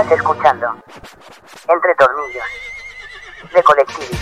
Estás 0.00 0.18
escuchando 0.18 0.66
Entre 1.68 1.94
Tornillos 1.94 2.44
de 3.52 3.62
Colectivi. 3.62 4.18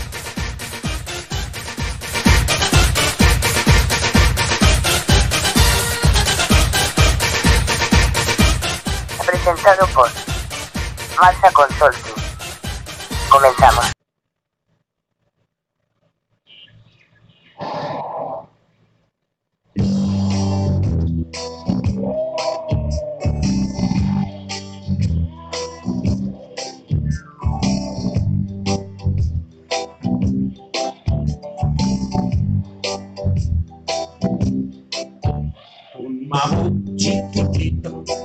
Presentado 9.24 9.86
por 9.94 10.10
Marza 11.16 11.52
Consulting. 11.52 12.22
Comenzamos. 13.30 13.92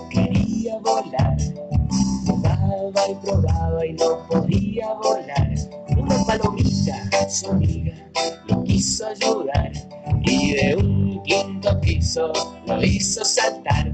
Quería 0.10 0.78
volar. 0.80 1.38
Probaba 2.26 3.10
y 3.10 3.16
probaba 3.26 3.86
y 3.86 3.94
no 3.94 4.28
podía 4.28 4.94
volar. 4.94 5.54
Una 5.98 6.26
palomita, 6.26 7.30
su 7.30 7.50
amiga, 7.50 7.94
lo 8.48 8.64
quiso 8.64 9.08
ayudar. 9.08 9.72
Y 10.24 10.54
de 10.54 10.76
un 10.76 11.22
quinto 11.24 11.80
piso 11.82 12.32
lo 12.68 12.84
hizo 12.84 13.24
saltar. 13.26 13.94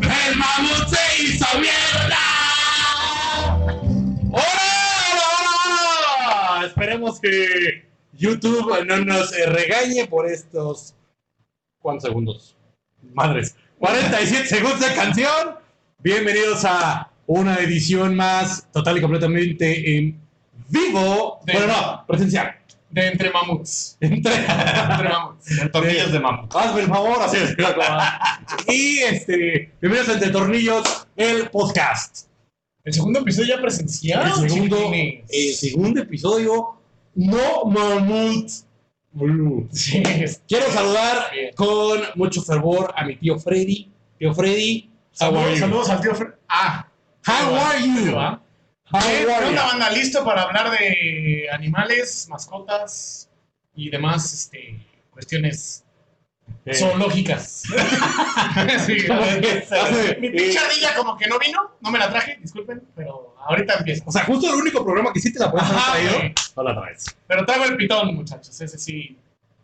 ¡El 0.00 0.36
mamut 0.36 0.88
se 0.88 1.22
hizo 1.22 1.46
mierda! 1.58 2.18
¡Hola, 4.30 4.42
hola, 5.12 6.60
hola! 6.60 6.66
Esperemos 6.66 7.20
que 7.20 7.87
YouTube 8.18 8.84
no 8.84 8.96
nos 9.04 9.32
eh, 9.32 9.46
regañe 9.46 10.06
por 10.08 10.26
estos. 10.28 10.94
¿Cuántos 11.80 12.08
segundos? 12.08 12.56
Madres. 13.14 13.54
47 13.78 14.46
segundos 14.46 14.80
de 14.80 14.92
canción. 14.94 15.54
Bienvenidos 16.00 16.64
a 16.64 17.12
una 17.28 17.56
edición 17.58 18.16
más 18.16 18.66
total 18.72 18.98
y 18.98 19.00
completamente 19.00 19.96
en 19.96 20.20
vivo. 20.68 21.38
De- 21.46 21.52
Bueno, 21.52 21.68
no, 21.68 22.06
presencial. 22.08 22.56
De 22.90 23.06
entre 23.06 23.30
mamuts. 23.30 23.96
Entre- 24.00 24.34
Entre 24.34 25.08
mamuts. 25.08 25.46
tornillos 25.72 26.10
de 26.10 26.18
mamut. 26.18 26.56
Hazme 26.56 26.80
el 26.80 26.88
favor, 26.88 27.22
así 27.22 27.36
es. 27.36 27.56
Y 28.66 28.98
este, 29.00 29.72
bienvenidos 29.80 30.08
a 30.08 30.12
Entre 30.14 30.30
Tornillos, 30.30 31.06
el 31.14 31.48
podcast. 31.50 32.26
El 32.82 32.92
segundo 32.94 33.20
episodio 33.20 33.54
ya 33.56 33.60
presencial. 33.62 34.26
el 34.42 34.50
segundo, 34.50 34.90
el 34.92 35.54
segundo 35.54 36.00
episodio, 36.02 36.77
no 37.18 37.64
mamut. 37.64 38.48
Sí, 39.72 40.02
es- 40.06 40.42
Quiero 40.46 40.70
saludar 40.70 41.30
Bien. 41.32 41.50
con 41.56 42.00
mucho 42.14 42.40
fervor 42.42 42.92
a 42.96 43.04
mi 43.04 43.16
tío 43.16 43.38
Freddy. 43.38 43.90
Tío 44.18 44.32
Freddy, 44.34 44.88
how 45.20 45.28
are 45.28 45.34
Saludos, 45.36 45.54
you? 45.54 45.58
saludos 45.60 45.90
al 45.90 46.00
tío 46.00 46.14
Fred. 46.14 46.28
Ah, 46.48 46.88
How 47.26 47.54
are 47.54 47.82
you? 47.82 48.16
How 48.16 49.00
¿Qué 49.00 49.26
onda, 49.26 49.50
you? 49.50 49.56
banda? 49.56 49.90
¿Listo 49.90 50.24
para 50.24 50.42
hablar 50.42 50.70
de 50.78 51.46
animales, 51.52 52.26
mascotas 52.30 53.28
y 53.74 53.90
demás 53.90 54.32
este, 54.32 54.80
cuestiones 55.10 55.84
Eh, 56.64 56.74
sí, 56.78 56.84
como 59.08 59.22
que 59.40 59.66
hace- 59.70 60.16
Mi 60.20 60.30
pinche 60.30 60.58
ardilla 60.58 60.94
como 60.96 61.16
que 61.16 61.26
no 61.26 61.38
vino, 61.38 61.60
no 61.80 61.90
me 61.90 61.98
la 61.98 62.10
traje, 62.10 62.38
disculpen, 62.42 62.82
pero 62.94 63.34
ahorita 63.46 63.74
empiezo. 63.78 64.04
O 64.06 64.12
sea, 64.12 64.24
justo 64.24 64.48
el 64.48 64.54
único 64.60 64.84
programa 64.84 65.12
que 65.12 65.20
sí 65.20 65.32
te 65.32 65.38
la 65.38 65.50
puedes 65.50 65.68
haber 65.68 65.82
traído, 65.82 66.34
no 66.56 66.62
la 66.62 66.74
traes. 66.80 67.16
Pero 67.26 67.46
traigo 67.46 67.64
el 67.64 67.76
pitón, 67.76 68.14
muchachos, 68.14 68.60
ese 68.60 68.78
sí. 68.78 69.16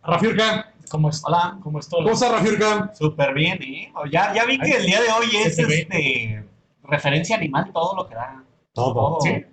Rafiurka, 0.03 0.73
Como 0.89 1.09
es, 1.11 1.23
hola, 1.25 1.59
como 1.63 1.79
es 1.79 1.89
todo. 1.89 2.03
¿cómo 2.03 2.15
está 2.15 2.31
Rafiurka? 2.31 2.93
Súper 2.95 3.35
bien, 3.35 3.63
¿eh? 3.63 3.93
Ya, 4.11 4.33
ya 4.35 4.45
vi 4.45 4.59
que 4.59 4.71
el 4.73 4.87
día 4.87 5.01
de 5.01 5.09
hoy 5.11 5.27
es 5.45 5.59
este, 5.59 6.45
referencia 6.85 7.37
animal, 7.37 7.71
todo 7.73 7.97
lo 7.97 8.09
que 8.09 8.15
da. 8.15 8.43
Todo. 8.73 8.95
Todo. 8.95 9.19
Sí. 9.23 9.45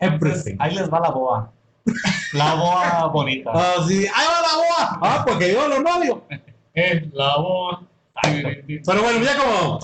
Everything. 0.00 0.56
Ahí 0.58 0.74
les 0.74 0.90
va 0.92 1.00
la 1.00 1.10
boa. 1.10 1.52
La 2.32 2.54
boa 2.54 3.06
bonita. 3.06 3.50
Ah, 3.54 3.76
sí. 3.86 4.06
¡Ahí 4.14 4.26
va 4.26 4.42
la 4.42 4.56
boa! 4.56 4.98
Ah, 5.02 5.24
porque 5.26 5.52
yo 5.52 5.66
lo 5.66 5.80
novio. 5.80 6.24
La 7.12 7.36
boa. 7.38 7.86
Pero 8.22 9.02
bueno, 9.02 9.24
ya 9.24 9.36
como 9.36 9.80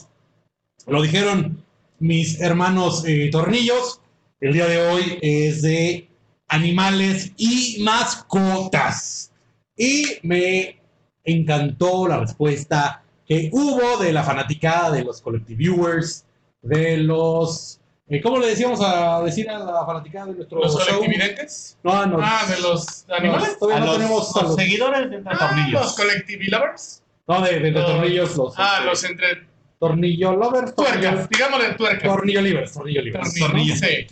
lo 0.87 1.03
dijeron 1.03 1.65
mis 1.99 2.41
hermanos 2.41 3.05
eh, 3.07 3.31
tornillos, 3.33 4.01
el 4.41 4.53
día 4.53 4.67
de 4.67 4.87
hoy 4.87 5.19
es 5.23 5.63
de 5.63 6.09
animales 6.49 7.33
y 7.37 7.83
mascotas. 7.83 9.33
Y 9.77 10.05
me 10.23 10.79
encantó 11.25 12.07
la 12.07 12.21
respuesta 12.21 13.03
que 13.27 13.49
hubo 13.53 14.03
de 14.03 14.13
la 14.13 14.23
fanaticada 14.23 14.93
de 14.93 15.05
los 15.05 15.21
collective 15.21 15.57
viewers, 15.57 16.25
de 16.63 16.99
los... 16.99 17.81
eh, 18.09 18.21
¿Cómo 18.21 18.39
le 18.39 18.49
decíamos 18.49 18.81
a 18.83 19.23
decir 19.23 19.49
a 19.49 19.59
la 19.59 19.87
fanaticada 19.87 20.27
de 20.27 20.35
nuestro 20.35 20.59
¿Los 20.61 20.73
show? 20.73 20.99
colectividentes? 20.99 21.79
No, 21.83 22.05
no. 22.07 22.19
Ah, 22.21 22.45
de 22.49 22.61
los 22.61 23.07
animales. 23.09 23.59
todavía 23.59 23.77
A 23.77 23.81
no 23.81 23.87
los, 23.87 23.97
tenemos 23.99 24.37
a 24.37 24.41
los 24.41 24.49
los- 24.51 24.57
seguidores 24.57 25.11
de 25.11 25.17
Ah, 25.25 25.31
los 25.31 25.39
Tornillos. 25.39 25.97
collective 25.97 26.45
lovers. 26.49 27.03
No, 27.27 27.41
de, 27.41 27.53
de, 27.55 27.61
de 27.61 27.71
Los- 27.71 27.87
tornillos, 27.87 28.37
los... 28.37 28.55
Ah, 28.59 28.75
este, 28.77 28.87
los 28.87 29.05
entre 29.05 29.27
Tornillo 29.79 30.33
lovers, 30.37 30.75
tornillo, 30.75 31.01
tuercas, 31.01 31.29
digámosle 31.31 31.75
tuercas. 31.75 32.03
tornillo 32.11 32.41
livers, 32.43 32.73
tornillo 32.75 33.03
livers. 33.03 33.35
Tornillos. 33.39 33.79
Sí. 33.79 34.07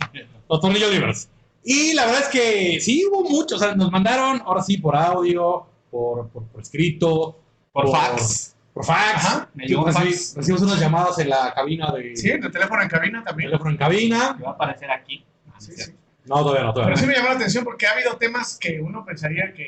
Los 0.49 0.59
tornillos 0.61 0.91
libres. 0.91 1.29
Y 1.63 1.93
la 1.93 2.05
verdad 2.05 2.21
es 2.23 2.27
que 2.29 2.79
sí 2.81 3.05
hubo 3.05 3.23
muchos, 3.23 3.61
o 3.61 3.63
sea, 3.63 3.73
nos 3.75 3.89
mandaron, 3.91 4.41
ahora 4.45 4.61
sí, 4.63 4.77
por 4.77 4.95
audio, 4.95 5.65
por, 5.89 6.27
por, 6.29 6.43
por 6.47 6.61
escrito, 6.61 7.39
Por 7.71 7.89
fax. 7.91 8.52
Por 8.73 8.85
fax. 8.85 9.15
Ajá, 9.15 9.49
me 9.53 9.65
llegó 9.67 9.91
fax. 9.91 10.33
Recibimos 10.35 10.61
unas 10.63 10.79
llamadas 10.79 11.19
en 11.19 11.29
la 11.29 11.53
cabina 11.53 11.91
de 11.91 12.15
Sí, 12.15 12.29
de 12.29 12.49
teléfono 12.49 12.81
en 12.81 12.89
cabina 12.89 13.23
también. 13.23 13.49
teléfono 13.49 13.71
en 13.71 13.77
cabina. 13.77 14.35
Que 14.37 14.43
va 14.43 14.49
a 14.51 14.53
aparecer 14.53 14.89
aquí. 14.91 15.23
Sí, 15.59 15.71
sí. 15.75 15.93
No, 16.25 16.37
todavía 16.37 16.63
no, 16.63 16.73
Pero 16.73 16.73
todavía 16.73 16.95
sí 16.97 17.01
no. 17.03 17.07
me 17.09 17.13
llamó 17.15 17.29
la 17.29 17.35
atención 17.35 17.63
porque 17.63 17.85
ha 17.85 17.91
habido 17.91 18.15
temas 18.17 18.57
que 18.59 18.79
uno 18.81 19.05
pensaría 19.05 19.53
que 19.53 19.67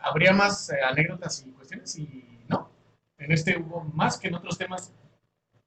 habría 0.00 0.32
más 0.32 0.70
eh, 0.70 0.74
anécdotas 0.88 1.44
y 1.46 1.50
cuestiones 1.52 1.96
y 1.98 2.24
no. 2.48 2.68
En 3.18 3.30
este 3.32 3.56
hubo 3.58 3.84
más 3.94 4.18
que 4.18 4.28
en 4.28 4.34
otros 4.34 4.58
temas 4.58 4.92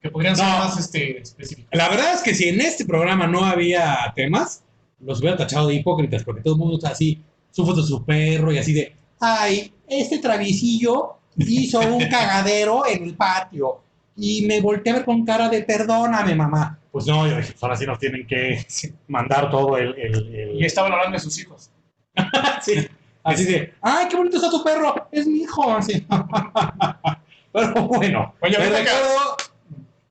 que 0.00 0.10
podrían 0.10 0.36
ser 0.36 0.46
No. 0.46 0.58
más 0.58 0.78
este, 0.78 1.18
específicos. 1.20 1.70
La 1.72 1.88
verdad 1.88 2.14
es 2.14 2.22
que 2.22 2.34
si 2.34 2.48
en 2.48 2.60
este 2.60 2.84
programa 2.84 3.26
no 3.26 3.44
había 3.44 4.12
temas, 4.14 4.62
los 5.00 5.20
hubiera 5.20 5.36
tachado 5.36 5.68
de 5.68 5.74
hipócritas, 5.74 6.22
porque 6.24 6.42
todo 6.42 6.54
el 6.54 6.60
mundo 6.60 6.76
está 6.76 6.90
así, 6.90 7.22
su 7.50 7.64
foto 7.64 7.80
de 7.82 7.86
su 7.88 8.04
perro 8.04 8.52
y 8.52 8.58
así 8.58 8.72
de, 8.72 8.94
ay, 9.20 9.72
este 9.88 10.18
traviesillo 10.18 11.17
hizo 11.38 11.80
un 11.80 12.06
cagadero 12.10 12.86
en 12.86 13.04
el 13.04 13.14
patio 13.16 13.82
y 14.16 14.44
me 14.46 14.60
volteé 14.60 14.92
a 14.92 14.96
ver 14.96 15.04
con 15.04 15.24
cara 15.24 15.48
de 15.48 15.62
perdóname, 15.62 16.34
mamá. 16.34 16.78
Pues 16.90 17.06
no, 17.06 17.26
yo 17.28 17.36
dije, 17.36 17.52
pues 17.52 17.62
ahora 17.62 17.76
sí 17.76 17.86
nos 17.86 17.98
tienen 17.98 18.26
que 18.26 18.66
mandar 19.06 19.50
todo 19.50 19.76
el... 19.76 19.94
el- 19.98 20.34
el- 20.34 20.60
Y 20.60 20.64
estaban 20.64 20.92
hablando 20.92 21.12
de 21.16 21.20
sus 21.20 21.38
hijos. 21.40 21.70
Sí, 22.62 22.86
así 23.22 23.44
de, 23.44 23.74
ay, 23.80 24.06
qué 24.08 24.16
bonito 24.16 24.36
está 24.36 24.50
tu 24.50 24.64
perro, 24.64 25.08
es 25.12 25.26
mi 25.26 25.40
hijo. 25.42 25.70
Así. 25.76 26.04
Pero 27.52 27.72
bueno, 27.86 28.34
Oye, 28.40 28.56
ahorita 28.56 28.76
que- 28.78 28.84
recuerdo... 28.84 29.36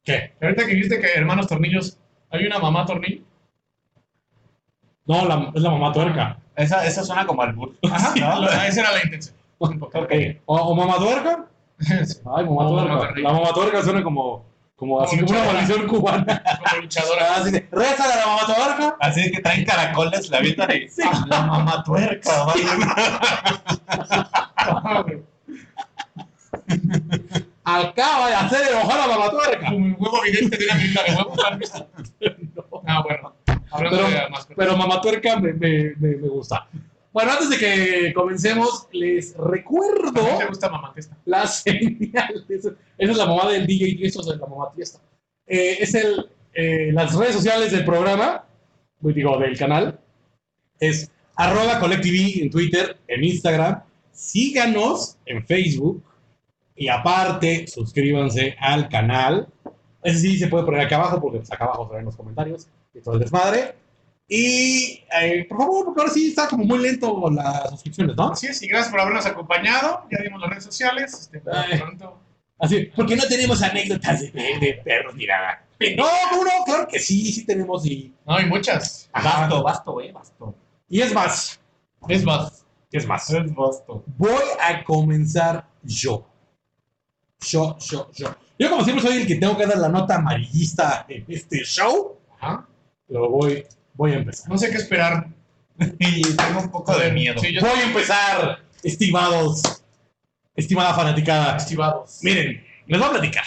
¿Qué? 0.03 0.33
Ahorita 0.41 0.65
que 0.65 0.73
dijiste 0.73 0.99
que 1.01 1.07
hermanos 1.15 1.47
tornillos, 1.47 1.97
¿hay 2.29 2.45
una 2.45 2.59
mamá 2.59 2.85
tornillo? 2.85 3.21
No, 5.05 5.25
la- 5.25 5.51
es 5.55 5.61
la 5.61 5.69
mamá 5.71 5.91
tuerca. 5.91 6.37
Esa, 6.55 6.85
esa 6.85 7.03
suena 7.03 7.25
como 7.25 7.41
al 7.41 7.53
burro. 7.53 7.73
Ajá, 7.91 8.13
¿no? 8.19 8.41
lo- 8.41 8.47
esa 8.49 8.79
era 8.81 8.91
la 8.93 9.03
intención. 9.03 9.35
Un 9.71 9.79
poco. 9.79 9.99
Ok. 9.99 10.11
¿O, 10.45 10.55
o 10.55 10.75
mamá 10.75 10.97
tuerca? 10.97 11.45
Sí, 11.79 11.93
Ay, 12.35 12.45
mamá 12.45 12.67
tuerca. 12.67 13.13
La 13.21 13.31
mamá 13.33 13.53
tuerca 13.53 13.81
suena 13.83 14.03
como, 14.03 14.45
como 14.75 15.01
así 15.01 15.15
Como 15.17 15.27
como 15.27 15.39
una 15.41 15.53
maldición 15.53 15.87
cubana. 15.87 16.43
Como 16.69 16.81
luchadora. 16.81 17.35
Así 17.35 17.51
de, 17.51 17.67
rézale 17.71 18.13
a 18.13 18.17
la 18.17 18.25
mamá 18.27 18.45
tuerca. 18.45 18.97
Así 18.99 19.21
es 19.21 19.31
que 19.31 19.41
traen 19.41 19.65
caracoles, 19.65 20.29
la 20.29 20.37
avientan 20.37 20.69
y... 20.71 20.87
"Ah, 21.03 21.25
La 21.27 21.41
mamá 21.41 21.83
tuerca, 21.83 22.43
vale. 22.45 22.63
Ah. 24.57 25.05
Acaba 27.63 28.29
de 28.29 28.35
hacer 28.35 28.71
enojar 28.71 28.99
a 29.01 29.07
la 29.07 29.17
mamá 29.17 29.29
tuerca. 29.31 29.69
Como 29.69 29.85
el 29.87 29.95
huevo 29.99 30.21
vidente 30.23 30.57
de 30.57 30.65
una 30.65 30.75
película 30.75 31.03
de 31.03 31.43
¿has 31.51 31.57
visto? 31.59 31.87
Ah, 32.87 33.03
bueno. 33.03 33.33
Hablando 33.71 33.97
Pero- 33.97 34.09
de 34.09 34.29
mascotas. 34.29 34.55
Pero 34.57 34.77
mamá 34.77 35.01
tuerca 35.01 35.35
me, 35.39 35.53
me, 35.53 35.93
me, 35.97 36.15
me 36.15 36.27
gusta. 36.29 36.67
Bueno, 37.17 37.31
antes 37.31 37.49
de 37.49 37.57
que 37.57 38.13
comencemos, 38.13 38.87
les 38.91 39.33
¿A 39.33 39.37
ti 39.37 39.43
recuerdo 39.49 40.37
te 40.37 40.45
gusta 40.45 40.69
mamá 40.69 40.93
testa? 40.93 41.17
la 41.25 41.47
señal. 41.47 42.45
Esa 42.47 42.75
es 42.95 43.17
la 43.17 43.25
mamá 43.25 43.49
del 43.49 43.65
DJ 43.65 43.95
Tiesto, 43.95 44.21
es 44.21 44.27
la 44.27 44.45
mamá 44.45 44.71
Tiesto. 44.75 44.99
Eh, 45.47 45.77
es 45.79 45.95
el, 45.95 46.29
eh, 46.53 46.91
las 46.93 47.15
redes 47.15 47.33
sociales 47.33 47.71
del 47.71 47.85
programa, 47.85 48.45
pues 49.01 49.15
digo, 49.15 49.35
del 49.39 49.57
canal. 49.57 49.99
Es 50.79 51.09
arroba 51.35 51.79
colectivi 51.79 52.39
en 52.39 52.51
Twitter, 52.51 52.97
en 53.07 53.23
Instagram. 53.23 53.81
Síganos 54.11 55.17
en 55.25 55.43
Facebook. 55.43 56.03
Y 56.75 56.87
aparte, 56.87 57.65
suscríbanse 57.65 58.55
al 58.59 58.89
canal. 58.89 59.47
Ese 60.03 60.19
sí 60.19 60.37
se 60.37 60.49
puede 60.49 60.65
poner 60.65 60.81
acá 60.81 60.97
abajo 60.97 61.19
porque 61.19 61.39
pues, 61.39 61.51
acá 61.51 61.65
abajo 61.65 61.89
ven 61.89 62.05
los 62.05 62.15
comentarios 62.15 62.67
y 62.93 63.01
todo 63.01 63.15
el 63.15 63.21
desmadre. 63.21 63.73
Y 64.27 65.03
eh, 65.21 65.45
por 65.47 65.57
favor, 65.57 65.85
porque 65.85 66.01
ahora 66.01 66.13
sí 66.13 66.27
está 66.29 66.47
como 66.49 66.65
muy 66.65 66.79
lento 66.79 67.29
las 67.31 67.69
suscripciones, 67.69 68.15
¿no? 68.15 68.31
Así 68.31 68.47
es, 68.47 68.61
y 68.61 68.67
gracias 68.67 68.91
por 68.91 68.99
habernos 68.99 69.25
acompañado. 69.25 70.05
Ya 70.11 70.21
dimos 70.21 70.41
las 70.41 70.49
redes 70.49 70.63
sociales. 70.65 71.29
Este, 71.31 71.77
pronto. 71.77 72.19
Así, 72.59 72.89
porque 72.95 73.15
no 73.15 73.23
tenemos 73.23 73.61
anécdotas 73.61 74.19
de, 74.19 74.31
de 74.31 74.81
perros 74.83 75.15
ni 75.15 75.25
nada. 75.27 75.63
No, 75.95 76.05
no, 76.31 76.43
no, 76.43 76.63
claro 76.65 76.87
que 76.87 76.99
sí, 76.99 77.31
sí 77.31 77.45
tenemos 77.45 77.85
y... 77.85 78.13
No, 78.25 78.35
hay 78.35 78.47
muchas. 78.47 79.09
Basto, 79.13 79.63
basto, 79.63 79.91
güey, 79.93 80.11
basto. 80.11 80.55
Y 80.89 81.01
es 81.01 81.13
más, 81.13 81.59
Es 82.09 82.23
más. 82.23 82.65
es 82.91 83.05
más. 83.05 83.29
Es 83.29 83.53
basto. 83.53 84.03
Voy 84.17 84.43
a 84.59 84.83
comenzar 84.83 85.67
yo. 85.83 86.27
Yo, 87.41 87.77
yo, 87.79 88.09
yo. 88.13 88.35
Yo 88.57 88.69
como 88.71 88.83
siempre 88.83 89.05
soy 89.07 89.17
el 89.21 89.27
que 89.27 89.35
tengo 89.35 89.55
que 89.55 89.67
dar 89.67 89.77
la 89.77 89.89
nota 89.89 90.15
amarillista 90.15 91.05
en 91.07 91.23
este 91.27 91.59
show, 91.63 92.17
Ajá. 92.39 92.67
lo 93.07 93.29
voy, 93.29 93.63
voy 93.97 94.13
a 94.13 94.15
empezar. 94.17 94.49
No 94.49 94.57
sé 94.57 94.69
qué 94.71 94.77
esperar. 94.77 95.27
Y 95.99 96.21
tengo 96.23 96.61
un 96.61 96.71
poco 96.71 96.97
de 96.97 97.11
miedo. 97.11 97.39
Sí, 97.39 97.53
yo 97.53 97.61
Voy 97.61 97.69
a 97.69 97.83
empezar, 97.83 98.59
estimados, 98.81 99.61
estimada 100.55 100.95
fanaticada. 100.95 101.53
activados. 101.53 102.17
Miren, 102.23 102.63
les 102.87 102.99
voy 102.99 103.07
a 103.07 103.11
platicar. 103.11 103.45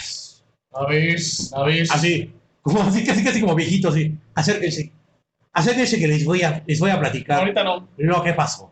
A 0.71 0.85
ver, 0.85 1.17
a 1.53 1.63
ver. 1.63 1.87
Así, 1.91 2.33
como 2.61 2.83
así, 2.83 3.03
casi, 3.03 3.21
casi 3.21 3.41
como 3.41 3.53
viejito, 3.53 3.89
así. 3.89 4.15
Acérquense. 4.33 4.93
Acérquense 5.51 5.99
que 5.99 6.07
les 6.07 6.23
voy 6.23 6.41
a, 6.43 6.63
les 6.65 6.79
voy 6.79 6.91
a 6.91 6.99
platicar 7.01 7.39
Ahorita 7.39 7.65
no. 7.65 7.89
lo 7.97 8.23
que 8.23 8.31
pasó. 8.33 8.71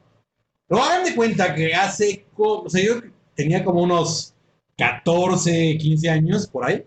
Pero 0.66 0.82
hagan 0.82 1.04
de 1.04 1.14
cuenta 1.16 1.54
que 1.54 1.76
hace, 1.76 2.26
o 2.38 2.70
sea, 2.70 2.82
yo 2.82 3.02
tenía 3.36 3.62
como 3.66 3.82
unos 3.82 4.34
14, 4.78 5.78
15 5.78 6.10
años 6.10 6.48
por 6.48 6.66
ahí. 6.66 6.86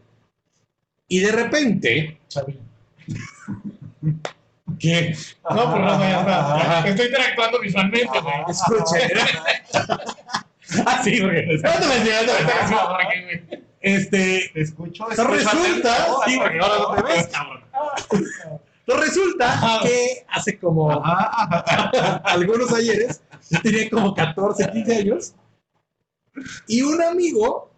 Y 1.07 1.19
de 1.19 1.33
repente, 1.33 2.19
Chavi. 2.29 2.59
que 4.83 5.17
No, 5.49 5.71
pues 5.71 5.83
no, 5.83 5.99
ya 6.01 6.21
está. 6.21 6.89
Estoy 6.89 7.07
interactuando 7.07 7.61
visualmente, 7.61 8.21
güey. 8.21 8.35
escuchen, 8.49 9.11
ah, 10.87 11.01
sí, 11.03 11.21
porque 11.21 11.47
me 11.47 11.61
Ah, 11.65 12.99
este, 13.81 14.51
Te 14.55 14.61
escucho. 14.61 15.07
entonces 15.11 15.45
resulta, 15.45 16.07
sí, 16.27 16.39
porque 16.41 16.59
ahora 16.61 16.79
no 16.79 16.95
te 16.95 17.03
ves, 17.03 17.27
cabrón. 17.33 17.63
Entonces 18.87 19.09
resulta 19.09 19.81
que 19.83 20.25
hace 20.29 20.59
como 20.59 20.91
algunos 22.25 22.73
ayeres, 22.73 23.23
yo 23.51 23.61
tenía 23.61 23.91
como 23.91 24.15
14, 24.15 24.71
15 24.71 24.97
años, 24.97 25.35
y 26.69 26.83
un 26.83 27.03
amigo 27.03 27.71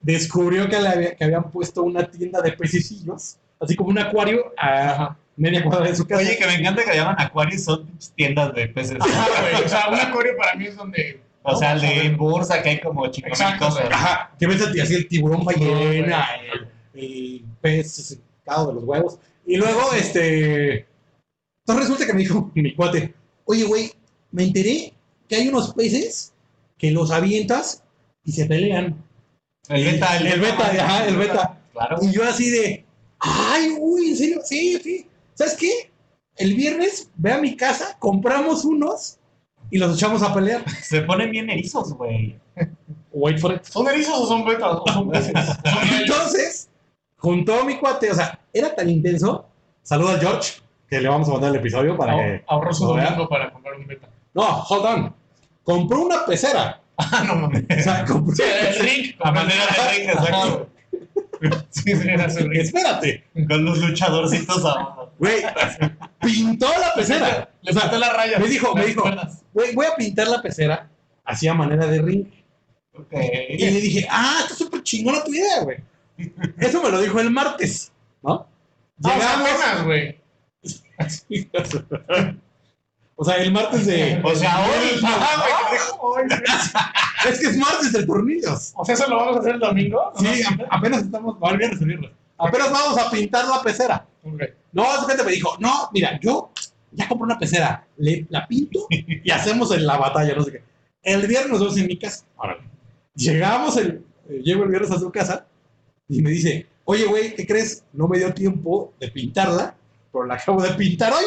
descubrió 0.00 0.68
que, 0.68 0.80
le 0.80 0.88
había- 0.88 1.14
que 1.14 1.24
habían 1.24 1.50
puesto 1.50 1.82
una 1.82 2.10
tienda 2.10 2.40
de 2.40 2.52
pececillos, 2.52 3.36
así 3.60 3.76
como 3.76 3.90
un 3.90 3.98
acuario 3.98 4.52
a 4.56 4.90
Ajá. 4.90 5.16
Media 5.40 5.64
cuadra 5.64 5.88
de 5.88 5.96
su 5.96 6.06
casa. 6.06 6.22
Oye, 6.22 6.36
que 6.36 6.46
me 6.46 6.54
encanta 6.54 6.84
que 6.84 6.94
llaman 6.94 7.16
acuarios, 7.18 7.64
son 7.64 7.90
tiendas 8.14 8.54
de 8.54 8.68
peces. 8.68 8.98
Ajá, 9.00 9.26
güey. 9.40 9.64
O 9.64 9.68
sea, 9.68 9.88
un 9.88 9.98
acuario 9.98 10.36
para 10.36 10.54
mí 10.54 10.66
es 10.66 10.76
donde. 10.76 11.20
O 11.42 11.56
sea, 11.56 11.72
el 11.72 11.80
de 11.80 12.10
bursa, 12.10 12.62
que 12.62 12.68
hay 12.68 12.80
como 12.80 13.10
chicos. 13.10 13.40
Ajá, 13.40 14.30
que 14.38 14.46
ves 14.46 14.62
a 14.62 14.70
ti 14.70 14.80
así 14.80 14.94
el 14.94 15.08
tiburón 15.08 15.44
ballena, 15.44 16.28
el, 16.92 17.02
el 17.02 17.44
pez 17.62 17.92
secado 17.92 18.68
de 18.68 18.74
los 18.74 18.84
huevos. 18.84 19.18
Y 19.46 19.56
luego, 19.56 19.92
este. 19.94 20.86
Entonces 21.64 21.88
resulta 21.88 22.06
que 22.06 22.12
me 22.12 22.20
dijo 22.20 22.50
mi 22.54 22.74
cuate, 22.74 23.14
oye, 23.46 23.64
güey, 23.64 23.92
me 24.32 24.44
enteré 24.44 24.92
que 25.28 25.36
hay 25.36 25.48
unos 25.48 25.72
peces 25.72 26.34
que 26.76 26.90
los 26.90 27.10
avientas 27.10 27.84
y 28.24 28.32
se 28.32 28.44
pelean. 28.46 29.02
El 29.68 29.84
beta, 29.84 30.16
El 30.18 30.40
beta, 30.40 30.66
ajá, 30.66 31.06
el 31.06 31.16
beta. 31.16 31.58
Claro. 31.72 31.98
Y 32.02 32.12
yo 32.12 32.24
así 32.24 32.50
de, 32.50 32.84
ay, 33.20 33.76
uy, 33.78 34.10
en 34.10 34.16
serio, 34.16 34.40
sí, 34.44 34.78
sí. 34.82 35.06
¿Sabes 35.40 35.56
qué? 35.56 35.90
El 36.36 36.54
viernes 36.54 37.10
ve 37.16 37.32
a 37.32 37.38
mi 37.38 37.56
casa, 37.56 37.96
compramos 37.98 38.62
unos 38.66 39.18
y 39.70 39.78
los 39.78 39.96
echamos 39.96 40.22
a 40.22 40.34
pelear. 40.34 40.68
Se 40.82 41.00
ponen 41.00 41.30
bien 41.30 41.48
erizos, 41.48 41.94
güey. 41.94 42.38
Wait 43.10 43.38
for 43.38 43.54
it. 43.54 43.62
¿Son 43.62 43.88
erizos 43.88 44.18
o 44.18 44.26
son 44.26 44.44
betas? 44.44 44.80
¿O 44.84 44.92
son 44.92 45.08
peces? 45.08 45.32
Entonces, 45.98 46.68
juntó 47.16 47.58
a 47.58 47.64
mi 47.64 47.78
cuate, 47.78 48.10
o 48.10 48.14
sea, 48.14 48.38
era 48.52 48.74
tan 48.74 48.90
intenso. 48.90 49.46
Saluda 49.82 50.12
al 50.12 50.20
George, 50.20 50.60
que 50.90 51.00
le 51.00 51.08
vamos 51.08 51.26
a 51.30 51.32
mandar 51.32 51.52
el 51.52 51.56
episodio 51.56 51.96
para 51.96 52.16
que. 52.16 52.44
Ahorró 52.46 52.74
su 52.74 52.84
domingo 52.84 53.26
para 53.26 53.50
comprar 53.50 53.76
un 53.76 53.86
beta. 53.86 54.10
No, 54.34 54.62
hold 54.68 54.84
on. 54.84 55.14
Compró 55.64 56.02
una 56.02 56.26
pecera. 56.26 56.82
Ah, 56.98 57.24
no 57.26 57.36
mames. 57.36 57.64
O 57.78 57.82
sea, 57.82 58.04
compró. 58.04 58.36
Sí, 58.36 58.42
el 58.42 58.78
ring. 58.78 59.14
A 59.20 59.32
manera 59.32 59.64
de 59.64 59.90
ring, 59.90 60.10
exacto. 60.10 60.68
Sí, 61.70 61.92
era. 61.92 62.26
Espérate, 62.26 63.24
Con 63.48 63.64
los 63.64 63.78
luchadorcitos 63.78 64.64
abajo. 64.64 65.12
güey. 65.18 65.42
Pintó 66.20 66.68
la 66.78 66.94
pecera. 66.94 67.50
Le 67.62 67.72
faltó 67.72 67.98
la 67.98 68.12
raya. 68.12 68.38
me 68.38 68.46
dijo, 68.48 68.74
me 68.74 68.80
¿Las 68.82 68.88
dijo, 68.88 69.04
güey, 69.52 69.74
voy 69.74 69.86
a 69.86 69.96
pintar 69.96 70.28
la 70.28 70.42
pecera 70.42 70.90
así 71.24 71.48
a 71.48 71.54
manera 71.54 71.86
de 71.86 72.02
ring. 72.02 72.26
Ok. 72.94 73.12
Y 73.50 73.58
le 73.70 73.80
dije, 73.80 74.06
ah, 74.10 74.40
está 74.42 74.54
súper 74.54 74.82
chingona 74.82 75.22
tu 75.24 75.32
idea, 75.32 75.62
güey. 75.62 75.78
Eso 76.58 76.82
me 76.82 76.90
lo 76.90 77.00
dijo 77.00 77.18
el 77.20 77.30
martes, 77.30 77.92
¿no? 78.22 78.46
Ah, 79.04 79.14
Llegamos. 79.14 79.84
güey. 79.84 80.18
o 83.20 83.24
sea, 83.24 83.34
el 83.36 83.52
martes 83.52 83.84
de. 83.84 84.18
O 84.24 84.34
sea, 84.34 84.64
hoy. 84.64 85.00
Es 87.28 87.38
que 87.38 87.46
es 87.48 87.56
martes 87.58 87.92
de 87.92 88.06
tornillos. 88.06 88.72
O 88.74 88.82
sea, 88.84 88.94
eso 88.94 89.06
lo 89.08 89.16
vamos 89.16 89.36
a 89.36 89.40
hacer 89.40 89.54
el 89.56 89.60
domingo. 89.60 90.10
Sí, 90.18 90.42
a- 90.42 90.74
apenas 90.76 91.02
estamos. 91.02 91.36
Va, 91.36 91.50
el 91.50 91.58
viernes, 91.58 91.80
el 91.82 91.86
viernes. 91.88 92.10
Apenas 92.38 92.72
vamos 92.72 92.98
a 92.98 93.10
pintar 93.10 93.46
la 93.46 93.60
pecera. 93.62 94.06
No, 94.72 94.84
su 95.00 95.06
gente 95.06 95.22
me 95.24 95.32
dijo, 95.32 95.54
no, 95.58 95.90
mira, 95.92 96.18
yo 96.22 96.50
ya 96.92 97.06
compré 97.08 97.24
una 97.26 97.38
pecera, 97.38 97.86
le, 97.98 98.26
la 98.30 98.46
pinto 98.46 98.86
y 98.90 99.30
hacemos 99.32 99.70
en 99.72 99.86
la 99.86 99.98
batalla, 99.98 100.34
no 100.34 100.42
sé 100.42 100.52
qué. 100.52 100.62
El 101.02 101.26
viernes 101.26 101.50
nos 101.50 101.60
vemos 101.60 101.76
en 101.76 101.86
mi 101.88 101.98
casa. 101.98 102.24
Órale. 102.36 102.62
Llegamos, 103.14 103.76
el, 103.76 104.02
eh, 104.30 104.40
llego 104.42 104.62
el 104.64 104.70
viernes 104.70 104.90
a 104.90 104.98
su 104.98 105.10
casa 105.12 105.44
y 106.08 106.22
me 106.22 106.30
dice, 106.30 106.66
oye, 106.86 107.04
güey, 107.04 107.34
¿qué 107.34 107.46
crees? 107.46 107.84
No 107.92 108.08
me 108.08 108.16
dio 108.18 108.32
tiempo 108.32 108.94
de 108.98 109.08
pintarla, 109.10 109.74
pero 110.10 110.24
la 110.24 110.34
acabo 110.36 110.62
de 110.62 110.70
pintar 110.70 111.12
hoy. 111.12 111.24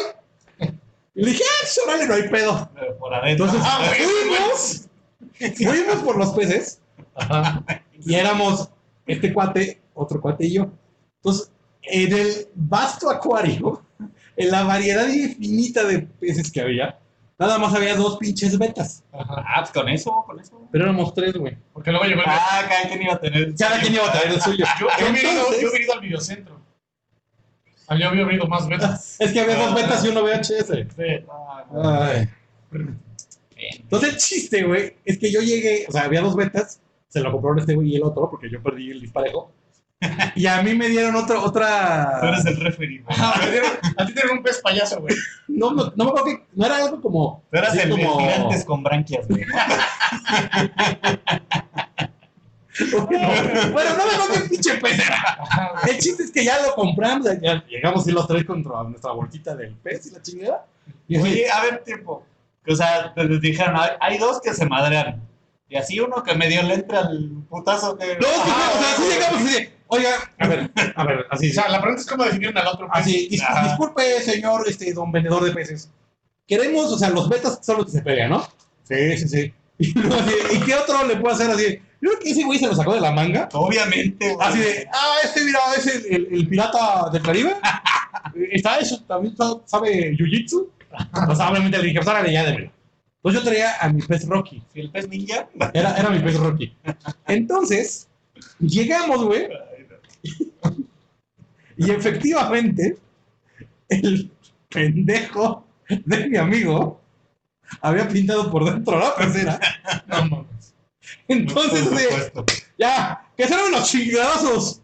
Y 1.14 1.22
le 1.24 1.30
dije, 1.30 1.42
ah, 1.44 1.66
sí, 1.66 1.80
órale, 1.86 2.06
no 2.06 2.14
hay 2.14 2.28
pedo. 2.28 2.70
Por 2.98 3.14
adentro. 3.14 3.46
Entonces 3.46 3.60
Ah, 3.64 3.92
fuimos, 3.96 4.88
fuimos 5.56 6.02
por 6.04 6.16
los 6.16 6.30
peces 6.30 6.80
Ajá. 7.14 7.62
y 8.04 8.14
éramos 8.14 8.68
este 9.06 9.32
cuate, 9.32 9.80
otro 9.94 10.20
cuate 10.20 10.46
y 10.46 10.54
yo. 10.54 10.70
Entonces, 11.16 11.50
en 11.82 12.12
el 12.12 12.48
vasto 12.54 13.10
acuario, 13.10 13.82
en 14.36 14.50
la 14.50 14.64
variedad 14.64 15.06
infinita 15.08 15.84
de 15.84 16.00
peces 16.00 16.50
que 16.50 16.60
había, 16.60 16.98
nada 17.38 17.58
más 17.58 17.72
había 17.74 17.94
dos 17.94 18.16
pinches 18.18 18.58
betas. 18.58 19.04
Ajá. 19.12 19.44
Ah, 19.46 19.60
pues 19.60 19.70
con 19.70 19.88
eso, 19.88 20.24
con 20.26 20.40
eso. 20.40 20.66
Pero 20.72 20.84
éramos 20.84 21.14
tres, 21.14 21.34
güey. 21.34 21.56
Porque 21.72 21.90
luego 21.92 22.06
llegó 22.06 22.22
el. 22.22 22.26
Ah, 22.28 22.64
cada 22.68 22.88
quien 22.88 23.02
iba 23.02 23.14
a 23.14 23.20
tener. 23.20 23.54
Cada 23.56 23.80
quien 23.80 23.94
iba 23.94 24.08
a 24.08 24.12
traer 24.12 24.32
el 24.32 24.40
suyo. 24.40 24.64
Yo, 24.80 24.86
yo 24.98 25.10
hubiera 25.10 25.30
ido, 25.32 25.40
Entonces- 25.40 25.62
yo 25.62 25.68
hubiera 25.68 25.84
ido 25.84 25.92
al 25.94 26.00
videocentro. 26.00 26.63
Ah, 27.88 27.96
Yo 27.98 28.10
hubiera 28.10 28.32
ido 28.32 28.46
más 28.46 28.66
betas. 28.68 29.16
Es 29.20 29.32
que 29.32 29.40
había 29.40 29.56
dos 29.56 29.74
betas 29.74 30.04
y 30.04 30.08
uno 30.08 30.22
VHS. 30.24 30.66
Sí. 30.96 31.24
Ah, 31.30 31.64
Ay. 32.12 32.28
Entonces 33.80 34.08
el 34.14 34.16
chiste, 34.18 34.62
güey, 34.64 34.96
es 35.04 35.18
que 35.18 35.30
yo 35.32 35.40
llegué, 35.40 35.86
o 35.88 35.92
sea, 35.92 36.02
había 36.04 36.20
dos 36.20 36.34
betas, 36.36 36.80
se 37.08 37.20
lo 37.20 37.30
compraron 37.32 37.58
este 37.60 37.74
güey 37.74 37.88
y 37.92 37.96
el 37.96 38.02
otro, 38.02 38.28
porque 38.30 38.50
yo 38.50 38.62
perdí 38.62 38.90
el 38.90 39.00
disparejo. 39.00 39.52
Y 40.34 40.44
a 40.46 40.60
mí 40.62 40.74
me 40.74 40.88
dieron 40.88 41.14
otra, 41.16 41.40
Tú 42.20 42.26
eres 42.26 42.44
el 42.44 42.56
referee. 42.60 43.00
güey. 43.02 43.16
Ah, 43.18 43.34
me 43.42 43.50
dieron- 43.50 43.70
a 43.96 44.04
ti 44.06 44.12
te 44.12 44.20
dieron 44.20 44.38
un 44.38 44.42
pez 44.42 44.60
payaso, 44.60 45.00
güey. 45.00 45.14
No, 45.48 45.70
no, 45.72 45.92
no 45.96 46.04
me 46.04 46.10
acuerdo 46.10 46.26
que. 46.26 46.46
No 46.54 46.66
era 46.66 46.76
algo 46.78 47.00
como. 47.00 47.42
Tú 47.50 47.56
eras 47.58 47.74
el, 47.76 47.90
como- 47.90 48.18
gigantes 48.18 48.64
con 48.66 48.82
branquias, 48.82 49.26
güey. 49.28 49.44
Bueno, 53.72 53.90
no 53.96 54.28
me 54.28 54.34
qué 54.34 54.48
pinche 54.48 54.74
pez. 54.76 55.00
El 55.88 55.98
chiste 55.98 56.24
es 56.24 56.30
que 56.32 56.44
ya 56.44 56.60
lo 56.62 56.74
compramos, 56.74 57.26
ya 57.40 57.64
llegamos 57.68 58.06
y 58.08 58.12
los 58.12 58.26
tres 58.26 58.44
contra 58.44 58.82
nuestra 58.84 59.12
bolsita 59.12 59.54
del 59.54 59.74
pez 59.76 60.06
y 60.06 60.10
la 60.10 60.22
chingada. 60.22 60.66
Y 61.08 61.18
Oye, 61.18 61.50
a 61.50 61.62
ver, 61.62 61.84
tiempo. 61.84 62.24
O 62.66 62.74
sea, 62.74 63.12
te 63.14 63.24
les 63.24 63.40
dijeron, 63.40 63.76
hay, 64.00 64.18
dos 64.18 64.40
que 64.40 64.52
se 64.54 64.66
madrean. 64.66 65.20
Y 65.68 65.76
así 65.76 66.00
uno 66.00 66.22
que 66.22 66.34
medio 66.34 66.62
le 66.62 66.74
entra 66.74 67.00
al 67.00 67.30
putazo 67.48 67.96
que. 67.96 68.16
no, 68.18 68.26
Ah, 68.28 68.70
o 68.74 68.78
sea, 68.78 68.92
así 68.92 69.02
llegamos 69.08 69.40
así 69.42 69.54
de, 69.54 69.72
oiga, 69.88 70.10
a 70.38 70.46
ver, 70.48 70.70
a 70.94 71.04
ver, 71.04 71.26
así, 71.30 71.50
O 71.50 71.54
sea, 71.54 71.68
la 71.68 71.80
pregunta 71.80 72.02
es 72.02 72.06
cómo 72.08 72.24
definieron 72.24 72.58
al 72.58 72.66
otro 72.68 72.86
pez. 72.88 73.00
así, 73.02 73.28
dis- 73.30 73.42
Ajá. 73.42 73.68
disculpe, 73.68 74.02
señor, 74.22 74.64
este, 74.68 74.92
don 74.92 75.10
vendedor 75.12 75.42
de 75.44 75.52
peces. 75.52 75.90
Queremos, 76.46 76.92
o 76.92 76.98
sea, 76.98 77.10
los 77.10 77.28
betas 77.28 77.58
son 77.62 77.78
los 77.78 77.86
que 77.86 77.92
se 77.92 78.02
pegan, 78.02 78.30
¿no? 78.30 78.46
Sí, 78.84 79.16
sí, 79.18 79.28
sí. 79.28 79.54
Y, 79.76 79.88
¿y 79.88 80.60
qué 80.64 80.74
otro 80.76 81.04
le 81.04 81.16
puedo 81.16 81.34
hacer 81.34 81.50
así? 81.50 81.80
Yo 82.04 82.10
creo 82.10 82.20
que 82.20 82.30
ese 82.32 82.44
güey 82.44 82.58
se 82.58 82.66
lo 82.66 82.74
sacó 82.74 82.92
de 82.94 83.00
la 83.00 83.12
manga. 83.12 83.48
Obviamente, 83.54 84.34
güey. 84.34 84.46
Así 84.46 84.58
de, 84.58 84.86
ah, 84.92 85.16
este, 85.24 85.42
mira, 85.44 85.58
es 85.76 85.86
el, 85.86 86.06
el- 86.14 86.28
el 86.32 86.48
pirata 86.48 87.08
del 87.10 87.22
Caribe. 87.22 87.54
Está 88.52 88.76
eso, 88.78 89.02
también 89.04 89.34
sa- 89.36 89.56
sabe 89.64 90.14
jiu-jitsu. 90.16 90.68
O 91.30 91.34
sea, 91.34 91.50
obviamente 91.50 91.78
le 91.78 91.84
dije, 91.84 91.96
pues 91.98 92.08
órale, 92.08 92.30
ya 92.32 92.44
démelo. 92.44 92.70
Entonces 93.16 93.42
yo 93.42 93.48
traía 93.48 93.76
a 93.80 93.88
mi 93.88 94.02
pez 94.02 94.28
Rocky. 94.28 94.62
¿Y 94.74 94.80
el 94.80 94.90
pez 94.90 95.08
ninja? 95.08 95.48
Era, 95.72 95.96
era 95.96 96.10
mi 96.10 96.18
pez 96.20 96.36
Rocky. 96.38 96.76
Entonces, 97.26 98.06
Llegamos, 98.60 99.24
güey, 99.24 99.48
y 101.76 101.90
efectivamente, 101.90 102.96
el 103.88 104.30
pendejo 104.68 105.64
de 105.88 106.28
mi 106.28 106.36
amigo 106.36 107.00
había 107.80 108.08
pintado 108.08 108.50
por 108.50 108.64
dentro 108.64 108.98
la 108.98 109.14
pecera. 109.16 109.58
No. 110.06 110.46
Entonces, 111.28 111.84
supuesto. 111.84 112.44
ya, 112.78 113.26
que 113.36 113.46
serán 113.46 113.70
los 113.70 113.90
chingadazos. 113.90 114.80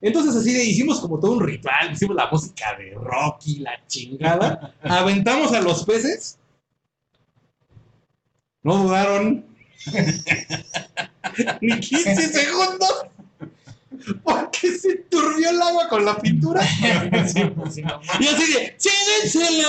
Entonces 0.00 0.34
así 0.34 0.52
de, 0.52 0.64
hicimos 0.64 1.00
como 1.00 1.20
todo 1.20 1.32
un 1.32 1.40
ritual, 1.40 1.92
hicimos 1.92 2.16
la 2.16 2.28
música 2.28 2.76
de 2.76 2.92
Rocky, 2.94 3.60
la 3.60 3.72
chingada, 3.86 4.74
aventamos 4.82 5.52
a 5.52 5.60
los 5.60 5.84
peces. 5.84 6.38
No 8.64 8.78
dudaron 8.78 9.44
ni 11.60 11.80
15 11.80 12.28
segundos 12.28 13.06
porque 14.24 14.76
se 14.76 14.96
turbió 15.08 15.50
el 15.50 15.62
agua 15.62 15.88
con 15.88 16.04
la 16.04 16.18
pintura. 16.18 16.62
Pues, 17.10 17.34
no. 17.34 18.00
Y 18.18 18.26
así 18.26 18.52
de, 18.52 18.76
¡chédense 18.76 19.62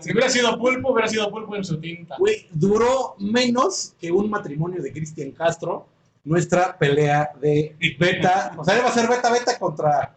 Si 0.00 0.12
hubiera 0.12 0.28
sido 0.28 0.58
pulpo, 0.58 0.92
hubiera 0.92 1.08
sido 1.08 1.30
pulpo 1.30 1.56
en 1.56 1.64
su 1.64 1.78
tinta. 1.80 2.16
Güey, 2.18 2.48
duró 2.52 3.16
menos 3.18 3.94
que 3.98 4.10
un 4.10 4.30
matrimonio 4.30 4.82
de 4.82 4.92
Cristian 4.92 5.30
Castro, 5.32 5.86
nuestra 6.24 6.76
pelea 6.76 7.30
de 7.40 7.76
beta. 7.98 8.52
O 8.56 8.64
sea, 8.64 8.78
iba 8.78 8.88
a 8.88 8.92
ser 8.92 9.08
beta 9.08 9.30
beta 9.30 9.58
contra. 9.58 10.14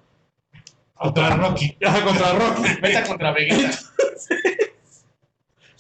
Contra 0.96 1.36
Rocky. 1.36 1.78
Contra 2.04 2.34
Rocky. 2.34 2.62
Vete 2.82 3.08
contra 3.08 3.32
Vegeta. 3.32 3.80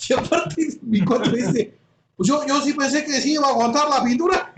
Y 0.09 0.13
aparte, 0.13 0.65
mi 0.81 1.03
cuate 1.03 1.29
dice: 1.29 1.77
Pues 2.15 2.27
yo, 2.29 2.41
yo 2.47 2.61
sí 2.61 2.73
pensé 2.73 3.03
que 3.03 3.11
sí 3.19 3.33
iba 3.33 3.47
a 3.47 3.51
aguantar 3.51 3.89
la 3.89 4.03
pintura. 4.03 4.53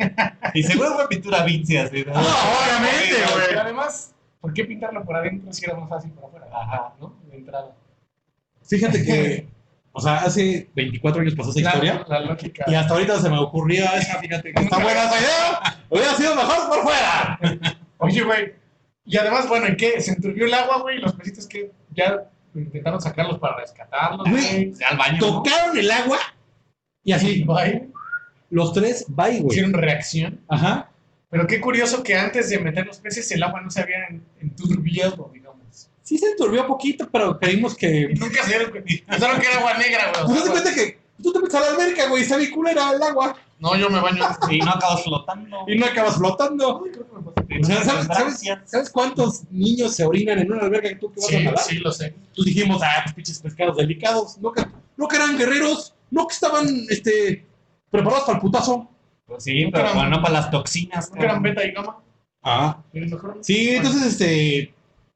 Y 0.53 0.63
seguro 0.63 0.93
fue 0.93 1.07
pintura 1.10 1.43
Vinci 1.43 1.77
así. 1.77 2.05
¿no? 2.05 2.12
obviamente, 2.12 3.15
güey. 3.33 3.60
Además, 3.60 4.13
¿por 4.39 4.53
qué 4.53 4.63
pintarlo 4.63 5.03
por 5.03 5.15
adentro 5.15 5.51
si 5.51 5.65
era 5.65 5.75
más 5.75 5.89
fácil 5.89 6.12
por 6.12 6.25
afuera? 6.25 6.48
Ajá, 6.53 6.93
¿no? 7.01 7.15
De 7.29 7.38
entrada. 7.38 7.75
Fíjate 8.77 9.03
que, 9.03 9.47
o 9.91 9.99
sea, 10.01 10.17
hace 10.19 10.69
24 10.75 11.21
años 11.21 11.35
pasó 11.35 11.49
esa 11.51 11.59
historia. 11.59 12.05
La, 12.07 12.21
lógica. 12.21 12.63
Y 12.67 12.73
hasta 12.73 12.93
ahorita 12.93 13.19
se 13.19 13.29
me 13.29 13.37
ocurría 13.37 13.85
esa, 13.97 14.17
fíjate 14.19 14.53
que 14.53 14.61
está 14.63 14.77
buena 14.79 15.03
esa 15.05 15.19
idea. 15.19 15.79
Hubiera 15.89 16.13
sido 16.15 16.35
mejor 16.35 16.69
por 16.69 16.83
fuera. 16.83 17.39
Oye, 17.97 18.21
güey. 18.23 18.53
Y 19.05 19.17
además, 19.17 19.47
bueno, 19.49 19.67
¿en 19.67 19.75
qué? 19.75 19.99
Se 19.99 20.11
enturbió 20.13 20.45
el 20.45 20.53
agua, 20.53 20.81
güey, 20.81 20.97
y 20.97 21.01
los 21.01 21.13
pesitos 21.13 21.47
que 21.47 21.71
ya 21.93 22.23
intentaron 22.55 23.01
sacarlos 23.01 23.39
para 23.39 23.57
rescatarlos, 23.57 24.29
Güey. 24.29 24.71
güey. 24.71 24.73
Al 24.89 24.97
baño. 24.97 25.17
¿no? 25.19 25.27
Tocaron 25.43 25.77
el 25.77 25.91
agua 25.91 26.17
y 27.03 27.11
así, 27.11 27.43
Bye. 27.43 27.89
los 28.51 28.71
tres, 28.73 29.05
bye, 29.09 29.39
güey. 29.39 29.47
Hicieron 29.57 29.73
reacción. 29.73 30.39
Ajá. 30.47 30.89
Pero 31.29 31.47
qué 31.47 31.59
curioso 31.59 32.03
que 32.03 32.15
antes 32.15 32.49
de 32.49 32.59
meter 32.59 32.85
los 32.85 32.99
peces 32.99 33.29
el 33.31 33.41
agua 33.43 33.61
no 33.61 33.69
se 33.71 33.81
había 33.81 34.05
en- 34.09 34.23
enturbiado, 34.39 35.29
digamos. 35.33 35.40
Sí 36.11 36.17
se 36.17 36.31
enturbió 36.31 36.67
poquito, 36.67 37.07
pero 37.09 37.39
creímos 37.39 37.73
que... 37.73 38.09
Y 38.11 38.15
nunca 38.19 38.43
se 38.43 38.49
dieron 38.49 38.71
cuenta. 38.71 38.91
Pensaron 39.09 39.39
que 39.39 39.47
era 39.47 39.57
agua 39.59 39.77
negra, 39.77 40.11
güey. 40.13 40.25
Pues 40.25 40.43
de 40.43 40.51
cuenta 40.51 40.75
que 40.75 40.99
tú 41.23 41.31
te 41.31 41.39
metes 41.39 41.55
a 41.55 41.59
la 41.61 41.67
alberca, 41.67 42.09
güey, 42.09 42.23
está 42.23 42.35
bien 42.35 42.51
culera 42.51 42.91
el 42.91 43.01
agua 43.01 43.37
No, 43.59 43.77
yo 43.77 43.89
me 43.89 44.01
baño. 44.01 44.21
Y 44.49 44.59
no 44.59 44.71
acabas 44.71 45.03
flotando. 45.05 45.57
y 45.67 45.77
no 45.77 45.85
acabas 45.85 46.17
flotando. 46.17 46.83
O 46.83 47.63
sea, 47.63 47.81
¿sabes, 47.85 48.07
sabes, 48.07 48.41
sabes 48.65 48.89
cuántos 48.89 49.43
niños 49.51 49.95
se 49.95 50.03
orinan 50.03 50.39
en 50.39 50.51
una 50.51 50.63
alberca 50.63 50.89
que 50.89 50.95
tú 50.95 51.09
que 51.13 51.21
vas 51.21 51.29
a 51.29 51.31
Sí, 51.37 51.43
nadar? 51.45 51.59
sí, 51.59 51.75
lo 51.77 51.91
sé. 51.93 52.13
Tú 52.33 52.43
dijimos, 52.43 52.81
ah, 52.83 52.99
pues 53.03 53.15
pinches 53.15 53.39
pescados 53.39 53.77
delicados. 53.77 54.37
No 54.39 54.51
que, 54.51 54.65
no 54.97 55.07
que 55.07 55.15
eran 55.15 55.37
guerreros, 55.37 55.95
no 56.09 56.27
que 56.27 56.33
estaban 56.33 56.67
este, 56.89 57.45
preparados 57.89 58.25
para 58.25 58.35
el 58.37 58.41
putazo. 58.41 58.89
Pues 59.27 59.45
sí, 59.45 59.65
pero 59.71 59.85
eran- 59.85 59.95
bueno, 59.95 60.21
para 60.21 60.33
las 60.33 60.51
toxinas. 60.51 61.09
¿No 61.09 61.15
que 61.17 61.23
eran 61.23 61.41
beta 61.41 61.63
y 61.63 61.71
gamma? 61.71 61.99
Ah. 62.43 62.81
¿Y 62.91 62.99
mejor? 62.99 63.37
Sí, 63.41 63.75
entonces, 63.75 64.01
este, 64.13 64.73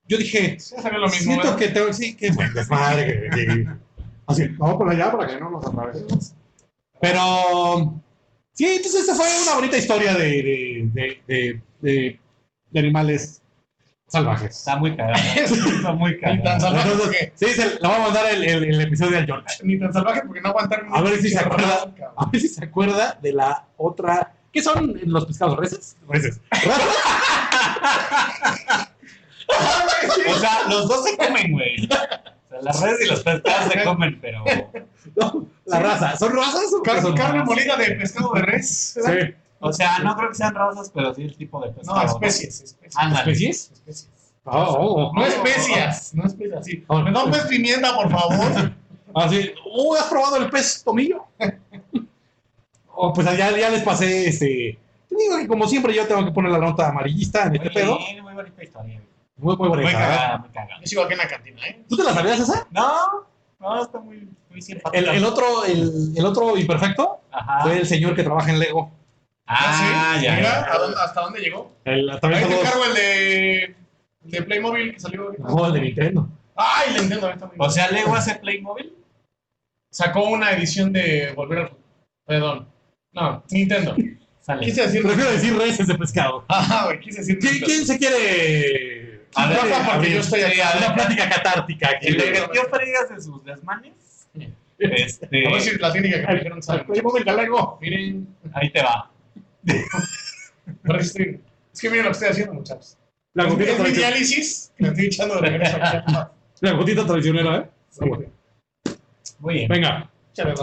yo 0.08 0.18
dije, 0.18 0.60
Sí, 0.60 0.76
lo 0.84 0.92
mismo, 1.08 1.10
siento 1.10 1.44
¿verdad? 1.44 1.58
que 1.58 1.68
tengo, 1.70 1.94
sí, 1.94 2.16
que 2.16 2.32
buen 2.32 2.54
desmadre. 2.54 3.30
Así, 4.28 4.48
vamos 4.58 4.78
por 4.78 4.90
allá 4.90 5.12
para 5.12 5.28
que 5.28 5.40
no 5.40 5.50
nos 5.52 5.66
atravesemos. 5.66 6.34
Pero, 7.02 8.02
sí, 8.54 8.66
entonces 8.66 9.02
esta 9.02 9.16
fue 9.16 9.26
una 9.44 9.56
bonita 9.56 9.78
historia 9.78 10.14
de, 10.16 10.28
de, 10.28 10.90
de, 10.94 11.22
de, 11.28 11.62
de- 11.82 12.20
de 12.72 12.80
animales 12.80 13.42
salvajes. 14.08 14.58
Está 14.58 14.76
muy 14.78 14.96
cagado. 14.96 15.22
Está 15.36 15.92
muy 15.94 16.12
Ni 16.22 16.44
tan 16.44 16.60
salvaje 16.60 16.92
porque, 16.98 17.32
sí, 17.36 17.46
se, 17.48 17.76
le 17.76 17.80
vamos 17.82 18.00
a 18.00 18.04
mandar 18.04 18.26
el, 18.34 18.44
el, 18.44 18.64
el 18.66 18.82
episodio 18.82 19.18
al 19.18 19.26
George. 19.26 19.48
ni 19.64 19.80
tan 19.80 19.94
salvaje 19.94 20.22
porque 20.26 20.42
no 20.42 20.50
aguantaron. 20.50 20.94
A 20.96 21.02
ver 21.02 21.20
si 21.22 21.30
se 21.30 21.40
acuerda. 21.40 21.94
cabrón. 21.96 22.14
A 22.18 22.30
ver 22.30 22.42
si 22.42 22.48
se 22.48 22.64
acuerda 22.64 23.20
de 23.22 23.34
la 23.34 23.68
otra. 23.78 24.34
¿Qué 24.52 24.62
son 24.64 25.00
los 25.06 25.26
pescados? 25.26 25.58
¿Reses? 25.58 25.98
Reses. 26.08 26.40
O 29.50 30.40
sea, 30.40 30.68
los 30.70 30.88
dos 30.88 31.04
se 31.04 31.18
comen, 31.18 31.52
güey. 31.52 31.86
O 31.86 31.88
sea, 31.88 32.22
las 32.62 32.82
redes 32.82 33.02
y 33.06 33.10
los 33.10 33.24
pescados 33.24 33.72
se 33.72 33.84
comen, 33.84 34.20
pero. 34.22 34.44
No, 35.16 35.48
la 35.66 35.80
raza. 35.80 36.18
¿Son 36.18 36.36
razas 36.36 36.74
o 36.74 36.82
qué 36.82 36.92
Car- 36.92 37.02
son? 37.02 37.16
carne 37.16 37.44
molida 37.44 37.76
de 37.78 37.92
pescado 37.92 38.34
de 38.34 38.42
res. 38.42 38.94
¿verdad? 38.96 39.28
Sí. 39.28 39.34
O 39.60 39.74
sea, 39.74 40.00
no 40.00 40.16
creo 40.16 40.30
que 40.30 40.36
sean 40.36 40.54
razas, 40.56 40.92
pero 40.94 41.14
sí 41.14 41.24
el 41.24 41.36
tipo 41.36 41.60
de 41.62 41.72
pescado. 41.72 42.00
No, 42.00 42.06
especies. 42.06 42.62
especies. 42.62 42.94
Ándale. 42.98 43.32
¿Especies? 43.32 43.72
Especies. 43.72 44.10
Oh, 44.46 44.52
oh, 44.52 45.04
oh. 45.10 45.14
No 45.16 45.26
especias, 45.26 46.14
no 46.14 46.26
especias, 46.26 46.66
sí. 46.66 46.84
Oh, 46.88 47.02
¿Me 47.02 47.12
da 47.12 47.24
un 47.24 47.32
pez 47.32 47.46
pimienta, 47.46 47.96
por 47.96 48.10
favor? 48.10 48.72
Ah, 49.18 49.30
sí. 49.30 49.50
Oh, 49.72 49.96
¿has 49.96 50.08
probado 50.08 50.36
el 50.36 50.50
pez 50.50 50.84
tomillo? 50.84 51.24
oh, 52.94 53.14
pues 53.14 53.26
allá 53.26 53.58
ya 53.58 53.70
les 53.70 53.82
pasé 53.82 54.28
este. 54.28 54.78
Te 55.08 55.16
digo 55.16 55.38
que 55.38 55.48
como 55.48 55.68
siempre 55.68 55.94
yo 55.94 56.06
tengo 56.06 56.26
que 56.26 56.32
poner 56.32 56.52
la 56.52 56.58
nota 56.58 56.90
amarillista 56.90 57.44
en 57.44 57.56
este 57.56 57.70
pedo. 57.70 57.98
muy 58.22 58.34
bonita 58.34 58.62
historia. 58.62 59.02
Muy, 59.38 59.56
muy 59.58 59.68
Muy 59.68 59.78
bonita. 59.78 60.00
¿verdad? 60.00 60.08
cagada, 60.16 60.38
muy 60.38 60.50
cagada. 60.50 60.80
Yo 60.82 60.88
sigo 60.88 61.04
aquí 61.04 61.14
en 61.14 61.18
la 61.20 61.28
cantina, 61.28 61.68
¿eh? 61.68 61.84
¿Tú 61.90 61.98
te 61.98 62.04
la 62.04 62.14
sabías 62.14 62.40
esa? 62.40 62.68
No, 62.72 63.28
no, 63.60 63.82
está 63.84 64.00
muy, 64.00 64.30
muy 64.50 64.62
simpática. 64.62 64.98
El, 64.98 65.18
el 65.18 65.26
otro, 65.26 65.66
el, 65.66 66.14
el 66.16 66.26
otro 66.26 66.58
imperfecto 66.58 67.22
Ajá. 67.32 67.64
fue 67.64 67.78
el 67.80 67.86
señor 67.86 68.16
que 68.16 68.24
trabaja 68.24 68.50
en 68.52 68.60
Lego. 68.60 68.92
Ah, 69.48 70.16
sí? 70.18 70.24
ya. 70.26 70.36
Mira, 70.38 70.74
¿a 70.74 70.78
dónde- 70.78 70.98
¿hasta 71.00 71.22
dónde 71.22 71.40
llegó? 71.40 71.72
El, 71.84 72.10
Ahí 72.10 72.20
también 72.20 72.48
te 72.48 72.60
encargo 72.60 72.86
el 72.86 72.94
de, 72.96 73.64
el 73.66 74.32
de 74.32 74.42
Playmobil 74.44 74.94
que 74.94 75.00
salió 75.00 75.24
ahorita. 75.24 75.44
No, 75.44 75.66
el 75.68 75.74
de 75.74 75.82
Nintendo. 75.82 76.30
Ay, 76.56 76.94
le 76.94 77.00
entiendo, 77.00 77.30
está 77.30 77.46
muy 77.48 77.56
O 77.60 77.70
sea, 77.70 77.92
Lego 77.92 78.16
hace 78.16 78.36
Playmobil. 78.36 78.96
Sacó 79.92 80.24
una 80.30 80.52
edición 80.52 80.92
de 80.94 81.32
Volver 81.36 81.60
al. 81.60 81.72
Perdón. 82.26 82.68
No, 83.12 83.44
Nintendo. 83.52 83.96
Sale. 84.42 84.66
Quise 84.66 84.82
decir... 84.84 85.02
Prefiero 85.04 85.32
decir 85.32 85.58
reses 85.58 85.88
de 85.88 85.96
pescado. 85.96 86.44
Ajá, 86.48 86.86
güey, 86.86 87.00
quise 87.00 87.20
decir... 87.20 87.40
¿Quién, 87.40 87.54
Nintendo. 87.54 87.66
quién 87.74 87.86
se 87.88 87.98
quiere.? 87.98 89.05
A 89.36 89.48
ver, 89.48 89.60
quiere 89.60 89.76
porque 89.76 89.92
abrir 89.92 90.14
yo 90.14 90.20
estoy 90.20 90.42
aquí. 90.42 90.60
Una 90.78 90.96
plática 90.96 91.30
catártica 91.30 91.90
aquí. 91.90 92.08
El 92.08 92.18
tío 92.52 92.64
Fregas 92.72 93.10
de 93.10 93.22
sus 93.22 93.44
desmanes. 93.44 94.28
A 94.38 94.44
Este, 94.78 95.28
ver 95.30 95.62
si 95.62 95.78
la 95.78 95.92
técnica 95.92 96.20
que 96.22 96.28
me 96.28 96.36
dijeron 96.36 97.38
Lego. 97.38 97.78
Miren, 97.82 98.28
ahí 98.54 98.70
te 98.72 98.82
va. 98.84 99.10
resistir. 100.84 101.42
Es 101.74 101.82
que 101.82 101.90
miren 101.90 102.06
lo 102.06 102.12
que 102.12 102.14
estoy 102.14 102.30
haciendo, 102.30 102.54
muchachos. 102.54 102.98
La 103.34 103.46
gotita, 103.46 103.72
Es 103.72 103.80
mi 103.80 103.90
diálisis 103.92 104.72
que 104.78 104.84
me 104.84 104.90
estoy 104.90 105.06
echando 105.08 105.36
de 105.36 105.42
regreso. 105.42 105.78
la 106.62 106.72
gotita 106.72 107.06
traicionera, 107.06 107.58
¿eh? 107.58 107.70
Sí. 107.90 108.06
Muy 109.40 109.54
bien. 109.56 109.68
Venga. 109.68 110.10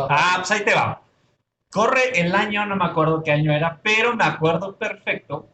Ah, 0.08 0.34
pues 0.38 0.50
ahí 0.50 0.64
te 0.64 0.74
va. 0.74 1.02
Corre 1.70 2.18
el 2.20 2.34
año, 2.34 2.66
no 2.66 2.76
me 2.76 2.84
acuerdo 2.84 3.22
qué 3.22 3.32
año 3.32 3.52
era, 3.52 3.78
pero 3.82 4.14
me 4.14 4.24
acuerdo 4.24 4.76
perfecto 4.76 5.48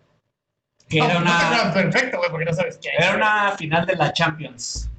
que 0.89 0.99
No, 0.99 1.05
era 1.05 1.15
no 1.15 1.21
una, 1.21 1.39
quedas 1.39 1.75
perfecto, 1.75 2.19
güey, 2.19 2.31
porque 2.31 2.45
no 2.47 2.53
sabes 2.53 2.79
qué. 2.83 2.91
era 2.99 3.17
una 3.17 3.53
final 3.53 3.87
de 3.87 3.97
la 3.97 4.13
Champions. 4.13 4.91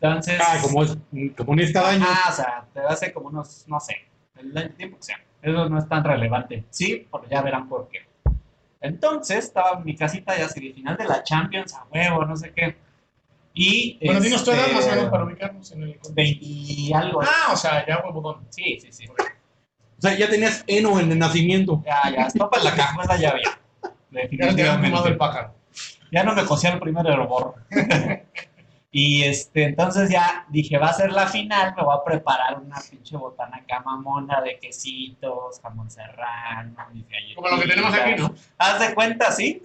Entonces. 0.00 0.40
Ah, 0.44 0.58
como 0.62 0.82
es, 0.82 0.96
como 1.36 1.54
ni 1.54 1.62
es 1.62 1.72
cada 1.72 1.90
año. 1.90 2.04
Ah, 2.06 2.28
o 2.30 2.32
sea, 2.32 2.64
te 2.72 2.80
hace 2.80 3.12
como 3.12 3.28
unos, 3.28 3.64
no 3.66 3.80
sé, 3.80 3.96
el 4.38 4.74
tiempo 4.74 4.96
que 4.98 5.04
sea. 5.04 5.16
Eso 5.42 5.68
no 5.68 5.78
es 5.78 5.88
tan 5.88 6.02
relevante. 6.04 6.64
Sí, 6.70 7.06
porque 7.10 7.28
ya 7.30 7.42
verán 7.42 7.68
por 7.68 7.88
qué. 7.88 8.06
Entonces, 8.80 9.44
estaba 9.44 9.78
en 9.78 9.84
mi 9.84 9.96
casita 9.96 10.36
ya 10.36 10.46
así, 10.46 10.72
final 10.72 10.96
de 10.96 11.04
la 11.04 11.22
Champions, 11.22 11.74
a 11.74 11.84
huevo, 11.90 12.24
no 12.24 12.36
sé 12.36 12.52
qué. 12.52 12.76
Y. 13.54 13.98
Bueno, 14.04 14.20
dinos 14.20 14.44
tu 14.44 14.50
edad 14.50 14.70
más 14.72 14.86
o 14.86 14.90
menos 14.90 15.10
para 15.10 15.24
ubicarnos 15.24 15.72
en 15.72 15.82
el 15.84 15.98
contexto. 15.98 16.14
20 16.14 16.38
y 16.44 16.92
algo. 16.92 17.22
Ah, 17.22 17.52
o 17.52 17.56
sea, 17.56 17.86
ya 17.86 18.02
huevudón. 18.04 18.46
Sí, 18.50 18.78
sí, 18.80 18.88
sí. 18.92 19.06
O 19.08 20.02
sea, 20.02 20.14
ya 20.16 20.28
tenías 20.28 20.62
Eno 20.66 21.00
en 21.00 21.10
el 21.10 21.18
nacimiento. 21.18 21.82
Ya, 21.86 22.10
ya, 22.14 22.26
estopa 22.26 22.58
la 22.62 22.74
cajuela 22.74 23.16
ya 23.16 23.30
había. 23.30 23.44
Ya 23.44 23.58
el 24.22 24.30
Definitivamente. 24.30 25.12
pájaro. 25.14 25.54
Ya 26.12 26.22
no 26.24 26.34
me 26.34 26.44
cosía 26.44 26.70
el 26.72 26.80
primer 26.80 27.06
hervor. 27.06 27.54
y 28.90 29.24
este, 29.24 29.64
entonces 29.64 30.10
ya 30.10 30.46
dije, 30.48 30.78
va 30.78 30.88
a 30.88 30.92
ser 30.94 31.12
la 31.12 31.26
final, 31.26 31.74
me 31.76 31.82
voy 31.82 31.96
a 31.98 32.04
preparar 32.04 32.58
una 32.60 32.76
pinche 32.88 33.16
botana 33.16 33.58
acá 33.58 33.80
mamona 33.80 34.40
de 34.40 34.58
quesitos, 34.58 35.60
jamón 35.60 35.90
serrano, 35.90 36.76
mis 36.92 37.06
galletitas. 37.08 37.34
Como 37.36 37.48
lo 37.48 37.60
que 37.62 37.68
tenemos 37.68 37.94
aquí, 37.94 38.14
¿no? 38.20 38.34
Haz 38.58 38.80
de 38.80 38.94
cuenta, 38.94 39.32
sí. 39.32 39.62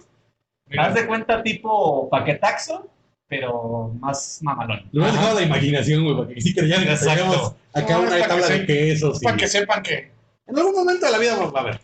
Mira. 0.66 0.86
Haz 0.86 0.94
de 0.94 1.06
cuenta 1.06 1.42
tipo 1.42 2.08
paquetaxo, 2.10 2.88
pero 3.28 3.90
más 3.98 4.40
mamalón. 4.42 4.88
Le 4.92 5.00
hubieras 5.00 5.14
dejado 5.14 5.40
la 5.40 5.46
imaginación, 5.46 6.04
güey, 6.04 6.16
para 6.16 6.28
que 6.28 6.40
sí 6.40 6.54
creyeran 6.54 6.84
que 6.84 6.90
acá 6.92 7.94
No, 7.94 8.00
una 8.00 8.26
tabla 8.26 8.46
que 8.46 8.52
de 8.52 8.66
quesos. 8.66 9.22
Y- 9.22 9.24
para 9.24 9.36
que 9.36 9.48
sepan 9.48 9.82
que 9.82 10.12
En 10.46 10.58
algún 10.58 10.74
momento 10.74 11.06
de 11.06 11.12
la 11.12 11.18
vida 11.18 11.36
va 11.36 11.58
a 11.58 11.62
haber. 11.62 11.80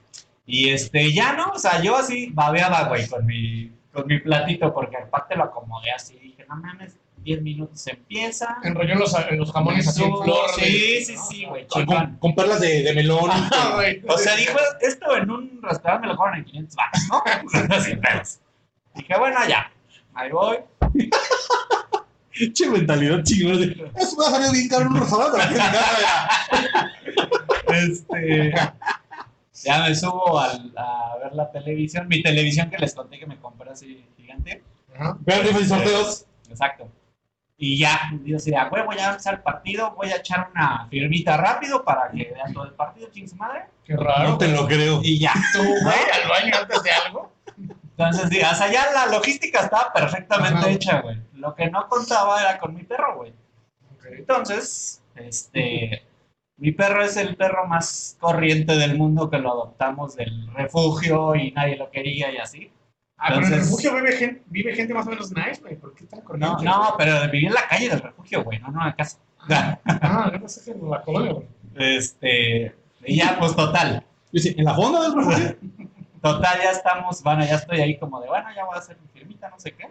Y 0.51 0.71
este, 0.71 1.13
ya 1.13 1.35
no, 1.35 1.51
o 1.55 1.59
sea, 1.59 1.83
yo 1.83 1.95
así 1.97 2.31
babeaba, 2.33 2.85
güey, 2.89 3.07
con 3.07 3.27
mi, 3.27 3.71
con 3.93 4.07
mi 4.07 4.19
platito, 4.19 4.73
porque 4.73 4.97
aparte 4.97 5.37
lo 5.37 5.45
acomodé 5.45 5.91
así. 5.93 6.19
Dije, 6.19 6.47
no 6.49 6.57
mames, 6.57 6.97
10 7.19 7.43
minutos 7.43 7.87
empieza. 7.87 8.57
Enrolló 8.65 8.95
los, 8.95 9.15
los 9.33 9.53
jamones 9.53 9.87
así 9.87 10.03
en 10.03 10.17
flor. 10.23 10.49
Sí, 10.57 10.63
de- 10.63 11.05
sí, 11.05 11.15
¿no? 11.15 11.23
sí, 11.27 11.45
güey. 11.45 11.67
Con, 11.67 11.85
con- 11.85 12.17
con 12.17 12.35
perlas 12.35 12.61
de, 12.63 12.83
de 12.83 12.95
melón. 12.95 13.29
Ah, 13.31 13.73
güey. 13.75 14.03
O 14.09 14.17
sea, 14.17 14.37
dijo, 14.37 14.57
esto 14.81 15.15
en 15.19 15.31
un 15.31 15.61
restaurante 15.63 16.07
me 16.07 16.13
lo 16.15 16.17
cobran 16.19 16.39
en 16.39 16.45
500 16.47 16.77
baros, 16.77 17.69
¿no? 17.69 17.81
Sin 17.85 18.01
pedos. 18.01 18.39
Dije, 18.95 19.19
bueno, 19.19 19.37
ya, 19.47 19.71
ahí 20.15 20.31
voy. 20.33 20.57
Che, 22.55 22.71
mentalidad 22.71 23.23
chingona. 23.25 23.67
Eso 23.97 24.17
me 24.17 24.23
va 24.25 24.29
a 24.29 24.31
salir 24.31 24.53
bien 24.53 24.69
caro 24.69 24.83
en 24.87 24.89
un 24.93 25.01
restaurante. 25.01 25.39
la 25.39 25.45
gente 25.45 25.59
gana". 25.61 26.89
Este, 27.69 28.53
ya 29.69 29.83
me 29.83 29.95
subo 29.95 30.41
a 30.41 30.49
ver 31.23 31.35
la 31.35 31.51
televisión. 31.51 32.09
Mi 32.09 32.23
televisión 32.23 32.71
que 32.71 32.79
les 32.79 32.95
conté 32.95 33.19
que 33.19 33.27
me 33.27 33.39
compré 33.39 33.71
así 33.71 34.07
gigante. 34.17 34.63
Ajá. 34.95 35.17
Vean 35.21 35.43
rifas 35.43 35.63
y 35.63 35.67
sorteos. 35.67 36.27
Exacto. 36.49 36.89
Y 37.59 37.79
ya, 37.79 38.01
yo 38.25 38.37
decía, 38.37 38.65
güey, 38.71 38.85
voy 38.85 38.97
a 38.99 39.11
empezar 39.11 39.35
el 39.35 39.41
partido, 39.41 39.93
voy 39.97 40.11
a 40.11 40.17
echar 40.17 40.49
una 40.55 40.87
firmita 40.89 41.37
rápido 41.37 41.85
para 41.85 42.11
que 42.11 42.33
vean 42.33 42.55
todo 42.55 42.65
el 42.65 42.73
partido, 42.73 43.11
ching 43.11 43.29
su 43.29 43.37
madre. 43.37 43.65
Qué 43.85 43.97
raro. 43.97 44.31
No 44.31 44.39
te 44.39 44.49
lo 44.49 44.67
creo. 44.67 45.01
Y 45.03 45.19
ya. 45.19 45.35
¿Tú, 45.53 45.59
güey, 45.83 45.99
al 46.13 46.29
baño 46.29 46.55
antes 46.63 46.83
de 46.83 46.91
algo? 46.91 47.33
Entonces, 47.59 48.31
sea, 48.31 48.73
ya 48.73 48.93
la 48.93 49.07
logística 49.07 49.61
estaba 49.61 49.93
perfectamente 49.93 50.59
Ajá. 50.61 50.71
hecha, 50.71 51.01
güey. 51.01 51.19
Lo 51.35 51.55
que 51.55 51.69
no 51.69 51.89
contaba 51.89 52.41
era 52.41 52.59
con 52.59 52.75
mi 52.75 52.85
perro, 52.85 53.17
güey. 53.17 53.33
Ok. 53.93 54.07
Entonces, 54.13 55.03
este, 55.17 56.08
mi 56.59 56.73
perro 56.73 57.03
es 57.05 57.17
el 57.17 57.37
perro 57.37 57.67
más 57.67 58.17
corriente 58.21 58.77
del 58.77 58.97
mundo 58.99 59.31
que 59.31 59.39
lo 59.39 59.53
adoptamos 59.53 60.17
del 60.17 60.53
refugio 60.55 61.35
y 61.35 61.53
nadie 61.53 61.77
lo 61.77 61.91
quería 61.91 62.31
y 62.33 62.37
así. 62.39 62.71
Ah, 63.17 63.29
pero 63.29 63.47
en 63.47 63.53
el 63.53 63.59
refugio 63.61 63.95
vive 63.95 64.13
gente, 64.13 64.43
vive 64.47 64.75
gente 64.75 64.95
más 64.95 65.07
o 65.07 65.11
menos 65.11 65.33
nice, 65.33 65.61
güey. 65.61 65.77
¿Por 65.77 65.95
qué 65.95 66.05
tan 66.05 66.21
No, 66.21 66.25
corriente? 66.25 66.65
no, 66.65 66.95
pero 66.97 67.31
vivía 67.31 67.49
en 67.49 67.55
la 67.55 67.69
calle 67.69 67.89
del 67.89 68.01
refugio, 68.01 68.45
güey, 68.45 68.59
no, 68.61 68.71
no 68.71 68.87
en 68.87 68.93
casa. 68.93 69.19
Ah, 69.49 70.31
yo 70.33 70.39
pensé 70.41 70.65
que 70.65 70.79
en 70.79 70.91
la 70.91 71.03
colonia, 71.03 71.33
güey. 71.33 71.47
Este, 71.77 72.75
y 73.05 73.17
ya, 73.17 73.37
pues 73.39 73.55
total. 73.57 74.05
Yo 74.33 74.51
¿en 74.57 74.65
la 74.65 74.75
fonda 74.75 75.01
del 75.03 75.15
refugio? 75.15 75.57
Total, 76.23 76.59
ya 76.63 76.71
estamos, 76.73 77.23
bueno, 77.23 77.45
ya 77.45 77.55
estoy 77.55 77.81
ahí 77.81 77.99
como 77.99 78.21
de, 78.21 78.29
bueno, 78.29 78.49
ya 78.55 78.65
voy 78.65 78.75
a 78.75 78.79
hacer 78.79 78.99
mi 79.01 79.09
firmita, 79.09 79.49
no 79.49 79.59
sé 79.61 79.73
qué. 79.75 79.89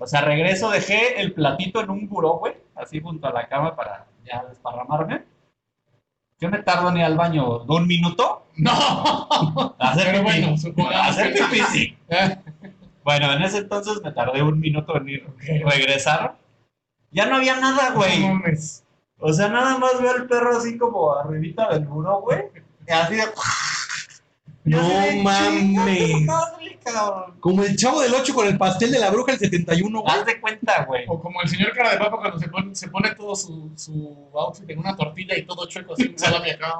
O 0.00 0.06
sea, 0.06 0.22
regreso, 0.22 0.70
dejé 0.70 1.20
el 1.20 1.32
platito 1.34 1.80
en 1.80 1.90
un 1.90 2.08
buró, 2.08 2.38
güey, 2.38 2.54
así 2.74 3.00
junto 3.00 3.28
a 3.28 3.32
la 3.32 3.48
cama 3.48 3.76
para 3.76 4.06
ya 4.24 4.44
desparramarme. 4.48 5.22
Yo 6.40 6.50
me 6.50 6.58
tardo 6.62 6.90
ni 6.92 7.02
al 7.02 7.16
baño 7.16 7.62
un 7.62 7.86
minuto 7.86 8.44
¡No! 8.56 9.74
hacer 9.78 10.06
Pero 10.12 10.24
pipí. 10.24 10.72
bueno, 10.72 11.02
hacer 11.02 11.34
pipí, 11.34 11.60
sí. 11.72 11.98
Bueno, 13.04 13.30
en 13.34 13.42
ese 13.42 13.58
entonces 13.58 14.00
me 14.02 14.12
tardé 14.12 14.42
un 14.42 14.58
minuto 14.58 14.96
en 14.96 15.08
ir, 15.10 15.26
regresar. 15.38 16.38
Ya 17.10 17.26
no 17.26 17.36
había 17.36 17.60
nada, 17.60 17.90
güey. 17.90 18.20
No 18.20 18.34
mames. 18.34 18.82
O 19.18 19.30
sea, 19.30 19.48
nada 19.48 19.76
más 19.76 20.00
veo 20.00 20.10
al 20.10 20.26
perro 20.26 20.56
así 20.56 20.78
como 20.78 21.14
arribita 21.14 21.68
del 21.68 21.84
buró, 21.84 22.22
güey. 22.22 22.44
Y 22.88 22.92
así 22.92 23.16
de... 23.16 23.24
No 24.64 24.78
mames. 25.22 26.26
"Chinga 26.84 27.00
tu 27.00 27.06
madre, 27.06 27.14
cabrón". 27.14 27.40
Como 27.40 27.64
el 27.64 27.76
chavo 27.76 28.00
del 28.00 28.14
8 28.14 28.34
con 28.34 28.46
el 28.46 28.58
pastel 28.58 28.90
de 28.92 28.98
la 28.98 29.10
bruja 29.10 29.32
el 29.32 29.38
71, 29.38 30.00
güey. 30.00 30.14
Haz 30.14 30.26
de 30.26 30.40
cuenta, 30.40 30.84
güey. 30.84 31.04
O 31.08 31.20
como 31.20 31.42
el 31.42 31.48
señor 31.48 31.72
cara 31.72 31.92
de 31.92 31.98
papa 31.98 32.16
cuando 32.18 32.38
se 32.38 32.48
pone, 32.48 32.74
se 32.74 32.88
pone 32.88 33.14
todo 33.14 33.34
su, 33.34 33.72
su 33.76 34.28
outfit 34.34 34.70
en 34.70 34.78
una 34.78 34.96
tortilla 34.96 35.36
y 35.36 35.42
todo 35.42 35.66
chueco 35.66 35.94
así, 35.94 36.08
un 36.12 36.18
salami 36.18 36.50
acá. 36.50 36.74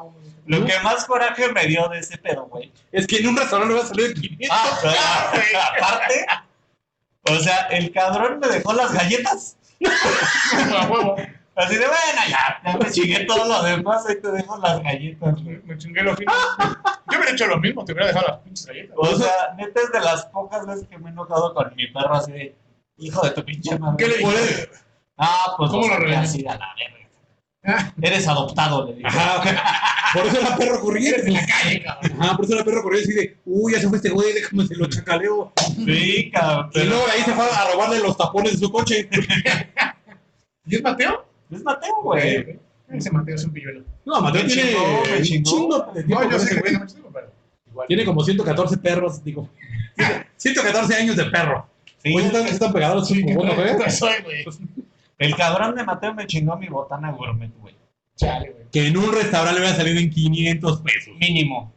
Lo 0.46 0.64
que 0.64 0.78
más 0.80 1.04
coraje 1.04 1.50
me 1.52 1.66
dio 1.66 1.88
de 1.88 2.00
ese 2.00 2.18
pedo, 2.18 2.46
güey. 2.46 2.70
Es 2.92 3.06
que 3.06 3.16
en 3.18 3.28
un 3.28 3.36
restaurante 3.36 3.74
le 3.74 3.80
va 3.80 3.86
a 3.86 3.88
salir 3.88 4.14
500. 4.14 4.48
Ah, 4.50 5.30
pero, 5.32 5.58
aparte, 5.60 6.26
o 7.30 7.36
sea, 7.40 7.68
el 7.70 7.90
cabrón 7.92 8.38
me 8.40 8.48
dejó 8.48 8.72
las 8.74 8.92
galletas. 8.92 9.56
A 10.78 10.86
huevo. 10.86 11.16
Así 11.56 11.74
de, 11.76 11.86
bueno, 11.86 12.20
ya, 12.28 12.60
ya 12.64 12.76
me 12.78 12.90
chingué 12.90 13.24
todo 13.26 13.44
lo 13.46 13.62
demás, 13.62 14.04
ahí 14.08 14.20
te 14.20 14.30
dejo 14.32 14.58
las 14.58 14.82
galletas. 14.82 15.40
Me, 15.42 15.58
me 15.58 15.78
chingué 15.78 16.02
lo 16.02 16.16
fino. 16.16 16.32
Yo 17.10 17.18
hubiera 17.18 17.30
hecho 17.32 17.46
lo 17.46 17.58
mismo, 17.58 17.84
te 17.84 17.92
hubiera 17.92 18.08
dejado 18.08 18.26
las 18.28 18.38
pinches 18.40 18.66
galletas. 18.66 18.96
O 18.98 19.16
sea, 19.16 19.32
neta 19.56 19.80
es 19.80 19.92
de 19.92 20.00
las 20.00 20.26
pocas 20.26 20.66
veces 20.66 20.88
que 20.88 20.98
me 20.98 21.10
he 21.10 21.12
enojado 21.12 21.54
con 21.54 21.72
mi 21.76 21.86
perro 21.88 22.14
así 22.14 22.32
de, 22.32 22.56
hijo 22.98 23.20
de 23.24 23.30
tu 23.30 23.44
pinche 23.44 23.78
madre. 23.78 23.96
¿Qué 24.04 24.08
le 24.08 24.16
eso- 24.22 24.68
Ah, 25.16 25.54
pues 25.56 25.70
¿Cómo 25.70 25.86
lo 25.86 26.18
así 26.18 26.44
a 26.46 26.56
la 26.56 26.74
verga. 26.76 27.94
Eres 28.02 28.26
adoptado, 28.26 28.86
le 28.86 28.94
dije. 28.94 29.06
Ajá, 29.06 29.36
ok. 29.38 29.46
Por 30.14 30.26
eso 30.26 30.40
era 30.40 30.56
perro 30.56 30.70
Eres 30.70 30.80
corriente. 30.80 31.26
en 31.28 31.32
la 31.34 31.46
calle, 31.46 31.82
cabrón. 31.82 32.22
Ajá, 32.22 32.36
por 32.36 32.44
eso 32.44 32.54
era 32.54 32.64
perro 32.64 32.82
corriente. 32.82 33.10
Así 33.12 33.18
de, 33.20 33.36
uy, 33.46 33.72
ya 33.72 33.80
se 33.80 33.88
fue 33.88 33.96
este 33.98 34.10
güey, 34.10 34.32
déjame 34.32 34.66
se 34.66 34.74
lo 34.74 34.86
chacaleo. 34.86 35.52
Sí, 35.56 36.30
cabrón. 36.32 36.70
Y 36.74 36.84
luego 36.84 37.06
de 37.06 37.12
ahí 37.12 37.20
se 37.22 37.32
fue 37.32 37.44
a 37.48 37.70
robarle 37.72 38.00
los 38.00 38.16
tapones 38.16 38.52
de 38.52 38.58
su 38.58 38.72
coche. 38.72 39.08
¿Y 40.66 40.76
es 40.76 40.82
Mateo? 40.82 41.24
Es 41.50 41.62
Mateo, 41.62 41.94
güey. 42.02 42.58
Ese 42.90 43.10
Mateo 43.10 43.34
es 43.34 43.44
un 43.44 43.52
pilluelo. 43.52 43.82
No, 44.04 44.20
Mateo 44.20 44.42
Me 44.42 44.48
tiene 44.48 44.74
un 44.76 45.22
chingo 45.22 45.90
de 45.94 46.02
tiempo 46.04 46.24
No, 46.24 46.30
yo 46.30 46.38
sé 46.38 46.48
que 46.48 46.60
güey. 46.60 46.62
tiene 46.64 46.78
mucho 46.78 46.94
tiempo, 46.94 47.10
pero 47.12 47.30
igual. 47.70 47.86
Tiene 47.88 48.04
como 48.04 48.24
114 48.24 48.76
perros, 48.78 49.24
digo. 49.24 49.48
114 50.36 50.94
años 50.94 51.16
de 51.16 51.24
perro. 51.26 51.66
Sí, 52.02 52.12
Pues 52.12 52.26
están, 52.26 52.46
están 52.46 52.72
pegados 52.72 53.08
Sí, 53.08 53.22
güey. 53.22 53.90
soy, 53.90 54.12
güey. 54.22 54.44
el 55.18 55.36
cabrón 55.36 55.74
de 55.74 55.84
Mateo 55.84 56.12
me 56.14 56.26
chingó 56.26 56.56
mi 56.56 56.68
botana 56.68 57.10
gourmet, 57.12 57.50
güey. 57.60 57.74
Chale, 58.16 58.50
güey. 58.50 58.64
Que 58.70 58.86
en 58.88 58.96
un 58.96 59.12
restaurante 59.12 59.58
le 59.60 59.66
va 59.66 59.72
a 59.72 59.76
salir 59.76 59.96
en 59.96 60.10
500 60.10 60.80
pesos. 60.82 61.14
Mínimo. 61.18 61.72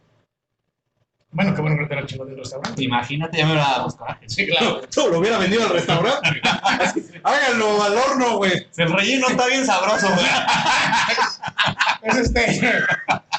Bueno, 1.31 1.53
qué 1.53 1.61
bueno 1.61 1.77
que 1.77 1.85
te 1.85 1.93
era 1.93 2.01
el 2.01 2.07
chingón 2.07 2.27
del 2.29 2.37
restaurante. 2.37 2.83
Imagínate, 2.83 3.37
ya 3.37 3.45
me 3.45 3.51
hubiera 3.51 3.69
dado 3.69 3.83
los 3.83 3.95
corajes. 3.95 4.33
Sí, 4.33 4.47
claro. 4.47 4.81
Todo 4.93 5.09
lo 5.09 5.19
hubiera 5.19 5.37
vendido 5.37 5.63
al 5.63 5.69
restaurante. 5.71 6.41
Háganlo 7.23 7.83
al 7.83 7.97
horno, 7.97 8.37
güey. 8.37 8.53
El 8.77 8.91
relleno 8.93 9.27
está 9.27 9.45
bien 9.47 9.65
sabroso, 9.65 10.07
güey. 10.13 10.25
Es 12.03 12.15
este. 12.17 12.61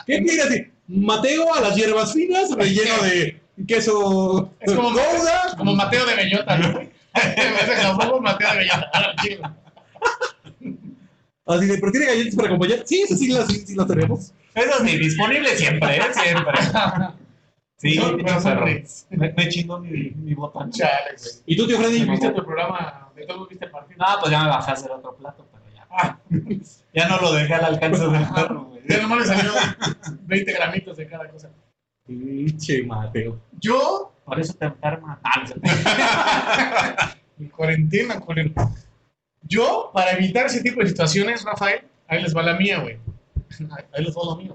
¿Qué 0.07 0.21
mira 0.21 0.45
así? 0.45 0.67
Mateo 0.89 1.55
a 1.55 1.61
las 1.61 1.77
hierbas 1.77 2.13
finas, 2.13 2.51
relleno 2.55 3.03
de 3.03 3.41
queso 3.67 4.51
Es 4.61 4.73
como- 4.73 4.91
gouda. 4.91 5.55
Como 5.57 5.75
Mateo 5.75 6.05
de 6.07 6.15
Bellota, 6.15 6.57
¿no? 6.59 6.69
Mateo 6.73 7.45
de 7.45 8.57
Bellota. 8.59 9.59
Así 11.47 11.67
de, 11.67 11.79
¿pero 11.79 11.93
tiene 11.93 12.07
galletas 12.07 12.35
para 12.35 12.49
acompañar? 12.49 12.81
Sí, 12.85 13.05
sí, 13.09 13.17
sí, 13.17 13.29
las, 13.29 13.47
sí, 13.47 13.65
sí 13.67 13.75
las 13.75 13.87
tenemos. 13.87 14.33
Eso 14.55 14.85
sí, 14.85 14.99
disponible 14.99 15.57
siempre, 15.57 15.97
¿eh? 15.97 16.03
Siempre. 16.13 16.53
Sí, 17.79 17.97
perro. 17.97 18.65
ricos. 18.65 19.07
me, 19.11 19.33
me 19.33 19.49
chingó 19.49 19.79
mi, 19.79 20.11
mi 20.11 20.35
botana. 20.35 20.69
Chale, 20.71 21.15
güey. 21.17 21.31
¿Y 21.47 21.57
tú, 21.57 21.67
tío 21.67 21.79
Freddy? 21.79 22.05
¿Viste 22.05 22.31
tu 22.31 22.45
programa? 22.45 23.09
¿De 23.15 23.25
todos 23.25 23.49
viste 23.49 23.65
el 23.67 23.71
partido? 23.71 23.99
No, 24.05 24.21
pues 24.21 24.33
ya 24.33 24.43
me 24.43 24.49
bajé 24.51 24.71
a 24.71 24.75
hacer 24.75 24.91
otro 24.91 25.15
plato, 25.15 25.47
pero 25.53 25.65
ya. 25.75 25.87
Ah, 25.91 26.19
Ya 26.95 27.09
no 27.09 27.19
lo 27.21 27.33
dejé 27.33 27.55
al 27.55 27.65
alcance 27.67 28.09
del 28.09 28.27
perro, 28.35 28.65
güey. 28.65 28.83
ya 28.89 29.01
nomás 29.03 29.21
le 29.21 29.27
salió 29.27 29.53
20 30.23 30.53
gramitos 30.53 30.97
de 30.97 31.07
cada 31.07 31.29
cosa. 31.29 31.51
Pinche 32.05 32.83
Mateo. 32.83 33.39
Yo, 33.61 34.13
Por 34.25 34.41
eso 34.41 34.55
te 34.55 34.65
enferma. 34.65 35.21
Ah, 35.23 35.41
no 35.41 35.47
sé. 35.47 35.55
en 37.39 37.49
cuarentena, 37.51 38.19
culero. 38.19 38.51
Yo, 39.43 39.91
para 39.95 40.13
evitar 40.13 40.47
ese 40.47 40.63
tipo 40.63 40.81
de 40.81 40.89
situaciones, 40.89 41.45
Rafael, 41.45 41.83
ahí 42.09 42.23
les 42.23 42.37
va 42.37 42.43
la 42.43 42.57
mía, 42.57 42.81
güey. 42.81 42.99
Ahí 43.93 44.05
les 44.05 44.17
va 44.17 44.31
la 44.31 44.37
mía. 44.37 44.53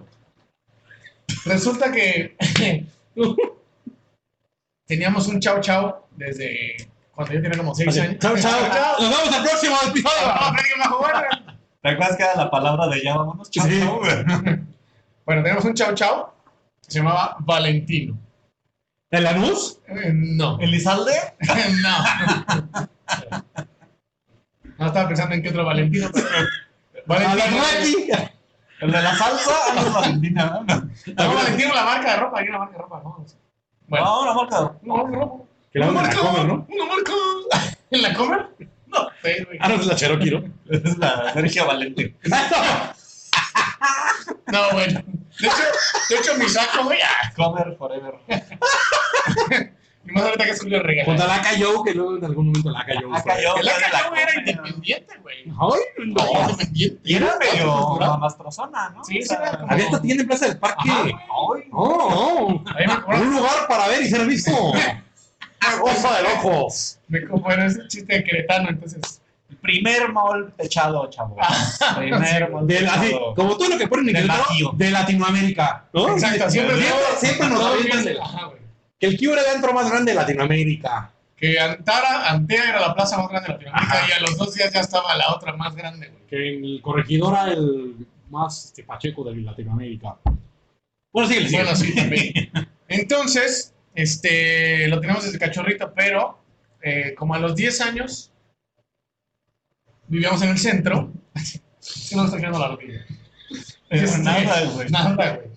Resulta 1.45 1.91
que 1.91 2.35
teníamos 4.85 5.27
un 5.27 5.39
chau 5.39 5.59
chau 5.61 5.95
desde 6.15 6.75
cuando 7.15 7.33
yo 7.33 7.41
tenía 7.41 7.57
como 7.57 7.73
6 7.75 7.97
años. 7.99 8.15
Chao, 8.19 8.35
chao. 8.37 8.99
Nos 8.99 9.09
vemos 9.09 9.33
al 9.35 9.43
próximo 9.43 9.75
episodio. 9.87 10.89
Jugar. 10.89 11.27
¿Te 11.81 11.89
acuerdas 11.89 12.17
que 12.17 12.23
era 12.23 12.35
la 12.35 12.49
palabra 12.51 12.87
de 12.87 13.03
ya 13.03 13.15
vámonos? 13.17 13.49
Chao, 13.51 13.67
Sí. 13.67 13.79
chao, 13.79 13.99
güey. 13.99 14.59
Bueno, 15.25 15.41
tenemos 15.41 15.63
un 15.63 15.73
chau 15.73 15.93
chau 15.93 16.33
que 16.85 16.91
se 16.91 16.99
llamaba 16.99 17.37
Valentino. 17.39 18.17
¿El 19.09 19.25
anus? 19.25 19.79
Eh, 19.87 20.11
no. 20.13 20.59
¿Elizalde? 20.59 21.13
no. 21.81 21.97
No 24.77 24.87
estaba 24.87 25.07
pensando 25.07 25.35
en 25.35 25.41
qué 25.43 25.49
otro 25.49 25.63
Valentino, 25.63 26.09
pero. 26.13 26.27
Valentino. 27.05 27.63
¿El 28.79 28.91
de 28.91 29.01
la 29.01 29.15
salsa? 29.15 29.51
No, 29.75 29.91
Valentina, 29.91 30.45
¿no? 30.45 30.63
No, 30.63 31.33
Valentino, 31.35 31.73
la 31.73 31.83
marca 31.85 32.11
de 32.11 32.17
ropa. 32.17 32.39
Hay 32.39 32.49
una 32.49 32.59
marca 32.59 32.73
de 32.73 32.81
ropa, 32.83 33.01
¿no? 33.03 33.25
Bueno. 33.87 34.05
No, 34.05 34.21
una 34.21 34.33
marca. 34.33 34.73
No, 34.81 35.07
no. 35.07 35.47
Que 35.71 35.79
la 35.79 35.89
Una 35.89 36.01
venden 36.01 36.17
en 36.19 36.23
la 36.23 36.29
Comer, 36.31 36.45
¿no? 36.45 36.67
Una 36.69 36.85
marca. 36.85 37.11
¿En 37.91 38.01
la 38.01 38.13
Comer? 38.13 38.47
No. 38.87 38.97
Sí, 39.23 39.43
güey. 39.45 39.57
Ah, 39.61 39.69
no, 39.69 39.75
es 39.75 39.85
la 39.87 39.95
Cherokee, 39.95 40.31
¿no? 40.31 40.43
Es 40.69 40.97
la 40.97 41.33
Sergio 41.33 41.65
Valentín. 41.65 42.17
No, 44.51 44.71
bueno. 44.71 45.01
De 45.39 45.47
hecho, 45.47 45.63
de 46.09 46.15
hecho 46.15 46.35
mi 46.37 46.47
saco, 46.47 46.83
güey. 46.83 46.99
ah, 47.01 47.31
Comer 47.35 47.75
forever. 47.77 48.13
Y 50.05 50.11
más 50.11 50.23
ahorita 50.23 50.43
que 50.45 50.51
es 50.51 50.59
Julio 50.61 50.79
Contra 51.05 51.25
Regal. 51.27 51.41
la 51.59 51.65
Joe, 51.65 51.83
que 51.85 51.93
luego 51.93 52.17
en 52.17 52.25
algún 52.25 52.47
momento 52.47 52.69
la 52.71 52.79
Joe. 52.85 52.95
La. 53.25 53.33
El 53.55 53.65
de 53.65 53.71
la 53.71 53.97
Acayo 53.99 54.15
era 54.15 54.39
independiente, 54.39 55.17
güey. 55.21 55.37
Ay, 55.45 55.81
no. 56.07 56.41
Independiente. 56.49 56.99
Y 57.05 57.15
era 57.15 57.37
medio 57.39 57.73
cultural. 57.85 58.09
mamastrozona, 58.09 58.89
¿no? 58.89 59.03
Sí, 59.05 59.21
sí, 59.21 59.33
era 59.33 59.65
Había 59.69 59.85
hasta 59.85 60.01
tienda 60.01 60.21
en 60.23 60.27
Plaza 60.27 60.45
del 60.47 60.57
Parque. 60.59 60.89
Ay, 60.91 61.13
cobran- 61.71 63.21
Un 63.21 63.33
lugar 63.33 63.67
para 63.69 63.87
ver 63.87 64.01
y 64.01 64.09
ser 64.09 64.25
visto. 64.27 64.51
Cosa 65.79 66.17
de 66.17 66.23
locos. 66.23 66.99
Me 67.07 67.25
como 67.25 67.49
era 67.49 67.65
ese 67.65 67.87
chiste 67.87 68.13
de 68.13 68.23
queretano, 68.23 68.69
entonces. 68.69 69.21
El 69.49 69.57
primer 69.57 70.11
mall 70.11 70.51
techado, 70.57 71.09
chavo. 71.09 71.37
Ah, 71.39 71.95
primer 71.97 72.49
mall 72.51 72.67
Del- 72.67 72.87
así, 72.89 73.07
techado. 73.07 73.35
como 73.35 73.55
todo 73.55 73.69
lo 73.69 73.77
que 73.77 73.87
ponen 73.87 74.13
en 74.15 74.27
Bajío. 74.27 74.71
de 74.75 74.91
Latinoamérica. 74.91 75.85
¿no? 75.93 76.09
Exacto, 76.13 76.49
siempre, 76.49 76.75
siempre, 76.77 76.99
siempre 77.19 77.47
nos 77.49 77.63
avientan 77.65 78.03
bien, 78.03 78.15
el-. 78.17 78.62
Que 79.03 79.09
el 79.09 79.17
Q 79.17 79.33
era 79.33 79.41
el 79.41 79.55
antro 79.57 79.73
más 79.73 79.89
grande 79.89 80.13
de 80.13 80.15
Latinoamérica. 80.15 81.11
Que 81.35 81.59
Antara, 81.59 82.29
Antea 82.31 82.69
era 82.69 82.79
la 82.79 82.93
plaza 82.93 83.17
más 83.17 83.27
grande 83.27 83.47
de 83.47 83.53
Latinoamérica 83.53 83.97
Ajá. 83.97 84.07
y 84.07 84.11
a 84.13 84.21
los 84.21 84.37
dos 84.37 84.53
días 84.53 84.71
ya 84.71 84.79
estaba 84.79 85.13
la 85.17 85.33
otra 85.33 85.57
más 85.57 85.75
grande, 85.75 86.07
güey. 86.07 86.25
Que 86.25 86.49
el 86.55 86.81
corregidor 86.81 87.33
era 87.33 87.51
el 87.51 88.07
más 88.29 88.67
este, 88.67 88.83
pacheco 88.83 89.25
de 89.25 89.35
Latinoamérica. 89.41 90.15
Bueno, 91.11 91.27
sí, 91.27 91.49
sí. 91.49 91.53
Bueno, 91.53 91.75
sí, 91.75 91.93
también. 91.93 92.31
Entonces, 92.87 93.73
este, 93.93 94.87
lo 94.87 95.01
tenemos 95.01 95.25
desde 95.25 95.37
cachorrito, 95.37 95.91
pero 95.93 96.39
eh, 96.81 97.13
como 97.17 97.35
a 97.35 97.39
los 97.39 97.57
10 97.57 97.81
años 97.81 98.31
vivíamos 100.07 100.41
en 100.43 100.49
el 100.49 100.57
centro. 100.57 101.11
Se 101.79 102.15
nos 102.15 102.27
está 102.27 102.37
quedando 102.37 102.59
la 102.59 102.69
rodilla. 102.69 103.05
Pero 103.89 104.05
Este, 104.05 104.19
nada, 104.19 104.63
güey. 104.63 104.89
Nada, 104.89 105.35
güey. 105.35 105.49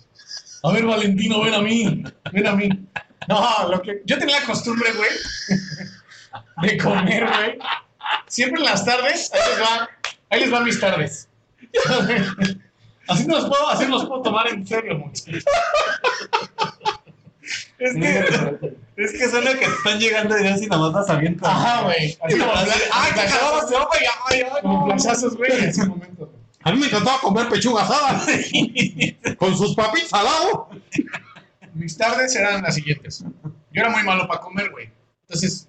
A 0.64 0.72
ver, 0.72 0.84
Valentino, 0.84 1.42
ven 1.42 1.54
a 1.54 1.60
mí. 1.60 2.04
Ven 2.32 2.46
a 2.48 2.56
mí. 2.56 2.85
No, 3.28 3.68
lo 3.68 3.82
que. 3.82 4.02
Yo 4.04 4.18
tenía 4.18 4.40
la 4.40 4.46
costumbre, 4.46 4.92
güey, 4.92 5.10
de 6.62 6.78
comer, 6.78 7.26
güey. 7.26 7.58
Siempre 8.28 8.60
en 8.60 8.66
las 8.66 8.84
tardes, 8.84 9.32
ahí 9.32 9.40
les 9.50 9.60
va, 9.60 9.88
ahí 10.30 10.40
les 10.40 10.50
van 10.50 10.64
mis 10.64 10.78
tardes. 10.78 11.28
Así 13.08 13.26
no 13.26 13.36
los 13.36 13.48
puedo, 13.48 13.68
así 13.68 13.86
los 13.86 14.04
puedo 14.06 14.22
tomar 14.22 14.48
en 14.48 14.66
serio, 14.66 14.98
muchachos. 14.98 15.44
Es 17.78 17.94
que. 17.94 18.76
Es 18.96 19.12
que 19.12 19.28
suena 19.28 19.50
que 19.52 19.66
te 19.66 19.72
están 19.72 19.98
llegando 19.98 20.38
ideas 20.38 20.62
y 20.62 20.66
nada 20.66 20.82
más 20.82 20.92
las 20.92 21.10
avientas. 21.10 21.48
Ajá, 21.48 21.82
güey. 21.82 22.16
Así 22.22 22.38
como 22.38 22.52
Ay, 22.92 23.12
que 23.12 23.20
acabamos 23.20 23.68
de 23.68 23.76
opa, 23.76 24.00
ya, 24.00 24.10
ay, 24.24 24.42
ay, 24.42 24.62
como 24.62 24.86
flashazos, 24.86 25.36
güey, 25.36 25.52
en 25.52 25.64
ese 25.68 25.84
momento. 25.84 26.32
A 26.62 26.72
mí 26.72 26.78
me 26.78 26.86
encantaba 26.86 27.20
comer 27.20 27.48
pechuga 27.48 27.82
asada 27.82 28.24
con 29.36 29.56
sus 29.56 29.74
papitas 29.74 30.12
al 30.14 30.24
lado. 30.24 30.70
Mis 31.76 31.96
tardes 31.96 32.34
eran 32.34 32.62
las 32.62 32.74
siguientes. 32.74 33.22
Yo 33.22 33.82
era 33.82 33.90
muy 33.90 34.02
malo 34.02 34.26
para 34.26 34.40
comer, 34.40 34.70
güey. 34.70 34.90
Entonces, 35.22 35.68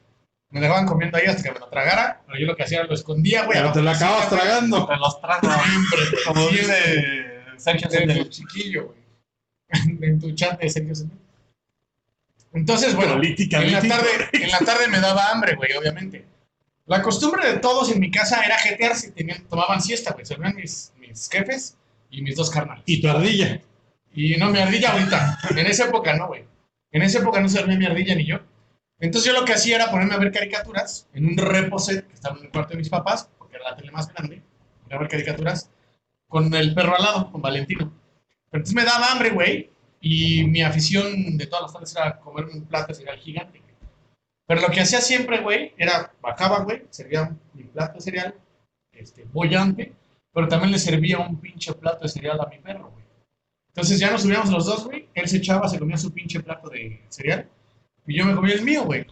me 0.50 0.62
dejaban 0.62 0.86
comiendo 0.86 1.18
ahí 1.18 1.26
hasta 1.26 1.44
que 1.44 1.52
me 1.52 1.60
lo 1.60 1.68
tragara, 1.68 2.22
pero 2.26 2.40
yo 2.40 2.46
lo 2.46 2.56
que 2.56 2.64
hacía 2.64 2.80
era 2.80 2.88
lo 2.88 2.94
escondía, 2.94 3.44
güey. 3.44 3.58
Pero 3.58 3.74
te 3.74 3.82
lo 3.82 3.90
acabas 3.90 4.30
tragando. 4.30 4.88
Te 4.88 4.96
los 4.96 5.22
trago. 5.22 5.42
Siempre, 5.42 6.00
güey. 6.12 6.24
Como 6.26 6.48
dice 6.50 7.44
Sergio 7.58 7.90
Sendel. 7.90 8.30
chiquillo, 8.30 8.86
güey. 8.88 8.98
En 10.02 10.20
tu 10.20 10.34
chat 10.34 10.60
de 10.60 10.70
Sergio 10.70 10.96
Sendel. 10.96 11.18
Entonces, 12.54 12.96
bueno, 12.96 13.14
en 13.14 13.18
Políticamente 13.20 13.88
la, 13.88 13.96
tarde, 13.96 14.10
en 14.32 14.50
la 14.50 14.60
tarde 14.60 14.88
me 14.88 15.00
daba 15.00 15.32
hambre, 15.32 15.56
güey, 15.56 15.74
obviamente. 15.74 16.26
La 16.86 17.02
costumbre 17.02 17.46
de 17.46 17.60
todos 17.60 17.92
en 17.92 18.00
mi 18.00 18.10
casa 18.10 18.42
era 18.42 18.58
jetearse, 18.58 19.12
tenían, 19.12 19.44
tomaban 19.48 19.82
siesta, 19.82 20.14
güey. 20.14 20.26
Se 20.26 20.38
mis, 20.38 20.94
mis 20.98 21.30
jefes 21.30 21.76
y 22.10 22.22
mis 22.22 22.36
dos 22.38 22.50
carnales. 22.50 22.84
Y 22.86 23.02
tu 23.02 23.10
ardilla. 23.10 23.62
Y 24.18 24.36
no, 24.36 24.50
mi 24.50 24.58
ardilla 24.58 24.94
ahorita. 24.94 25.38
En 25.52 25.68
esa 25.68 25.86
época 25.86 26.18
no, 26.18 26.26
güey. 26.26 26.44
En 26.90 27.04
esa 27.04 27.20
época 27.20 27.40
no 27.40 27.48
se 27.48 27.60
dormía 27.60 27.78
mi 27.78 27.86
ardilla 27.86 28.16
ni 28.16 28.26
yo. 28.26 28.40
Entonces 28.98 29.32
yo 29.32 29.40
lo 29.40 29.46
que 29.46 29.54
hacía 29.54 29.76
era 29.76 29.92
ponerme 29.92 30.16
a 30.16 30.18
ver 30.18 30.32
caricaturas 30.32 31.08
en 31.14 31.28
un 31.28 31.38
reposet 31.38 32.08
que 32.08 32.16
estaba 32.16 32.36
en 32.40 32.46
el 32.46 32.50
cuarto 32.50 32.72
de 32.72 32.80
mis 32.80 32.90
papás, 32.90 33.30
porque 33.38 33.58
era 33.58 33.70
la 33.70 33.76
tele 33.76 33.92
más 33.92 34.12
grande. 34.12 34.42
A 34.90 34.98
ver 34.98 35.08
caricaturas 35.08 35.70
con 36.28 36.52
el 36.52 36.74
perro 36.74 36.96
al 36.96 37.04
lado, 37.04 37.32
con 37.32 37.44
Valentino. 37.44 37.94
Pero 38.50 38.64
entonces 38.64 38.74
me 38.74 38.86
daba 38.86 39.12
hambre, 39.12 39.30
güey. 39.30 39.70
Y 40.02 40.46
mi 40.46 40.64
afición 40.64 41.38
de 41.38 41.46
todas 41.46 41.66
las 41.66 41.74
tardes 41.74 41.96
era 41.96 42.20
comerme 42.20 42.54
un 42.54 42.66
plato 42.66 42.88
de 42.88 42.96
cereal 42.96 43.20
gigante, 43.20 43.60
güey. 43.60 43.76
Pero 44.48 44.62
lo 44.62 44.70
que 44.70 44.82
hacía 44.82 45.00
siempre, 45.00 45.42
güey, 45.42 45.76
era 45.78 46.12
bajaba, 46.24 46.64
güey, 46.64 46.88
servía 46.90 47.38
mi 47.54 47.66
plato 47.66 47.94
de 47.94 48.02
cereal, 48.02 48.36
este, 48.94 49.26
bollante, 49.26 49.94
pero 50.34 50.48
también 50.48 50.72
le 50.72 50.80
servía 50.80 51.20
un 51.20 51.40
pinche 51.40 51.72
plato 51.74 52.00
de 52.02 52.10
cereal 52.10 52.42
a 52.42 52.48
mi 52.48 52.58
perro, 52.58 52.90
güey. 52.90 53.07
Entonces 53.78 54.00
ya 54.00 54.10
nos 54.10 54.24
subíamos 54.24 54.50
los 54.50 54.66
dos, 54.66 54.86
güey. 54.86 55.08
Él 55.14 55.28
se 55.28 55.38
echaba, 55.38 55.70
se 55.70 55.78
comía 55.78 55.98
su 55.98 56.12
pinche 56.12 56.40
plato 56.40 56.68
de 56.68 57.06
cereal. 57.10 57.48
Y 58.08 58.18
yo 58.18 58.26
me 58.26 58.34
comía 58.34 58.56
el 58.56 58.64
mío, 58.64 58.84
güey. 58.86 59.06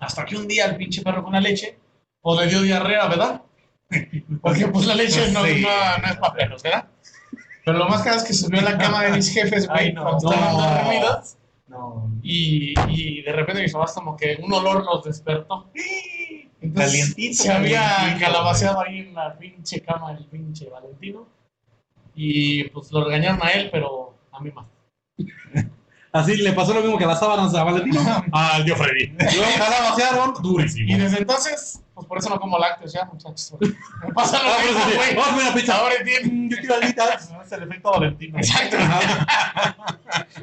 Hasta 0.00 0.24
que 0.24 0.38
un 0.38 0.48
día 0.48 0.64
el 0.64 0.76
pinche 0.76 1.02
perro 1.02 1.22
con 1.22 1.34
la 1.34 1.40
leche, 1.42 1.78
o 2.22 2.40
le 2.40 2.46
dio 2.46 2.62
diarrea, 2.62 3.06
¿verdad? 3.08 3.42
Porque 4.40 4.68
pues 4.68 4.86
la 4.86 4.94
leche 4.94 5.30
no, 5.32 5.44
Sí. 5.44 5.60
no, 5.60 5.98
no 5.98 6.08
es 6.10 6.16
para 6.16 6.32
perros, 6.32 6.62
¿verdad? 6.62 6.88
Pero 7.62 7.76
lo 7.76 7.86
más 7.86 8.00
caro 8.00 8.16
es 8.16 8.24
que 8.24 8.32
subió 8.32 8.60
a 8.60 8.64
la 8.64 8.78
cama 8.78 9.04
de 9.04 9.10
mis 9.10 9.30
jefes, 9.30 9.68
güey, 9.68 9.88
Ay, 9.88 9.92
no. 9.92 10.02
cuando 10.02 10.30
estaban 10.30 10.56
No. 10.56 10.62
dormidos. 10.62 11.36
No. 11.66 12.10
Y, 12.22 12.72
y 12.88 13.20
de 13.20 13.32
repente 13.32 13.60
mis 13.60 13.72
papás 13.74 13.92
como 13.92 14.16
que 14.16 14.38
un 14.42 14.50
olor 14.50 14.82
los 14.82 15.04
despertó. 15.04 15.70
Entonces, 16.62 16.90
Calientito, 16.90 17.42
Se 17.42 17.52
había 17.52 18.16
calabaceado 18.18 18.80
ahí 18.80 19.00
en 19.00 19.14
la 19.14 19.36
pinche 19.38 19.82
cama 19.82 20.14
del 20.14 20.24
pinche 20.24 20.70
Valentino. 20.70 21.28
Y 22.14 22.64
pues 22.64 22.90
lo 22.92 23.04
regañaron 23.04 23.40
a 23.42 23.48
él, 23.50 23.68
pero 23.72 24.14
a 24.32 24.40
mí 24.40 24.50
más. 24.50 24.66
Así 26.12 26.36
le 26.36 26.52
pasó 26.52 26.72
lo 26.72 26.80
mismo 26.80 26.96
que 26.96 27.02
a 27.02 27.08
las 27.08 27.18
sábanas 27.18 27.52
a 27.56 27.64
Valentino. 27.64 28.00
Al 28.32 28.64
tío 28.64 28.76
Freddy. 28.76 29.08
Luego 29.18 29.50
calabacearon 29.58 30.34
Y 30.38 30.42
durísimo. 30.42 30.96
desde 30.98 31.18
entonces, 31.18 31.82
pues 31.92 32.06
por 32.06 32.18
eso 32.18 32.28
no 32.30 32.38
como 32.38 32.56
lácteos 32.56 32.92
ya, 32.92 33.04
muchachos. 33.06 33.52
Me 33.60 34.12
pasa 34.14 34.40
lo 34.40 34.48
Ah, 34.48 34.58
mismo, 34.64 34.80
sí. 34.90 34.96
güey. 34.96 35.16
Vamos 35.16 35.42
a 35.42 35.46
una 35.48 35.54
pizza. 35.54 35.76
Ahora 35.76 35.94
entiendo. 35.96 36.54
Yo 36.54 36.60
quiero 36.60 36.76
alitas. 36.76 37.32
Es 37.44 37.50
el 37.52 37.62
efecto 37.64 37.90
Valentino. 37.90 38.38
Exacto. 38.38 38.76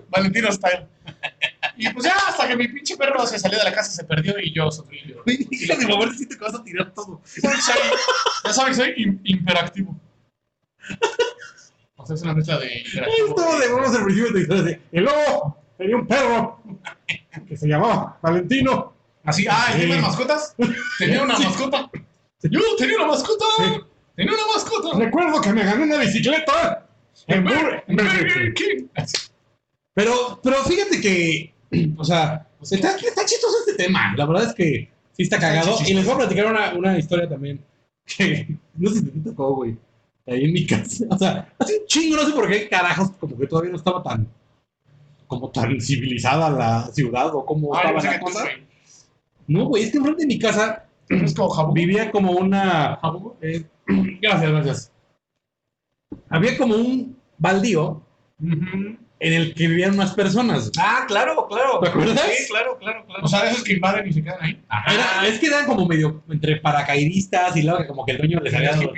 Valentino 0.10 0.52
style. 0.52 0.88
Y 1.78 1.90
pues 1.90 2.06
ya, 2.06 2.16
hasta 2.28 2.50
que 2.50 2.58
mi 2.58 2.68
pinche 2.68 2.98
perro 2.98 3.26
se 3.26 3.40
salió 3.40 3.58
de 3.58 3.64
la 3.64 3.74
casa, 3.74 3.92
se 3.92 4.04
perdió 4.04 4.38
y 4.40 4.54
yo 4.54 4.70
sufrí. 4.72 5.00
Yo. 5.08 5.24
Hija 5.26 5.78
de 5.78 5.88
mover, 5.88 6.14
siento 6.14 6.38
que 6.38 6.44
vas 6.44 6.56
a 6.56 6.64
tirar 6.66 6.92
todo. 6.94 7.22
Ya 8.44 8.52
saben 8.54 8.74
que 8.74 8.76
soy 8.76 9.20
imperactivo. 9.24 9.96
O 12.02 12.06
sea, 12.06 12.16
es 12.16 12.22
una 12.24 12.34
mezcla 12.34 12.58
de 12.60 12.80
imperactivo. 12.80 13.28
Esto 13.28 13.60
de 13.60 13.74
vamos 13.74 13.96
al 13.96 14.04
principio 14.06 14.32
de 14.64 14.82
Y 14.92 15.00
luego 15.00 15.58
tenía 15.78 15.96
un 15.98 16.08
perro 16.08 16.60
que 17.48 17.58
se 17.58 17.68
llamaba 17.68 18.18
Valentino. 18.22 18.94
Así, 19.24 19.46
ah, 19.50 19.68
¿y 19.70 19.74
Sí. 19.74 19.80
¿tienes 19.86 20.02
mascotas? 20.02 20.56
Tenía 20.98 21.24
una 21.24 21.36
Sí. 21.38 21.44
mascota. 21.44 21.90
Yo 22.44 22.60
tenía 22.78 22.96
una 22.98 23.08
mascota. 23.08 23.46
Sí. 23.58 23.64
Tenía 24.16 24.34
una 24.34 24.48
mascota. 24.56 24.98
Recuerdo 24.98 25.42
que 25.42 25.54
me 25.54 25.64
gané 25.64 25.84
una 25.84 25.98
bicicleta 25.98 26.88
en 27.28 27.46
Bur- 27.46 27.84
en 27.88 27.96
Burger 27.96 28.54
King. 28.54 28.88
Pero, 29.94 30.40
pero 30.44 30.58
fíjate 30.64 31.00
que, 31.02 31.54
o 31.98 32.04
sea, 32.04 32.48
está, 32.62 32.96
está 32.98 33.26
chistoso 33.26 33.58
este 33.66 33.84
tema. 33.84 34.14
La 34.18 34.26
verdad 34.26 34.46
es 34.50 34.56
que 34.56 34.90
sí 35.12 35.24
está 35.24 35.40
cagado. 35.40 35.78
Y 35.86 35.94
les 35.94 36.06
voy 36.06 36.16
a 36.16 36.18
platicar 36.20 36.46
una, 36.48 36.74
una 36.74 36.98
historia 36.98 37.28
también 37.30 37.64
que 38.06 38.58
no 38.76 38.90
sé 38.90 39.00
si 39.00 39.06
te 39.06 39.20
tocó, 39.30 39.56
güey. 39.56 39.78
Ahí 40.28 40.46
en 40.46 40.54
mi 40.54 40.66
casa. 40.66 41.06
O 41.10 41.18
sea, 41.18 41.54
hace 41.60 41.80
un 41.80 41.86
chingo, 41.88 42.16
no 42.16 42.26
sé 42.26 42.32
por 42.34 42.48
qué 42.50 42.70
carajos, 42.70 43.12
como 43.20 43.38
que 43.38 43.48
todavía 43.48 43.72
no 43.72 43.78
estaba 43.78 44.02
tan, 44.04 44.28
como 45.28 45.50
tan 45.52 45.80
civilizada 45.82 46.50
la 46.50 46.88
ciudad 46.92 47.34
o 47.36 47.46
cómo 47.46 47.74
yo 47.74 47.80
estaba 47.90 48.02
la 48.14 48.20
cosa. 48.20 48.46
No, 49.48 49.66
güey, 49.66 49.84
es 49.84 49.92
que 49.92 49.98
enfrente 49.98 50.22
de 50.24 50.28
mi 50.28 50.40
casa 50.40 50.86
Es 51.10 51.34
como 51.34 51.50
jabón. 51.50 51.74
vivía 51.74 52.12
como 52.12 52.32
una. 52.34 52.98
¿Jabón? 53.02 53.34
eh, 53.42 53.66
gracias, 54.22 54.52
gracias. 54.52 54.92
Había 56.30 56.58
como 56.58 56.76
un 56.76 57.18
baldío 57.38 58.02
Ujú. 58.42 58.98
En 59.24 59.34
el 59.34 59.54
que 59.54 59.68
vivían 59.68 59.94
unas 59.94 60.14
personas. 60.14 60.72
Ah, 60.80 61.06
claro, 61.08 61.48
claro. 61.48 61.80
¿Te 61.80 61.90
acuerdas? 61.90 62.20
Sí, 62.36 62.48
claro, 62.50 62.78
claro, 62.80 63.06
claro. 63.06 63.24
O 63.24 63.28
sea, 63.28 63.44
de 63.44 63.52
esos 63.52 63.64
que 63.64 63.74
invaden 63.74 64.08
y 64.08 64.14
se 64.14 64.24
quedan 64.24 64.42
ahí. 64.42 64.62
Era- 64.88 65.28
es 65.28 65.40
que 65.40 65.46
eran 65.48 65.66
como 65.68 65.86
medio 65.86 66.24
entre 66.30 66.58
paracaidistas 66.58 67.56
y 67.56 67.62
luego 67.62 67.80
que 67.80 67.88
como 67.88 68.04
que 68.04 68.14
el 68.14 68.18
dueño 68.18 68.40
les 68.40 68.54
había 68.54 68.72
dado 68.72 68.92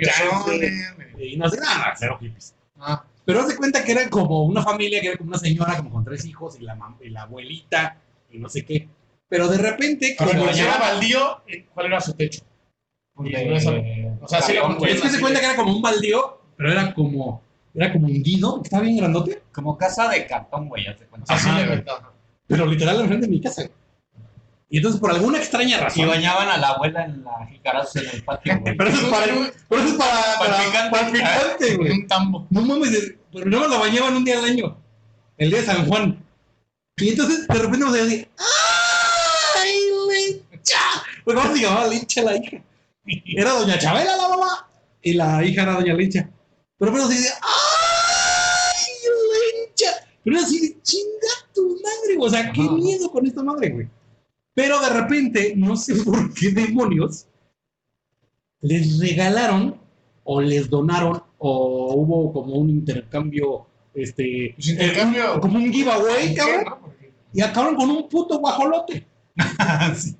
y 1.18 1.36
no 1.36 1.48
sé, 1.50 1.58
nada, 1.60 1.94
cero 1.98 2.16
hippies. 2.20 2.54
Ah, 2.80 3.04
Pero 3.26 3.40
haz 3.40 3.48
de 3.48 3.56
cuenta 3.56 3.84
que 3.84 3.92
eran 3.92 4.08
como 4.08 4.44
una 4.44 4.62
familia, 4.62 5.00
que 5.00 5.08
era 5.08 5.16
como 5.18 5.28
una 5.28 5.38
señora 5.38 5.76
como 5.76 5.90
con 5.90 6.04
tres 6.04 6.24
hijos 6.24 6.56
y 6.58 6.64
la, 6.64 6.74
mam- 6.74 6.96
y 7.02 7.10
la 7.10 7.22
abuelita 7.22 7.98
y 8.30 8.38
no 8.38 8.48
sé 8.48 8.64
qué. 8.64 8.88
Pero 9.28 9.48
de 9.48 9.58
repente, 9.58 10.14
cuando 10.16 10.48
era 10.50 10.78
baldío, 10.78 11.42
eh, 11.46 11.66
¿cuál 11.72 11.86
era 11.86 12.00
su 12.00 12.14
techo? 12.14 12.42
De- 13.16 13.54
es- 13.56 13.66
o 13.66 14.26
sea, 14.28 14.40
sí 14.42 14.54
es 14.88 15.00
que 15.00 15.08
se 15.10 15.20
cuenta 15.20 15.40
que 15.40 15.46
era 15.46 15.56
como 15.56 15.72
un 15.76 15.82
baldío, 15.82 16.40
pero 16.56 16.72
era 16.72 16.92
como, 16.94 17.42
era 17.74 17.92
como 17.92 18.06
hundido, 18.06 18.60
estaba 18.62 18.82
bien 18.84 18.96
grandote, 18.96 19.42
Como 19.52 19.76
casa 19.76 20.08
de 20.08 20.26
cartón, 20.26 20.68
güey, 20.68 20.84
ya 20.84 20.96
te 20.96 21.04
O 21.04 21.08
cuenta. 21.08 21.26
sea, 21.36 21.38
sí 21.42 21.48
Ajá, 21.50 21.58
le 21.60 21.66
güey. 21.66 21.78
ajá. 21.88 22.12
pero 22.46 22.66
literal 22.66 23.00
enfrente 23.00 23.26
de 23.26 23.32
mi 23.32 23.40
casa. 23.40 23.62
Y 24.70 24.78
entonces, 24.78 25.00
por 25.00 25.10
alguna 25.10 25.38
extraña 25.38 25.76
Y 25.76 25.80
razón. 25.80 26.08
bañaban 26.08 26.48
a 26.48 26.56
la 26.56 26.68
abuela 26.70 27.04
en 27.04 27.22
la 27.22 27.46
jicarazos 27.46 27.96
en 27.96 28.08
el 28.12 28.24
patio, 28.24 28.58
güey. 28.60 28.76
Pero 28.76 28.90
eso 28.90 29.00
es 29.06 29.12
para, 29.12 29.26
pero 29.68 29.80
eso 29.82 29.90
es 29.90 29.94
para, 29.94 30.38
para, 30.38 30.64
picante. 30.64 30.90
para 30.90 31.06
el 31.06 31.12
picante, 31.12 31.68
Con 31.68 31.76
güey. 31.86 31.92
un 32.00 32.06
tambo. 32.08 32.46
No 32.50 32.60
mames, 32.62 32.92
de- 32.92 33.18
pero 33.32 33.46
no 33.46 33.60
me 33.60 33.68
la 33.68 33.78
bañaban 33.78 34.16
un 34.16 34.24
día 34.24 34.38
al 34.38 34.44
año. 34.46 34.76
El 35.36 35.50
día 35.50 35.60
de 35.60 35.66
San 35.66 35.86
Juan. 35.86 36.24
Y 36.96 37.08
entonces 37.10 37.46
de 37.48 37.54
repente 37.54 37.84
me 37.84 37.92
decía 37.98 38.04
así, 38.04 38.28
Lincha. 40.52 40.78
Pues 41.24 41.36
cómo 41.36 41.54
se 41.54 41.62
llamaba 41.62 41.86
Lincha 41.88 42.22
la 42.22 42.36
hija. 42.36 42.58
Era 43.36 43.50
doña 43.50 43.78
Chabela 43.78 44.16
la 44.16 44.28
mamá 44.28 44.68
y 45.02 45.12
la 45.14 45.44
hija 45.44 45.62
era 45.62 45.72
doña 45.74 45.94
Lincha. 45.94 46.28
Pero 46.92 47.04
así 47.04 47.22
de, 47.22 47.28
¡ay, 47.28 48.84
Lincha! 49.66 49.90
Pero 50.24 50.38
así 50.38 50.60
de, 50.60 50.82
chinga 50.82 51.28
tu 51.54 51.78
madre. 51.82 52.16
O 52.18 52.30
sea, 52.30 52.52
qué 52.52 52.62
Ajá. 52.62 52.72
miedo 52.72 53.10
con 53.10 53.26
esta 53.26 53.42
madre, 53.42 53.70
güey. 53.70 53.88
Pero 54.54 54.80
de 54.80 54.88
repente, 54.90 55.54
no 55.56 55.76
sé 55.76 55.94
por 56.04 56.32
qué 56.34 56.50
demonios, 56.50 57.26
les 58.60 58.98
regalaron 58.98 59.78
o 60.24 60.40
les 60.40 60.70
donaron 60.70 61.22
o 61.38 61.94
hubo 61.94 62.32
como 62.32 62.54
un 62.54 62.70
intercambio, 62.70 63.66
este, 63.94 64.52
Pues 64.56 64.68
intercambio. 64.68 65.36
eh, 65.36 65.40
como 65.40 65.58
un 65.58 65.72
giveaway, 65.72 66.34
cabrón, 66.34 66.64
¿no? 66.64 66.80
Porque- 66.80 67.12
y 67.34 67.40
acabaron 67.42 67.74
con 67.76 67.90
un 67.90 68.08
puto 68.08 68.38
guajolote. 68.38 69.06
Sí. 69.96 70.16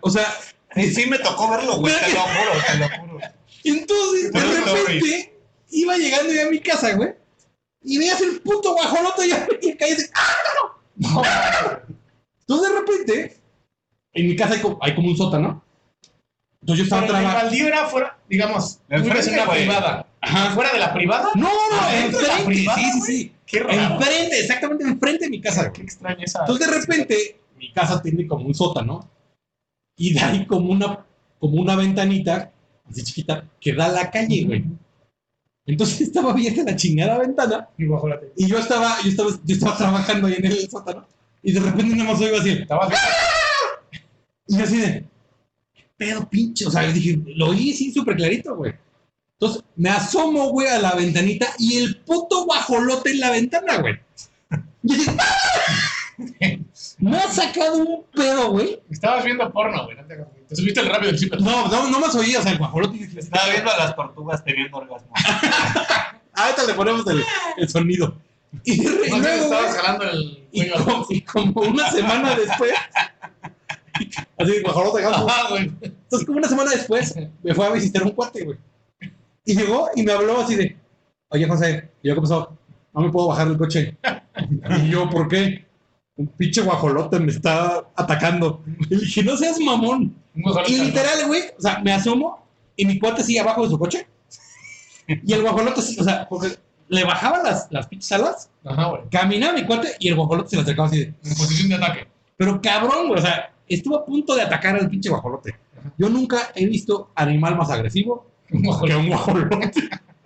O 0.00 0.10
sea, 0.10 0.26
Sí, 0.74 0.90
sí 0.90 1.06
me 1.06 1.18
tocó 1.18 1.50
verlo, 1.50 1.76
güey, 1.80 1.94
te 2.00 2.14
lo 2.14 2.20
juro, 2.20 2.52
te 2.66 2.78
lo 2.78 2.88
juro. 2.88 3.18
entonces 3.64 4.32
de 4.32 4.40
repente 4.40 5.31
iba 5.72 5.96
llegando 5.96 6.32
yo 6.32 6.46
a 6.46 6.50
mi 6.50 6.60
casa, 6.60 6.94
güey, 6.94 7.14
y 7.82 7.98
veías 7.98 8.20
el 8.20 8.40
puto 8.40 8.72
guajolote 8.74 9.26
y 9.26 9.30
yo 9.30 9.36
me 9.68 9.76
caí 9.76 9.94
de, 9.94 10.04
¡ah! 10.14 10.32
No, 10.96 11.22
Entonces 12.40 12.68
de 12.68 12.78
repente, 12.78 13.36
en 14.12 14.28
mi 14.28 14.36
casa 14.36 14.54
hay 14.54 14.60
como, 14.60 14.78
hay 14.80 14.94
como 14.94 15.08
un 15.08 15.16
sótano. 15.16 15.64
Entonces 16.60 16.78
yo 16.78 16.84
estaba 16.84 17.06
trabajando. 17.08 17.42
baldío 17.44 17.66
era 17.66 17.86
fuera, 17.86 18.18
digamos, 18.28 18.78
De 18.88 18.96
en 18.96 19.02
una 19.02 19.14
enfrente, 19.16 19.44
güey. 19.46 19.64
privada. 19.64 20.06
Ajá. 20.20 20.50
¿Fuera 20.54 20.72
de 20.72 20.78
la 20.78 20.92
privada? 20.94 21.30
No, 21.34 21.48
no, 21.48 21.50
Ah, 21.72 21.90
¿dentro 21.92 22.20
de 22.20 22.26
la 22.28 22.38
enfrente, 22.38 22.54
privada, 22.60 22.78
sí, 22.78 22.90
sí, 22.92 23.00
sí. 23.00 23.32
Qué 23.46 23.58
raro. 23.60 23.94
Enfrente, 23.96 24.38
exactamente 24.38 24.84
enfrente 24.84 25.24
de 25.24 25.30
mi 25.30 25.40
casa. 25.40 25.72
Qué 25.72 25.82
extraña 25.82 26.22
esa. 26.24 26.40
Entonces 26.40 26.68
de 26.68 26.80
repente, 26.80 27.40
mi 27.56 27.72
casa 27.72 28.00
tiene 28.00 28.28
como 28.28 28.46
un 28.46 28.54
sótano 28.54 29.10
y 29.96 30.14
de 30.14 30.20
ahí 30.20 30.46
como 30.46 30.70
una, 30.70 31.04
como 31.40 31.60
una 31.60 31.74
ventanita, 31.74 32.52
así 32.88 33.02
chiquita, 33.02 33.48
que 33.60 33.72
da 33.74 33.86
a 33.86 33.92
la 33.92 34.10
calle, 34.10 34.44
güey. 34.44 34.64
Entonces 35.66 36.00
estaba 36.08 36.32
abierta 36.32 36.62
la 36.64 36.76
chingada 36.76 37.18
ventana 37.18 37.68
Mi 37.76 37.86
guajolote. 37.86 38.32
y 38.36 38.46
yo 38.46 38.58
estaba, 38.58 38.96
yo 39.02 39.10
estaba, 39.10 39.30
yo 39.44 39.54
estaba 39.54 39.76
trabajando 39.76 40.28
ahí 40.28 40.34
en 40.38 40.46
el 40.46 40.70
sótano 40.70 41.06
y 41.42 41.52
de 41.52 41.60
repente 41.60 41.96
nada 41.96 42.12
más 42.12 42.20
oigo 42.20 42.36
así, 42.38 42.50
Estabas 42.50 42.92
y 44.46 44.56
yo 44.56 44.64
así 44.64 44.76
de, 44.76 45.04
¿qué 45.74 45.84
pedo 45.96 46.28
pinche? 46.28 46.66
O 46.66 46.70
sea, 46.70 46.84
yo 46.86 46.92
dije, 46.92 47.20
lo 47.36 47.48
oí 47.48 47.72
sí 47.72 47.92
súper 47.92 48.16
clarito, 48.16 48.56
güey. 48.56 48.74
Entonces 49.34 49.64
me 49.76 49.88
asomo, 49.90 50.50
güey, 50.50 50.68
a 50.68 50.78
la 50.78 50.94
ventanita 50.94 51.46
y 51.58 51.78
el 51.78 52.00
puto 52.00 52.44
guajolote 52.44 53.10
en 53.10 53.20
la 53.20 53.30
ventana, 53.30 53.78
güey. 53.78 53.94
Dije, 54.82 55.10
¡ah! 55.18 55.92
Me 56.98 57.16
ha 57.16 57.28
sacado 57.28 57.78
un 57.78 58.04
pedo, 58.14 58.52
güey. 58.52 58.80
Estabas 58.90 59.24
viendo 59.24 59.50
porno, 59.52 59.84
güey. 59.84 59.96
no 59.96 60.04
te. 60.06 60.24
Te 60.52 60.56
subiste 60.56 60.80
el 60.80 60.86
rápido 60.86 61.12
del. 61.12 61.40
No, 61.42 61.68
no, 61.68 61.88
no 61.88 62.00
más 62.00 62.14
oí, 62.14 62.36
o 62.36 62.42
sea, 62.42 62.52
el 62.52 62.58
guajolote. 62.58 62.98
dije, 62.98 63.20
Estaba 63.20 63.48
viendo 63.50 63.70
a 63.70 63.76
las 63.78 63.96
tortugas 63.96 64.44
teniendo 64.44 64.76
orgasmo. 64.76 65.08
Ahorita 66.34 66.64
le 66.66 66.74
ponemos 66.74 67.06
el, 67.06 67.22
el 67.56 67.68
sonido. 67.68 68.14
Y, 68.64 68.76
No, 68.82 69.18
luego, 69.18 69.44
estabas 69.44 69.70
güey, 69.70 69.82
jalando 69.82 70.04
el 70.10 70.46
y, 70.52 70.58
cuello 70.58 70.76
al 70.76 70.84
como, 70.84 71.06
y 71.08 71.20
como 71.22 71.60
una 71.62 71.90
semana 71.90 72.34
después, 72.34 72.74
así, 74.38 74.60
guajolote, 74.62 75.02
gato. 75.02 75.26
Ah, 75.30 75.46
güey. 75.48 75.72
Entonces, 75.80 76.26
como 76.26 76.38
una 76.38 76.48
semana 76.48 76.70
después, 76.70 77.14
me 77.42 77.54
fue 77.54 77.66
a 77.66 77.70
visitar 77.70 78.02
un 78.02 78.10
cuate, 78.10 78.44
güey. 78.44 78.58
Y 79.46 79.56
llegó 79.56 79.88
y 79.96 80.02
me 80.02 80.12
habló 80.12 80.40
así 80.40 80.54
de, 80.54 80.76
oye, 81.30 81.48
José, 81.48 81.90
¿y 82.02 82.08
yo 82.08 82.14
qué 82.14 82.20
pasó? 82.20 82.58
No 82.92 83.00
me 83.00 83.10
puedo 83.10 83.28
bajar 83.28 83.48
del 83.48 83.56
coche. 83.56 83.96
Y 84.84 84.90
yo, 84.90 85.08
¿por 85.08 85.28
qué? 85.28 85.64
Un 86.22 86.28
pinche 86.36 86.60
guajolote 86.62 87.18
me 87.18 87.32
está 87.32 87.84
atacando. 87.96 88.62
Y 88.88 88.94
le 88.94 89.00
dije, 89.00 89.22
no 89.24 89.36
seas 89.36 89.58
mamón. 89.58 90.14
Y 90.34 90.78
al- 90.78 90.86
literal, 90.86 91.26
güey, 91.26 91.42
o 91.58 91.60
sea, 91.60 91.80
me 91.80 91.92
asomo 91.92 92.46
y 92.76 92.86
mi 92.86 92.98
cuate 92.98 93.22
sigue 93.24 93.40
abajo 93.40 93.64
de 93.64 93.70
su 93.70 93.78
coche. 93.78 94.06
Y 95.06 95.32
el 95.32 95.42
guajolote, 95.42 95.82
sí, 95.82 95.96
o 95.98 96.04
sea, 96.04 96.28
porque 96.28 96.56
le 96.88 97.04
bajaba 97.04 97.42
las, 97.42 97.66
las 97.70 97.86
pinches 97.88 98.12
alas, 98.12 98.50
Ajá, 98.64 98.86
güey. 98.86 99.02
caminaba 99.10 99.52
mi 99.54 99.64
cuate 99.64 99.88
y 99.98 100.08
el 100.08 100.14
guajolote 100.14 100.50
se 100.50 100.56
le 100.56 100.62
acercaba 100.62 100.88
así 100.88 100.98
de, 101.00 101.04
En 101.24 101.34
posición 101.36 101.68
de 101.70 101.74
ataque. 101.74 102.06
pero 102.36 102.60
cabrón, 102.62 103.08
güey, 103.08 103.18
o 103.18 103.22
sea, 103.22 103.52
estuvo 103.68 103.96
a 103.96 104.04
punto 104.06 104.34
de 104.36 104.42
atacar 104.42 104.76
al 104.76 104.88
pinche 104.88 105.08
guajolote. 105.10 105.56
Yo 105.98 106.08
nunca 106.08 106.52
he 106.54 106.64
visto 106.66 107.10
animal 107.16 107.56
más 107.56 107.68
agresivo 107.70 108.26
Un 108.52 108.62
que 108.86 108.94
un 108.94 109.08
guajolote. 109.08 109.72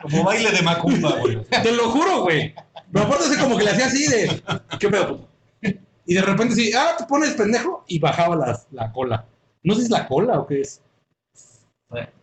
Como 0.03 0.25
baile 0.25 0.51
de 0.53 0.63
macumba, 0.63 1.17
güey. 1.19 1.39
Te 1.63 1.73
lo 1.73 1.89
juro, 1.89 2.23
güey. 2.23 2.55
Pero 2.93 3.05
aparte 3.07 3.25
así 3.25 3.37
como 3.41 3.57
que 3.57 3.65
le 3.65 3.71
hacía 3.71 3.87
así 3.87 4.07
de, 4.07 4.43
¿qué 4.79 4.89
pedo? 4.89 5.09
puto? 5.17 5.29
Y 6.07 6.15
de 6.15 6.23
repente 6.23 6.55
sí, 6.55 6.73
ah, 6.73 6.95
te 6.97 7.05
pones 7.05 7.35
pendejo 7.35 7.85
y 7.89 7.99
bajaba 7.99 8.37
las, 8.37 8.67
la 8.71 8.93
cola. 8.93 9.27
No 9.63 9.75
sé 9.75 9.81
si 9.81 9.85
es 9.87 9.91
la 9.91 10.07
cola 10.07 10.39
o 10.41 10.47
qué 10.47 10.61
es. 10.61 10.81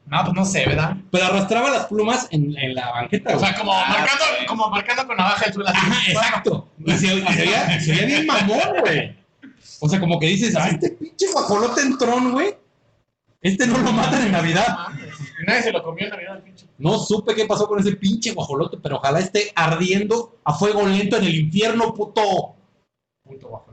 No, 0.06 0.22
pues 0.24 0.34
no 0.34 0.46
sé, 0.46 0.66
¿verdad? 0.66 0.98
Pero 1.12 1.26
arrastraba 1.26 1.70
las 1.70 1.86
plumas 1.88 2.28
en, 2.32 2.56
en 2.58 2.76
la 2.76 2.92
banqueta. 2.92 3.36
O 3.36 3.40
sea, 3.40 3.56
como 3.58 3.72
marcando, 3.74 4.24
como 4.48 4.70
marcando 4.70 5.08
con 5.08 5.16
navaja 5.18 5.46
el 5.46 5.54
suelo. 5.54 5.70
Ajá, 5.70 6.12
exacto. 6.12 6.68
Y 6.86 6.92
se, 6.92 7.16
y 7.16 7.22
se 7.22 7.42
oía, 7.42 7.80
se 7.80 7.92
oía 7.94 8.06
bien 8.06 8.26
mamón, 8.26 8.80
güey. 8.82 9.18
O 9.80 9.88
sea, 9.88 10.00
como 10.02 10.20
que 10.20 10.28
dices, 10.28 10.56
"Ah, 10.58 10.68
este 10.70 10.90
pinche 10.92 11.28
guajolote 11.32 11.82
entrón, 11.82 12.34
güey. 12.34 12.56
Este 13.42 13.66
no 13.66 13.78
lo 13.78 13.92
matan 13.94 14.26
en 14.26 14.32
Navidad. 14.34 14.78
Y 15.42 15.46
nadie 15.46 15.64
se 15.64 15.72
lo 15.72 15.82
comió 15.84 16.06
en 16.06 16.12
Navidad, 16.12 16.36
el 16.38 16.44
pinche. 16.44 16.68
No 16.78 16.98
supe 17.00 17.34
qué 17.34 17.46
pasó 17.46 17.68
con 17.68 17.80
ese 17.80 17.96
pinche 17.96 18.32
guajolote, 18.34 18.78
pero 18.84 18.98
ojalá 18.98 19.20
esté 19.20 19.52
ardiendo 19.56 20.38
a 20.44 20.54
fuego 20.54 20.86
lento 20.86 21.18
en 21.18 21.24
el 21.24 21.36
infierno, 21.36 21.94
puto. 21.94 22.56
Puto 23.24 23.48
guajolote. 23.48 23.73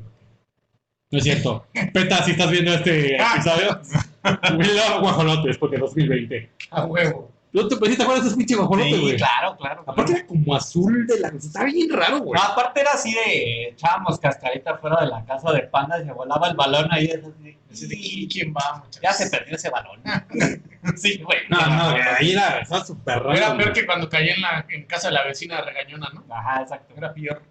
No 1.10 1.18
es 1.18 1.24
cierto. 1.24 1.66
Peta, 1.92 2.22
si 2.22 2.32
estás 2.32 2.50
viendo 2.50 2.72
este 2.72 3.16
episodio, 3.16 3.80
huele 4.56 4.80
guajolotes 5.00 5.58
porque 5.58 5.76
2020. 5.78 6.50
A 6.70 6.84
huevo. 6.86 7.30
¿No 7.52 7.66
te, 7.66 7.74
pues, 7.76 7.90
sí 7.90 7.96
te 7.96 8.04
acuerdas 8.04 8.22
de 8.22 8.28
ese 8.28 8.38
pinche 8.38 8.54
guajolote, 8.54 8.90
Sí, 8.90 9.00
güey? 9.00 9.16
claro, 9.16 9.56
claro. 9.56 9.82
Aparte 9.84 10.12
era 10.12 10.24
como 10.26 10.54
azul 10.54 11.04
de 11.08 11.18
la... 11.18 11.28
Está 11.30 11.64
bien 11.64 11.90
raro, 11.92 12.18
No, 12.18 12.22
güey. 12.26 12.40
aparte 12.40 12.80
era 12.80 12.92
así 12.92 13.12
de 13.12 13.70
echábamos 13.70 14.20
cascarita 14.20 14.76
fuera 14.78 15.00
de 15.00 15.08
la 15.08 15.24
casa 15.24 15.50
de 15.52 15.62
panda 15.62 16.00
y 16.00 16.04
se 16.04 16.12
volaba 16.12 16.46
el 16.48 16.54
balón 16.54 16.86
ahí. 16.92 17.06
es 17.06 17.18
así, 17.24 17.58
así 17.72 17.88
de, 17.88 17.96
¿Y 17.98 18.28
quién 18.28 18.54
va, 18.54 18.76
muchachos? 18.78 19.00
ya 19.02 19.12
se 19.12 19.28
perdió 19.30 19.56
ese 19.56 19.68
balón. 19.68 20.00
sí, 20.96 21.20
güey. 21.24 21.38
No, 21.48 21.58
no, 21.66 21.90
güey, 21.90 22.02
ahí 22.20 22.30
era, 22.34 22.60
estaba 22.60 22.84
súper 22.84 23.16
raro. 23.18 23.32
Era 23.34 23.48
güey. 23.48 23.58
peor 23.62 23.72
que 23.72 23.84
cuando 23.84 24.08
caí 24.08 24.28
en, 24.28 24.40
la, 24.42 24.64
en 24.68 24.84
casa 24.84 25.08
de 25.08 25.14
la 25.14 25.24
vecina 25.24 25.60
regañona, 25.60 26.08
¿no? 26.14 26.24
Ajá, 26.32 26.62
exacto. 26.62 26.94
Era 26.96 27.12
peor. 27.12 27.42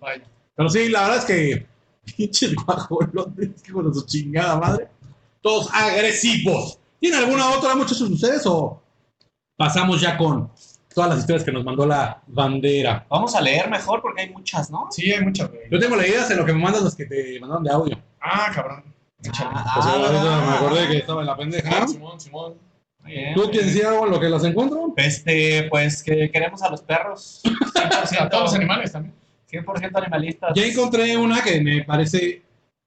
Vaya. 0.00 0.24
Pero 0.56 0.68
sí, 0.70 0.88
la 0.88 1.02
verdad 1.02 1.18
es 1.18 1.24
que 1.26 1.66
pinches 2.16 2.54
guajolotes, 2.54 3.50
hijos 3.68 3.86
de 3.86 4.00
su 4.00 4.06
chingada 4.06 4.56
madre. 4.58 4.88
Todos 5.40 5.68
agresivos. 5.72 6.78
¿Tiene 7.00 7.16
alguna 7.18 7.50
otra, 7.50 7.74
muchachos, 7.76 8.02
ustedes 8.02 8.42
o 8.46 8.82
pasamos 9.56 10.00
ya 10.00 10.16
con 10.16 10.50
todas 10.94 11.10
las 11.10 11.18
historias 11.20 11.44
que 11.44 11.52
nos 11.52 11.64
mandó 11.64 11.86
la 11.86 12.22
bandera? 12.26 13.06
Vamos 13.08 13.34
a 13.36 13.40
leer 13.40 13.70
mejor 13.70 14.02
porque 14.02 14.22
hay 14.22 14.30
muchas, 14.30 14.70
¿no? 14.70 14.88
Sí, 14.90 15.12
hay 15.12 15.20
güey. 15.22 15.32
Yo 15.70 15.78
tengo 15.78 15.96
leídas 15.96 16.30
en 16.30 16.38
lo 16.38 16.44
que 16.44 16.52
me 16.52 16.60
mandan 16.62 16.84
los 16.84 16.96
que 16.96 17.06
te 17.06 17.38
mandaron 17.40 17.62
de 17.64 17.70
audio. 17.70 17.98
Ah, 18.20 18.50
cabrón. 18.54 18.82
Échale. 19.22 19.50
Ah, 19.52 19.72
Pues 19.74 19.86
ahorita 19.86 20.36
ah, 20.38 20.46
me 20.50 20.56
acordé 20.56 20.88
que 20.88 20.96
estaba 20.98 21.20
en 21.20 21.26
la 21.26 21.36
pendeja. 21.36 21.86
Simón, 21.88 22.20
Simón. 22.20 22.54
muy 23.02 23.12
bien, 23.12 23.34
¿Tú 23.34 23.40
muy 23.42 23.50
quieres 23.50 23.66
bien. 23.66 23.76
decir 23.76 23.86
algo 23.86 24.06
en 24.06 24.12
lo 24.12 24.20
que 24.20 24.28
las 24.28 24.44
encuentro? 24.44 24.92
Este, 24.96 25.68
pues 25.70 26.02
que 26.02 26.30
queremos 26.32 26.62
a 26.62 26.70
los 26.70 26.82
perros. 26.82 27.42
100%, 27.44 28.20
A 28.20 28.28
todos 28.28 28.44
los 28.44 28.54
animales 28.54 28.92
también. 28.92 29.14
100% 29.50 30.02
animalistas. 30.04 30.52
Ya 30.54 30.64
encontré 30.64 31.16
una 31.16 31.42
que 31.42 31.60
me 31.60 31.84
parece, 31.84 32.42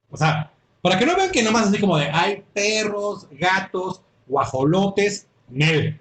o 0.10 0.18
sea, 0.18 0.52
para 0.82 0.98
que 0.98 1.06
no 1.06 1.16
vean 1.16 1.32
que 1.32 1.44
nomás 1.44 1.68
así 1.68 1.80
como 1.80 1.98
de 1.98 2.06
hay 2.10 2.44
perros, 2.54 3.28
gatos, 3.32 4.02
guajolotes, 4.28 5.28
Nel. 5.50 6.00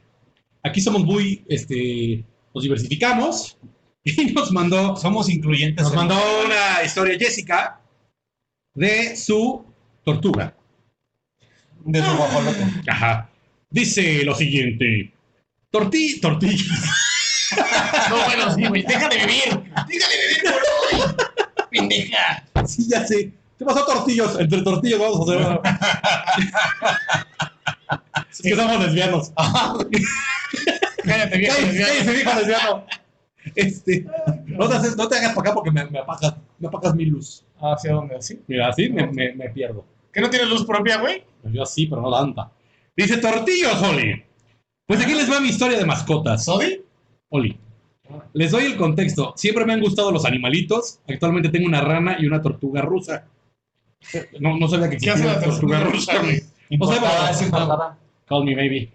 Aquí 0.62 0.80
somos 0.80 1.04
muy, 1.04 1.44
este, 1.48 2.24
nos 2.54 2.62
diversificamos 2.62 3.56
y 4.04 4.32
nos 4.32 4.52
mandó, 4.52 4.96
Somos 4.96 5.28
incluyentes. 5.28 5.84
nos 5.84 5.94
mandó 5.94 6.16
una 6.44 6.84
historia 6.84 7.18
Jessica 7.18 7.80
de 8.74 9.16
su 9.16 9.64
tortuga. 10.04 10.54
de 11.84 12.02
su 12.02 12.16
guajolote. 12.16 12.64
Ajá. 12.88 13.30
Dice 13.70 14.24
lo 14.24 14.34
siguiente. 14.34 15.12
Torti, 15.70 16.20
tortilla. 16.20 16.64
No, 18.10 18.24
bueno, 18.26 18.54
sí, 18.54 18.64
güey. 18.66 18.82
Deja 18.82 19.08
de 19.08 19.16
vivir. 19.16 19.62
Deja 19.88 20.08
de 20.08 20.16
vivir 20.28 20.42
por 20.44 20.52
hoy. 21.00 21.14
Pendeja. 21.70 22.44
Sí, 22.66 22.86
ya 22.88 23.06
sé. 23.06 23.32
¿Qué 23.58 23.64
pasó, 23.64 23.84
tortillos? 23.84 24.38
Entre 24.40 24.62
tortillos 24.62 24.98
vamos 25.00 25.28
a 25.28 25.32
hacer. 25.32 25.60
es 28.30 28.40
que 28.42 28.56
somos 28.56 28.80
lesbianos. 28.80 29.32
Cállate, 31.04 31.38
viejo. 31.38 31.56
Cállese, 31.56 31.72
lesbiano. 31.78 32.12
viejo 32.12 32.38
lesbiano. 32.40 32.84
Este, 33.54 34.06
no 34.46 34.68
te, 34.68 34.74
haces- 34.76 34.96
no 34.96 35.08
te 35.08 35.16
hagas 35.16 35.30
para 35.34 35.48
acá 35.50 35.54
porque 35.54 35.70
me, 35.70 35.84
me 35.86 35.98
apagas, 35.98 36.34
me 36.58 36.68
apagas 36.68 36.94
mi 36.94 37.06
luz. 37.06 37.44
¿Hacia 37.60 37.92
dónde? 37.92 38.16
¿Así? 38.16 38.40
Mira, 38.46 38.68
así 38.68 38.88
me, 38.90 39.06
me, 39.06 39.32
me 39.34 39.48
pierdo. 39.50 39.84
¿Que 40.12 40.20
no 40.20 40.28
tienes 40.30 40.48
luz 40.48 40.64
propia, 40.66 40.98
güey? 40.98 41.24
Yo 41.44 41.64
sí, 41.64 41.86
pero 41.86 42.02
no 42.02 42.10
tanta. 42.12 42.50
Dice 42.96 43.16
tortillos, 43.16 43.80
Oli. 43.82 44.22
Pues 44.86 45.00
aquí 45.00 45.14
les 45.14 45.30
va 45.30 45.40
mi 45.40 45.48
historia 45.48 45.78
de 45.78 45.86
mascotas. 45.86 46.44
¿Sodi? 46.44 46.82
Oli. 47.30 47.58
Les 48.34 48.50
doy 48.50 48.64
el 48.64 48.76
contexto. 48.76 49.32
Siempre 49.36 49.64
me 49.64 49.72
han 49.72 49.80
gustado 49.80 50.10
los 50.12 50.24
animalitos. 50.24 51.00
Actualmente 51.08 51.48
tengo 51.48 51.66
una 51.66 51.80
rana 51.80 52.16
y 52.18 52.26
una 52.26 52.42
tortuga 52.42 52.82
rusa. 52.82 53.26
No, 54.38 54.56
no 54.58 54.68
sabía 54.68 54.90
que 54.90 54.96
¿Qué 54.98 55.10
hace 55.10 55.22
existía 55.22 55.32
una 55.32 55.40
tortuga 55.40 55.78
tortuga 55.80 55.96
rusa. 55.96 56.18
güey? 56.18 56.36
Es 57.30 57.42
importada. 57.42 57.98
Call 58.26 58.44
me 58.44 58.54
baby. 58.54 58.92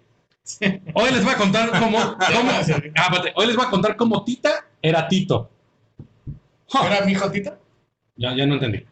Hoy 0.94 1.10
les 1.10 1.24
voy 1.24 1.34
a 1.34 1.36
contar 1.36 1.70
cómo. 1.70 1.98
cómo 1.98 2.50
ah, 2.96 3.24
hoy 3.34 3.46
les 3.46 3.56
voy 3.56 3.66
a 3.66 3.70
contar 3.70 3.96
cómo 3.96 4.24
Tita 4.24 4.66
era 4.80 5.08
Tito. 5.08 5.50
¿Era 6.84 7.04
mi 7.04 7.12
hijo 7.12 7.30
Tito? 7.30 7.56
ya, 8.16 8.34
ya 8.34 8.46
no 8.46 8.54
entendí. 8.54 8.84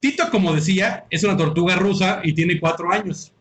Tito, 0.00 0.30
como 0.30 0.54
decía, 0.54 1.06
es 1.10 1.24
una 1.24 1.36
tortuga 1.36 1.76
rusa 1.76 2.20
y 2.22 2.32
tiene 2.32 2.60
cuatro 2.60 2.92
años. 2.92 3.32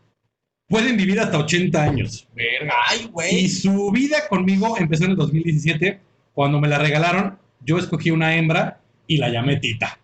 Pueden 0.68 0.98
vivir 0.98 1.20
hasta 1.20 1.38
80 1.38 1.82
años. 1.82 2.28
Verga. 2.36 2.74
Ay, 2.90 3.04
Y 3.04 3.08
güey. 3.08 3.48
su 3.50 3.92
vida 3.92 4.28
conmigo 4.30 4.78
empezó 4.78 5.06
en 5.06 5.12
el 5.12 5.18
2017. 5.18 6.00
Cuando 6.34 6.60
me 6.60 6.68
la 6.68 6.78
regalaron, 6.78 7.38
yo 7.62 7.78
escogí 7.78 8.12
una 8.12 8.36
hembra 8.36 8.80
y 9.08 9.18
la 9.18 9.30
llamé 9.30 9.58
Tita. 9.58 9.98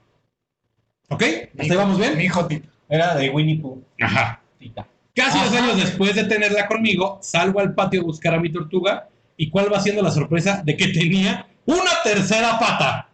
¿Ok? 1.09 1.23
¿Hasta 1.59 1.73
ahí 1.73 1.77
vamos 1.77 1.99
Mi 1.99 2.07
bien? 2.07 2.21
hijo 2.21 2.45
Tito. 2.47 2.69
Era 2.89 3.15
de 3.15 3.29
Winnie 3.29 3.57
Pooh. 3.59 3.83
Ajá. 4.01 4.41
Tita. 4.57 4.87
Casi 5.15 5.37
dos 5.39 5.53
años 5.53 5.75
después 5.77 6.15
de 6.15 6.23
tenerla 6.23 6.65
conmigo, 6.67 7.19
salgo 7.21 7.59
al 7.59 7.75
patio 7.75 8.01
a 8.01 8.03
buscar 8.05 8.33
a 8.33 8.39
mi 8.39 8.51
tortuga 8.51 9.09
y 9.37 9.49
cuál 9.49 9.71
va 9.71 9.79
siendo 9.79 10.01
la 10.01 10.09
sorpresa 10.11 10.61
de 10.65 10.75
que 10.77 10.87
tenía 10.87 11.45
una 11.65 11.91
tercera 12.03 12.57
pata. 12.57 13.09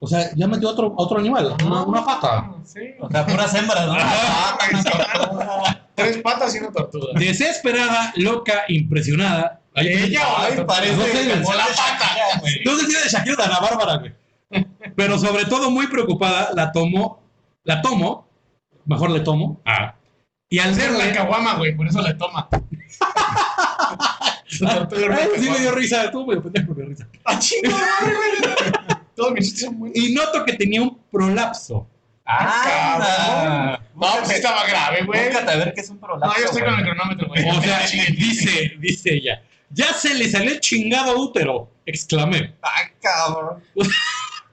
O 0.00 0.06
sea, 0.08 0.34
ya 0.34 0.48
metió 0.48 0.68
otro, 0.70 0.92
otro 0.96 1.18
animal, 1.18 1.54
una, 1.64 1.82
una 1.82 2.04
pata. 2.04 2.52
Sí. 2.64 2.80
O 3.00 3.08
sea, 3.08 3.24
puras 3.24 3.54
hembras, 3.54 3.86
¿no? 3.86 3.94
Tres 5.94 6.18
patas 6.18 6.54
y 6.54 6.58
una 6.58 6.72
tortuga. 6.72 7.12
Desesperada, 7.14 8.12
loca, 8.16 8.64
impresionada. 8.68 9.60
Ella 9.74 10.24
tortuga? 10.24 10.66
parece 10.66 10.96
No 10.96 11.04
sé, 11.04 11.12
canción 11.12 11.44
o 11.44 11.54
la 11.54 11.64
pata. 11.66 12.42
No 12.64 12.76
sé 12.76 12.86
si 12.86 12.92
era 12.92 13.02
de 13.02 13.08
Shakira 13.08 13.34
o 13.34 13.36
de 13.36 13.44
Ana 13.44 13.60
Bárbara, 13.60 13.96
güey. 13.98 14.14
Pero 14.94 15.18
sobre 15.18 15.44
todo 15.46 15.70
muy 15.70 15.88
preocupada, 15.88 16.50
la 16.54 16.70
tomo, 16.70 17.22
la 17.64 17.82
tomo, 17.82 18.28
mejor 18.84 19.10
le 19.10 19.20
tomo, 19.20 19.60
ah, 19.64 19.94
y 20.54 20.60
al 20.60 20.78
Era 20.78 20.92
la 20.92 21.12
caguama, 21.12 21.56
güey, 21.56 21.76
por 21.76 21.88
eso 21.88 22.00
le 22.00 22.14
toma. 22.14 22.48
Sí 24.46 24.64
me 25.50 25.58
dio 25.58 25.72
risa, 25.72 26.12
tú 26.12 26.24
pendejo, 26.26 26.74
me 26.74 26.82
dio 26.82 26.90
risa. 26.90 27.08
¡Ah, 27.24 27.36
chingada, 27.40 28.02
güey! 28.02 28.94
Todos 29.16 29.32
mis 29.32 29.46
chistes 29.46 29.64
son 29.64 29.80
buenos. 29.80 29.98
Y 29.98 30.14
noto 30.14 30.44
que 30.44 30.52
tenía 30.52 30.80
un 30.80 30.96
prolapso. 31.10 31.88
Ah, 32.26 33.78
No, 33.94 34.06
pues 34.18 34.30
estaba 34.30 34.66
grave, 34.66 35.02
güey. 35.04 35.26
Búscate 35.28 35.50
a 35.52 35.56
ver 35.56 35.74
qué 35.74 35.80
es 35.80 35.90
un 35.90 35.98
prolapso. 35.98 36.26
No, 36.26 36.38
yo 36.38 36.44
estoy 36.46 36.62
con 36.62 36.74
el 36.78 36.84
cronómetro, 36.84 37.28
güey. 37.28 37.48
O 37.50 37.62
sea, 37.62 37.80
dice, 38.10 38.72
dice 38.78 39.14
ella, 39.14 39.42
ya 39.70 39.92
se 39.92 40.14
le 40.14 40.30
salió 40.30 40.50
el 40.52 40.60
chingado 40.60 41.18
útero, 41.18 41.70
exclamé. 41.86 42.54
Ah, 42.62 42.70
cabrón. 43.00 43.62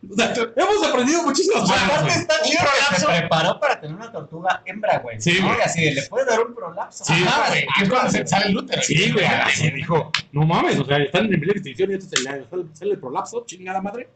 O 0.10 0.16
sea, 0.16 0.34
hemos 0.34 0.84
aprendido 0.90 1.22
muchísimas 1.22 1.62
cosas. 1.62 1.84
aparte 1.84 2.10
está 2.10 2.42
chido 2.42 2.64
se 2.98 3.06
preparó 3.06 3.60
para 3.60 3.80
tener 3.80 3.96
una 3.96 4.12
tortuga 4.12 4.64
hembra, 4.66 4.98
güey. 4.98 5.22
Sí, 5.22 5.40
güey. 5.40 5.62
Así, 5.64 5.84
de, 5.84 5.94
le 5.94 6.02
puede 6.08 6.26
dar 6.26 6.40
un 6.42 6.56
prolapso. 6.56 7.06
Sí, 7.06 7.14
güey, 7.24 7.68
es 7.84 7.88
cuando 7.88 8.10
se 8.10 8.26
sale 8.26 8.48
el 8.48 8.58
útero. 8.58 8.82
Sí, 8.82 9.12
güey, 9.12 9.26
así 9.26 9.70
dijo, 9.70 10.12
no 10.32 10.44
mames, 10.44 10.80
o 10.80 10.86
sea, 10.86 10.98
están 10.98 11.32
en 11.32 11.40
de 11.40 11.52
extinción 11.52 11.92
y 11.92 11.94
esto 11.94 12.08
se 12.10 12.24
le 12.24 12.24
sale- 12.32 12.46
sale 12.74 12.92
el 12.94 13.00
prolapso, 13.00 13.44
chingada 13.46 13.80
madre. 13.80 14.10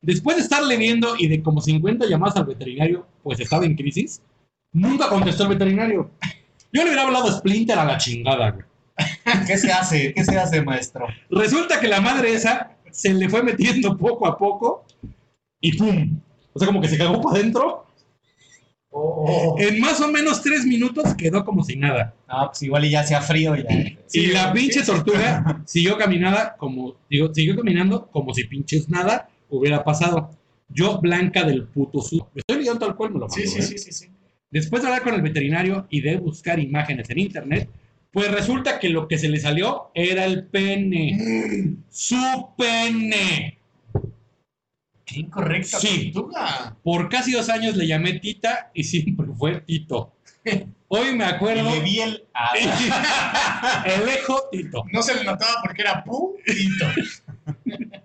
Después 0.00 0.36
de 0.36 0.42
estarle 0.42 0.76
viendo 0.76 1.16
y 1.18 1.26
de 1.26 1.42
como 1.42 1.60
50 1.60 2.06
llamadas 2.06 2.36
al 2.36 2.46
veterinario, 2.46 3.06
pues 3.22 3.40
estaba 3.40 3.64
en 3.66 3.74
crisis, 3.74 4.22
nunca 4.72 5.08
contestó 5.08 5.44
el 5.44 5.50
veterinario. 5.50 6.10
Yo 6.72 6.82
le 6.82 6.90
hubiera 6.90 7.02
hablado 7.02 7.28
a 7.28 7.32
Splinter 7.32 7.78
a 7.78 7.84
la 7.84 7.98
chingada, 7.98 8.50
güey. 8.50 8.64
¿Qué 9.46 9.56
se 9.56 9.72
hace? 9.72 10.12
¿Qué 10.14 10.24
se 10.24 10.38
hace, 10.38 10.62
maestro? 10.62 11.06
Resulta 11.30 11.80
que 11.80 11.88
la 11.88 12.00
madre 12.00 12.32
esa 12.32 12.76
se 12.90 13.12
le 13.12 13.28
fue 13.28 13.42
metiendo 13.42 13.96
poco 13.96 14.26
a 14.26 14.36
poco 14.36 14.84
y 15.60 15.76
¡pum! 15.76 16.20
O 16.52 16.58
sea, 16.58 16.66
como 16.66 16.80
que 16.80 16.88
se 16.88 16.98
cagó 16.98 17.20
para 17.20 17.36
adentro. 17.36 17.86
Oh. 18.90 19.56
En 19.58 19.80
más 19.80 20.00
o 20.00 20.08
menos 20.08 20.42
tres 20.42 20.64
minutos 20.64 21.14
quedó 21.14 21.44
como 21.44 21.62
si 21.62 21.76
nada. 21.76 22.14
No, 22.28 22.46
pues 22.46 22.62
igual 22.62 22.84
y 22.86 22.90
ya 22.90 23.00
hacía 23.00 23.20
frío 23.20 23.54
y 23.54 23.62
ya. 23.62 23.98
y 24.12 24.26
la 24.28 24.52
pinche 24.52 24.82
tortuga 24.82 25.62
siguió 25.66 25.96
caminada 25.98 26.56
como, 26.56 26.96
digo, 27.10 27.32
siguió 27.32 27.54
caminando 27.56 28.06
como 28.10 28.32
si 28.32 28.44
pinches 28.44 28.88
nada 28.88 29.28
hubiera 29.48 29.84
pasado. 29.84 30.30
Yo, 30.68 31.00
blanca 31.00 31.44
del 31.44 31.64
puto 31.64 32.02
sur. 32.02 32.28
Me 32.34 32.40
estoy 32.40 32.58
leyendo 32.58 32.78
tal 32.86 32.96
cual 32.96 33.12
me 33.12 33.20
lo 33.20 33.28
Sí, 33.30 33.42
¿eh? 33.42 33.46
sí, 33.48 33.78
sí, 33.78 33.92
sí. 33.92 34.06
Después 34.50 34.82
de 34.82 34.88
hablar 34.88 35.02
con 35.02 35.14
el 35.14 35.22
veterinario 35.22 35.86
y 35.90 36.00
de 36.00 36.16
buscar 36.16 36.58
imágenes 36.58 37.08
en 37.10 37.18
internet, 37.18 37.68
pues 38.12 38.30
resulta 38.30 38.78
que 38.78 38.88
lo 38.88 39.08
que 39.08 39.18
se 39.18 39.28
le 39.28 39.38
salió 39.40 39.90
era 39.94 40.24
el 40.24 40.44
pene. 40.46 41.76
¡Su 41.90 42.16
pene! 42.56 43.58
Qué 45.04 45.20
incorrecto. 45.20 45.78
Sí. 45.80 46.12
Por 46.82 47.08
casi 47.08 47.32
dos 47.32 47.48
años 47.48 47.76
le 47.76 47.86
llamé 47.86 48.14
Tita 48.20 48.70
y 48.74 48.84
siempre 48.84 49.26
fue 49.38 49.60
Tito. 49.62 50.12
Hoy 50.88 51.14
me 51.14 51.24
acuerdo. 51.24 51.70
le 51.70 51.80
vi 51.80 52.00
el. 52.00 52.24
ah, 52.32 53.84
Elejo 53.86 54.48
Tito. 54.50 54.84
No 54.92 55.02
se 55.02 55.14
le 55.14 55.24
notaba 55.24 55.60
porque 55.62 55.82
era 55.82 56.04
pu 56.04 56.36
Tito. 56.44 56.86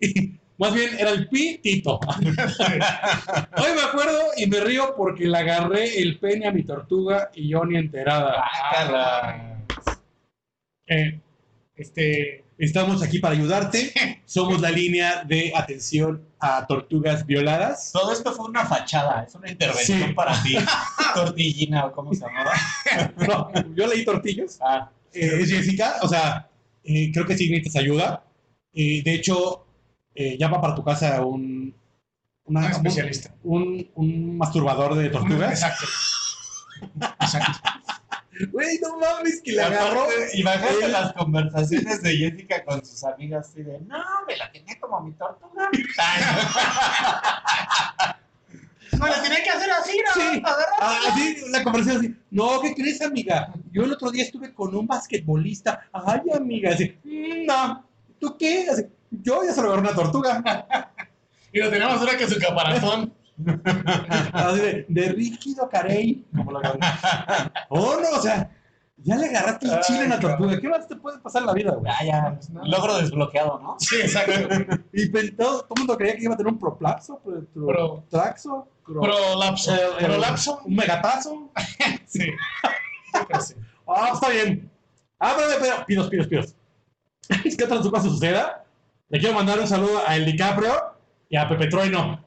Y 0.00 0.32
más 0.58 0.72
bien 0.74 0.90
era 0.98 1.10
el 1.10 1.28
Pi 1.28 1.58
Tito. 1.62 1.98
Hoy 2.20 3.72
me 3.74 3.82
acuerdo 3.82 4.18
y 4.36 4.46
me 4.46 4.60
río 4.60 4.94
porque 4.96 5.26
le 5.26 5.38
agarré 5.38 6.00
el 6.00 6.18
pene 6.18 6.46
a 6.46 6.52
mi 6.52 6.62
tortuga 6.62 7.30
y 7.34 7.48
yo 7.48 7.64
ni 7.64 7.76
enterada. 7.76 8.44
guácala. 8.70 9.58
Eh, 10.86 11.20
Este. 11.76 12.44
estamos 12.58 13.02
aquí 13.02 13.18
para 13.18 13.34
ayudarte. 13.34 13.92
Somos 14.24 14.60
la 14.60 14.70
línea 14.70 15.24
de 15.24 15.52
atención 15.56 16.22
a 16.38 16.66
tortugas 16.66 17.26
violadas. 17.26 17.90
Todo 17.92 18.12
esto 18.12 18.32
fue 18.32 18.46
una 18.46 18.64
fachada, 18.64 19.24
es 19.26 19.34
una 19.34 19.50
intervención 19.50 20.08
Sí. 20.08 20.14
para 20.14 20.40
ti. 20.42 20.56
Tortillina 21.14 21.86
o 21.86 21.92
cómo 21.92 22.12
se 22.14 22.20
llamaba. 22.20 22.52
No, 23.28 23.50
yo 23.74 23.86
leí 23.86 24.04
tortillos. 24.04 24.58
Ah, 24.60 24.90
Eh, 25.12 25.38
es 25.42 25.50
Jessica, 25.50 25.96
o 26.02 26.08
sea, 26.08 26.48
eh, 26.84 27.10
creo 27.12 27.24
que 27.26 27.36
sí 27.36 27.48
necesitas 27.50 27.82
ayuda. 27.82 28.24
Eh, 28.72 29.02
de 29.04 29.14
hecho, 29.14 29.64
eh, 30.14 30.36
llama 30.38 30.60
para 30.60 30.74
tu 30.74 30.84
casa 30.84 31.24
un, 31.24 31.74
una- 32.44 32.60
Un 32.60 32.70
especialista. 32.70 33.34
un, 33.42 33.90
un 33.94 34.36
masturbador 34.38 34.94
de 34.94 35.08
tortugas. 35.10 35.52
Exacto. 35.52 35.86
Exacto. 37.20 37.70
Güey, 38.50 38.78
no 38.80 38.98
mames, 38.98 39.40
que 39.44 39.52
le 39.52 39.62
agarró. 39.62 40.06
Imagínate 40.34 40.84
él- 40.86 40.92
las 40.92 41.12
conversaciones 41.12 42.02
de 42.02 42.16
Jessica 42.16 42.64
con 42.64 42.84
sus 42.84 43.04
amigas 43.04 43.48
así 43.48 43.62
de, 43.62 43.78
no, 43.80 43.96
me 44.26 44.36
la 44.36 44.50
tenía 44.50 44.78
como 44.80 45.00
mi 45.00 45.12
tortuga. 45.12 45.70
No, 48.98 49.06
le 49.06 49.14
tenía 49.22 49.42
que 49.42 49.50
hacer 49.50 49.70
así, 49.70 49.98
¿no? 50.04 50.12
Sí. 50.20 50.42
Ah, 50.80 50.98
sí, 51.16 51.36
la 51.50 51.62
conversación 51.64 52.00
así. 52.04 52.16
No, 52.30 52.60
¿qué 52.60 52.74
crees, 52.74 53.00
amiga? 53.02 53.52
Yo 53.72 53.84
el 53.84 53.92
otro 53.92 54.10
día 54.10 54.24
estuve 54.24 54.52
con 54.52 54.74
un 54.74 54.86
basquetbolista. 54.86 55.88
Ay, 55.92 56.20
amiga. 56.34 56.70
Así, 56.72 56.96
"Mm, 57.04 57.46
no. 57.46 57.84
¿Tú 58.20 58.36
qué? 58.38 58.66
Así, 58.70 58.82
yo 59.22 59.42
ya 59.44 59.52
se 59.52 59.60
lo 59.62 59.68
agarré 59.68 59.82
una 59.88 59.94
tortuga. 59.94 60.42
Y 61.52 61.60
lo 61.60 61.70
teníamos 61.70 62.00
ahora 62.00 62.16
que 62.16 62.26
su 62.26 62.36
caparazón. 62.40 63.14
Así 64.32 64.58
de, 64.60 64.86
de 64.88 65.08
rígido 65.12 65.68
carey. 65.68 66.24
Como 66.36 66.56
agarré. 66.58 66.80
Oh, 67.68 67.96
no, 68.00 68.18
o 68.18 68.20
sea, 68.20 68.50
ya 68.96 69.14
le 69.16 69.26
agarraste 69.28 69.66
el 69.66 69.78
chile 69.82 70.00
a 70.02 70.06
una 70.06 70.18
tortuga. 70.18 70.60
¿Qué 70.60 70.68
más 70.68 70.88
te 70.88 70.96
puede 70.96 71.18
pasar 71.20 71.42
en 71.42 71.46
la 71.46 71.52
vida, 71.52 71.70
güey? 71.74 71.92
Ah, 71.96 72.04
ya, 72.04 72.38
logro 72.64 72.96
desbloqueado, 72.98 73.60
¿no? 73.60 73.76
Sí, 73.78 73.96
exacto. 74.00 74.32
Y 74.92 75.08
todo, 75.36 75.60
todo 75.60 75.68
el 75.76 75.78
mundo 75.80 75.96
creía 75.96 76.16
que 76.16 76.24
iba 76.24 76.34
a 76.34 76.36
tener 76.36 76.52
un 76.52 76.58
proplaxo, 76.58 77.20
pro, 77.20 77.44
pro- 77.54 77.66
Pro- 77.66 78.04
traxo, 78.10 78.66
pro- 78.84 79.00
Prolapso. 79.02 79.72
el- 79.74 80.04
el- 80.04 80.10
Prolapso. 80.10 80.60
un 80.64 80.74
megatazo. 80.74 81.52
Sí. 82.06 82.26
Ah, 83.86 84.10
está 84.12 84.28
bien. 84.30 84.68
Ah, 85.20 85.34
pero, 85.36 85.48
pero, 85.60 85.86
pidos, 85.86 86.08
pidos, 86.08 86.26
pidos. 86.26 86.54
Es 87.44 87.56
que 87.56 87.62
otra 87.64 87.78
cosa 87.78 88.02
suceda. 88.02 88.63
Le 89.14 89.20
quiero 89.20 89.36
mandar 89.36 89.60
un 89.60 89.68
saludo 89.68 90.02
a 90.04 90.16
El 90.16 90.26
DiCaprio 90.26 90.72
y 91.28 91.36
a 91.36 91.48
Pepe 91.48 91.68
Trueno, 91.68 92.24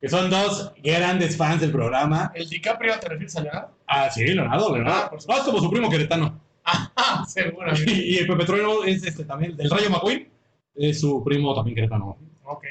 que 0.00 0.08
son 0.08 0.28
dos 0.28 0.72
grandes 0.82 1.36
fans 1.36 1.60
del 1.60 1.70
programa. 1.70 2.32
¿El 2.34 2.48
DiCaprio 2.48 2.98
te 2.98 3.08
refieres 3.08 3.36
a 3.36 3.42
Leonardo? 3.42 3.70
Ah, 3.86 4.10
sí, 4.10 4.24
Leonardo, 4.24 4.74
Leonardo. 4.74 5.02
Ah, 5.04 5.08
por 5.08 5.28
no, 5.28 5.36
es 5.36 5.42
como 5.44 5.60
su 5.60 5.70
primo 5.70 5.88
queretano. 5.88 6.40
Ah, 6.64 7.24
seguramente. 7.28 7.92
Y, 7.92 8.14
y 8.14 8.18
el 8.18 8.26
Pepe 8.26 8.44
Trueno 8.44 8.82
es 8.82 9.04
este 9.04 9.24
también, 9.24 9.56
del 9.56 9.70
Rayo 9.70 9.88
McQueen, 9.88 10.28
es 10.74 11.00
su 11.00 11.22
primo 11.22 11.54
también 11.54 11.76
queretano. 11.76 12.18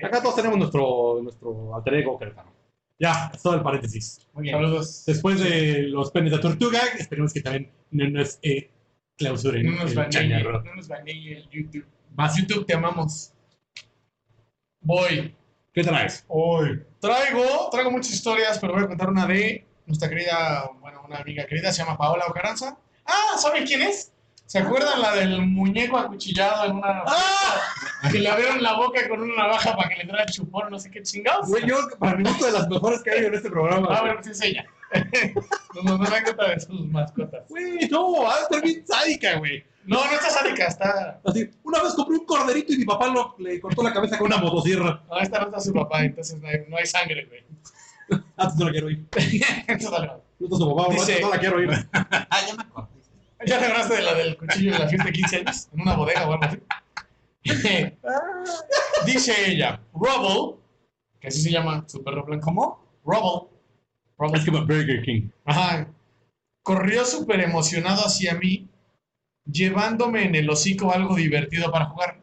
Acá 0.03 0.21
todos 0.21 0.35
tenemos 0.35 0.57
nuestro, 0.57 1.19
nuestro 1.23 1.73
alter 1.73 1.93
ego 1.93 2.19
queretano. 2.19 2.51
Ya, 2.99 3.31
todo 3.41 3.55
el 3.55 3.61
paréntesis. 3.61 4.27
Muy 4.33 4.43
bien. 4.43 4.55
Saludos. 4.57 5.05
Después 5.05 5.39
de 5.39 5.83
los 5.83 6.11
penes 6.11 6.33
de 6.33 6.39
tortuga, 6.39 6.81
esperemos 6.99 7.31
que 7.31 7.39
también 7.39 7.71
no 7.91 8.09
nos 8.09 8.37
eh, 8.41 8.69
clausuren 9.15 9.65
No 9.65 9.83
nos 9.83 9.91
el 9.91 9.97
banee, 9.97 10.43
no 10.43 10.75
nos 10.75 10.89
banee 10.89 11.37
el 11.37 11.49
YouTube. 11.49 11.85
Vas, 12.13 12.35
YouTube, 12.37 12.65
te 12.65 12.73
amamos. 12.73 13.31
Voy. 14.81 15.35
¿Qué 15.73 15.83
traes? 15.83 16.25
Hoy. 16.27 16.83
Traigo, 16.99 17.69
traigo 17.71 17.89
muchas 17.89 18.13
historias, 18.13 18.59
pero 18.59 18.73
voy 18.73 18.83
a 18.83 18.87
contar 18.87 19.09
una 19.09 19.25
de 19.25 19.65
nuestra 19.85 20.09
querida, 20.09 20.69
bueno, 20.81 21.03
una 21.07 21.19
amiga 21.19 21.45
querida, 21.45 21.71
se 21.71 21.81
llama 21.81 21.97
Paola 21.97 22.25
Ocaranza. 22.27 22.77
Ah, 23.05 23.37
¿saben 23.37 23.65
quién 23.65 23.81
es? 23.81 24.11
¿Se 24.45 24.59
acuerdan 24.59 25.01
la 25.01 25.15
del 25.15 25.41
muñeco 25.41 25.97
acuchillado 25.97 26.65
en 26.65 26.75
una... 26.75 27.05
Que 28.11 28.19
le 28.19 28.29
abrieron 28.29 28.61
la 28.61 28.73
boca 28.73 29.07
con 29.07 29.21
una 29.21 29.43
navaja 29.43 29.75
para 29.75 29.87
que 29.87 29.95
le 29.95 30.01
entrara 30.01 30.23
el 30.23 30.31
chupón, 30.31 30.69
no 30.69 30.79
sé 30.79 30.91
qué 30.91 31.01
chingados? 31.03 31.47
Güey, 31.47 31.65
yo, 31.65 31.77
para 31.99 32.17
mí, 32.17 32.27
es 32.27 32.39
de 32.39 32.51
las 32.51 32.67
mejores 32.67 33.01
que 33.03 33.11
hay 33.11 33.25
en 33.25 33.35
este 33.35 33.49
programa. 33.49 33.87
Ah, 33.89 34.01
bueno, 34.01 34.15
pues 34.15 34.27
es 34.27 34.41
ella. 34.41 34.65
Nos 35.75 35.83
mandó 35.83 36.01
una 36.01 36.09
anécdota 36.09 36.49
de 36.49 36.59
sus 36.59 36.87
mascotas. 36.87 37.47
Güey, 37.47 37.87
no, 37.89 38.23
va 38.23 38.35
a 38.35 38.41
estar 38.41 38.61
bien 38.61 38.85
sádica, 38.85 39.37
güey. 39.37 39.63
No, 39.85 40.05
no 40.05 40.11
está 40.11 40.29
sádica, 40.29 40.65
está... 40.67 41.19
Así, 41.25 41.49
una 41.63 41.81
vez 41.81 41.93
compré 41.93 42.17
un 42.17 42.25
corderito 42.25 42.73
y 42.73 42.77
mi 42.77 42.85
papá 42.85 43.07
lo, 43.07 43.35
le 43.39 43.59
cortó 43.59 43.81
la 43.83 43.93
cabeza 43.93 44.17
con 44.17 44.27
una 44.27 44.37
motosierra. 44.37 45.03
No, 45.09 45.19
esta 45.19 45.39
no 45.39 45.45
está 45.47 45.59
su 45.59 45.73
papá, 45.73 46.03
entonces 46.03 46.39
no 46.39 46.47
hay, 46.47 46.57
no 46.67 46.77
hay 46.77 46.85
sangre, 46.85 47.25
güey. 47.25 47.43
Antes 48.37 48.57
no 48.57 48.65
la 48.65 48.71
quiero 48.71 48.89
ir. 48.89 49.05
Entonces. 49.67 49.91
No 50.39 50.45
está 50.45 50.57
su 50.57 50.75
papá, 50.75 50.93
Dice- 50.93 51.21
no 51.21 51.29
la 51.29 51.39
quiero 51.39 51.61
ir. 51.63 51.69
Ah, 51.93 52.39
ya 52.47 52.55
me 52.55 52.61
acordé. 52.63 52.87
¿Ya 53.45 53.57
te 53.59 53.65
acordaste 53.65 53.95
de 53.95 54.01
la 54.03 54.13
del 54.13 54.37
cuchillo 54.37 54.73
de 54.73 54.79
la 54.79 54.87
fiesta 54.87 55.05
de 55.05 55.13
15 55.13 55.35
años? 55.37 55.67
En 55.73 55.81
una 55.81 55.95
bodega 55.95 56.27
o 56.27 56.33
algo 56.33 56.43
así. 56.45 56.59
Dice 59.05 59.33
ella, 59.51 59.79
Rubble, 59.93 60.57
que 61.19 61.27
así 61.29 61.41
se 61.41 61.51
llama 61.51 61.83
su 61.87 62.03
perro 62.03 62.23
blanco. 62.23 62.45
¿Cómo? 62.45 62.85
Rubble. 63.03 63.49
Rubble. 64.17 64.39
Es 64.39 64.45
como 64.45 64.59
Burger 64.65 65.01
King. 65.03 65.29
Ajá. 65.45 65.87
Corrió 66.63 67.03
súper 67.05 67.39
emocionado 67.41 68.05
hacia 68.05 68.35
mí, 68.35 68.69
llevándome 69.45 70.25
en 70.25 70.35
el 70.35 70.49
hocico 70.49 70.93
algo 70.93 71.15
divertido 71.15 71.71
para 71.71 71.85
jugar. 71.85 72.19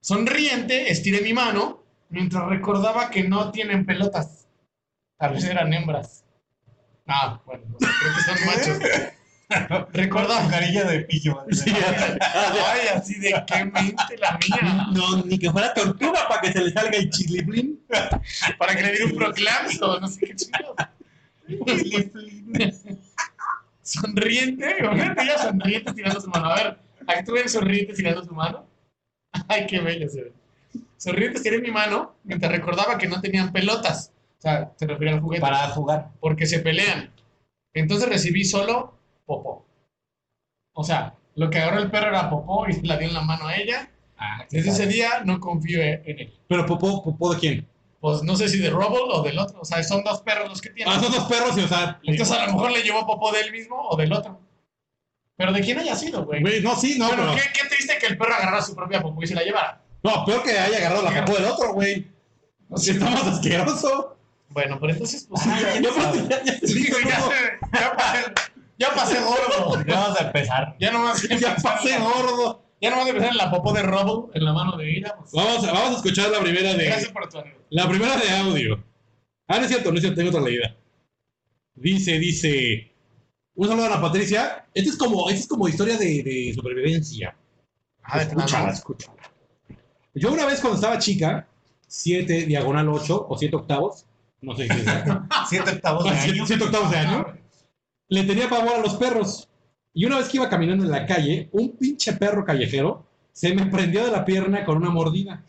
Sonriente, 0.00 0.90
estiré 0.90 1.20
mi 1.20 1.32
mano 1.32 1.82
mientras 2.08 2.48
recordaba 2.48 3.10
que 3.10 3.24
no 3.24 3.50
tienen 3.50 3.84
pelotas. 3.84 4.46
Tal 5.18 5.34
vez 5.34 5.44
eran 5.44 5.72
hembras. 5.72 6.24
Ah, 7.06 7.40
bueno, 7.44 7.64
no 7.68 7.78
sé, 7.78 7.86
creo 8.00 8.14
que 8.14 8.22
son 8.22 8.46
machos. 8.46 9.12
Recordaba. 9.92 10.48
carilla 10.48 10.84
de 10.84 11.00
pillo. 11.00 11.44
Ay, 11.50 12.80
así 12.94 13.18
de 13.18 13.34
qué 13.46 13.64
mente 13.64 14.16
la 14.18 14.38
mía. 14.38 14.86
No, 14.92 15.24
ni 15.24 15.38
que 15.38 15.50
fuera 15.50 15.74
tortuga 15.74 16.28
para 16.28 16.40
que 16.40 16.52
se 16.52 16.62
le 16.62 16.70
salga 16.72 16.96
el 16.96 17.10
chiliplín. 17.10 17.84
Para 18.58 18.76
que 18.76 18.82
le 18.82 18.92
diera 18.92 19.06
un 19.06 19.16
proclamso, 19.16 20.00
no 20.00 20.06
sé 20.08 20.20
qué 20.20 20.36
chingados. 20.36 20.76
Sonriente, 23.90 24.76
imagínate 24.80 25.22
ella 25.22 25.38
sonriente 25.38 25.92
tirando 25.92 26.20
su 26.20 26.30
mano. 26.30 26.46
A 26.46 26.54
ver, 26.54 26.78
actúen 27.08 27.48
sonriente 27.48 27.92
tirando 27.92 28.22
su 28.24 28.32
mano. 28.32 28.64
Ay, 29.48 29.66
qué 29.66 29.80
bello 29.80 30.08
se 30.08 30.22
ve. 30.22 30.32
Sonriente 30.96 31.40
tiré 31.40 31.60
mi 31.60 31.72
mano 31.72 32.14
mientras 32.22 32.52
recordaba 32.52 32.96
que 32.98 33.08
no 33.08 33.20
tenían 33.20 33.52
pelotas. 33.52 34.12
O 34.38 34.42
sea, 34.42 34.72
se 34.76 34.86
refiere 34.86 35.14
al 35.14 35.20
juguete. 35.20 35.40
Para 35.40 35.68
jugar. 35.70 36.10
Porque 36.20 36.46
se 36.46 36.60
pelean. 36.60 37.10
Entonces 37.74 38.08
recibí 38.08 38.44
solo 38.44 38.94
popó. 39.26 39.66
O 40.72 40.84
sea, 40.84 41.14
lo 41.34 41.50
que 41.50 41.58
agarró 41.58 41.80
el 41.80 41.90
perro 41.90 42.08
era 42.08 42.30
popó 42.30 42.68
y 42.68 42.74
se 42.74 42.86
la 42.86 42.96
dio 42.96 43.08
en 43.08 43.14
la 43.14 43.22
mano 43.22 43.48
a 43.48 43.56
ella. 43.56 43.90
Ah, 44.16 44.46
Desde 44.50 44.70
ese 44.70 44.86
día 44.86 45.22
no 45.24 45.40
confío 45.40 45.82
en 45.82 46.02
él. 46.04 46.38
Pero 46.46 46.64
popó, 46.64 47.02
popó 47.02 47.34
de 47.34 47.40
quién? 47.40 47.68
Pues 48.00 48.22
no 48.22 48.34
sé 48.34 48.48
si 48.48 48.58
de 48.58 48.70
Rubble 48.70 49.12
o 49.12 49.22
del 49.22 49.38
otro. 49.38 49.60
O 49.60 49.64
sea, 49.64 49.82
son 49.82 50.02
dos 50.02 50.22
perros 50.22 50.48
los 50.48 50.60
que 50.60 50.70
tienen. 50.70 50.94
Ah, 50.94 51.00
son 51.00 51.12
dos 51.12 51.24
perros 51.24 51.56
y, 51.58 51.60
o 51.62 51.68
sea. 51.68 52.00
Entonces 52.02 52.36
a 52.36 52.46
lo 52.46 52.52
mejor 52.54 52.72
le 52.72 52.82
llevó 52.82 53.06
popó 53.06 53.30
de 53.32 53.40
él 53.40 53.52
mismo 53.52 53.76
o 53.88 53.96
del 53.96 54.12
otro. 54.12 54.40
Pero 55.36 55.52
de 55.52 55.60
quién 55.60 55.78
haya 55.78 55.94
sido, 55.94 56.24
güey. 56.24 56.40
Güey, 56.42 56.60
no, 56.62 56.74
sí, 56.76 56.98
no, 56.98 57.08
Bueno, 57.08 57.22
pero. 57.32 57.42
qué, 57.42 57.60
qué 57.62 57.68
triste 57.68 57.98
que 57.98 58.06
el 58.06 58.18
perro 58.18 58.34
agarrara 58.34 58.62
su 58.62 58.74
propia 58.74 59.02
popó 59.02 59.22
y 59.22 59.26
se 59.26 59.34
la 59.34 59.42
llevara. 59.42 59.82
No, 60.02 60.24
peor 60.24 60.42
que 60.42 60.58
haya 60.58 60.78
agarrado 60.78 61.02
la 61.02 61.24
popó 61.24 61.38
del 61.38 61.46
otro, 61.50 61.72
güey. 61.74 62.06
No 62.68 62.76
Si 62.78 62.86
sé. 62.86 62.92
está 62.92 63.10
más 63.10 63.26
asqueroso. 63.26 64.16
Bueno, 64.48 64.78
pero 64.80 64.92
entonces, 64.94 65.26
pues 65.28 65.42
sí, 65.42 65.50
Ah, 65.52 65.60
ya, 65.80 65.92
sabes. 65.92 66.28
ya, 66.28 66.42
ya 66.42 66.54
ya, 66.60 67.20
no, 67.20 67.30
ya 67.78 67.96
pasé, 67.96 68.32
ya 68.78 68.94
pasé 68.94 69.20
gordo. 69.20 69.84
Ya 69.86 70.00
vamos 70.00 70.20
a 70.20 70.24
empezar. 70.24 70.76
Ya 70.80 70.90
nomás 70.90 71.22
ya 71.40 71.56
pasé 71.56 71.98
gordo. 71.98 72.62
Ya 72.80 72.90
nomás 72.90 73.08
empezar 73.08 73.30
en 73.30 73.36
la 73.36 73.50
popó 73.50 73.72
de 73.72 73.82
Rubble 73.82 74.30
en 74.34 74.44
la 74.44 74.52
mano 74.52 74.76
de. 74.76 75.02
Pues, 75.18 75.32
Vamos, 75.32 75.64
a- 75.64 75.72
vamos 75.72 75.90
a 75.90 75.96
escuchar 75.96 76.30
la 76.30 76.40
primera 76.40 76.72
gracias 76.74 77.04
de. 77.04 77.10
por 77.10 77.28
tu 77.28 77.38
anécdota. 77.38 77.64
La 77.70 77.88
primera 77.88 78.16
de 78.16 78.30
audio. 78.30 78.82
Ah, 79.48 79.56
no 79.58 79.62
es 79.64 79.68
cierto, 79.68 79.90
no 79.90 79.96
es 79.96 80.02
cierto, 80.02 80.16
tengo 80.18 80.30
otra 80.30 80.42
leída. 80.48 80.74
Dice, 81.74 82.18
dice. 82.18 82.92
Un 83.54 83.68
saludo 83.68 83.86
a 83.86 83.90
la 83.90 84.00
Patricia. 84.00 84.66
Esta 84.72 84.90
es 84.90 84.96
como, 84.96 85.28
esta 85.28 85.40
es 85.42 85.48
como 85.48 85.68
historia 85.68 85.98
de, 85.98 86.22
de 86.22 86.52
supervivencia. 86.54 87.36
Ah, 88.02 88.22
escúchala, 88.22 88.70
escúchala. 88.72 89.16
Yo 90.14 90.32
una 90.32 90.46
vez 90.46 90.60
cuando 90.60 90.76
estaba 90.76 90.98
chica, 90.98 91.46
7 91.86 92.46
diagonal 92.46 92.88
8 92.88 93.26
o 93.28 93.36
7 93.36 93.54
octavos, 93.56 94.06
no 94.40 94.56
sé 94.56 94.66
qué 94.68 94.74
es. 94.74 94.84
Siete 95.50 95.72
octavos 95.72 96.04
de 96.04 96.10
año. 96.18 96.46
7 96.46 96.64
octavos 96.64 96.90
de 96.90 96.96
año, 96.96 97.26
le 98.08 98.24
tenía 98.24 98.48
pavor 98.48 98.76
a 98.76 98.78
los 98.78 98.94
perros. 98.94 99.48
Y 99.92 100.04
una 100.06 100.18
vez 100.18 100.28
que 100.28 100.36
iba 100.36 100.48
caminando 100.48 100.84
en 100.84 100.90
la 100.90 101.06
calle, 101.06 101.48
un 101.52 101.76
pinche 101.76 102.12
perro 102.14 102.44
callejero 102.44 103.04
se 103.32 103.54
me 103.54 103.66
prendió 103.66 104.04
de 104.04 104.10
la 104.12 104.24
pierna 104.24 104.64
con 104.64 104.76
una 104.76 104.90
mordida. 104.90 105.44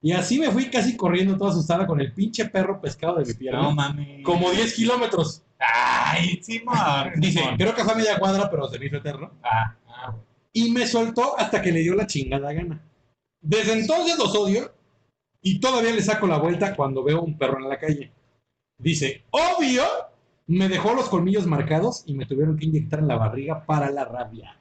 Y 0.00 0.12
así 0.12 0.38
me 0.38 0.50
fui 0.50 0.70
casi 0.70 0.96
corriendo 0.96 1.36
toda 1.36 1.50
asustada 1.50 1.86
con 1.86 2.00
el 2.00 2.12
pinche 2.12 2.44
perro 2.46 2.80
pescado 2.80 3.16
de 3.16 3.24
mi 3.24 3.34
pierna. 3.34 3.62
No 3.62 3.72
mames. 3.72 4.22
como 4.24 4.50
10 4.50 4.74
kilómetros. 4.74 5.42
Ay, 5.58 6.40
Simón. 6.42 7.12
Dice, 7.16 7.40
Simón. 7.40 7.56
creo 7.56 7.74
que 7.74 7.82
fue 7.82 7.92
a 7.94 7.96
media 7.96 8.18
cuadra, 8.18 8.48
pero 8.50 8.68
se 8.68 8.78
me 8.78 8.86
hizo 8.86 8.96
eterno. 8.96 9.32
Ah, 9.42 9.74
Ah. 10.00 10.14
Y 10.52 10.70
me 10.70 10.86
soltó 10.86 11.36
hasta 11.38 11.60
que 11.60 11.72
le 11.72 11.80
dio 11.80 11.94
la 11.94 12.06
chingada 12.06 12.52
gana. 12.52 12.80
Desde 13.40 13.72
entonces 13.72 14.16
los 14.16 14.34
odio 14.36 14.72
y 15.42 15.58
todavía 15.60 15.90
le 15.92 16.02
saco 16.02 16.26
la 16.28 16.38
vuelta 16.38 16.74
cuando 16.76 17.02
veo 17.02 17.20
un 17.22 17.36
perro 17.36 17.58
en 17.58 17.68
la 17.68 17.78
calle. 17.78 18.12
Dice, 18.78 19.24
obvio, 19.30 19.82
me 20.56 20.68
dejó 20.68 20.94
los 20.94 21.08
colmillos 21.08 21.46
marcados 21.46 22.02
y 22.06 22.14
me 22.14 22.26
tuvieron 22.26 22.56
que 22.56 22.64
inyectar 22.66 22.98
en 23.00 23.08
la 23.08 23.16
barriga 23.16 23.64
para 23.66 23.90
la 23.90 24.04
rabia. 24.04 24.58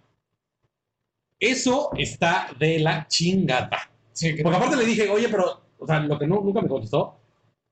Eso 1.40 1.92
está 1.98 2.50
de 2.60 2.80
la 2.80 3.08
chingada. 3.08 3.90
Sí, 4.12 4.36
que 4.36 4.44
Porque 4.44 4.58
aparte 4.58 4.76
le 4.76 4.86
dije, 4.86 5.08
oye, 5.10 5.30
pero, 5.30 5.62
o 5.78 5.86
sea, 5.86 6.00
lo 6.00 6.18
que 6.18 6.26
no, 6.28 6.42
nunca 6.42 6.62
me 6.62 6.68
contestó 6.68 7.20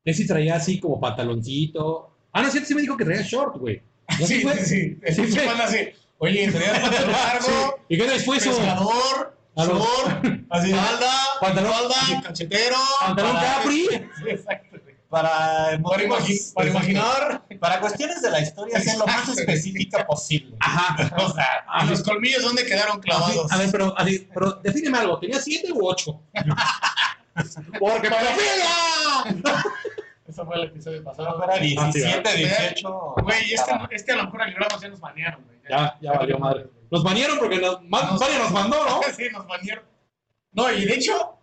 es 0.04 0.18
si 0.18 0.28
traía 0.28 0.56
así 0.56 0.80
como 0.80 1.00
pantaloncito. 1.00 2.16
Ah, 2.32 2.44
no, 2.44 2.52
sí, 2.52 2.60
sí 2.60 2.76
me 2.76 2.82
dijo 2.82 2.96
que 2.96 3.06
traía 3.06 3.22
short, 3.24 3.58
güey. 3.58 3.82
¿No 4.20 4.26
Sí, 4.28 4.42
fue? 4.42 4.54
sí, 4.58 4.66
sí. 4.66 4.98
Es 5.02 5.16
Sí, 5.16 5.32
sí. 5.32 5.40
así. 5.40 5.78
Oye, 6.20 6.52
tenía 6.52 6.80
pantalón 6.82 7.12
largo, 7.12 7.80
¿Y 7.90 7.98
qué 7.98 8.04
después 8.08 8.46
pescador, 8.46 9.36
short, 9.58 10.46
así. 10.50 10.72
falda, 10.72 11.12
Pantalón- 11.42 11.72
falda, 11.74 12.22
cachetero. 12.24 12.76
¿Pantalón 13.00 13.36
Capri? 13.36 13.88
Sí, 13.88 14.30
exacto. 14.30 14.75
Para, 15.10 15.80
Para, 15.84 16.04
imagi- 16.04 16.54
para 16.54 16.70
imaginar. 16.70 17.44
para 17.60 17.80
cuestiones 17.80 18.22
de 18.22 18.32
la 18.32 18.42
historia, 18.42 18.82
ser 18.82 18.98
lo 18.98 19.06
más 19.06 19.30
específica 19.30 20.06
posible. 20.06 20.56
Ajá. 20.60 21.16
O 21.24 21.34
sea, 21.34 21.66
¿Y 21.84 21.90
los 21.90 22.04
colmillos 22.04 22.44
dónde 22.44 22.66
quedaron 22.66 23.00
clavados? 23.00 23.52
A 23.52 23.58
ver, 23.58 23.70
pero, 23.72 23.94
así, 23.98 24.28
pero 24.34 24.54
defíneme 24.64 24.98
algo. 24.98 25.20
¿Tenía 25.20 25.40
siete 25.40 25.72
u 25.72 25.88
ocho? 25.88 26.22
Porque 27.80 28.10
pedofilia. 28.10 29.54
Eso 30.28 30.46
fue 30.46 30.56
el 30.56 30.64
episodio 30.64 31.04
pasado. 31.04 31.44
Ah, 31.48 31.56
sí, 31.60 31.68
17, 31.68 32.18
¿verdad? 32.18 32.34
18. 32.36 33.16
Güey, 33.22 33.54
este, 33.54 33.72
este 33.92 34.12
a 34.12 34.16
lo 34.18 34.24
mejor 34.26 34.42
al 34.42 34.54
gramo 34.54 34.82
ya 34.82 34.88
nos 34.90 35.00
banearon, 35.00 35.44
güey. 35.46 35.58
Ya, 35.70 35.98
ya 36.02 36.12
valió 36.14 36.40
madre. 36.40 36.66
Nos 36.90 37.04
banearon 37.04 37.38
porque 37.40 37.58
nos, 37.60 37.82
Nos- 37.84 38.20
nos 38.20 38.52
mandó, 38.52 38.84
¿no? 38.86 39.02
Sí, 39.16 39.28
nos 39.32 39.46
banearon. 39.46 39.84
No, 40.52 40.72
y 40.72 40.86
de 40.86 40.94
hecho, 40.96 41.38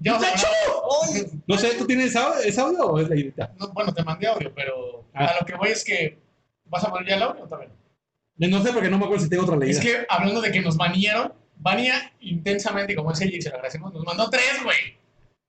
ya 0.00 0.18
¡De 0.18 0.26
vamos 0.26 0.44
a 0.44 1.08
hablar- 1.08 1.26
No 1.46 1.58
sé, 1.58 1.74
¿tú 1.74 1.86
tienes 1.86 2.14
audio, 2.16 2.40
¿es 2.40 2.58
audio 2.58 2.86
o 2.86 2.98
es 3.00 3.08
la 3.08 3.16
idea? 3.16 3.52
No, 3.58 3.68
bueno, 3.72 3.92
te 3.94 4.02
mandé 4.02 4.26
audio, 4.26 4.52
pero 4.54 5.04
Ah. 5.14 5.26
a 5.26 5.40
lo 5.40 5.46
que 5.46 5.54
voy 5.54 5.68
es 5.70 5.84
que. 5.84 6.18
¿Vas 6.64 6.84
a 6.84 6.90
poner 6.90 7.08
ya 7.08 7.16
el 7.16 7.22
audio 7.22 7.44
o 7.44 7.48
también? 7.48 7.72
No 8.36 8.62
sé 8.62 8.72
porque 8.72 8.90
no 8.90 8.98
me 8.98 9.04
acuerdo 9.06 9.24
si 9.24 9.30
tengo 9.30 9.44
otra 9.44 9.56
leída. 9.56 9.78
Es 9.78 9.84
que 9.84 10.06
hablando 10.08 10.40
de 10.40 10.52
que 10.52 10.60
nos 10.60 10.76
banearon, 10.76 11.32
banea 11.56 12.12
intensamente, 12.20 12.94
como 12.94 13.10
es 13.12 13.20
ella 13.20 13.36
y 13.36 13.42
se 13.42 13.48
lo 13.48 13.56
agradecemos, 13.56 13.92
nos 13.92 14.04
mandó 14.04 14.28
tres, 14.30 14.62
güey. 14.62 14.76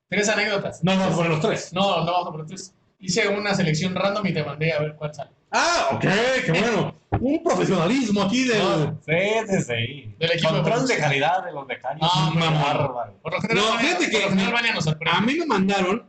Tres 0.09 0.27
anécdotas. 0.29 0.83
No, 0.83 0.93
a 0.93 1.09
poner 1.09 1.29
los 1.31 1.41
tres. 1.41 1.71
No, 1.73 2.03
no 2.03 2.15
a 2.15 2.31
poner 2.31 2.47
tres. 2.47 2.73
Hice 2.99 3.27
una 3.27 3.53
selección 3.53 3.93
random 3.95 4.25
y 4.27 4.33
te 4.33 4.43
mandé 4.43 4.73
a 4.73 4.79
ver 4.79 4.95
cuál 4.95 5.13
sale. 5.13 5.31
Ah, 5.51 5.89
ok, 5.93 6.01
qué 6.45 6.51
bueno. 6.51 6.95
Un 7.19 7.43
profesionalismo 7.43 8.21
aquí 8.21 8.43
del... 8.47 8.59
No. 8.59 8.99
Sí, 9.03 9.13
sí, 9.49 9.61
sí. 9.63 10.15
Del 10.19 10.31
equipo 10.33 10.49
Control 10.51 10.87
de 10.87 10.97
calidad 10.97 11.43
de 11.43 11.51
los 11.51 11.65
becarios. 11.65 12.01
No, 12.15 12.31
Una 12.31 12.51
mamá. 12.51 12.63
bárbaro. 12.63 13.19
Por 13.21 13.33
lo 13.33 13.41
general, 13.41 13.63
No, 13.65 13.79
fíjate 13.79 14.03
por 14.09 14.11
que- 14.11 14.81
sorprende. 14.81 15.17
A 15.17 15.21
mí 15.21 15.35
me 15.35 15.45
mandaron... 15.45 16.07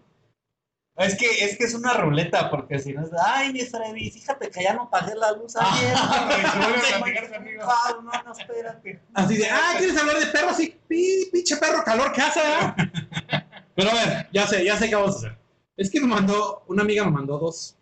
Es 0.96 1.14
que, 1.16 1.26
es 1.46 1.56
que 1.56 1.64
es 1.64 1.72
una 1.72 1.94
ruleta, 1.94 2.50
porque 2.50 2.78
si 2.78 2.92
no 2.92 3.02
es 3.02 3.10
de, 3.10 3.16
ay, 3.24 3.50
mi 3.54 3.60
Freddy, 3.60 4.10
fíjate 4.10 4.50
que 4.50 4.62
ya 4.62 4.74
no 4.74 4.90
pagué 4.90 5.14
la 5.14 5.32
luz 5.32 5.54
Ah, 5.58 5.72
ayer. 7.02 7.24
a 7.32 7.36
conmigo. 7.38 7.64
wow, 7.64 8.02
no, 8.02 8.10
no, 8.22 8.32
espérate. 8.32 9.00
Así 9.14 9.38
de, 9.38 9.46
ah, 9.48 9.74
¿quieres 9.78 9.96
hablar 9.96 10.18
de 10.18 10.26
perros? 10.26 10.56
Sí, 10.58 10.76
pi- 10.86 11.30
pinche 11.32 11.56
perro 11.56 11.82
calor 11.84 12.12
que 12.12 12.20
hace, 12.20 12.40
¿verdad? 12.40 12.76
Pero 13.74 13.90
a 13.90 13.94
ver, 13.94 14.28
ya 14.30 14.46
sé, 14.46 14.62
ya 14.62 14.76
sé 14.76 14.90
qué 14.90 14.94
vamos 14.96 15.14
a 15.14 15.18
hacer. 15.18 15.38
Es 15.78 15.90
que 15.90 16.00
me 16.02 16.06
mandó, 16.08 16.64
una 16.68 16.82
amiga 16.82 17.02
me 17.04 17.12
mandó 17.12 17.38
dos. 17.38 17.78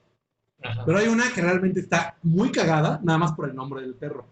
Ajá. 0.62 0.82
Pero 0.84 0.98
hay 0.98 1.06
una 1.08 1.24
que 1.34 1.40
realmente 1.40 1.80
está 1.80 2.16
muy 2.22 2.50
cagada, 2.50 3.00
nada 3.02 3.18
más 3.18 3.32
por 3.32 3.48
el 3.48 3.54
nombre 3.54 3.80
del 3.82 3.94
perro. 3.94 4.26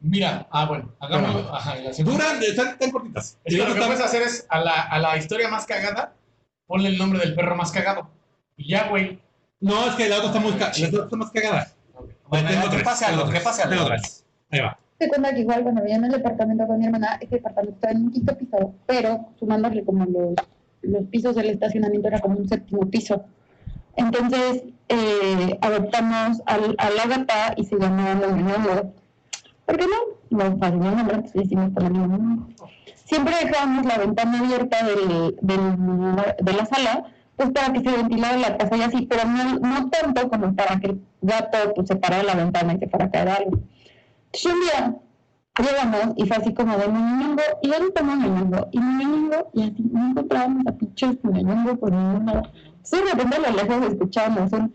Mira, 0.00 0.48
ah, 0.50 0.66
bueno. 0.66 0.92
Ajá, 1.00 1.74
segunda- 1.92 2.24
Duran, 2.24 2.42
están, 2.42 2.68
están 2.68 2.90
cortitas. 2.90 3.38
Es 3.44 3.54
Y 3.54 3.56
que 3.56 3.62
lo 3.62 3.66
que 3.68 3.72
está- 3.74 3.86
puedes 3.86 4.00
hacer 4.04 4.22
es 4.22 4.46
a 4.48 4.58
la, 4.60 4.82
a 4.82 4.98
la 4.98 5.16
historia 5.16 5.48
más 5.48 5.64
cagada, 5.64 6.14
ponle 6.66 6.88
el 6.88 6.98
nombre 6.98 7.20
del 7.20 7.34
perro 7.34 7.54
más 7.56 7.70
cagado. 7.70 8.08
Y 8.56 8.68
ya, 8.68 8.88
güey. 8.88 9.20
No, 9.60 9.86
es 9.88 9.94
que 9.94 10.08
la 10.08 10.16
otra 10.16 10.28
está, 10.28 10.40
muy 10.40 10.52
ca- 10.52 10.72
la 10.76 10.88
otra 10.88 11.04
está 11.04 11.16
más 11.16 11.30
cagada. 11.30 11.68
Bueno, 12.28 12.48
Tengo 12.48 12.70
que 12.70 12.82
pase 12.82 13.04
algo, 13.04 13.28
que 13.30 13.40
pase 13.40 13.62
algo. 13.62 13.90
Ahí 14.50 14.60
va. 14.60 14.76
Se 14.98 15.08
cuenta 15.08 15.34
que 15.34 15.40
igual 15.40 15.62
cuando 15.62 15.82
vivía 15.82 15.96
en 15.96 16.04
el 16.04 16.12
departamento 16.12 16.66
con 16.66 16.78
mi 16.78 16.86
hermana, 16.86 17.18
ese 17.20 17.36
departamento 17.36 17.74
estaba 17.74 17.92
en 17.92 18.02
un 18.04 18.12
quinto 18.12 18.36
piso, 18.38 18.74
pero 18.86 19.28
sumándole 19.38 19.84
como 19.84 20.04
los, 20.04 20.34
los 20.82 21.04
pisos 21.08 21.34
del 21.36 21.50
estacionamiento 21.50 22.08
era 22.08 22.20
como 22.20 22.38
un 22.38 22.48
séptimo 22.48 22.88
piso. 22.90 23.24
Entonces 23.96 24.64
eh, 24.88 25.58
adoptamos 25.60 26.42
al, 26.46 26.76
a 26.78 27.54
y 27.56 27.64
se 27.64 27.76
llamó 27.78 28.14
Moñoñongo. 28.14 28.94
¿Por 29.66 29.76
qué 29.76 29.86
no? 29.86 30.36
Nos 30.36 30.58
fascinó 30.58 30.90
el 30.90 30.96
nombre, 30.96 31.16
entonces 31.16 31.42
hicimos 31.44 31.70
la 31.74 31.90
misma 31.90 32.06
nombre. 32.06 32.54
Siempre 33.04 33.34
dejábamos 33.42 33.86
la 33.86 33.98
ventana 33.98 34.38
abierta 34.38 34.78
de 34.84 36.52
la 36.52 36.66
sala, 36.66 37.04
pues 37.36 37.50
para 37.50 37.72
que 37.72 37.80
se 37.80 37.96
ventilara 37.96 38.36
la 38.36 38.56
casa 38.56 38.76
y 38.76 38.82
así, 38.82 39.06
pero 39.06 39.24
no, 39.26 39.58
no 39.58 39.90
tanto 39.90 40.28
como 40.28 40.54
para 40.54 40.80
que 40.80 40.88
el 40.88 41.02
gato 41.20 41.58
pues, 41.74 41.88
se 41.88 41.96
parara 41.96 42.22
la 42.22 42.34
ventana 42.34 42.74
y 42.74 42.78
se 42.78 42.88
fuera 42.88 43.06
a 43.06 43.10
caer 43.10 43.28
algo. 43.28 43.58
Entonces 44.32 44.52
un 44.52 44.60
día 44.60 44.96
llegamos 45.58 46.14
y 46.16 46.26
fue 46.26 46.36
así 46.36 46.54
como 46.54 46.76
de 46.78 46.88
Moñongo, 46.88 47.42
y 47.62 47.68
¿dónde 47.68 47.88
está 47.88 48.02
Moñongo? 48.02 48.68
Y 48.72 48.78
Moñongo, 48.80 49.50
y 49.52 49.62
así 49.62 49.82
no 49.90 50.08
encontrábamos 50.08 50.66
a 50.66 50.72
pinches 50.72 51.22
Moñongo 51.22 51.76
por 51.76 51.92
ningún. 51.92 52.42
Entonces 52.84 53.04
de 53.04 53.10
repente 53.10 53.36
a 53.36 53.50
lo 53.50 53.56
lejos 53.56 53.92
escuchábamos 53.92 54.52
un 54.52 54.74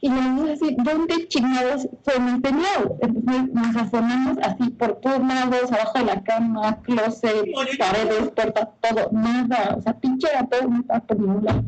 y 0.00 0.08
nos 0.08 0.22
dimos 0.22 0.50
así, 0.50 0.76
¿dónde 0.78 1.28
chingados 1.28 1.88
fue 2.04 2.20
mi 2.20 2.40
señal? 2.40 2.92
Entonces 3.00 3.52
nos 3.52 3.76
asomamos 3.76 4.38
así 4.42 4.70
por 4.70 5.00
todos 5.00 5.18
lados, 5.18 5.72
abajo 5.72 5.98
de 5.98 6.04
la 6.04 6.22
cama, 6.22 6.80
closet, 6.82 7.46
paredes, 7.78 8.30
puertas, 8.30 8.68
todo, 8.80 9.08
nada, 9.10 9.74
o 9.76 9.82
sea, 9.82 9.94
pinche 9.94 10.28
gato 10.32 10.56
no 10.68 10.80
estaba 10.80 11.00
por 11.00 11.18
ningún 11.18 11.44
lado. 11.44 11.64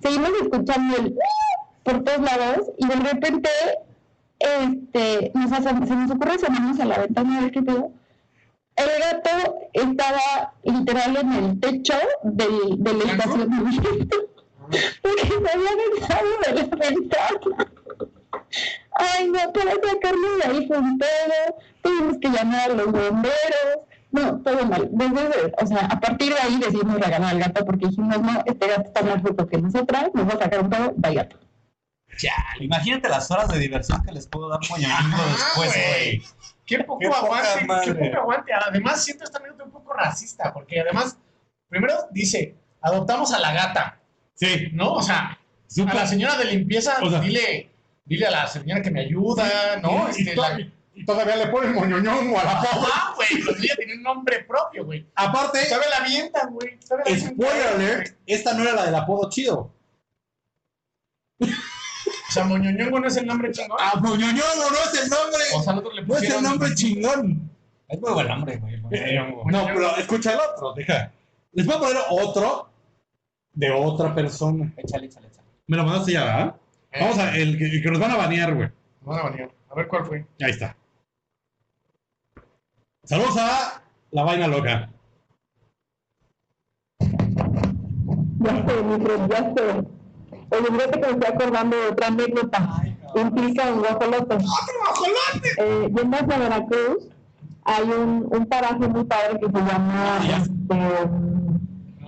Seguimos 0.00 0.30
escuchando 0.42 0.96
el 0.96 1.18
por 1.82 2.02
todos 2.04 2.20
lados 2.20 2.70
y 2.78 2.86
de 2.86 2.96
repente 2.96 3.50
este, 4.38 5.32
nos 5.34 5.50
se 5.50 5.94
nos 5.94 6.10
ocurre 6.10 6.32
asomarnos 6.32 6.80
a 6.80 6.84
la 6.86 6.98
ventana 6.98 7.38
a 7.38 7.40
ver 7.42 7.50
qué 7.52 7.62
pedo. 7.62 7.92
El 8.76 9.00
gato 9.00 9.54
estaba 9.72 10.52
literal 10.64 11.16
en 11.16 11.32
el 11.32 11.60
techo 11.60 11.94
del, 12.22 12.76
del 12.78 13.02
estacionamiento 13.02 14.16
porque 15.02 15.22
se 15.22 15.34
había 15.34 15.70
dejado 15.94 16.28
de 16.44 16.54
la 16.54 16.76
ventana. 16.76 17.72
Ay, 18.92 19.28
no, 19.28 19.52
para 19.52 19.72
sacarlo 19.72 20.36
de 20.38 20.44
ahí 20.44 20.66
fue 20.66 20.78
un 20.78 20.98
pedo. 20.98 21.56
Tuvimos 21.82 22.16
que 22.20 22.28
llamar 22.28 22.70
a 22.70 22.74
los 22.74 22.86
bomberos. 22.86 23.78
No, 24.12 24.40
todo 24.42 24.64
mal. 24.66 24.88
Desde, 24.92 25.52
o 25.60 25.66
sea, 25.66 25.86
a 25.86 26.00
partir 26.00 26.32
de 26.32 26.40
ahí 26.40 26.58
decidimos 26.58 26.94
regalar 26.94 27.30
al 27.30 27.38
gato 27.38 27.64
porque 27.66 27.86
dijimos, 27.88 28.20
no, 28.20 28.42
este 28.46 28.66
gato 28.66 28.82
está 28.82 29.02
más 29.02 29.22
rico 29.22 29.46
que 29.46 29.58
nosotras, 29.58 30.10
nos 30.14 30.26
va 30.26 30.32
a 30.32 30.38
sacar 30.38 30.60
un 30.60 30.70
pedo, 30.70 30.94
va 31.04 31.10
gato. 31.10 31.36
Chale, 32.16 32.64
imagínate 32.64 33.08
las 33.10 33.30
horas 33.30 33.48
de 33.48 33.58
diversión 33.58 34.02
que 34.02 34.12
les 34.12 34.26
puedo 34.26 34.48
dar 34.48 34.60
Ajá, 34.60 35.24
después, 35.32 35.74
güey. 35.74 36.22
Qué 36.66 36.82
poco 36.84 36.98
Qué 36.98 37.06
aguante, 37.06 37.66
qué 37.84 37.94
poco 37.94 38.16
aguante. 38.18 38.52
Además, 38.52 39.04
siento 39.04 39.24
esta 39.24 39.38
anécdota 39.38 39.64
un 39.64 39.70
poco 39.70 39.92
racista, 39.94 40.52
porque 40.52 40.80
además, 40.80 41.16
primero 41.68 41.94
dice, 42.10 42.54
adoptamos 42.80 43.32
a 43.32 43.38
la 43.38 43.52
gata, 43.52 44.00
Sí. 44.34 44.68
¿no? 44.72 44.94
O 44.94 45.02
sea, 45.02 45.38
a 45.88 45.94
la 45.94 46.06
señora 46.06 46.36
de 46.36 46.44
limpieza, 46.46 46.96
O 47.02 47.08
sea- 47.10 47.20
dile, 47.20 47.70
dile 48.04 48.26
a 48.26 48.30
la 48.30 48.46
señora 48.48 48.82
que 48.82 48.90
me 48.90 49.00
ayuda, 49.02 49.76
¿no? 49.80 50.08
Y, 50.08 50.22
Este, 50.22 50.36
la- 50.36 50.58
y 50.94 51.04
todavía 51.04 51.36
le 51.36 51.46
ponen 51.48 51.72
moñoñongo 51.74 52.38
a 52.38 52.44
la 52.44 52.60
pobre. 52.60 52.90
Ah, 52.92 53.12
güey, 53.14 53.28
pero 53.44 53.58
ella 53.58 53.74
tiene 53.76 53.94
un 53.94 54.02
nombre 54.02 54.44
propio, 54.44 54.84
güey. 54.84 55.06
Aparte, 55.14 55.64
Todavía 55.66 55.88
la 55.90 55.96
avientan, 56.04 56.52
güey. 56.52 56.78
spoiler 56.82 57.66
alert, 57.74 58.16
esta 58.26 58.54
no 58.54 58.62
era 58.62 58.72
la 58.72 58.84
del 58.86 58.94
apodo 58.94 59.28
chido. 59.30 59.72
O 62.36 62.38
sea, 62.38 62.44
Moñoñongo 62.44 63.00
no 63.00 63.06
es 63.08 63.16
el 63.16 63.26
nombre 63.26 63.50
chingón. 63.50 63.78
Ah, 63.80 63.98
moñoñongo 63.98 64.70
no 64.70 64.76
es 64.92 65.02
el 65.02 65.08
nombre. 65.08 65.42
O 65.54 65.62
sea, 65.62 65.72
nosotros 65.72 65.94
le 65.94 66.02
No 66.02 66.16
es 66.16 66.22
el 66.22 66.28
pusieron... 66.28 66.42
nombre 66.44 66.74
chingón. 66.74 67.50
Es 67.88 68.00
muy 68.00 68.12
buen 68.12 68.28
nombre, 68.28 68.56
güey. 68.58 68.80
No, 69.46 69.64
pero 69.72 69.96
escucha 69.96 70.32
el 70.34 70.38
otro, 70.40 70.74
deja. 70.74 71.10
Les 71.52 71.64
voy 71.64 71.76
a 71.76 71.78
poner 71.78 71.96
otro 72.10 72.68
de 73.54 73.70
otra 73.70 74.14
persona. 74.14 74.70
Échale, 74.76 75.06
échale, 75.06 75.28
échale. 75.28 75.46
Me 75.66 75.78
lo 75.78 75.84
mandaste 75.84 76.12
ya, 76.12 76.24
¿verdad? 76.24 76.56
Eh, 76.92 76.98
Vamos 77.00 77.18
a, 77.18 77.36
el 77.36 77.56
que, 77.56 77.64
el 77.64 77.82
que 77.82 77.90
nos 77.90 78.00
van 78.00 78.10
a 78.10 78.16
banear, 78.16 78.54
güey. 78.54 78.68
Van 79.00 79.18
a 79.18 79.22
banear. 79.22 79.50
A 79.70 79.74
ver 79.74 79.88
cuál 79.88 80.04
fue. 80.04 80.26
Ahí 80.42 80.50
está. 80.50 80.76
Saludos 83.04 83.36
a 83.38 83.82
la 84.10 84.22
vaina 84.24 84.46
loca. 84.46 84.90
Ya 88.40 88.64
friend, 88.64 89.30
ya 89.30 89.54
sé. 89.54 89.95
Oye, 90.58 90.66
fíjate 90.70 91.00
que 91.00 91.06
me 91.06 91.12
estoy 91.12 91.34
acordando 91.34 91.76
de 91.76 91.88
otra 91.88 92.06
anécdota. 92.08 92.82
Implica 93.14 93.64
un 93.72 93.78
guajolote. 93.80 94.38
Eh, 95.58 95.90
yendo 95.94 96.16
hacia 96.16 96.38
Veracruz, 96.38 97.08
hay 97.64 97.84
un, 97.90 98.26
un 98.30 98.46
paraje 98.46 98.88
muy 98.88 99.04
padre 99.04 99.40
que 99.40 99.46
se 99.46 99.64
llama. 99.66 100.18
Este, 100.22 100.78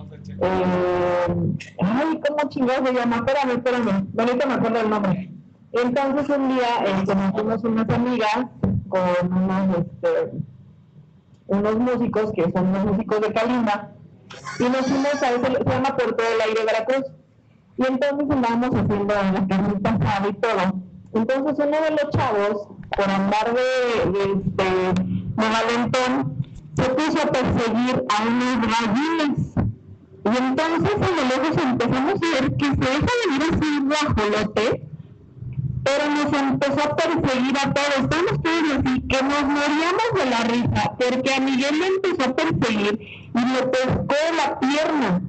sé, 0.09 0.21
che. 0.23 0.33
eh, 0.41 1.55
ay, 1.81 2.19
¿cómo 2.27 2.49
chingados 2.49 2.87
se 2.89 2.95
llama? 2.95 3.15
Espérame, 3.17 3.51
espérame. 3.57 4.07
Ahorita 4.17 4.45
me 4.45 4.53
acuerdo 4.53 4.79
el 4.81 4.89
nombre. 4.89 5.31
Entonces, 5.71 6.29
un 6.37 6.49
día 6.49 6.67
este, 6.85 7.15
nos 7.15 7.31
fuimos 7.31 7.63
unas 7.63 7.89
amigas 7.89 8.45
con 8.87 9.33
unos, 9.33 9.77
este, 9.77 10.31
unos 11.47 11.75
músicos 11.77 12.31
que 12.33 12.51
son 12.51 12.73
los 12.73 12.85
músicos 12.85 13.21
de 13.21 13.33
Kalimba 13.33 13.89
y 14.59 14.63
nos 14.63 14.85
fuimos 14.87 15.21
a 15.23 15.31
ese, 15.31 15.45
se 15.45 15.63
llama 15.63 15.95
Puerto 15.95 16.23
del 16.23 16.41
Aire 16.41 16.65
Veracruz. 16.65 17.05
Y 17.79 17.85
entonces 17.87 18.29
andábamos 18.29 18.71
haciendo 18.71 19.13
la 19.13 19.47
carnita 19.47 19.89
asada 19.91 20.27
y 20.27 20.33
todo. 20.33 20.83
Entonces 21.13 21.65
uno 21.65 21.77
de 21.81 21.91
los 21.91 22.09
chavos, 22.11 22.67
por 22.89 23.09
andar 23.09 23.55
de, 23.55 24.11
de, 24.11 24.23
este, 24.33 24.63
de 24.63 25.49
valentón, 25.49 26.43
se 26.75 26.89
puso 26.89 27.21
a 27.23 27.31
perseguir 27.31 28.03
a 28.09 28.27
unas 28.27 28.59
gallinas. 28.67 29.39
Y 30.25 30.37
entonces 30.37 30.93
a 30.93 31.09
lo 31.09 31.23
lejos 31.23 31.63
empezamos 31.63 32.15
a 32.15 32.41
ver 32.41 32.57
que 32.57 32.65
se 32.65 32.75
deja 32.75 33.11
de 33.21 33.31
ver 33.31 33.43
así 33.49 33.79
guajolote, 33.85 34.89
pero 35.81 36.09
nos 36.09 36.33
empezó 36.33 36.83
a 36.83 36.95
perseguir 36.97 37.57
a 37.59 37.73
todos. 37.73 37.97
Estamos 37.97 38.41
todos 38.43 38.71
así, 38.77 39.01
que 39.07 39.23
nos 39.23 39.43
moríamos 39.43 40.09
de 40.15 40.25
la 40.29 40.43
risa, 40.43 40.95
porque 40.99 41.33
a 41.33 41.39
Miguel 41.39 41.79
le 41.79 41.87
empezó 41.87 42.29
a 42.29 42.35
perseguir 42.35 42.99
y 42.99 43.39
le 43.39 43.67
pescó 43.67 44.15
la 44.35 44.59
pierna. 44.59 45.21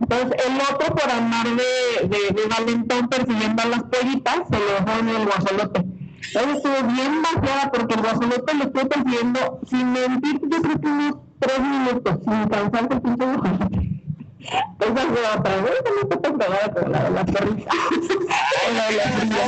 Entonces 0.00 0.46
el 0.46 0.60
otro 0.60 0.94
por 0.94 1.10
andar 1.10 1.46
de, 1.46 2.08
de, 2.08 2.46
valentón 2.48 3.08
persiguiendo 3.08 3.62
a 3.62 3.66
las 3.66 3.82
pollitas, 3.84 4.40
se 4.50 4.58
lo 4.58 4.66
dejó 4.66 4.98
en 5.00 5.08
el 5.08 5.24
guajolote. 5.24 5.80
Entonces 5.80 6.56
estuvo 6.56 6.92
bien 6.92 7.22
vaciada 7.22 7.70
porque 7.72 7.94
el 7.94 8.00
guajolote 8.02 8.54
lo 8.54 8.64
estuvo 8.64 8.88
persiguiendo, 8.88 9.60
sin 9.68 9.92
mentir, 9.92 10.40
yo 10.42 10.62
creo 10.62 10.92
unos 10.92 11.14
tres 11.38 11.60
minutos, 11.60 12.18
sin 12.24 12.48
cansarse 12.48 12.94
el 12.94 13.00
pinche 13.00 13.24
guajolote. 13.24 13.86
Esa 14.46 14.94
fue 14.94 15.38
otra 15.38 15.56
vez, 15.62 15.82
no 15.84 16.02
está 16.02 16.20
tan 16.20 16.32
con 16.72 16.92
la 16.92 17.02
de 17.02 17.10
la 17.10 17.24
perrita. 17.24 17.70
La 18.76 18.88
de 18.88 18.96
la 18.96 19.02
fría. 19.02 19.44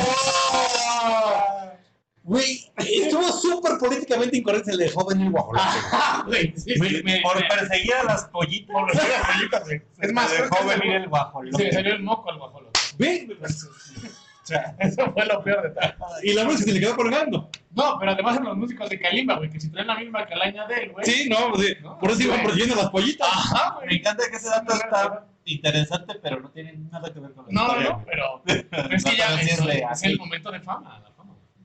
Güey, 2.29 2.71
estuvo 2.77 3.33
súper 3.33 3.79
políticamente 3.79 4.37
incorrecto 4.37 4.71
el 4.71 4.77
de 4.79 4.91
joven 4.91 5.21
y 5.21 5.23
el 5.25 5.31
guajolote. 5.31 5.65
Ah, 5.93 6.23
güey, 6.27 6.53
sí, 6.57 6.75
sí, 6.75 6.81
Me- 6.81 7.03
me- 7.03 7.21
Por 7.23 7.47
perseguir 7.49 7.95
a 7.95 8.05
las 8.05 8.25
pollitas. 8.27 8.73
Por 8.75 8.87
pollitas, 8.93 9.65
güey. 9.65 9.83
Es 10.01 10.13
más, 10.13 10.31
que 10.33 10.43
venir 10.43 10.81
se- 10.83 10.97
el 10.97 11.09
guajolote. 11.09 11.57
se 11.57 11.65
le 11.65 11.73
salió 11.73 11.93
el 11.95 12.03
moco 12.03 12.31
al 12.31 12.39
guajolote. 12.39 12.79
Ve, 12.99 13.29
O 13.41 14.47
sea, 14.49 14.75
eso 14.79 15.13
fue 15.13 15.25
lo 15.27 15.43
peor 15.43 15.63
de 15.63 15.71
todo. 15.71 15.89
y 16.23 16.33
la 16.35 16.45
música 16.45 16.65
se 16.65 16.73
le 16.73 16.81
quedó 16.81 16.97
colgando. 16.97 17.51
No, 17.75 17.97
pero 17.99 18.13
además 18.13 18.37
en 18.39 18.45
los 18.45 18.57
músicos 18.57 18.89
de 18.91 18.99
Kalimba, 18.99 19.37
güey, 19.37 19.51
que 19.51 19.61
si 19.61 19.71
traen 19.71 19.87
la 19.87 19.97
misma 19.99 20.27
calaña 20.27 20.67
de 20.67 20.75
él, 20.85 20.93
güey. 20.93 21.05
Sí, 21.07 21.29
no, 21.31 21.53
pues 21.53 21.67
sí. 21.67 21.75
No, 21.83 21.99
por 21.99 22.11
eso 22.11 22.23
iban 22.23 22.37
güey. 22.37 22.45
persiguiendo 22.47 22.75
a 22.81 22.83
las 22.85 22.91
pollitas. 22.91 23.29
Ajá, 23.31 23.79
Me 23.81 23.87
güey. 23.87 23.99
encanta 23.99 24.25
que 24.31 24.37
ese 24.37 24.49
dato 24.49 24.75
está 24.75 25.27
interesante, 25.45 26.15
pero 26.23 26.41
no 26.41 26.51
tiene 26.51 26.75
nada 26.91 27.13
que 27.13 27.21
ver 27.21 27.33
con 27.33 27.47
la 27.47 27.53
No, 27.53 27.63
historia, 27.69 27.89
no, 27.91 27.95
güey. 27.97 28.07
pero, 28.07 28.43
es 28.95 29.05
que 29.05 29.17
ya 29.17 29.41
es, 29.41 29.59
es 29.93 30.03
el 30.05 30.19
momento 30.19 30.51
de 30.51 30.61
fama. 30.61 31.05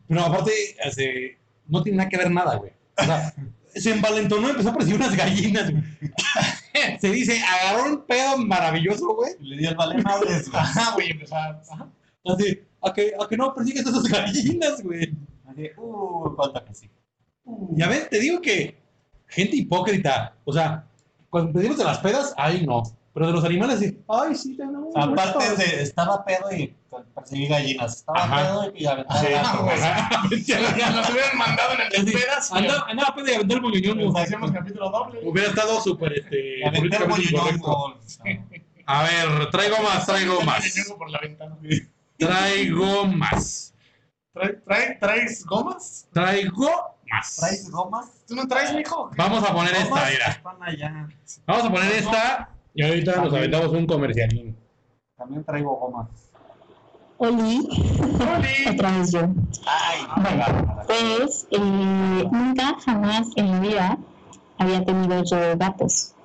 Pero 0.08 0.22
aparte, 0.22 0.52
este, 0.84 1.38
no 1.68 1.82
tiene 1.84 1.98
nada 1.98 2.10
que 2.10 2.18
ver 2.18 2.32
nada, 2.32 2.56
güey. 2.56 2.72
O 2.98 3.04
sea, 3.04 3.34
se 3.76 3.92
envalentonó 3.92 4.48
y 4.48 4.52
empezó 4.52 4.70
a 4.70 4.74
perseguir 4.74 5.00
unas 5.00 5.16
gallinas, 5.16 5.72
güey. 5.72 5.84
Se 7.00 7.12
dice, 7.12 7.40
agarró 7.42 7.92
un 7.92 8.02
pedo 8.02 8.38
maravilloso, 8.38 9.16
güey. 9.16 9.34
Y 9.40 9.50
le 9.50 9.58
dio 9.58 9.70
el 9.70 9.76
vale 9.76 10.02
madres, 10.02 10.50
güey. 10.50 10.62
Ajá, 10.62 10.94
güey, 10.96 11.12
empezó 11.12 11.36
a... 11.36 11.62
Ajá. 11.72 11.88
Así, 12.26 12.60
a 12.82 12.94
que, 12.94 13.14
a 13.20 13.28
que 13.28 13.38
no 13.38 13.54
persigues 13.54 13.86
a 13.86 13.90
esas 13.90 14.04
gallinas, 14.04 14.82
güey. 14.82 15.14
Así, 15.46 15.70
uh, 15.78 16.36
falta 16.36 16.64
que 16.66 16.74
sí. 16.74 16.90
Ya 17.72 17.88
ves, 17.88 18.10
te 18.10 18.20
digo 18.20 18.42
que 18.42 18.76
gente 19.28 19.56
hipócrita. 19.58 20.36
O 20.46 20.54
sea, 20.54 20.86
cuando 21.30 21.54
pedimos 21.54 21.78
de 21.78 21.84
las 21.84 22.00
pedas, 22.00 22.34
ay, 22.38 22.66
no. 22.66 22.84
Pero 23.14 23.28
de 23.28 23.34
los 23.34 23.44
animales, 23.46 23.80
sí. 23.80 24.00
Ay, 24.10 24.34
sí, 24.36 24.58
te 24.58 24.66
no. 24.66 24.90
Aparte 24.96 25.56
de, 25.56 25.84
estaba 25.84 26.26
pedo 26.26 26.52
y 26.52 26.76
perseguí 27.14 27.48
gallinas. 27.48 27.98
Estaba 27.98 28.24
Ajá. 28.24 28.38
pedo 28.42 28.74
y 28.76 28.86
aventaba 28.88 29.20
Sí, 29.20 29.28
gatos. 29.32 30.48
Ya 30.78 30.90
nos 30.90 31.10
hubieran 31.12 31.38
mandado 31.38 31.74
en 31.74 31.82
el 31.82 31.92
Sí. 31.92 32.06
de 32.06 32.12
pedas. 32.12 32.52
y 32.52 32.58
Andaba, 32.58 32.86
andaba 32.90 33.16
pedo 33.16 33.28
y 33.28 33.34
aventó 33.36 33.56
el 33.56 33.62
moñoñongo. 33.62 34.18
Hacíamos 34.18 34.52
capítulo 34.52 34.90
doble. 34.90 35.20
Hubiera 35.24 35.50
estado 35.50 35.80
súper, 35.80 36.14
este, 36.14 36.66
aventé 36.66 36.98
el 36.98 37.08
moñonongo. 37.08 38.00
A 38.86 39.04
ver, 39.04 39.50
traigo 39.52 39.78
más, 39.84 40.06
traigo 40.08 40.42
más. 40.42 40.66
Por 40.98 41.10
la 41.12 41.20
ventana. 41.20 41.56
Traigo 42.18 43.06
más. 43.06 43.74
¿Trae- 44.34 44.64
trae- 44.66 44.98
¿Traes 45.00 45.46
gomas? 45.46 46.08
Traigo 46.12 46.98
más. 47.08 47.36
¿Traes 47.36 47.70
gomas? 47.70 48.08
¿Tú 48.28 48.36
no 48.36 48.48
traes, 48.48 48.74
mijo? 48.74 49.12
Vamos 49.16 49.44
a 49.48 49.54
poner 49.54 49.76
esta, 49.76 50.10
mira. 50.10 50.42
Vamos 51.46 51.66
a 51.66 51.72
poner 51.72 51.92
esta 51.92 52.50
y 52.74 52.84
ahorita 52.84 53.24
nos 53.24 53.34
aventamos 53.34 53.72
un 53.72 53.86
comercialín. 53.86 54.56
También 55.18 55.44
traigo 55.44 55.76
gomas. 55.76 56.08
Oli, 57.18 57.68
otra 58.72 58.98
vez 58.98 59.12
yo. 59.12 59.22
Ay, 59.66 60.00
Bueno. 60.22 60.84
Pues 60.88 61.48
eh, 61.52 61.60
nunca 62.32 62.76
jamás 62.86 63.28
en 63.36 63.62
mi 63.62 63.68
vida 63.68 63.98
había 64.58 64.84
tenido 64.84 65.24
yo 65.24 65.58
gatos. 65.58 66.16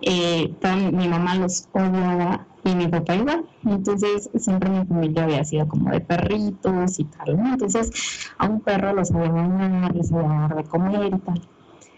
Eh, 0.00 0.54
toda 0.60 0.76
mi 0.76 1.08
mamá 1.08 1.36
los 1.36 1.68
odiaba 1.72 2.46
y 2.64 2.74
mi 2.74 2.88
papá 2.88 3.14
igual. 3.14 3.44
Entonces 3.64 4.30
siempre 4.38 4.70
mi 4.70 4.84
familia 4.86 5.24
había 5.24 5.44
sido 5.44 5.68
como 5.68 5.90
de 5.90 6.00
perritos 6.00 6.98
y 6.98 7.04
tal. 7.04 7.36
¿no? 7.36 7.52
Entonces 7.52 7.90
a 8.38 8.46
un 8.48 8.60
perro 8.60 8.92
los 8.94 9.08
sabía 9.08 9.30
bañar, 9.30 9.94
les 9.94 10.08
sabía 10.08 10.28
dar 10.28 10.56
de 10.56 10.64
comer 10.64 11.06
y 11.14 11.18
tal. 11.20 11.40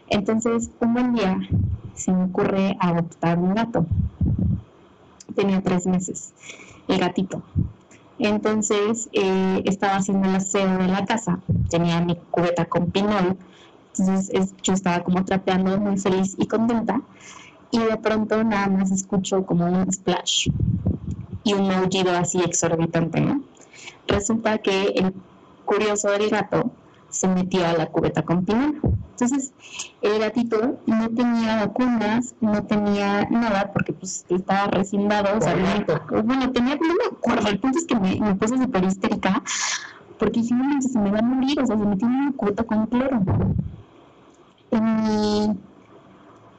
Entonces 0.09 0.71
un 0.81 0.95
buen 0.95 1.15
día 1.15 1.39
se 1.95 2.13
me 2.13 2.25
ocurre 2.25 2.77
adoptar 2.81 3.39
un 3.39 3.55
gato. 3.55 3.87
Tenía 5.35 5.61
tres 5.63 5.87
meses, 5.87 6.35
el 6.89 6.99
gatito. 6.99 7.43
Entonces 8.19 9.09
eh, 9.13 9.63
estaba 9.67 9.97
haciendo 9.97 10.29
el 10.29 10.37
aseo 10.37 10.79
de 10.79 10.89
la 10.89 11.05
casa, 11.05 11.43
tenía 11.71 12.01
mi 12.01 12.17
cubeta 12.31 12.67
con 12.67 12.91
pinol, 12.93 13.39
entonces 13.99 14.31
es- 14.33 14.55
yo 14.63 14.75
estaba 14.75 15.05
como 15.05 15.25
trapeando 15.25 15.79
muy 15.81 15.99
feliz 15.99 16.35
y 16.39 16.47
contenta 16.49 17.03
y 17.71 17.79
de 17.81 17.97
pronto 17.99 18.43
nada 18.45 18.69
más 18.69 18.91
escucho 18.93 19.45
como 19.47 19.67
un 19.67 19.93
splash 19.93 20.49
y 21.45 21.55
un 21.55 21.71
aullido 21.71 22.13
así 22.13 22.41
exorbitante, 22.41 23.21
¿no? 23.21 23.45
Resulta 24.07 24.59
que 24.59 24.85
el 24.97 25.15
curioso 25.65 26.11
del 26.11 26.31
gato 26.31 26.77
se 27.17 27.29
metió 27.29 27.67
a 27.67 27.73
la 27.73 27.87
cubeta 27.87 28.23
con 28.23 28.45
pinol. 28.45 28.81
Entonces 29.11 29.53
el 30.03 30.19
gatito 30.19 30.81
no 30.87 31.09
tenía 31.09 31.67
vacunas, 31.67 32.35
no 32.41 32.63
tenía 32.67 33.25
nada 33.31 33.71
porque 33.73 33.95
pues 33.95 34.25
estaba 34.29 34.67
recién 34.69 35.09
dado, 35.09 35.39
o 35.39 35.41
sea, 35.41 35.55
no- 35.57 36.23
bueno, 36.23 36.53
tenía, 36.53 36.77
no 36.77 36.95
me 36.95 37.17
acuerdo, 37.17 37.49
el 37.49 37.59
punto 37.59 37.79
es 37.79 37.87
que 37.87 37.95
me, 37.99 38.21
me 38.21 38.35
puse 38.35 38.59
súper 38.59 38.85
histérica 38.85 39.43
porque 40.19 40.41
dije, 40.41 40.55
no 40.55 40.81
se 40.83 40.99
me 40.99 41.11
va 41.11 41.19
a 41.19 41.23
morir, 41.23 41.61
o 41.61 41.67
sea, 41.67 41.79
se 41.79 41.85
metió 41.87 42.07
en 42.09 42.15
una 42.15 42.33
cubeta 42.33 42.65
con 42.65 42.87
cloro. 42.87 43.21
En 44.71 44.85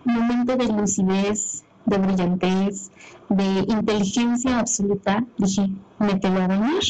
mi 0.03 0.13
momento 0.13 0.55
de 0.55 0.67
lucidez, 0.67 1.63
de 1.85 1.97
brillantez, 1.97 2.91
de 3.29 3.65
inteligencia 3.67 4.59
absoluta, 4.59 5.23
dije, 5.37 5.69
mételo 5.99 6.41
a 6.41 6.47
bañar. 6.47 6.83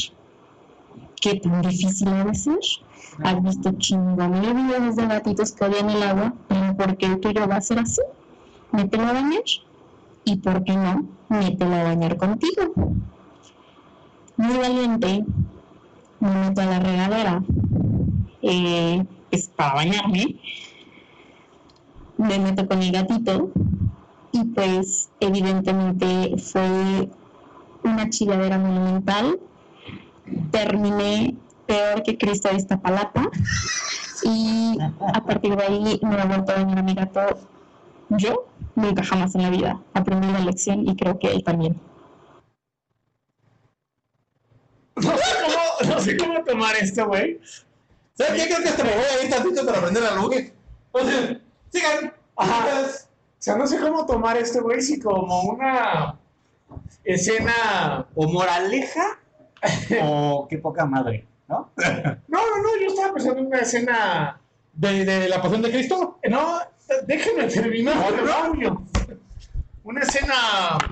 ¿Qué 1.20 1.34
tan 1.40 1.60
difícil 1.62 2.08
ha 2.08 2.24
de 2.24 2.34
ser? 2.34 2.58
Has 3.24 3.42
visto 3.42 3.72
chingón 3.78 4.40
de 4.40 4.52
videos 4.52 4.96
de 4.96 5.06
gatitos 5.06 5.52
que 5.52 5.64
odian 5.64 5.90
el 5.90 6.02
agua, 6.02 6.34
¿por 6.76 6.96
qué 6.96 7.06
el 7.06 7.20
tuyo 7.20 7.48
va 7.48 7.56
a 7.56 7.60
ser 7.60 7.80
así? 7.80 8.00
Mételo 8.70 9.06
a 9.06 9.12
bañar. 9.12 9.42
¿Y 10.24 10.36
por 10.36 10.62
qué 10.62 10.76
no? 10.76 11.04
Mételo 11.28 11.74
a 11.74 11.82
bañar 11.84 12.16
contigo. 12.16 12.74
Muy 14.36 14.56
valiente, 14.58 15.24
me 16.20 16.30
meto 16.30 16.60
a 16.60 16.66
la 16.66 16.78
regadera 16.78 17.42
eh, 18.42 19.04
para 19.56 19.74
bañarme. 19.74 20.36
Me 22.18 22.38
meto 22.38 22.68
con 22.68 22.82
el 22.82 22.92
gatito 22.92 23.50
y 24.32 24.44
pues 24.44 25.10
evidentemente 25.18 26.36
fue 26.38 27.10
una 27.82 28.08
chilladera 28.10 28.58
monumental. 28.58 29.40
Terminé 30.52 31.36
peor 31.68 32.02
que 32.02 32.16
Cristo 32.16 32.48
de 32.48 32.56
Iztapalapa 32.56 33.30
y 34.24 34.78
a 35.14 35.24
partir 35.24 35.54
de 35.54 35.62
ahí 35.62 36.00
no 36.02 36.18
he 36.18 36.26
vuelto 36.26 36.52
a 36.52 36.56
bañar 36.56 36.78
a 36.78 36.82
mi 36.82 36.94
gato 36.94 37.20
yo 38.08 38.46
nunca 38.74 39.04
jamás 39.04 39.34
en 39.34 39.42
la 39.42 39.50
vida. 39.50 39.82
Aprendí 39.92 40.32
la 40.32 40.40
lección 40.40 40.88
y 40.88 40.96
creo 40.96 41.18
que 41.18 41.28
él 41.28 41.44
también. 41.44 41.78
No 44.96 45.16
sé 45.16 45.34
cómo, 45.44 45.94
no 45.94 46.00
sé 46.00 46.16
cómo 46.16 46.44
tomar 46.44 46.76
esto, 46.76 47.06
güey. 47.06 47.38
¿Sabes 48.14 48.42
qué? 48.42 48.48
Creo 48.48 48.62
que 48.62 48.68
hasta 48.70 48.84
me 48.84 48.94
voy 48.94 49.04
a 49.04 49.24
ir 49.24 49.30
tantito 49.30 49.64
para 49.64 49.78
aprender 49.78 50.02
la 50.02 50.14
luz. 50.16 50.34
O 50.92 51.00
sea, 51.00 51.40
sigan. 51.70 52.12
Ajá. 52.36 52.64
O 52.86 53.40
sea, 53.40 53.56
no 53.56 53.66
sé 53.66 53.78
cómo 53.78 54.06
tomar 54.06 54.36
esto, 54.36 54.62
güey, 54.62 54.80
si 54.80 54.98
como 54.98 55.42
una 55.42 56.18
escena... 57.04 58.06
O 58.14 58.26
moraleja 58.26 59.20
o 60.02 60.46
qué 60.48 60.58
poca 60.58 60.84
madre, 60.84 61.26
¿no? 61.48 61.70
No, 61.76 61.84
no, 62.28 62.62
no, 62.62 62.80
yo 62.80 62.88
estaba 62.88 63.14
pensando 63.14 63.40
en 63.40 63.46
una 63.46 63.58
escena... 63.60 64.40
¿De, 64.74 65.04
de 65.04 65.28
la 65.28 65.42
pasión 65.42 65.62
de 65.62 65.70
Cristo? 65.72 66.18
No, 66.28 66.60
déjenme 67.06 67.44
terminar, 67.44 68.14
demonio. 68.14 68.86
Una 69.82 70.02
escena 70.02 70.34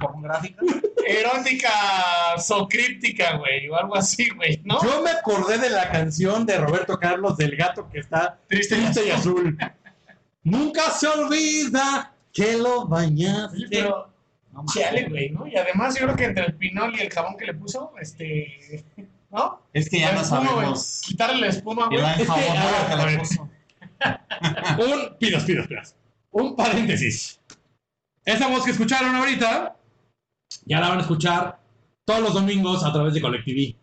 Pornográfica. 0.01 0.63
erótica, 1.07 1.71
socríptica, 2.39 3.37
güey, 3.37 3.69
o 3.69 3.77
algo 3.77 3.95
así, 3.95 4.29
güey, 4.31 4.61
¿no? 4.65 4.83
Yo 4.83 5.03
me 5.03 5.11
acordé 5.11 5.59
de 5.59 5.71
la 5.71 5.91
canción 5.91 6.47
de 6.47 6.57
Roberto 6.57 6.99
Carlos 6.99 7.37
del 7.37 7.55
gato 7.57 7.89
que 7.91 8.01
está 8.01 8.39
Triste 8.49 8.77
triste 8.77 9.07
y 9.07 9.11
azul. 9.11 9.57
Nunca 10.43 10.91
se 10.91 11.07
olvida 11.09 12.15
que 12.33 12.57
lo 12.57 12.87
bañaste. 12.87 13.57
Oye, 13.57 13.67
pero, 13.71 14.09
No 14.53 14.65
chale, 14.73 15.05
güey, 15.09 15.31
¿no? 15.31 15.47
Y 15.47 15.57
además 15.57 15.95
yo 15.95 16.07
creo 16.07 16.17
que 16.17 16.25
entre 16.25 16.47
el 16.47 16.55
pinol 16.55 16.97
y 16.97 17.01
el 17.03 17.13
jabón 17.13 17.37
que 17.37 17.45
le 17.45 17.55
puso, 17.55 17.93
este, 18.01 18.83
¿no? 19.37 19.63
Es 19.73 19.91
que 19.91 20.01
ya 20.01 20.09
La 20.09 20.15
no 20.15 20.21
espuma, 20.23 20.49
sabemos. 20.49 21.03
Quitarle 21.05 21.41
la 21.41 21.47
espuma, 21.49 21.87
güey. 21.87 22.01
la 22.01 22.17
que, 22.17 23.19
puso. 23.19 23.49
Un, 24.79 25.17
pidas, 25.19 25.45
pidas, 25.45 25.67
pidas. 25.67 25.97
Un 26.31 26.57
paréntesis. 26.57 27.41
Esa 28.25 28.49
voz 28.49 28.65
que 28.65 28.71
escucharon 28.71 29.15
ahorita, 29.15 29.77
ya 30.65 30.81
la 30.81 30.89
van 30.89 30.99
a 30.99 31.03
escuchar 31.03 31.61
todos 32.05 32.21
los 32.21 32.35
domingos 32.35 32.83
a 32.83 32.93
través 32.93 33.15
de 33.15 33.21
Colectiví. 33.21 33.79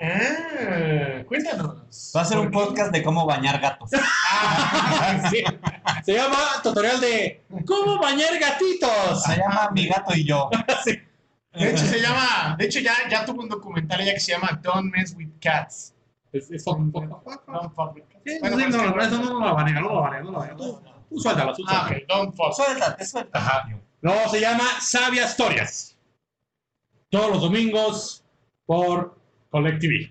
Ah, 0.00 1.22
cuéntanos. 1.26 2.12
Va 2.14 2.20
a 2.20 2.24
ser 2.24 2.38
un 2.38 2.50
podcast 2.50 2.92
de 2.92 3.02
cómo 3.02 3.24
bañar 3.24 3.60
gatos. 3.60 3.90
Ah, 4.34 5.28
sí. 5.30 5.42
Se 6.04 6.14
llama 6.14 6.38
tutorial 6.62 7.00
de 7.00 7.44
¿Cómo 7.66 8.00
bañar 8.00 8.38
gatitos? 8.38 9.22
Se 9.22 9.36
llama 9.36 9.70
Mi 9.72 9.86
gato 9.86 10.14
y 10.14 10.24
yo. 10.24 10.48
Sí. 10.84 10.98
De 11.54 11.70
hecho, 11.70 11.84
se 11.84 12.00
llama, 12.00 12.56
de 12.58 12.64
hecho 12.64 12.80
ya, 12.80 12.94
ya 13.10 13.24
tuvo 13.24 13.42
un 13.42 13.48
documental 13.48 14.00
ella 14.00 14.14
que 14.14 14.20
se 14.20 14.32
llama 14.32 14.58
Don't 14.62 14.90
Mess 14.94 15.14
with 15.16 15.28
Cats. 15.40 15.94
Es, 16.32 16.50
es 16.50 16.64
fuck, 16.64 16.78
fuck, 16.90 17.08
fuck, 17.08 17.24
fuck. 17.24 17.46
Don't 17.46 17.74
fuck 17.74 17.94
with 17.94 18.04
cats. 18.08 18.22
Sí, 18.24 18.38
Bueno, 18.40 18.56
sí, 18.56 18.64
pero 18.70 18.82
es 18.82 18.90
no, 18.90 18.96
no, 18.96 19.02
eso 19.02 19.18
no 19.18 19.48
lo 19.48 19.54
banea, 19.54 19.80
no 19.80 19.88
lo 19.88 20.00
banea, 20.00 20.20
no 20.22 20.30
lo 20.30 20.38
banea. 20.38 20.56
Tú, 20.56 20.80
tú 21.10 21.18
suéltalo, 21.20 21.52
tú 21.52 21.62
Ah, 21.68 21.90
don't 22.08 22.34
fuck. 22.34 22.54
Suéltate, 22.54 23.04
suéltate. 23.04 23.38
Ajá. 23.38 23.68
No, 24.00 24.28
se 24.30 24.40
llama 24.40 24.64
Sabia 24.80 25.26
Historias. 25.26 25.98
Todos 27.10 27.30
los 27.30 27.42
domingos 27.42 28.24
por 28.64 29.20
Colectiví. 29.50 30.10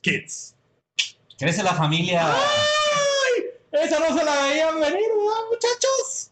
Kids. 0.00 0.54
Crece 1.36 1.64
la 1.64 1.74
familia. 1.74 2.24
¡Ay! 2.24 3.44
Esa 3.72 3.98
no 3.98 4.16
se 4.16 4.24
la 4.24 4.42
veían 4.44 4.74
venir, 4.80 4.94
¿verdad, 4.94 5.44
muchachos? 5.50 6.30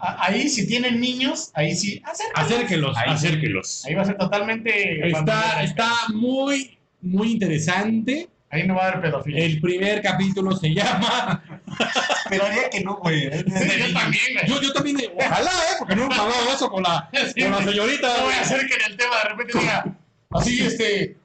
Ahí, 0.00 0.48
si 0.48 0.66
tienen 0.66 1.00
niños, 1.00 1.50
ahí 1.54 1.74
sí, 1.74 2.00
acércalos. 2.04 2.96
Acérquelos, 2.96 3.84
Ahí. 3.84 3.90
Ahí 3.90 3.94
va 3.96 4.02
a 4.02 4.04
ser 4.04 4.16
totalmente. 4.16 5.08
Está, 5.08 5.62
está 5.62 5.90
muy, 6.14 6.78
muy 7.00 7.32
interesante. 7.32 8.28
Ahí 8.50 8.66
no 8.66 8.76
va 8.76 8.84
a 8.84 8.88
haber 8.88 9.02
pedofilia. 9.02 9.44
El 9.44 9.60
primer 9.60 10.00
capítulo 10.00 10.56
se 10.56 10.72
llama. 10.72 11.42
Pero 12.30 12.46
haría 12.46 12.70
que 12.70 12.80
no, 12.80 12.96
güey. 12.96 13.28
Sí, 13.30 13.42
yo 13.78 13.92
también, 13.92 14.24
güey. 14.34 14.46
Yo, 14.48 14.62
yo 14.62 14.72
también, 14.72 14.96
ojalá, 15.16 15.50
¿eh? 15.50 15.74
Porque 15.78 15.96
no 15.96 16.04
hemos 16.04 16.18
hablado 16.18 16.44
de 16.46 16.52
eso 16.52 16.70
con 16.70 16.82
la, 16.82 17.10
Sí, 17.34 17.42
con 17.42 17.50
la 17.52 17.62
señorita. 17.62 18.16
No 18.18 18.24
voy 18.24 18.34
a 18.34 18.40
hacer 18.40 18.66
que 18.66 18.74
en 18.74 18.82
el 18.92 18.96
tema 18.96 19.16
de 19.22 19.28
repente 19.28 19.58
diga, 19.58 19.84
así, 20.30 20.64
este, 20.64 21.16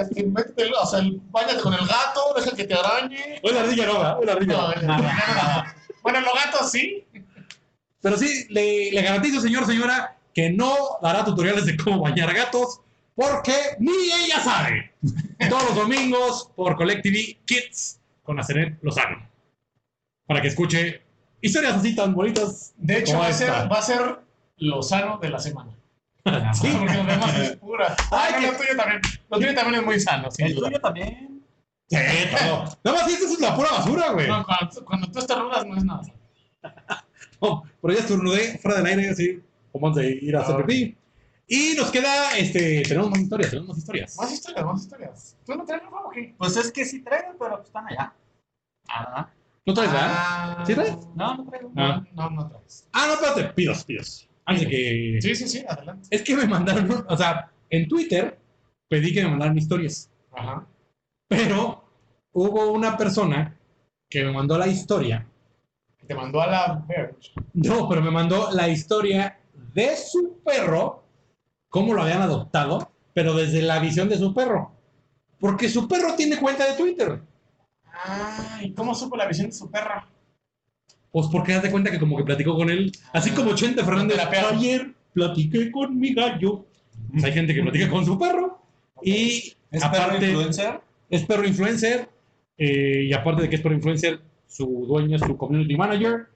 este, 0.00 0.24
métete, 0.24 0.70
o 0.76 0.86
sea, 0.86 0.98
el- 1.00 1.20
bañate 1.30 1.60
con 1.60 1.72
el 1.74 1.86
gato, 1.86 2.34
deja 2.36 2.56
que 2.56 2.64
te 2.64 2.74
arañe. 2.74 3.40
Hoy 3.42 3.52
la 3.52 3.60
ardilla 3.60 3.86
no. 3.86 4.18
Hoy 4.18 4.26
la 4.26 4.32
ardilla 4.32 4.52
No, 4.54 4.74
no, 4.74 4.82
no, 4.82 4.98
no. 4.98 5.64
Bueno, 6.02 6.20
los 6.20 6.34
gatos 6.34 6.70
sí. 6.72 7.04
Pero 8.02 8.16
sí, 8.18 8.46
le, 8.50 8.90
le 8.92 9.02
garantizo, 9.02 9.40
señor, 9.40 9.64
señora, 9.64 10.16
que 10.34 10.50
no 10.50 10.74
dará 11.00 11.24
tutoriales 11.24 11.64
de 11.66 11.76
cómo 11.76 12.00
bañar 12.00 12.34
gatos, 12.34 12.80
porque 13.14 13.52
ni 13.78 13.92
ella 13.92 14.40
sabe. 14.42 14.92
Todos 15.48 15.64
los 15.66 15.74
domingos 15.76 16.50
por 16.56 16.76
Collective 16.76 17.38
Kids 17.44 18.00
con 18.22 18.38
Asenet 18.40 18.78
Lozano. 18.82 19.28
Para 20.26 20.40
que 20.42 20.48
escuche 20.48 21.02
historias 21.40 21.74
así 21.74 21.94
tan 21.94 22.14
bonitas. 22.14 22.72
De 22.76 22.98
hecho, 22.98 23.18
va 23.18 23.26
a, 23.28 23.32
ser, 23.32 23.50
va 23.50 23.78
a 23.78 23.82
ser 23.82 24.18
lo 24.58 24.82
sano 24.82 25.18
de 25.18 25.28
la 25.30 25.38
semana. 25.38 25.70
Sí. 26.54 26.68
Porque 26.78 26.94
los 26.94 27.06
demás 27.06 27.38
es 27.38 27.56
pura. 27.56 27.98
Ay, 28.10 28.32
Ay, 28.36 28.40
que- 28.44 28.52
lo 28.52 28.56
tuyo 28.56 28.76
también. 28.76 29.20
Lo 29.28 29.38
tuyo 29.38 29.54
también 29.54 29.80
es 29.80 29.84
muy 29.86 30.00
sano, 30.00 30.30
sin 30.30 30.46
El 30.46 30.54
duda. 30.54 30.68
tuyo 30.68 30.80
también. 30.80 31.42
Sí, 31.88 31.96
todo. 32.30 32.64
Nada 32.84 33.02
más, 33.02 33.12
esto 33.12 33.24
es 33.26 33.40
la 33.40 33.54
pura 33.56 33.70
basura, 33.72 34.10
güey. 34.12 34.28
No, 34.28 34.44
cuando, 34.46 34.84
cuando 34.84 35.10
tú 35.10 35.18
estornudas 35.18 35.66
no 35.66 35.76
es 35.76 35.84
nada. 35.84 36.02
No, 37.42 37.64
pero 37.80 37.94
ya 37.94 38.00
estornudé 38.00 38.58
fuera 38.58 38.78
del 38.78 38.86
aire, 38.86 39.10
así, 39.10 39.42
como 39.72 39.88
antes 39.88 40.04
de 40.04 40.10
ir 40.12 40.36
a 40.36 40.40
hacer 40.42 40.64
pipí. 40.64 40.96
Y 41.48 41.74
nos 41.76 41.90
queda, 41.90 42.38
este, 42.38 42.82
tenemos 42.82 43.10
más 43.10 43.20
historias, 43.20 43.50
tenemos 43.50 43.68
más 43.70 43.78
historias. 43.78 44.16
Más 44.16 44.32
historias, 44.32 44.64
más 44.64 44.80
historias. 44.82 45.36
¿Tú 45.44 45.54
no 45.56 45.64
traes 45.64 45.82
nada 45.82 45.96
o 46.06 46.10
qué? 46.10 46.34
Pues 46.38 46.56
es 46.56 46.70
que 46.70 46.84
sí 46.84 47.02
traigo, 47.02 47.34
pero 47.38 47.56
pues 47.56 47.66
están 47.66 47.86
allá. 47.88 48.14
Ah, 48.88 49.28
¿No 49.66 49.74
traes 49.74 49.92
nada? 49.92 50.12
Ah, 50.14 50.64
¿Sí 50.66 50.74
traes? 50.74 50.96
no, 51.14 51.36
no 51.36 51.44
traigo. 51.44 51.72
Ah. 51.76 52.04
No, 52.14 52.30
no 52.30 52.48
traes. 52.48 52.88
Ah, 52.92 53.06
no, 53.08 53.14
espérate, 53.14 53.54
pidos, 53.54 53.84
pidos. 53.84 54.28
Antes 54.44 54.66
que... 54.68 55.18
Sí, 55.20 55.34
sí, 55.34 55.48
sí, 55.48 55.64
adelante. 55.68 56.08
Es 56.10 56.22
que 56.22 56.36
me 56.36 56.46
mandaron, 56.46 57.04
o 57.08 57.16
sea, 57.16 57.50
en 57.70 57.88
Twitter 57.88 58.38
pedí 58.88 59.12
que 59.12 59.22
me 59.24 59.30
mandaran 59.30 59.58
historias, 59.58 60.10
Ajá. 60.32 60.66
pero 61.28 61.84
hubo 62.32 62.72
una 62.72 62.96
persona 62.96 63.56
que 64.08 64.24
me 64.24 64.32
mandó 64.32 64.58
la 64.58 64.66
historia. 64.68 65.26
Te 66.12 66.18
mandó 66.18 66.42
a 66.42 66.46
la 66.46 66.84
Verge. 66.86 67.30
No, 67.54 67.88
pero 67.88 68.02
me 68.02 68.10
mandó 68.10 68.50
la 68.52 68.68
historia 68.68 69.38
de 69.72 69.96
su 69.96 70.40
perro, 70.44 71.04
cómo 71.70 71.94
lo 71.94 72.02
habían 72.02 72.20
adoptado, 72.20 72.90
pero 73.14 73.32
desde 73.32 73.62
la 73.62 73.78
visión 73.78 74.10
de 74.10 74.18
su 74.18 74.34
perro. 74.34 74.72
Porque 75.40 75.70
su 75.70 75.88
perro 75.88 76.14
tiene 76.14 76.36
cuenta 76.36 76.66
de 76.66 76.76
Twitter. 76.76 77.22
Ah, 77.86 78.58
¿y 78.62 78.72
cómo 78.74 78.94
supo 78.94 79.16
la 79.16 79.26
visión 79.26 79.46
de 79.46 79.54
su 79.54 79.70
perra? 79.70 80.06
Pues 81.10 81.28
porque 81.32 81.54
haz 81.54 81.62
de 81.62 81.70
cuenta 81.70 81.90
que 81.90 81.98
como 81.98 82.18
que 82.18 82.24
platicó 82.24 82.54
con 82.56 82.68
él, 82.68 82.92
así 83.14 83.30
como 83.30 83.54
Chente 83.54 83.82
Fernández, 83.82 84.18
Terapeado. 84.18 84.48
ayer 84.50 84.92
platiqué 85.14 85.70
con 85.70 85.98
mi 85.98 86.12
gallo. 86.12 86.66
Pues 87.10 87.24
hay 87.24 87.32
gente 87.32 87.54
que 87.54 87.62
platica 87.62 87.88
con 87.88 88.04
su 88.04 88.18
perro 88.18 88.60
y 89.02 89.54
¿Es 89.70 89.82
perro 89.82 89.86
aparte 89.86 90.26
influencer? 90.26 90.80
es 91.08 91.24
perro 91.24 91.46
influencer 91.46 92.08
eh, 92.58 93.04
y 93.08 93.12
aparte 93.14 93.42
de 93.42 93.48
que 93.48 93.56
es 93.56 93.62
perro 93.62 93.74
influencer, 93.74 94.20
su 94.52 94.86
dueño 94.86 95.16
es 95.16 95.22
su 95.22 95.36
community 95.36 95.76
manager. 95.76 96.26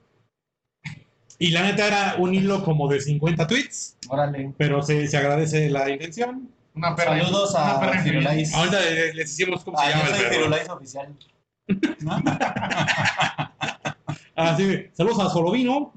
Y 1.39 1.51
la 1.51 1.61
neta 1.63 1.85
era 1.87 2.15
un 2.17 2.33
hilo 2.33 2.63
como 2.63 2.87
de 2.87 2.99
50 2.99 3.45
tweets, 3.45 3.97
Órale. 4.09 4.53
pero 4.57 4.81
se, 4.81 5.05
se 5.07 5.17
agradece 5.17 5.69
la 5.69 5.87
intención. 5.89 6.49
Una 6.73 6.95
perra. 6.95 7.19
Saludos 7.19 7.51
una 7.53 7.71
a 7.75 7.79
perra 7.79 8.01
Firulais. 8.01 8.53
Ahorita 8.53 8.79
les, 8.81 9.15
les 9.15 9.37
decimos 9.37 9.63
cómo 9.63 9.77
se 9.77 9.85
Ah, 9.85 9.89
llama 9.91 10.03
yo 10.09 10.15
el 10.15 10.21
perro. 10.21 10.33
Firulais 10.35 10.69
oficial. 10.69 11.15
¿No? 12.01 12.23
Ah, 14.39 14.55
sí, 14.55 14.85
saludos 14.93 15.19
a 15.19 15.29
Solovino. 15.31 15.93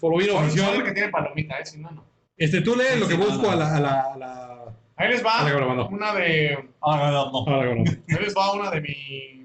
Solovino 0.00 0.32
Solo 0.32 0.46
oficial. 0.46 0.84
que 0.84 0.92
tiene 0.92 1.08
palomita, 1.10 1.58
¿eh? 1.58 1.66
Si 1.66 1.78
no, 1.78 1.90
no. 1.90 2.02
Este, 2.36 2.62
tú 2.62 2.74
lees 2.74 2.98
lo 2.98 3.06
que 3.06 3.14
Sí, 3.14 3.20
busco 3.20 3.42
no, 3.42 3.50
a 3.50 3.54
no. 3.54 3.58
la, 3.58 3.76
a 3.76 3.80
la, 3.80 4.00
a 4.00 4.16
la- 4.16 4.74
Ahí 4.96 5.08
les 5.10 5.22
Ah, 5.22 5.44
va 5.44 5.86
una 5.90 6.14
de. 6.14 6.68
Ah, 6.80 7.10
no, 7.12 7.44
a. 7.46 7.60
Ahí 7.62 7.84
les 8.24 8.34
va 8.34 8.52
una 8.54 8.70
de 8.70 8.80
mi. 8.80 9.35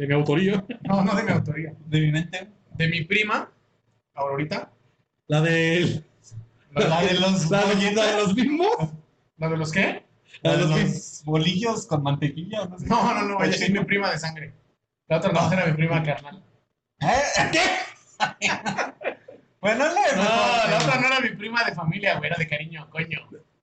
De 0.00 0.06
mi 0.06 0.14
autoría. 0.14 0.64
No, 0.88 1.04
no 1.04 1.14
de 1.14 1.22
mi 1.22 1.30
autoría. 1.30 1.74
De 1.86 2.00
mi 2.00 2.10
mente. 2.10 2.48
De 2.72 2.88
mi 2.88 3.04
prima, 3.04 3.52
Aurorita. 4.14 4.72
La 5.26 5.42
de, 5.42 6.02
La 6.70 7.02
de 7.02 7.14
los 7.20 7.50
la 7.50 7.66
de, 7.66 7.92
la 7.92 8.06
de 8.06 8.16
los 8.16 8.34
mismos. 8.34 8.76
¿La 9.36 9.50
de 9.50 9.56
los 9.58 9.70
qué? 9.70 10.02
La 10.40 10.52
La 10.52 10.56
de 10.56 10.62
de 10.64 10.68
los 10.70 10.80
los 10.80 11.22
bolillos 11.26 11.86
con 11.86 12.02
mantequilla. 12.02 12.64
No, 12.64 12.78
sé. 12.78 12.86
No, 12.86 13.14
no, 13.14 13.22
no, 13.28 13.44
ella 13.44 13.54
es 13.54 13.70
mi 13.70 13.84
prima 13.84 14.10
de 14.10 14.18
sangre. 14.18 14.54
La 15.06 15.18
otra 15.18 15.32
no 15.32 15.52
era 15.52 15.66
mi 15.66 15.72
prima 15.74 16.02
carnal. 16.02 16.42
¿Eh? 17.00 17.50
¿Qué? 17.52 17.60
bueno, 19.60 19.84
le 19.84 20.16
No, 20.16 20.22
la 20.22 20.78
otra 20.82 20.98
no 20.98 21.06
era 21.08 21.20
mi 21.20 21.36
prima 21.36 21.62
de 21.64 21.74
familia, 21.74 22.16
güey, 22.16 22.30
era 22.30 22.38
de 22.38 22.48
cariño, 22.48 22.88
coño. 22.88 23.18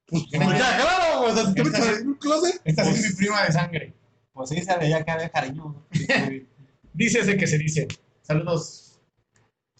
Pues 0.05 0.23
ya, 0.29 0.77
claro, 0.77 1.21
o 1.21 1.33
sea, 1.33 1.45
si 1.47 1.53
te 1.55 1.61
Esta 1.63 1.79
metes 1.79 1.99
en 2.01 2.07
un 2.09 2.13
closet. 2.15 2.61
Esta 2.63 2.85
sí 2.85 2.91
es 2.91 3.09
mi 3.09 3.15
prima 3.15 3.43
de 3.43 3.51
sangre. 3.51 3.93
Pues 4.37 4.51
sí, 4.51 4.61
se 4.61 4.77
veía 4.77 5.03
que 5.03 5.09
había 5.09 5.29
cariño. 5.29 5.83
Dice 6.93 7.19
ese 7.19 7.37
que 7.37 7.47
se 7.47 7.57
dice. 7.57 7.87
Saludos. 8.21 9.01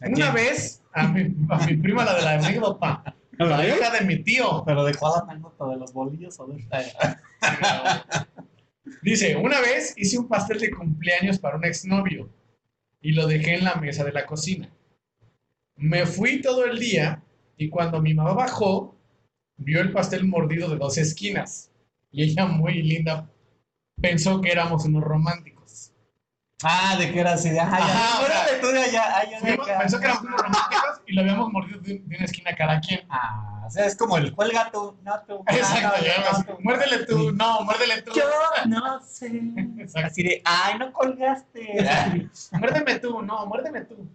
¿A 0.01 0.08
Una 0.08 0.32
vez 0.32 0.82
a 0.93 1.08
mi, 1.08 1.36
a 1.49 1.66
mi 1.66 1.78
prima, 1.78 2.03
la 2.03 2.16
de 2.16 2.22
la 2.24 2.32
anécdota, 2.34 3.03
¿A 3.39 3.43
la 3.45 3.68
hija 3.68 3.91
de 3.91 4.05
mi 4.05 4.24
tío. 4.24 4.64
¿Pero 4.66 4.84
de 4.84 4.95
cuál 4.95 5.22
anécdota? 5.22 5.68
¿De 5.68 5.78
los 5.78 5.93
bolillos 5.93 6.39
o 6.39 6.47
de 6.47 6.58
esta? 6.58 7.22
Dice, 9.03 9.36
una 9.36 9.62
vez 9.62 9.93
hice 9.95 10.18
un 10.18 10.28
pastel 10.28 10.60
de 10.60 10.72
cumpleaños 10.72 11.38
para 11.38 11.58
un 11.58 11.66
exnovio 11.66 12.28
y 12.99 13.12
lo 13.12 13.28
dejé 13.28 13.55
en 13.55 13.64
la 13.64 13.76
mesa 13.76 14.03
de 14.03 14.12
la 14.12 14.26
cocina. 14.26 14.72
Me 15.76 16.08
fui 16.08 16.41
todo 16.41 16.66
el 16.66 16.80
día 16.80 17.22
y 17.58 17.70
cuando 17.70 18.01
mi 18.01 18.16
mamá 18.16 18.34
bajó, 18.34 18.95
vio 19.58 19.82
el 19.82 19.91
pastel 19.91 20.26
mordido 20.26 20.68
de 20.68 20.78
dos 20.78 20.97
esquinas. 20.97 21.72
Y 22.12 22.24
ella, 22.24 22.47
muy 22.47 22.82
linda, 22.82 23.30
pensó 24.02 24.41
que 24.41 24.52
éramos 24.52 24.86
unos 24.86 25.04
románticos. 25.04 25.91
Ah, 26.64 26.95
de 26.98 27.12
que 27.12 27.20
era 27.20 27.34
así 27.34 27.50
de. 27.50 27.60
Ajá, 27.60 27.80
ya. 27.80 28.52
de 28.52 28.60
tú 28.60 28.68
de 28.68 28.80
allá. 28.80 29.24
de 29.43 29.52
acá. 29.54 29.80
pensó 29.80 30.00
que 30.00 30.06
éramos 30.06 30.24
unos 30.24 30.41
románticos 30.41 31.02
y 31.06 31.14
lo 31.14 31.22
habíamos 31.22 31.52
mordido 31.52 31.80
de, 31.82 32.00
de 32.00 32.16
una 32.16 32.26
esquina 32.26 32.56
cada 32.56 32.80
quien. 32.80 33.02
Ah, 33.10 33.64
o 33.68 33.70
sea, 33.70 33.86
es 33.86 33.95
como 33.98 34.18
el 34.18 34.34
cuelga 34.34 34.72
tú, 34.72 34.98
no 35.04 35.22
tú. 35.28 35.43
Ah, 35.45 35.56
Exacto, 35.56 35.98
no, 35.98 36.06
ya, 36.06 36.20
no, 36.20 36.30
así, 36.30 36.43
tú. 36.45 36.58
muérdele 36.62 37.06
tú, 37.06 37.32
no, 37.34 37.64
muérdele 37.64 38.02
tú. 38.02 38.12
Yo 38.16 38.24
no 38.66 39.02
sé. 39.02 39.28
Exacto. 39.78 40.08
Así 40.08 40.24
de, 40.24 40.41
ay, 40.45 40.80
no 40.80 40.91
colgaste. 40.93 41.86
Muérdeme 42.54 43.00
tú, 43.00 43.22
no, 43.22 43.45
muérdeme 43.45 43.82
tú. 43.82 44.08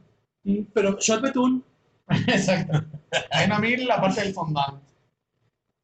Pero, 0.75 0.99
shot 0.99 1.21
betún. 1.21 1.65
Exacto. 2.09 2.83
Bueno, 3.31 3.55
a 3.55 3.59
mí 3.59 3.77
la 3.77 4.01
parte 4.01 4.23
del 4.23 4.33
fondant. 4.33 4.83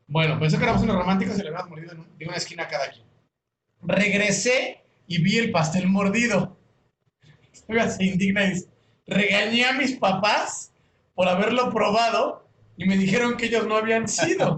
Bueno, 0.07 0.41
pensé 0.41 0.57
que 0.57 0.65
éramos 0.65 0.83
unos 0.83 0.97
románticos 0.97 1.39
y 1.39 1.43
le 1.43 1.49
habíamos 1.49 1.69
mordido 1.69 1.95
de 2.19 2.27
una 2.27 2.37
esquina 2.37 2.65
a 2.65 2.69
cada 2.69 2.91
quien. 2.91 3.07
Regresé 3.83 4.85
y 5.07 5.23
vi 5.23 5.39
el 5.39 5.51
pastel 5.51 5.89
mordido. 5.89 6.57
Oiga, 7.69 7.91
se 7.91 8.05
indigna 8.05 8.45
y 8.45 8.51
dice, 8.51 8.69
regañé 9.07 9.67
a 9.67 9.73
mis 9.73 9.97
papás 9.97 10.73
por 11.15 11.29
haberlo 11.29 11.71
probado 11.73 12.49
y 12.77 12.87
me 12.87 12.97
dijeron 12.97 13.37
que 13.37 13.47
ellos 13.47 13.67
no 13.67 13.77
habían 13.77 14.09
sido 14.09 14.57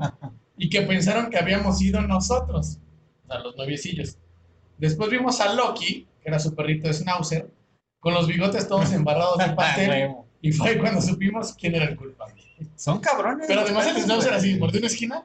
y 0.57 0.69
que 0.69 0.83
pensaron 0.83 1.31
que 1.31 1.39
habíamos 1.39 1.79
sido 1.79 2.03
nosotros, 2.03 2.79
o 3.25 3.27
sea, 3.27 3.41
los 3.41 3.57
noviecillos. 3.57 4.19
Después 4.77 5.11
vimos 5.11 5.41
a 5.41 5.55
Loki, 5.55 6.07
que 6.23 6.29
era 6.29 6.39
su 6.39 6.55
perrito 6.55 6.89
de 6.89 6.95
Schnauzer, 6.95 7.51
con 7.99 8.15
los 8.15 8.27
bigotes 8.27 8.69
todos 8.69 8.93
embarrados 8.93 9.39
de 9.39 9.51
pastel 9.57 9.89
Huevo. 9.89 10.27
y 10.43 10.53
fue 10.53 10.71
ahí 10.71 10.79
cuando 10.79 11.01
supimos 11.01 11.55
quién 11.55 11.75
era 11.75 11.87
el 11.87 11.97
culpable. 11.97 12.43
Son 12.77 13.01
cabrones. 13.01 13.47
Pero 13.47 13.61
además 13.63 13.87
el. 13.87 14.03
Schnauzer 14.03 14.35
así, 14.35 14.59
mordió 14.59 14.81
una 14.81 14.89
esquina, 14.89 15.25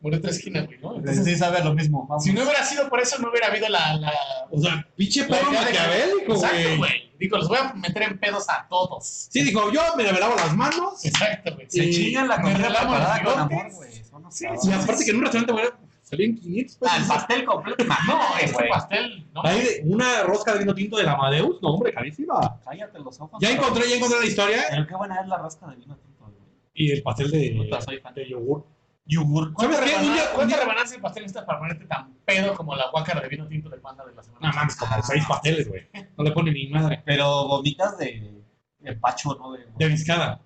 mordió 0.00 0.18
otra 0.18 0.30
esquina, 0.30 0.62
güey, 0.62 0.78
¿no? 0.80 0.90
Sí, 0.92 0.96
Entonces, 0.98 1.24
sí, 1.24 1.36
sabe 1.36 1.64
lo 1.64 1.74
mismo. 1.74 2.06
Vamos. 2.08 2.22
si 2.24 2.32
no 2.32 2.42
hubiera 2.42 2.62
sido 2.64 2.88
por 2.88 3.00
eso, 3.00 3.18
no 3.20 3.30
hubiera 3.30 3.48
habido 3.48 3.68
la... 3.68 3.96
la 3.96 4.12
O 4.50 4.58
sea, 4.60 4.86
pinche 4.96 5.26
la 5.28 5.36
de 5.38 5.44
que- 5.44 5.50
maquiavélico, 5.50 6.34
Exacto, 6.34 6.56
güey. 6.56 6.76
güey. 6.78 7.12
Digo, 7.18 7.38
los 7.38 7.48
voy 7.48 7.58
a 7.58 7.72
meter 7.72 8.02
en 8.02 8.18
pedos 8.18 8.44
a 8.50 8.66
todos. 8.68 9.28
Sí, 9.30 9.42
dijo, 9.42 9.72
yo 9.72 9.80
me 9.96 10.04
lavo 10.04 10.36
las 10.36 10.54
manos. 10.54 11.02
Exacto, 11.04 11.54
güey. 11.54 11.66
Se 11.70 11.90
chingan 11.90 12.28
la 12.28 12.36
me 12.36 12.42
comida 12.52 12.68
preparada 12.68 13.22
con 13.24 13.38
amor, 13.40 13.72
güey. 13.72 13.90
Sí, 14.30 14.44
cabrones. 14.44 14.64
Y 14.66 14.72
aparte 14.72 15.04
que 15.04 15.10
en 15.12 15.16
un 15.16 15.22
restaurante, 15.22 15.52
güey, 15.52 15.64
salían 16.02 16.34
500 16.36 16.76
pesos. 16.76 16.92
Ah, 16.94 16.98
el 17.00 17.06
pastel 17.08 17.44
completo. 17.46 17.84
No, 17.84 18.20
este 18.38 18.52
güey. 18.52 18.68
pastel, 18.68 19.26
no. 19.32 19.40
Ahí 19.46 19.60
de- 19.62 19.82
una 19.86 20.22
rosca 20.24 20.52
de 20.52 20.58
vino 20.58 20.74
tinto 20.74 20.98
del 20.98 21.08
Amadeus, 21.08 21.56
no, 21.62 21.70
hombre, 21.70 21.92
carísima. 21.94 22.60
Cállate 22.64 22.98
los 22.98 23.18
ojos. 23.18 23.38
Ya 23.40 23.50
encontré, 23.50 23.88
ya 23.88 23.96
encontré 23.96 24.20
la 24.20 24.26
historia. 24.26 24.64
Pero 24.68 24.86
qué 24.86 24.94
buena 24.94 25.20
es 25.22 25.26
la 25.28 25.38
rosca 25.38 25.66
de 25.68 25.76
vino 25.76 25.96
tinto, 25.96 26.24
güey. 26.24 26.34
Y 26.74 26.92
el 26.92 27.02
pastel 27.02 27.30
de, 27.30 27.54
Puta, 27.56 27.80
soy 27.80 27.98
fan. 28.00 28.12
de 28.14 28.28
yogur. 28.28 28.66
Yogur. 29.06 29.52
¿Cuántas 29.52 29.78
¿Sabes 29.78 29.92
qué? 29.92 29.96
Un 29.96 30.02
día- 30.02 30.10
rebanadas, 30.10 30.28
un 30.30 30.34
¿cuántas 30.36 30.48
día- 30.58 30.64
rebanadas 30.64 30.90
de 30.90 30.98
pastel 30.98 31.22
necesitas 31.22 31.44
para 31.44 31.58
ponerte 31.60 31.84
tan 31.86 32.12
pedo 32.24 32.54
como 32.54 32.74
la 32.74 32.90
guácara 32.90 33.20
de 33.20 33.28
vino 33.28 33.46
tinto 33.46 33.68
de 33.70 33.78
panda 33.78 34.04
de 34.04 34.14
la 34.14 34.22
semana? 34.22 34.48
No 34.48 34.54
mames, 34.54 34.76
como 34.76 35.02
seis 35.02 35.24
pasteles, 35.28 35.68
güey. 35.68 35.86
No 36.16 36.24
le 36.24 36.32
pone 36.32 36.52
ni 36.52 36.68
madre. 36.68 37.02
Pero 37.04 37.46
vomitas 37.48 37.96
de 37.98 38.42
empacho, 38.82 39.34
¿no? 39.38 39.52
De, 39.52 39.66
De 39.76 39.88
viscada. 39.88 40.40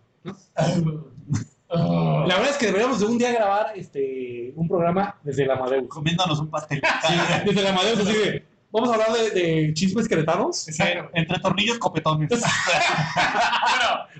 Oh. 1.72 2.24
La 2.26 2.34
verdad 2.36 2.50
es 2.50 2.56
que 2.58 2.66
deberíamos 2.66 2.98
de 2.98 3.06
un 3.06 3.16
día 3.16 3.32
grabar 3.32 3.72
este 3.76 4.52
un 4.56 4.66
programa 4.68 5.16
desde 5.22 5.44
el 5.44 5.50
Amadeus. 5.52 5.88
comiéndonos 5.88 6.40
un 6.40 6.50
pastel. 6.50 6.82
Sí, 7.06 7.14
desde 7.46 7.60
el 7.60 7.66
Amadeus, 7.68 8.00
así 8.00 8.12
de. 8.12 8.46
Vamos 8.72 8.88
a 8.90 8.94
hablar 8.94 9.12
de, 9.12 9.30
de 9.30 9.74
chismes 9.74 10.06
queretanos. 10.06 10.68
Exacto. 10.68 11.10
Entre 11.14 11.38
tornillos 11.40 11.78
copetones. 11.78 12.30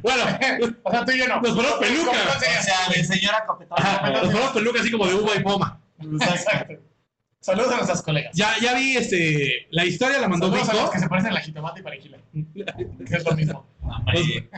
Bueno, 0.02 0.22
O 0.84 0.90
sea, 0.90 1.04
tú 1.04 1.12
y 1.12 1.18
yo 1.18 1.28
no. 1.28 1.40
Nos 1.40 1.54
ponemos 1.54 1.78
peluca. 1.78 2.10
¿Cómo 2.10 2.20
o 2.36 2.40
sea, 2.62 2.88
de 2.94 3.04
señora 3.04 3.44
copetón. 3.46 3.76
ajá, 3.78 4.10
nos 4.10 4.20
ponemos 4.28 4.50
peluca 4.52 4.80
así 4.80 4.90
como 4.90 5.06
de 5.06 5.14
uva 5.14 5.34
y 5.36 5.40
poma. 5.40 5.80
Exacto. 6.00 6.74
Saludos 7.40 7.72
a 7.72 7.76
nuestras 7.76 8.02
colegas. 8.02 8.32
Ya, 8.34 8.54
ya 8.60 8.74
vi 8.74 8.96
este, 8.96 9.66
la 9.70 9.84
historia, 9.84 10.18
la 10.20 10.28
mandó 10.28 10.46
Saludos 10.48 10.68
a 10.68 10.72
los 10.72 10.80
Vico. 10.82 10.92
que 10.92 10.98
se 11.00 11.08
parecen 11.08 11.30
a 11.32 11.34
la 11.34 11.40
jitomate 11.40 11.80
y 11.80 11.82
perejila. 11.82 12.18
Que 12.32 13.16
es 13.16 13.24
lo 13.24 13.32
mismo. 13.32 13.66
Hombre, 13.82 14.48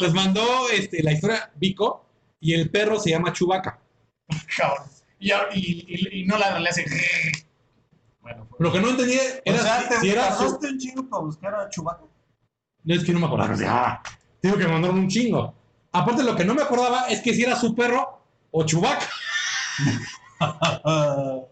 Les 0.00 0.12
mandó 0.14 0.68
este, 0.70 1.02
la 1.02 1.12
historia 1.12 1.50
Vico 1.56 2.06
y 2.40 2.54
el 2.54 2.70
perro 2.70 2.98
se 3.00 3.10
llama 3.10 3.32
Chubaca. 3.32 3.78
Cabrón. 4.56 4.86
Y, 5.18 5.30
ahora- 5.30 5.48
y, 5.54 5.84
y, 5.88 6.20
y 6.22 6.26
no 6.26 6.36
la 6.38 6.58
le 6.58 6.68
hace. 6.68 6.84
Bueno, 8.26 8.46
pues. 8.48 8.60
Lo 8.60 8.72
que 8.72 8.80
no 8.80 8.88
entendía 8.90 9.20
O 9.20 9.40
era 9.44 9.58
sea, 9.62 9.80
si, 9.82 9.88
¿te 9.88 10.00
si 10.00 10.10
era 10.10 10.32
su- 10.36 10.58
un 10.60 10.78
chingo 10.78 11.08
para 11.08 11.22
buscar 11.22 11.54
a 11.54 11.68
Chubaca? 11.70 12.02
No 12.82 12.94
es 12.94 13.04
que 13.04 13.12
no 13.12 13.20
me 13.20 13.26
acordaba. 13.26 13.54
o 13.54 13.56
sea, 13.56 14.02
digo 14.42 14.56
que 14.56 14.64
me 14.66 14.72
mandaron 14.72 14.98
un 14.98 15.08
chingo. 15.08 15.54
Aparte, 15.92 16.24
lo 16.24 16.34
que 16.34 16.44
no 16.44 16.54
me 16.54 16.62
acordaba 16.62 17.06
es 17.08 17.20
que 17.20 17.32
si 17.34 17.42
era 17.44 17.54
su 17.54 17.72
perro 17.74 18.20
o 18.50 18.64
Chubaca. 18.64 19.06
Ok, 20.38 21.50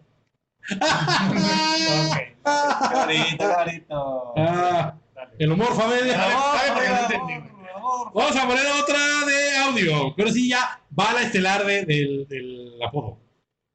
Carito, 2.43 3.49
carito. 3.49 4.33
Ah, 4.37 4.93
el 5.39 5.51
humor, 5.51 5.73
familia. 5.75 6.17
Vamos 8.13 8.35
a 8.35 8.47
poner 8.47 8.65
otra 8.81 8.97
de 9.27 9.57
audio. 9.57 10.13
Pero 10.15 10.29
sí, 10.31 10.49
ya 10.49 10.81
va 10.97 11.13
la 11.13 11.21
estelar 11.23 11.65
de- 11.65 11.85
del, 11.85 12.27
del 12.27 12.79
apodo. 12.85 13.17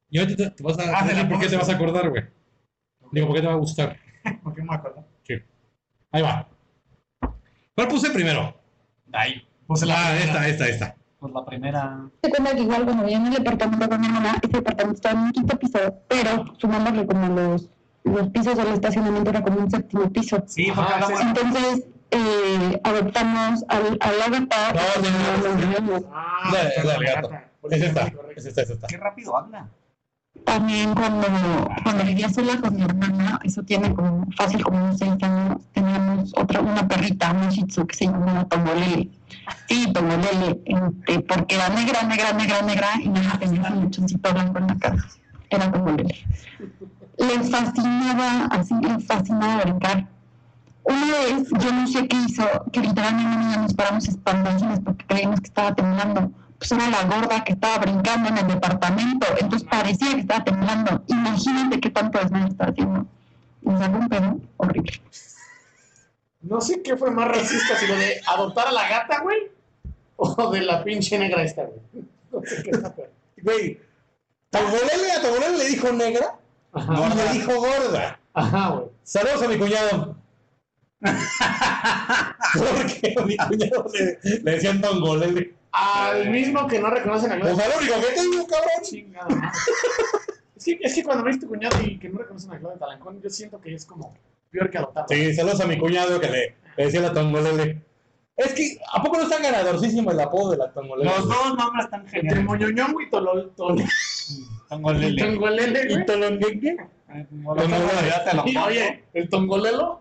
Y 0.09 0.19
ahorita 0.19 0.45
te, 0.45 0.51
te 0.57 0.63
vas 0.63 0.79
a. 0.79 0.99
Ah, 0.99 1.29
¿Por 1.29 1.39
qué 1.41 1.49
te 1.49 1.57
vas 1.57 1.69
a 1.69 1.73
acordar, 1.75 2.09
güey? 2.11 2.25
Digo, 3.13 3.27
¿por 3.27 3.37
qué 3.37 3.43
te 3.43 3.47
va 3.49 3.53
a 3.55 3.57
gustar? 3.57 3.97
¿Por 4.43 4.55
qué 4.55 4.63
me 4.63 4.75
acuerdo? 4.75 5.05
Ahí 6.13 6.23
va. 6.23 6.49
¿Cuál 7.75 7.87
puse 7.89 8.11
primero? 8.11 8.53
Ahí, 9.13 9.47
Pues 9.69 9.83
la 9.87 10.09
Ah, 10.09 10.17
esta, 10.17 10.49
esta, 10.49 10.67
esta. 10.69 10.97
pues 11.21 11.33
la 11.33 11.45
primera. 11.45 12.01
Se 12.23 12.31
cuenta 12.31 12.53
que 12.55 12.63
igual 12.63 12.85
cuando 12.85 13.05
vivía 13.05 13.19
en 13.19 13.27
el 13.29 13.35
departamento 13.35 13.89
con 13.89 14.01
mi 14.01 14.09
mamá, 14.09 14.35
ese 14.43 14.53
departamento 14.57 14.97
estaba 14.97 15.21
en 15.21 15.27
un 15.27 15.31
quinto 15.33 15.57
piso, 15.57 15.79
pero 16.09 16.45
sumándole 16.59 17.07
como 17.07 17.29
los, 17.29 17.69
los 18.03 18.29
pisos 18.31 18.57
del 18.57 18.69
estacionamiento 18.69 19.31
era 19.31 19.41
como 19.43 19.61
un 19.61 19.71
séptimo 19.71 20.11
piso. 20.11 20.43
Sí, 20.49 20.73
porque 20.75 20.93
Ajá, 20.93 20.95
hablamos. 21.05 21.19
sí, 21.21 21.27
Entonces, 21.29 21.87
eh, 22.11 22.81
adoptamos 22.83 23.65
al, 23.69 23.97
a 24.01 24.13
la 24.13 24.29
gata. 24.29 24.73
No, 24.73 25.03
no, 25.03 25.11
no, 25.11 25.55
no, 25.55 25.81
no. 25.81 25.81
no, 25.93 26.01
no. 26.01 26.11
Ah, 26.13 26.51
Dale, 26.53 26.69
está 26.71 26.83
dale, 26.85 27.05
la 27.07 27.15
gato. 27.15 27.29
gata. 27.29 27.51
Por 27.61 27.73
Es 27.75 27.79
eso 27.81 27.87
esta, 27.89 28.05
sí, 28.07 28.11
correcto. 28.13 28.41
es 28.41 28.47
esta, 28.47 28.63
es 28.63 28.71
esta. 28.71 28.87
Qué 28.89 28.97
rápido 28.97 29.37
habla. 29.37 29.69
También 30.45 30.95
cuando, 30.95 31.27
cuando 31.83 32.05
vivía 32.05 32.29
sola 32.29 32.61
con 32.61 32.75
mi 32.77 32.83
hermana, 32.83 33.41
eso 33.45 33.63
tiene 33.63 33.93
como 33.95 34.27
fácil 34.37 34.63
como 34.63 34.79
unos 34.79 34.99
seis 34.99 35.13
años, 35.23 35.63
teníamos 35.73 36.33
otra, 36.37 36.61
una 36.61 36.87
perrita, 36.87 37.33
un 37.33 37.49
shih 37.49 37.65
tzu 37.67 37.87
que 37.87 37.97
se 37.97 38.07
llamaba 38.07 38.45
Tongolele. 38.45 39.11
Sí, 39.69 39.93
Tongolele, 39.93 40.61
este, 40.65 41.21
porque 41.21 41.57
era 41.57 41.69
negra, 41.71 42.03
negra, 42.05 42.33
negra, 42.33 42.63
negra 42.63 42.89
y 43.03 43.09
nada, 43.09 43.39
tenía 43.39 43.71
un 43.71 43.85
mechoncito 43.85 44.33
blanco 44.33 44.59
en 44.59 44.67
la 44.69 44.79
cara. 44.79 45.05
Era 45.51 45.71
Tongolele. 45.71 46.25
Le 47.19 47.41
fascinaba, 47.45 48.47
así, 48.51 48.75
le 48.81 48.99
fascinaba 49.01 49.63
brincar. 49.63 50.09
Una 50.85 51.37
vez, 51.37 51.49
yo 51.61 51.73
no 51.73 51.87
sé 51.87 52.09
qué 52.09 52.17
hizo, 52.27 52.45
que 52.73 52.81
literalmente 52.81 53.59
nos 53.59 53.75
paramos 53.75 54.09
espantosines 54.09 54.81
porque 54.81 55.05
creímos 55.07 55.41
que 55.41 55.49
estaba 55.49 55.75
temblando. 55.75 56.33
Pues 56.61 56.73
era 56.73 56.91
la 56.91 57.05
gorda 57.05 57.43
que 57.43 57.55
estaba 57.55 57.79
brincando 57.79 58.29
en 58.29 58.37
el 58.37 58.47
departamento, 58.49 59.27
entonces 59.41 59.67
parecía 59.67 60.15
que 60.15 60.21
estaba 60.21 60.45
temblando. 60.45 61.03
Imagínate 61.07 61.81
qué 61.81 61.89
tanto 61.89 62.19
desmayo 62.19 62.49
estaba 62.49 62.71
haciendo. 62.71 63.07
Y 63.63 63.71
sacó 63.79 63.97
un 63.97 64.09
pedo 64.11 64.39
horrible. 64.59 65.01
No 66.43 66.61
sé 66.61 66.83
qué 66.83 66.99
fue 66.99 67.11
más 67.13 67.29
racista, 67.29 67.77
si 67.77 67.87
lo 67.87 67.97
de 67.97 68.21
adoptar 68.27 68.69
a 68.69 68.73
la 68.73 68.87
gata, 68.91 69.23
güey, 69.23 69.51
o 70.17 70.51
de 70.51 70.61
la 70.61 70.85
pinche 70.85 71.19
negra 71.19 71.43
esta, 71.43 71.65
güey. 71.65 71.81
No 72.31 72.43
sé 72.45 72.63
qué 72.63 72.71
está 72.73 72.95
peor. 72.95 73.11
Güey, 73.43 73.81
Tongolele 74.51 75.13
a 75.17 75.23
Tongolele 75.23 75.57
le 75.57 75.65
dijo 75.65 75.93
negra 75.93 76.37
Ajá, 76.75 77.09
y 77.11 77.17
le 77.17 77.33
dijo 77.39 77.55
gorda. 77.55 78.21
Ajá, 78.35 78.69
güey. 78.69 78.89
Saludos 79.03 79.43
a 79.45 79.49
mi 79.49 79.59
cuñado. 79.59 80.15
Porque 82.53 83.15
a 83.19 83.25
mi 83.25 83.37
cuñado 83.39 83.87
le, 83.95 84.19
le 84.43 84.51
decían 84.53 84.83
Tongolele. 84.83 85.60
Al 85.73 86.31
mismo 86.31 86.67
que 86.67 86.79
no 86.81 86.91
reconocen 86.91 87.33
a 87.33 87.39
Pues 87.41 87.55
Claudia. 87.55 87.75
al 87.77 87.81
único 87.83 88.01
que 88.01 88.15
te 88.15 88.23
digo, 88.23 88.47
cabrón. 88.47 89.43
Es 90.57 90.65
que, 90.65 90.79
es 90.83 90.95
que 90.95 91.05
cuando 91.05 91.25
ves 91.25 91.39
tu 91.41 91.47
cuñado 91.49 91.81
y 91.83 91.99
que 91.99 92.09
no 92.09 92.19
reconocen 92.19 92.53
a 92.53 92.59
Claudia 92.59 92.79
Talancón, 92.79 93.21
yo 93.23 93.31
siento 93.31 93.61
que 93.61 93.75
es 93.75 93.87
como 93.87 94.15
peor 94.51 94.69
que 94.71 94.79
adoptarla. 94.79 95.09
Sí, 95.09 95.33
saludos 95.35 95.61
a 95.61 95.67
mi 95.67 95.79
cuñado 95.79 96.21
que 96.21 96.29
le, 96.29 96.57
le 96.77 96.85
decía 96.85 97.01
la 97.01 97.13
Tongolele. 97.13 97.83
Es 98.37 98.53
que, 98.55 98.79
¿a 98.93 99.03
poco 99.03 99.19
no 99.19 99.23
está 99.25 99.39
ganadorcísimo 99.41 100.11
el 100.13 100.21
apodo 100.21 100.53
de 100.53 100.57
la 100.59 100.73
Tongolele? 100.73 101.11
Los 101.11 101.29
dos 101.29 101.57
nombres 101.57 101.85
están 101.85 102.01
Entre 102.01 102.21
geniales. 102.21 102.45
Moñoñongo 102.45 103.01
y 103.01 103.11
Tolol, 103.11 103.53
Tol, 103.57 103.83
Tongolele. 104.69 105.23
Tongolele, 105.23 105.87
tengo, 105.87 106.05
Y, 108.47 108.53
pongo. 108.55 108.67
Oye, 108.67 109.05
el 109.15 109.29
Tongolelo, 109.29 110.01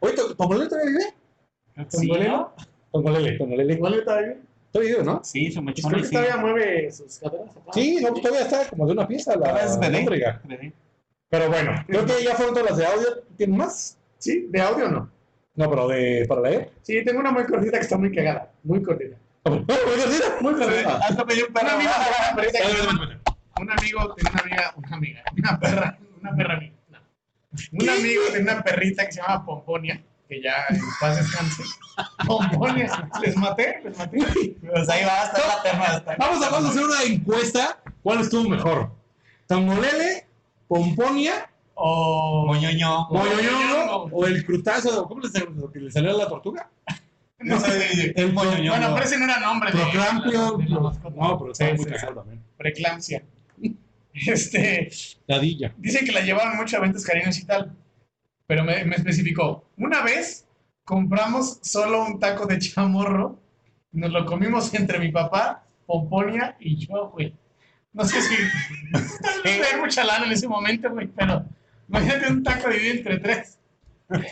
Oye, 0.00 0.14
¿Tong- 0.14 0.36
¿Tongolele 0.36 0.68
todavía 0.68 0.90
vive? 0.90 1.14
Sí, 1.90 2.08
¿Tongolele? 2.08 2.44
Tongolele, 2.92 3.32
Tongolele. 3.38 3.76
Tongolele 3.76 4.38
todavía. 4.72 4.94
Todavía 4.94 4.94
vive, 4.96 5.04
¿no? 5.04 5.20
Sí, 5.24 5.50
su 5.50 5.62
Pues 5.62 5.76
mechón 5.76 5.90
creo 5.90 5.98
y 5.98 6.02
que 6.02 6.08
sí. 6.08 6.14
todavía 6.14 6.36
mueve 6.36 6.92
sus 6.92 7.18
caderas. 7.18 7.50
acá. 7.56 7.72
Sí, 7.72 7.98
no, 8.00 8.08
pues 8.10 8.22
todavía 8.22 8.42
está 8.46 8.68
como 8.70 8.86
de 8.86 8.92
una 8.92 9.08
pieza 9.08 9.36
la. 9.36 9.78
Bebé. 9.78 10.72
Pero 11.30 11.48
bueno, 11.48 11.72
creo 11.86 12.06
que 12.06 12.24
ya 12.24 12.34
fueron 12.34 12.54
todas 12.54 12.70
las 12.70 12.78
de 12.78 12.86
audio. 12.86 13.08
¿Tienes 13.36 13.56
más? 13.56 13.98
Sí, 14.18 14.46
de 14.48 14.60
audio 14.60 14.88
no. 14.88 15.10
No, 15.54 15.68
pero 15.70 15.88
de 15.88 16.24
para 16.28 16.40
leer. 16.42 16.70
Sí, 16.82 17.04
tengo 17.04 17.20
una 17.20 17.32
muy 17.32 17.44
cortita 17.44 17.78
que 17.78 17.82
está 17.82 17.98
muy 17.98 18.14
cagada. 18.14 18.50
Muy 18.62 18.82
cortita. 18.82 19.16
Muy 19.44 19.58
Muy 20.40 20.54
cortita. 20.54 20.96
Hasta 20.98 21.24
pedí 21.26 21.42
un 21.42 21.52
perro. 21.52 21.68
amigo, 21.70 21.90
un 23.60 23.66
tenía 24.14 24.30
una 24.32 24.40
amiga, 24.42 24.74
una 24.76 24.96
amiga, 24.96 25.22
una 25.36 25.58
perra, 25.60 25.98
una 26.20 26.36
perra 26.36 26.54
amiga. 26.56 26.74
no. 26.90 26.98
Un 27.72 27.88
amigo 27.90 28.22
tenía 28.32 28.52
una 28.54 28.62
perrita 28.62 29.04
que 29.06 29.12
se 29.12 29.20
llama 29.20 29.44
Pomponia, 29.44 30.00
que 30.28 30.42
ya 30.42 30.64
en 30.70 30.80
paz 31.00 31.16
descanse. 31.16 31.62
Pomponia, 32.26 33.08
les 33.22 33.36
maté, 33.36 33.80
les 33.84 33.96
maté. 33.98 34.18
Pues 34.60 34.88
ahí 34.88 35.04
va, 35.04 35.22
hasta 35.22 35.38
la 35.46 35.62
terna. 35.62 35.84
hasta- 35.84 36.16
Vamos 36.16 36.44
a, 36.44 36.50
vamos 36.50 36.68
a 36.68 36.70
hacer 36.70 36.84
una 36.84 37.02
encuesta. 37.04 37.78
¿Cuál 38.02 38.20
estuvo 38.20 38.48
mejor? 38.48 38.90
¿Tongolele, 39.46 40.26
Pomponia, 40.68 41.50
O 41.74 42.44
Moñoño. 42.46 43.08
Moñoñongo 43.10 44.08
o 44.12 44.26
el 44.26 44.44
crutazo? 44.44 45.06
¿Cómo 45.08 45.20
le 45.22 45.28
salió, 45.28 45.50
lo 45.50 45.70
que 45.72 45.78
le 45.80 45.90
salió 45.90 46.10
a 46.10 46.18
la 46.18 46.28
tortuga? 46.28 46.68
No 47.38 47.58
sé, 47.60 48.12
El 48.16 48.32
Moñoño. 48.32 48.72
Bueno, 48.72 48.90
pero 48.94 49.06
ese 49.06 49.16
no 49.18 49.24
era 49.24 49.38
nombre 49.40 49.70
Proclampio. 49.70 50.58
No, 51.14 51.38
pero 51.38 51.54
Sí, 51.54 51.64
muy 51.76 51.84
cagado 51.86 52.14
también. 52.20 52.42
Preeclampsia. 52.56 53.22
Este, 54.26 54.90
Ladilla. 55.28 55.72
dicen 55.76 56.04
que 56.04 56.10
la 56.10 56.20
llevaban 56.22 56.56
mucho 56.56 56.74
a 56.76 56.78
eventos 56.80 57.04
cariños 57.04 57.38
y 57.38 57.44
tal, 57.46 57.72
pero 58.48 58.64
me, 58.64 58.82
me 58.86 58.96
especificó. 58.96 59.64
Una 59.76 60.02
vez 60.02 60.46
compramos 60.84 61.58
solo 61.62 62.02
un 62.02 62.18
taco 62.18 62.46
de 62.46 62.58
chamorro, 62.58 63.38
nos 63.92 64.10
lo 64.10 64.24
comimos 64.24 64.72
entre 64.74 64.98
mi 64.98 65.12
papá, 65.12 65.64
Pomponia 65.86 66.56
y 66.58 66.86
yo, 66.86 67.10
güey. 67.10 67.34
No 67.92 68.04
sé 68.04 68.20
si 68.22 68.34
hay 69.44 69.80
mucha 69.80 70.02
lana 70.02 70.26
en 70.26 70.32
ese 70.32 70.48
momento, 70.48 70.90
güey, 70.90 71.08
pero 71.08 71.44
imagínate 71.88 72.32
un 72.32 72.42
taco 72.42 72.70
dividido 72.70 72.96
entre 72.96 73.18
tres 73.18 73.58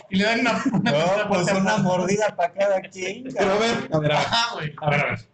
y 0.08 0.16
le 0.16 0.24
dan 0.24 0.40
una, 0.40 0.62
una 0.72 0.90
No, 0.92 1.28
pues 1.28 1.52
una 1.52 1.76
mordida 1.76 2.34
para 2.34 2.52
cada 2.54 2.80
quien. 2.80 3.24
Pero 3.36 3.52
a 3.52 3.58
ver, 3.58 3.88
a 3.92 3.98
ver, 3.98 4.12
a 4.12 4.16
ver. 4.18 4.26
Ajá, 4.26 4.54
güey. 4.54 4.74
A 4.80 4.90
ver, 4.90 5.00
a 5.00 5.04
ver. 5.10 5.28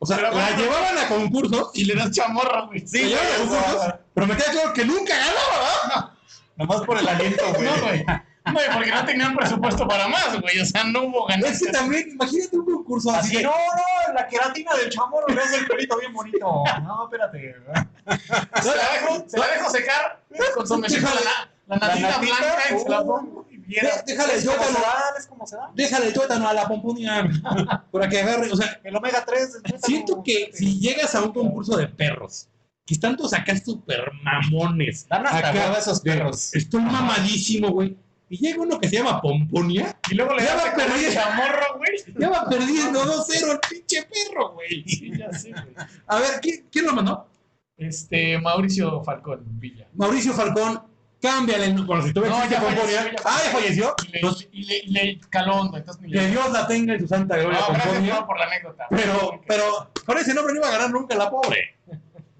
O 0.00 0.06
sea, 0.06 0.16
Pero 0.16 0.32
la 0.32 0.34
bueno. 0.34 0.56
llevaban 0.58 0.98
a 0.98 1.08
concursos 1.08 1.70
Y 1.74 1.84
le 1.84 1.94
das 1.94 2.10
chamorro, 2.10 2.66
güey. 2.66 2.84
Sí, 2.86 3.04
llevaban 3.04 3.32
a 3.32 3.38
concursos, 3.38 3.94
pero 4.12 4.26
me 4.26 4.36
queda 4.36 4.50
claro 4.50 4.72
que 4.72 4.84
nunca 4.84 5.14
ganaba, 5.16 6.13
Nomás 6.56 6.82
por 6.82 6.98
el 6.98 7.08
aliento, 7.08 7.42
güey. 7.54 7.64
No, 7.66 7.80
güey. 7.82 8.04
Güey, 8.52 8.66
porque 8.74 8.90
no 8.90 9.04
tenían 9.06 9.34
presupuesto 9.34 9.88
para 9.88 10.06
más, 10.06 10.38
güey. 10.40 10.60
O 10.60 10.66
sea, 10.66 10.84
no 10.84 11.04
hubo 11.04 11.26
¿verdad? 11.26 11.50
Es 11.50 11.58
que 11.60 11.64
ganancias. 11.66 11.72
también, 11.72 12.08
imagínate 12.10 12.56
un 12.58 12.64
concurso 12.66 13.10
así. 13.10 13.42
No, 13.42 13.50
no, 13.50 14.12
la 14.14 14.26
queratina 14.28 14.74
del 14.74 14.90
chamorro 14.90 15.28
le 15.28 15.40
hace 15.40 15.56
el 15.56 15.66
pelito 15.66 15.98
bien 15.98 16.12
bonito. 16.12 16.62
No, 16.82 17.04
espérate. 17.04 17.54
Se 18.62 18.68
la 18.76 18.92
dejo, 18.92 19.24
se 19.26 19.38
la 19.38 19.46
dejo 19.48 19.70
secar 19.70 20.20
con 20.54 20.66
su 20.68 20.76
mesita 20.78 21.10
la, 21.14 21.50
la 21.66 21.76
La 21.76 21.88
natita 21.88 22.18
blanca 22.18 22.62
y 22.74 22.78
se 22.78 22.88
la 22.88 23.00
uh. 23.00 23.06
pongo. 23.06 23.44
De- 23.48 24.02
Déjale 24.06 24.34
el 24.34 24.44
tuétano, 24.44 24.78
como 25.30 25.46
se 25.46 25.56
da. 25.56 25.70
déjale 25.74 26.06
el 26.08 26.12
tuétano 26.12 26.46
a 26.46 26.52
la 26.52 26.68
pomponia 26.68 27.26
para 27.90 28.08
que 28.10 28.20
agarre. 28.20 28.52
O 28.52 28.56
sea, 28.56 28.78
El 28.84 28.94
omega 28.94 29.24
3. 29.24 29.62
siento 29.82 30.22
que 30.22 30.50
si 30.52 30.78
llegas 30.78 31.14
a 31.14 31.22
un 31.22 31.32
concurso 31.32 31.74
de 31.78 31.88
perros, 31.88 32.46
que 32.86 32.94
están 32.94 33.16
todos 33.16 33.32
acá 33.32 33.56
súper 33.58 34.10
mamones, 34.22 35.06
Dan 35.08 35.26
hasta 35.26 35.78
esos 35.78 36.00
perros. 36.00 36.54
estoy 36.54 36.82
mamadísimo, 36.82 37.68
güey. 37.70 37.96
Y 38.28 38.38
llega 38.38 38.62
uno 38.62 38.80
que 38.80 38.88
se 38.88 38.96
llama 38.96 39.20
Pomponia, 39.20 39.96
Y 40.10 40.14
luego 40.14 40.34
le 40.34 40.44
Ya 40.44 40.54
va 40.56 40.74
perdiendo. 40.74 41.12
chamorro, 41.12 41.76
güey. 41.78 41.90
ya 42.18 42.30
va 42.30 42.48
perdiendo 42.48 43.04
2-0 43.04 43.52
el 43.52 43.58
pinche 43.68 44.02
perro, 44.02 44.52
güey. 44.54 44.82
Sí, 44.88 45.12
ya 45.16 45.32
sé, 45.32 45.50
güey. 45.52 45.74
A 46.06 46.18
ver, 46.18 46.40
¿quién, 46.40 46.66
quién 46.72 46.86
lo 46.86 46.94
mandó? 46.94 47.28
Este, 47.76 48.38
Mauricio 48.38 49.02
Falcón 49.02 49.42
Villa. 49.60 49.86
Mauricio 49.94 50.32
Falcón, 50.32 50.82
cámbiale 51.20 51.66
el 51.66 51.82
Bueno, 51.84 52.02
si 52.06 52.12
tú 52.12 52.20
ves 52.22 52.30
No, 52.30 52.48
ya 52.48 52.60
Pomponia. 52.60 52.80
falleció, 52.82 53.10
ya 53.12 53.22
Ah, 53.24 53.40
ya 53.44 53.50
falleció. 53.50 53.94
Y 54.06 54.12
le, 54.12 54.48
y 54.52 54.64
le, 54.64 54.78
y 54.78 54.90
le 54.90 55.20
caló 55.28 55.64
entonces 55.74 56.00
ni 56.02 56.10
que 56.10 56.16
le... 56.18 56.30
Dios 56.30 56.50
la 56.52 56.66
tenga 56.66 56.94
en 56.94 57.00
su 57.00 57.08
santa 57.08 57.36
gloria, 57.36 57.60
No, 57.60 57.66
gracias 57.68 57.86
Pomponia. 57.88 58.14
no, 58.14 58.26
por 58.26 58.38
la 58.38 58.46
anécdota. 58.46 58.86
Pero, 58.90 59.40
pero, 59.46 59.90
con 60.06 60.18
ese 60.18 60.34
nombre 60.34 60.54
no 60.54 60.60
iba 60.60 60.68
a 60.68 60.72
ganar 60.72 60.90
nunca 60.90 61.14
la 61.14 61.30
pobre. 61.30 61.78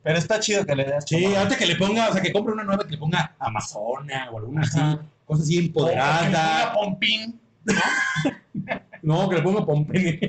Pero 0.05 0.19
está 0.19 0.39
chido 0.39 0.65
que 0.67 0.77
le 0.77 0.85
das 0.85 1.05
Sí, 1.09 1.35
antes 1.35 1.57
que 1.57 1.67
le 1.67 1.77
ponga, 1.77 2.11
o 2.11 2.13
sea, 2.13 2.21
que 2.23 2.31
compre 2.33 2.53
una 2.53 2.63
nueva 2.63 2.85
que 2.85 2.91
le 2.93 2.99
ponga 2.99 3.35
Amazona 3.39 4.29
o 4.31 4.39
alguna 4.39 4.61
así, 4.61 4.79
cosa 5.25 5.43
así 5.43 5.59
empoderada. 5.59 6.73
pompín. 6.75 7.41
No, 9.03 9.29
que 9.29 9.37
le 9.37 9.43
ponga 9.43 9.67
Pompene. 9.67 10.21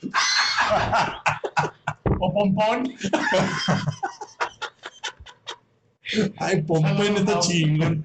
O 2.20 2.32
pompón. 2.32 2.94
Ay, 6.38 6.62
Pompene 6.62 7.18
está 7.18 7.40
chingón. 7.40 8.04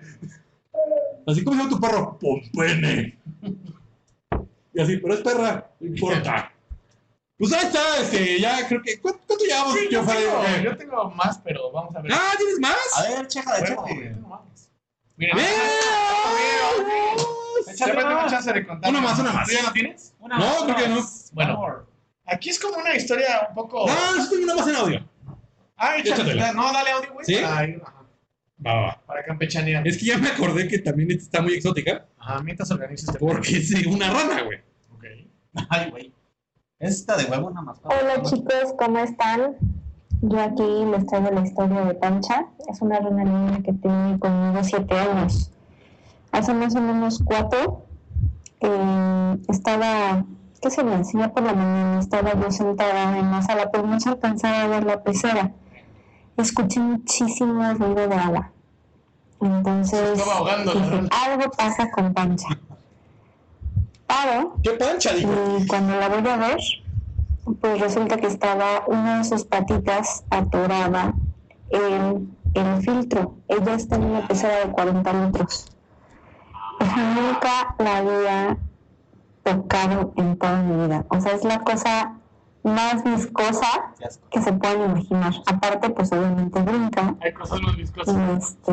Así 1.27 1.43
como 1.43 1.57
se 1.57 1.63
llama 1.63 1.75
tu 1.75 1.81
perro, 1.81 2.17
Pompene. 2.19 3.17
Y 4.73 4.81
así, 4.81 4.97
pero 4.97 5.13
es 5.13 5.21
perra, 5.21 5.69
no 5.79 5.87
importa. 5.87 6.51
Pues 7.39 7.53
ahí 7.53 7.65
está, 7.67 7.97
este, 8.01 8.39
ya 8.41 8.67
creo 8.67 8.81
que. 8.83 8.99
¿Cuánto, 8.99 9.21
cuánto 9.25 9.45
llevamos, 9.45 9.73
Sí, 9.73 9.87
yo, 9.89 10.03
tengo, 10.05 10.39
Ok. 10.39 10.47
yo 10.63 10.77
tengo 10.77 11.11
más, 11.11 11.37
pero 11.39 11.71
vamos 11.71 11.95
a 11.95 12.01
ver. 12.01 12.11
Ah, 12.13 12.33
¿tienes 12.37 12.57
A 12.57 12.59
más? 12.59 13.17
ver, 13.17 13.27
chéjale, 13.27 13.59
Bueno, 13.61 13.83
chéjale. 13.87 14.09
tengo 14.09 14.27
más. 14.27 14.69
Miren, 15.15 15.37
¡Bien! 15.37 15.49
Me 17.67 17.73
tengo 17.95 18.09
más. 18.15 18.31
chance 18.31 18.51
de 18.53 18.65
contar. 18.67 18.89
Una 18.91 19.01
más, 19.01 19.19
una 19.19 19.31
más. 19.33 19.47
¿Tú 19.47 19.53
ya 19.53 19.63
no 19.63 19.71
tienes? 19.71 20.13
Una 20.19 20.37
No, 20.37 20.45
más, 20.45 20.63
creo 20.63 20.75
que 20.75 20.87
no. 20.89 21.07
Bueno. 21.33 21.85
Aquí 22.25 22.49
es 22.49 22.59
como 22.59 22.77
una 22.77 22.95
historia 22.95 23.47
un 23.49 23.55
poco. 23.55 23.87
No, 23.87 23.93
eso 24.21 24.29
tengo 24.29 24.43
una 24.43 24.55
más 24.55 24.67
en 24.67 24.75
audio. 24.75 25.09
Ah, 25.77 25.97
échale. 25.97 26.15
Échatela. 26.21 26.53
No, 26.53 26.71
dale 26.73 26.91
audio, 26.91 27.13
güey. 27.13 27.25
¿Sí? 27.25 27.35
Para, 27.35 27.65
ir- 27.65 27.81
ajá, 27.81 27.95
Va, 28.65 28.73
va, 28.73 29.01
para 29.05 29.23
campechanear. 29.23 29.87
Es 29.87 29.97
que 29.97 30.05
ya 30.05 30.17
me 30.17 30.27
acordé 30.27 30.67
que 30.67 30.79
también 30.79 31.09
está 31.11 31.41
muy 31.41 31.53
exótica. 31.53 32.05
Ajá, 32.17 32.43
mientras 32.43 32.69
organizas 32.71 33.07
este 33.07 33.19
Porque 33.19 33.57
es 33.57 33.71
una 33.87 34.11
rana, 34.11 34.41
güey. 34.43 34.59
Ok. 34.93 35.05
Ay, 35.69 35.89
güey. 35.89 36.13
Esta 36.79 37.17
de 37.17 37.25
huevo 37.25 37.47
una 37.47 37.61
más. 37.61 37.77
Hola 37.83 38.21
chicos, 38.23 38.73
¿cómo 38.77 38.99
están? 38.99 39.57
Yo 40.21 40.39
aquí 40.39 40.63
les 40.63 41.05
traigo 41.07 41.29
la 41.29 41.41
historia 41.41 41.81
de 41.81 41.93
Pancha. 41.93 42.45
Es 42.69 42.81
una 42.81 42.99
rana 42.99 43.25
niña 43.25 43.61
que 43.61 43.73
tiene 43.73 44.17
conmigo 44.17 44.63
siete 44.63 44.97
años. 44.97 45.51
Hace 46.31 46.53
más 46.53 46.73
o 46.75 46.81
menos 46.81 47.21
cuatro, 47.25 47.83
eh, 48.61 49.37
estaba, 49.49 50.23
¿qué 50.61 50.69
se 50.69 50.85
me 50.85 50.95
hacía 50.95 51.33
por 51.33 51.43
la 51.43 51.53
mañana? 51.53 51.99
Estaba 51.99 52.33
yo 52.39 52.49
sentada 52.49 53.17
en 53.17 53.29
la 53.29 53.41
sala, 53.41 53.69
pero 53.71 53.85
no 53.85 53.99
se 53.99 54.07
alcanzaba 54.07 54.61
a 54.61 54.67
ver 54.67 54.85
la 54.85 55.03
pecera. 55.03 55.51
Escuché 56.37 56.79
muchísimo 56.79 57.73
ruido 57.73 58.07
de 58.07 58.15
agua. 58.15 58.51
Entonces, 59.41 60.13
dije, 60.13 61.09
algo 61.11 61.51
pasa 61.57 61.91
con 61.91 62.13
Pancha. 62.13 62.47
Paro 64.09 64.55
¿Qué 64.63 64.71
pancha, 64.71 65.13
dijo? 65.13 65.31
y 65.59 65.67
cuando 65.67 65.95
la 65.99 66.09
voy 66.09 66.27
a 66.27 66.35
ver, 66.37 66.57
pues 67.61 67.79
resulta 67.79 68.17
que 68.17 68.25
estaba 68.27 68.83
una 68.87 69.19
de 69.19 69.23
sus 69.23 69.43
patitas 69.45 70.23
atorada 70.31 71.13
en 71.69 72.35
el 72.55 72.81
filtro. 72.81 73.35
Ella 73.47 73.75
está 73.75 73.97
en 73.97 74.05
una 74.05 74.27
pecera 74.27 74.65
de 74.65 74.71
40 74.71 75.13
litros. 75.13 75.67
Nunca 76.79 77.75
la 77.77 77.97
había 77.97 78.57
tocado 79.43 80.13
en 80.17 80.37
toda 80.39 80.61
mi 80.63 80.85
vida. 80.87 81.05
O 81.09 81.21
sea, 81.21 81.33
es 81.33 81.43
la 81.43 81.59
cosa 81.59 82.15
más 82.63 83.03
viscosa 83.03 83.93
que 84.31 84.41
se 84.41 84.53
pueden 84.53 84.89
imaginar. 84.91 85.33
Aparte, 85.45 85.89
pues 85.91 86.11
obviamente 86.11 86.59
brinca. 86.61 87.15
Hay 87.21 87.33
cosas 87.33 87.61
más 87.61 87.73
Y, 87.75 87.77
viscosas. 87.77 88.15
este, 88.39 88.71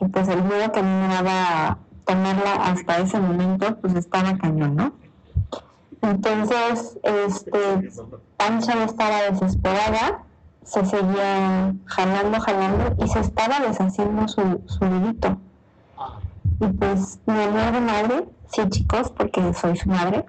y 0.00 0.08
pues 0.08 0.28
el 0.28 0.42
miedo 0.44 0.70
que 0.72 0.80
a 0.80 0.82
mí 0.82 1.08
me 1.08 1.14
daba 1.14 1.78
tomarla 2.04 2.54
hasta 2.54 2.98
ese 2.98 3.20
momento, 3.20 3.76
pues 3.80 3.94
estaba 3.94 4.36
cañón, 4.36 4.76
¿no? 4.76 4.92
Entonces, 6.02 6.98
este, 7.02 7.90
Pancha 8.36 8.84
estaba 8.84 9.22
desesperada, 9.30 10.24
se 10.64 10.84
seguía 10.84 11.74
jalando, 11.86 12.40
jalando 12.40 13.04
y 13.04 13.08
se 13.08 13.20
estaba 13.20 13.60
deshaciendo 13.60 14.26
su, 14.26 14.62
su 14.66 14.84
dedito. 14.84 15.38
Y 16.60 16.66
pues 16.66 17.18
mi 17.26 17.40
amor 17.40 17.72
de 17.72 17.80
madre, 17.80 18.28
sí 18.52 18.68
chicos, 18.68 19.12
porque 19.16 19.54
soy 19.54 19.76
su 19.76 19.88
madre, 19.88 20.24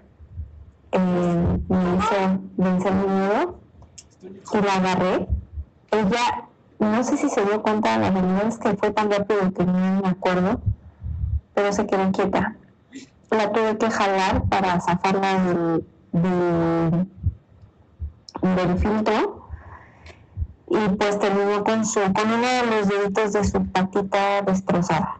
eh, 0.91 1.59
me 1.69 1.95
hizo 1.95 2.39
vencer 2.57 2.93
mi 2.93 3.07
miedo 3.07 3.59
y 4.21 4.61
la 4.61 4.75
agarré. 4.75 5.27
Ella, 5.91 6.47
no 6.79 7.03
sé 7.03 7.17
si 7.17 7.29
se 7.29 7.43
dio 7.45 7.61
cuenta, 7.61 7.97
la 7.97 8.11
realidad 8.11 8.47
es 8.47 8.57
que 8.57 8.75
fue 8.75 8.91
tan 8.91 9.09
rápido 9.11 9.51
que 9.53 9.65
no 9.65 10.01
me 10.01 10.09
acuerdo, 10.09 10.61
pero 11.53 11.71
se 11.73 11.85
quedó 11.85 12.11
quieta. 12.11 12.55
La 13.29 13.51
tuve 13.51 13.77
que 13.77 13.89
jalar 13.89 14.43
para 14.43 14.79
zafarla 14.79 15.43
del, 15.43 15.85
del, 18.41 18.77
filtro 18.77 19.47
y 20.69 20.89
pues 20.89 21.19
terminó 21.19 21.63
con, 21.63 21.85
su, 21.85 21.99
con 22.13 22.31
uno 22.31 22.47
de 22.47 22.65
los 22.67 22.87
deditos 22.87 23.33
de 23.33 23.43
su 23.43 23.65
patita 23.65 24.41
destrozada. 24.43 25.17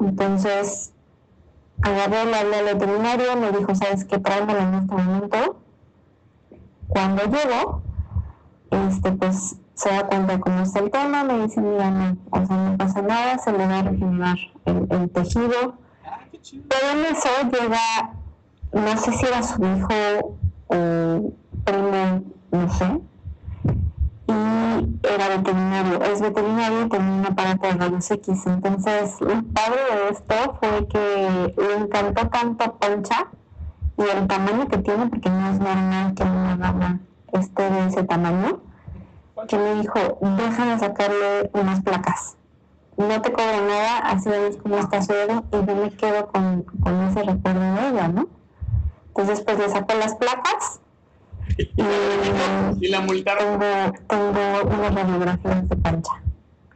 Entonces, 0.00 0.92
agarré, 1.82 2.24
le 2.24 2.36
hablé 2.36 2.56
al 2.56 2.64
veterinario, 2.64 3.36
me 3.36 3.52
dijo, 3.52 3.74
¿sabes 3.74 4.04
qué? 4.04 4.18
Tráemela 4.18 4.62
en 4.62 4.74
este 4.74 4.94
momento. 4.94 5.56
Cuando 6.88 7.22
llego, 7.24 7.82
este, 8.70 9.12
pues 9.12 9.56
se 9.80 9.88
da 9.88 10.06
cuenta 10.06 10.38
cómo 10.40 10.60
está 10.60 10.80
el 10.80 10.90
tema, 10.90 11.24
me 11.24 11.38
dice, 11.38 11.58
mira, 11.58 11.90
no, 11.90 12.16
o 12.30 12.46
sea, 12.46 12.56
no 12.56 12.76
pasa 12.76 13.00
nada, 13.00 13.38
se 13.38 13.50
le 13.50 13.66
va 13.66 13.78
a 13.78 13.82
regenerar 13.82 14.36
el, 14.66 15.10
tejido. 15.10 15.78
Pero 16.68 16.90
en 16.92 17.06
eso 17.06 17.28
llega, 17.50 18.12
no 18.72 18.96
sé 18.98 19.12
si 19.12 19.26
era 19.26 19.42
su 19.42 19.64
hijo 19.64 20.38
o 20.66 21.32
primo, 21.64 22.22
no 22.50 22.70
sé, 22.74 23.00
y 24.26 25.14
era 25.14 25.28
veterinario, 25.28 26.02
es 26.02 26.20
veterinario 26.20 26.82
y 26.82 26.88
tenía 26.90 27.12
un 27.12 27.26
aparato 27.26 27.66
de 27.66 27.72
rayos 27.72 28.10
X. 28.10 28.46
Entonces, 28.46 29.18
lo 29.20 29.42
padre 29.44 29.80
de 29.94 30.08
esto 30.10 30.58
fue 30.60 30.88
que 30.88 31.54
le 31.56 31.76
encantó 31.76 32.28
tanto 32.28 32.74
Poncha 32.74 33.28
y 33.96 34.02
el 34.02 34.26
tamaño 34.26 34.68
que 34.68 34.76
tiene, 34.76 35.06
porque 35.06 35.30
no 35.30 35.48
es 35.48 35.58
normal 35.58 36.14
que 36.14 36.22
una 36.22 36.56
rana 36.56 37.00
esté 37.32 37.70
de 37.70 37.86
ese 37.86 38.02
tamaño, 38.04 38.60
que 39.48 39.58
me 39.58 39.74
dijo, 39.76 40.18
déjame 40.20 40.78
sacarle 40.78 41.50
unas 41.52 41.82
placas. 41.82 42.36
No 42.96 43.22
te 43.22 43.32
cobro 43.32 43.66
nada, 43.66 43.98
así 43.98 44.28
ves 44.28 44.58
cómo 44.62 44.78
está 44.78 45.02
su 45.02 45.12
dedo 45.12 45.44
y 45.52 45.66
yo 45.66 45.76
me 45.76 45.90
quedo 45.90 46.26
con, 46.28 46.62
con 46.62 47.00
ese 47.08 47.22
recuerdo 47.22 47.60
de 47.60 47.88
ella, 47.88 48.08
¿no? 48.08 48.28
Entonces, 49.08 49.40
pues 49.42 49.58
le 49.58 49.68
sacó 49.68 49.94
las 49.94 50.14
placas 50.16 50.80
y 51.56 51.82
Y 52.80 52.88
la 52.88 53.00
multaron. 53.00 53.58
tengo, 53.58 53.92
tengo 54.06 54.76
unas 54.76 54.94
radiografías 54.94 55.68
de 55.68 55.76
pancha 55.76 56.12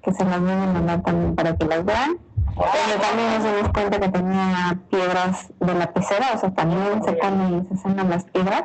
que 0.04 0.12
se 0.12 0.24
las 0.24 0.40
voy 0.40 0.50
a 0.50 0.66
mandar 0.66 1.02
también 1.02 1.34
para 1.34 1.56
que 1.56 1.64
las 1.64 1.84
vean. 1.84 2.18
Donde 2.54 2.98
también 3.00 3.34
nos 3.34 3.44
dimos 3.44 3.72
cuenta 3.72 3.98
que 3.98 4.08
tenía 4.10 4.78
piedras 4.90 5.48
de 5.58 5.74
la 5.74 5.92
pecera, 5.92 6.32
o 6.34 6.38
sea, 6.38 6.54
también 6.54 7.02
se 7.02 7.12
ponen 7.14 7.66
y 7.70 7.74
se 7.74 7.82
sanan 7.82 8.10
las 8.10 8.24
piedras. 8.24 8.64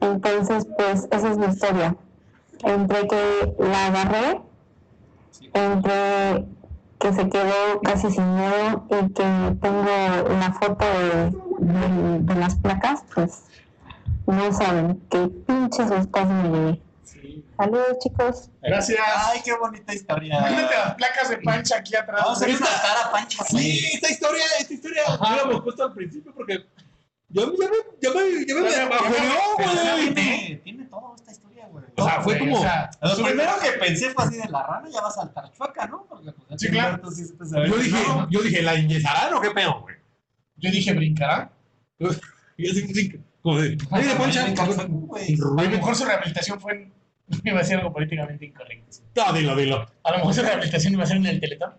Entonces, 0.00 0.66
pues, 0.76 1.08
esa 1.10 1.28
es 1.28 1.38
mi 1.38 1.46
historia. 1.46 1.96
Entre 2.64 3.06
que 3.08 3.54
la 3.58 3.86
agarré, 3.86 4.40
entre 5.54 6.44
que 6.98 7.12
se 7.12 7.28
quedó 7.28 7.80
casi 7.82 8.10
sin 8.10 8.34
miedo 8.34 8.86
y 8.90 9.12
que 9.12 9.22
tengo 9.62 9.84
la 10.40 10.52
foto 10.60 10.84
de, 10.84 11.30
de- 11.60 12.18
de 12.20 12.34
las 12.34 12.56
placas, 12.56 13.04
pues 13.14 13.42
no 14.26 14.52
saben 14.52 15.00
qué 15.10 15.28
pinches 15.46 15.88
sustos 15.88 16.26
me 16.28 16.42
llevé. 16.50 16.82
Sí. 17.04 17.44
Saludos 17.56 17.98
chicos. 18.00 18.50
Gracias. 18.60 19.00
Ay, 19.32 19.40
qué 19.44 19.54
bonita 19.56 19.94
historia. 19.94 20.38
Imagínate 20.38 20.74
las 20.74 20.94
placas 20.96 21.28
de 21.30 21.38
pancha 21.38 21.76
aquí 21.78 21.94
atrás. 21.96 22.20
Vamos 22.24 22.42
a 22.42 22.44
hacer 22.44 22.56
una 22.56 22.66
cara 22.66 23.10
pancha, 23.12 23.44
Sí, 23.44 23.90
esta 23.94 24.10
historia, 24.10 24.44
esta 24.58 24.74
historia 24.74 25.02
Ajá. 25.06 25.36
la 25.36 25.42
habíamos 25.42 25.62
puesto 25.62 25.84
al 25.84 25.92
principio 25.94 26.32
porque 26.34 26.66
yo 27.28 27.52
ya 27.56 27.68
me, 27.68 27.76
ya 28.00 28.10
me, 28.10 28.46
ya 28.46 28.54
me, 28.54 28.54
Ya 28.54 28.54
me- 28.54 28.70
historia, 28.70 29.94
güey. 29.96 30.62
O 32.02 32.04
sea, 32.04 32.20
fue 32.20 32.38
como- 32.38 32.56
o 32.58 32.60
sea, 32.60 32.90
Lo 33.02 33.16
primero 33.24 33.52
que 33.62 33.70
pensé 33.78 34.10
fue 34.10 34.24
así 34.24 34.36
de 34.36 34.48
la 34.48 34.62
rana 34.66 34.88
ya 34.92 35.00
va 35.00 35.08
a 35.08 35.12
saltar 35.12 35.50
chueca, 35.52 35.86
¿no? 35.86 36.06
Porque 36.08 36.32
pues 36.32 36.60
Sí, 36.60 36.68
claro. 36.68 37.10
sí. 37.10 37.24
Yo 37.66 37.76
dije, 37.76 38.04
No, 38.08 38.30
yo 38.30 38.42
dije, 38.42 38.62
¿la 38.62 38.74
inyesarán 38.76 39.34
o 39.34 39.40
qué 39.40 39.50
pedo, 39.50 39.80
güey? 39.82 39.96
Yo 40.56 40.70
dije, 40.70 40.92
¿brincará? 40.92 41.50
Y 42.60 42.68
así, 42.68 42.82
así, 42.90 43.12
como 43.40 43.60
de, 43.60 43.70
de 43.70 43.76
Poncha. 44.16 44.44
A 44.44 45.62
lo 45.62 45.70
mejor 45.70 45.94
su 45.94 46.04
rehabilitación 46.04 46.60
fue 46.60 46.72
en... 46.72 46.92
Iba 47.44 47.58
a 47.58 47.62
decir 47.62 47.76
algo 47.76 47.92
políticamente 47.92 48.46
incorrecto. 48.46 48.96
No, 49.14 49.32
dilo, 49.32 49.54
dilo. 49.54 49.86
A 50.02 50.10
lo 50.10 50.18
mejor 50.18 50.34
su 50.34 50.42
rehabilitación 50.42 50.94
iba 50.94 51.04
a 51.04 51.06
ser 51.06 51.18
en 51.18 51.26
el 51.26 51.40
teletón. 51.40 51.74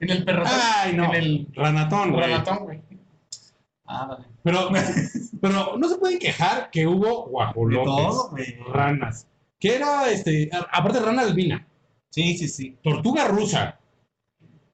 En 0.00 0.10
el 0.10 0.24
perrotón. 0.24 0.52
Ay, 0.54 0.92
no. 0.94 1.04
En 1.04 1.14
el 1.14 1.48
Ranatón, 1.54 2.10
güey. 2.12 2.24
ranatón, 2.24 2.58
güey. 2.64 2.82
Ah, 3.86 4.06
vale. 4.06 4.26
Pero, 4.42 4.68
pero 5.40 5.76
no 5.78 5.88
se 5.88 5.96
pueden 5.96 6.18
quejar 6.18 6.70
que 6.70 6.86
hubo 6.86 7.26
guajolotes, 7.28 7.84
todo, 7.86 8.36
ranas. 8.72 9.26
Que 9.62 9.76
era, 9.76 10.10
este, 10.10 10.50
aparte 10.52 10.98
de 10.98 11.06
rana 11.06 11.22
albina, 11.22 11.64
Sí, 12.10 12.36
sí, 12.36 12.48
sí. 12.48 12.76
tortuga 12.82 13.28
rusa, 13.28 13.78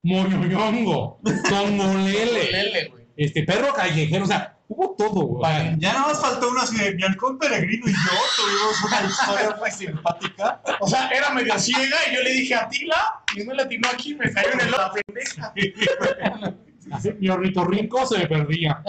moñoñongo, 0.01 1.19
tongolele, 1.47 2.51
Lele, 2.51 2.87
güey. 2.89 3.05
este, 3.15 3.43
perro 3.43 3.71
callejero, 3.75 4.23
o 4.23 4.27
sea, 4.27 4.57
hubo 4.67 4.95
todo, 4.97 5.21
güey. 5.27 5.77
Ya 5.77 5.93
nada 5.93 6.07
más 6.07 6.19
faltó 6.19 6.49
uno 6.49 6.61
así 6.61 6.75
de 6.75 6.95
mi 6.95 7.03
halcón 7.03 7.37
peregrino 7.37 7.85
y 7.87 7.91
yo 7.91 7.97
tuvimos 8.35 8.83
una 8.83 9.07
historia 9.07 9.55
muy 9.59 9.71
simpática. 9.71 10.61
O 10.79 10.87
sea, 10.87 11.07
era 11.09 11.29
medio 11.29 11.59
ciega 11.59 11.97
y 12.11 12.15
yo 12.15 12.23
le 12.23 12.31
dije 12.31 12.55
a 12.55 12.67
Tila 12.67 13.21
y 13.37 13.43
no 13.43 13.53
le 13.53 13.61
atinó 13.61 13.89
aquí, 13.93 14.15
me 14.15 14.33
cayó 14.33 14.53
en 14.53 14.61
el 14.61 14.73
ojo, 14.73 14.95
pendeja. 15.05 15.53
mi 17.19 17.29
ornitorrinco 17.29 18.07
se 18.07 18.17
me 18.17 18.27
perdía. 18.27 18.81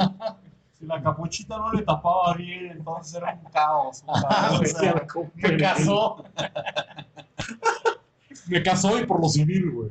Si 0.80 0.86
la 0.86 1.02
capuchita 1.02 1.58
no 1.58 1.72
le 1.72 1.82
tapaba 1.82 2.32
bien, 2.34 2.66
entonces 2.70 3.14
era 3.14 3.34
un 3.34 3.50
caos. 3.52 4.02
Ah, 4.08 4.50
o 4.54 4.58
güey, 4.58 4.70
sea, 4.70 5.06
Me 5.34 5.56
casó. 5.58 6.24
Me 8.46 8.62
casó 8.62 8.98
y 8.98 9.06
por 9.06 9.20
lo 9.20 9.28
civil, 9.28 9.70
güey. 9.70 9.88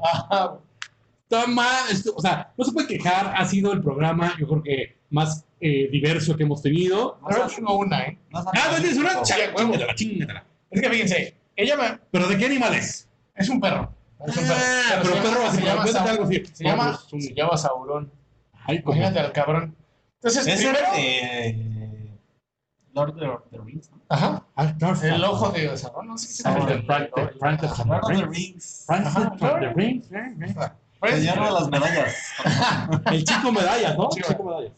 Está 1.23 1.45
mal, 1.47 1.83
esto- 1.91 2.13
o 2.15 2.21
sea, 2.21 2.51
no 2.57 2.65
se 2.65 2.71
puede 2.71 2.87
quejar, 2.87 3.33
ha 3.37 3.45
sido 3.45 3.71
el 3.71 3.81
programa, 3.83 4.33
yo 4.39 4.47
creo 4.47 4.63
que 4.63 4.97
más 5.11 5.45
eh, 5.61 5.87
diverso 5.91 6.35
que 6.35 6.43
hemos 6.43 6.61
tenido. 6.61 7.19
Pero 7.27 7.47
tengo 7.47 7.77
una, 7.77 8.01
¿eh? 8.05 8.17
más 8.31 8.45
Ah, 8.47 8.69
¿no 8.71 8.77
tienes 8.77 8.97
una? 8.97 9.21
Chale, 9.21 9.53
chingatela, 9.55 9.95
chingatela. 9.95 10.43
Es 10.71 10.81
que 10.81 10.89
fíjense, 10.89 11.35
ella 11.55 11.75
me... 11.77 11.99
¿Pero 12.11 12.27
de 12.27 12.37
qué 12.37 12.45
animal 12.45 12.73
es? 12.73 13.07
Es 13.35 13.49
un 13.49 13.61
perro. 13.61 13.93
Es 14.25 14.35
un 14.37 14.43
perro. 14.43 14.55
Ah, 14.57 14.91
se 14.91 14.97
pero 15.03 15.15
llama- 15.15 15.29
perro 15.29 15.51
se 15.51 15.61
llama 15.93 16.09
algo 16.09 16.23
así. 16.23 16.43
Se 16.53 16.63
llama, 16.63 16.85
pues, 16.85 17.13
un- 17.13 17.21
se 17.21 17.33
llama 17.33 17.57
Saurón. 17.57 18.11
Ay. 18.65 18.81
Imagínate 18.83 19.19
al 19.19 19.31
cabrón. 19.31 19.75
Entonces, 20.21 20.47
Es 20.47 20.61
el 20.65 20.75
primero. 20.75 20.91
de 20.93 22.19
Lord 22.93 23.23
of 23.23 23.49
the 23.51 23.57
Rings, 23.59 23.89
¿no? 23.91 24.01
Ajá. 24.09 24.45
Ah, 24.55 24.73
El 25.03 25.23
ojo 25.23 25.49
de 25.51 25.77
Sauron, 25.77 26.07
no 26.07 26.17
sé 26.17 26.43
Ah, 26.43 26.53
se 26.53 26.59
el 26.59 26.67
llama. 26.67 26.83
Frank- 26.85 27.15
de 27.15 27.39
Frank 27.39 27.63
of 27.63 27.77
the 27.77 27.85
Lord 27.85 28.03
of 28.03 28.09
the 28.19 28.25
Rings. 28.25 28.85
Ajá, 28.89 29.35
from 29.37 29.59
the 29.61 29.73
Rings, 29.73 30.11
eh, 30.11 30.35
eh. 30.41 30.55
Pues, 30.99 31.15
Señor 31.15 31.35
de 31.45 31.51
las 31.51 31.69
medallas. 31.69 32.15
El 33.11 33.23
chico 33.23 33.51
medallas, 33.53 33.97
¿no? 33.97 34.11
Sí, 34.11 34.21
chico 34.21 34.43
medallas. 34.43 34.73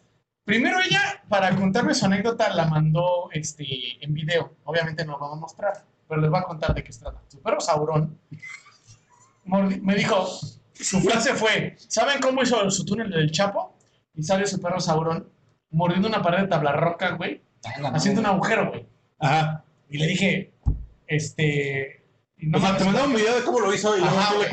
Primero 0.45 0.79
ella, 0.79 1.23
para 1.29 1.55
contarme 1.55 1.95
su 1.95 2.05
anécdota, 2.05 2.49
la 2.53 2.65
mandó 2.67 3.29
este, 3.31 3.65
en 4.03 4.13
video. 4.13 4.53
Obviamente 4.65 5.03
no 5.05 5.13
lo 5.13 5.19
vamos 5.19 5.37
a 5.37 5.41
mostrar, 5.41 5.85
pero 6.07 6.21
les 6.21 6.29
voy 6.29 6.39
a 6.39 6.43
contar 6.43 6.75
de 6.75 6.83
qué 6.83 6.91
se 6.93 6.99
trata. 6.99 7.19
Su 7.27 7.41
perro 7.41 7.59
Sauron 7.61 8.19
mordi- 9.45 9.81
me 9.81 9.95
dijo, 9.95 10.27
su 10.73 10.99
frase 11.01 11.33
fue, 11.33 11.75
¿saben 11.87 12.21
cómo 12.21 12.43
hizo 12.43 12.69
su 12.69 12.85
túnel 12.85 13.09
del 13.09 13.31
Chapo? 13.31 13.75
Y 14.13 14.23
sale 14.23 14.45
su 14.45 14.59
perro 14.61 14.79
Sauron 14.79 15.27
mordiendo 15.69 16.07
una 16.07 16.21
pared 16.21 16.41
de 16.41 16.47
tabla 16.47 16.73
roca, 16.73 17.11
güey, 17.11 17.41
haciendo 17.93 18.21
un 18.21 18.27
agujero, 18.27 18.69
güey. 18.69 18.85
Ajá. 19.19 19.63
Y 19.89 19.97
le 19.97 20.07
dije, 20.07 20.53
este... 21.07 22.05
no 22.37 22.57
o 22.57 22.61
sea, 22.61 22.77
te 22.77 22.83
mandaba 22.85 23.07
un 23.07 23.13
video 23.15 23.35
de 23.35 23.43
cómo 23.43 23.59
lo 23.59 23.73
hizo 23.73 23.95
y 23.97 24.01
luego 24.01 24.17
Ajá, 24.17 24.33
le, 24.35 24.45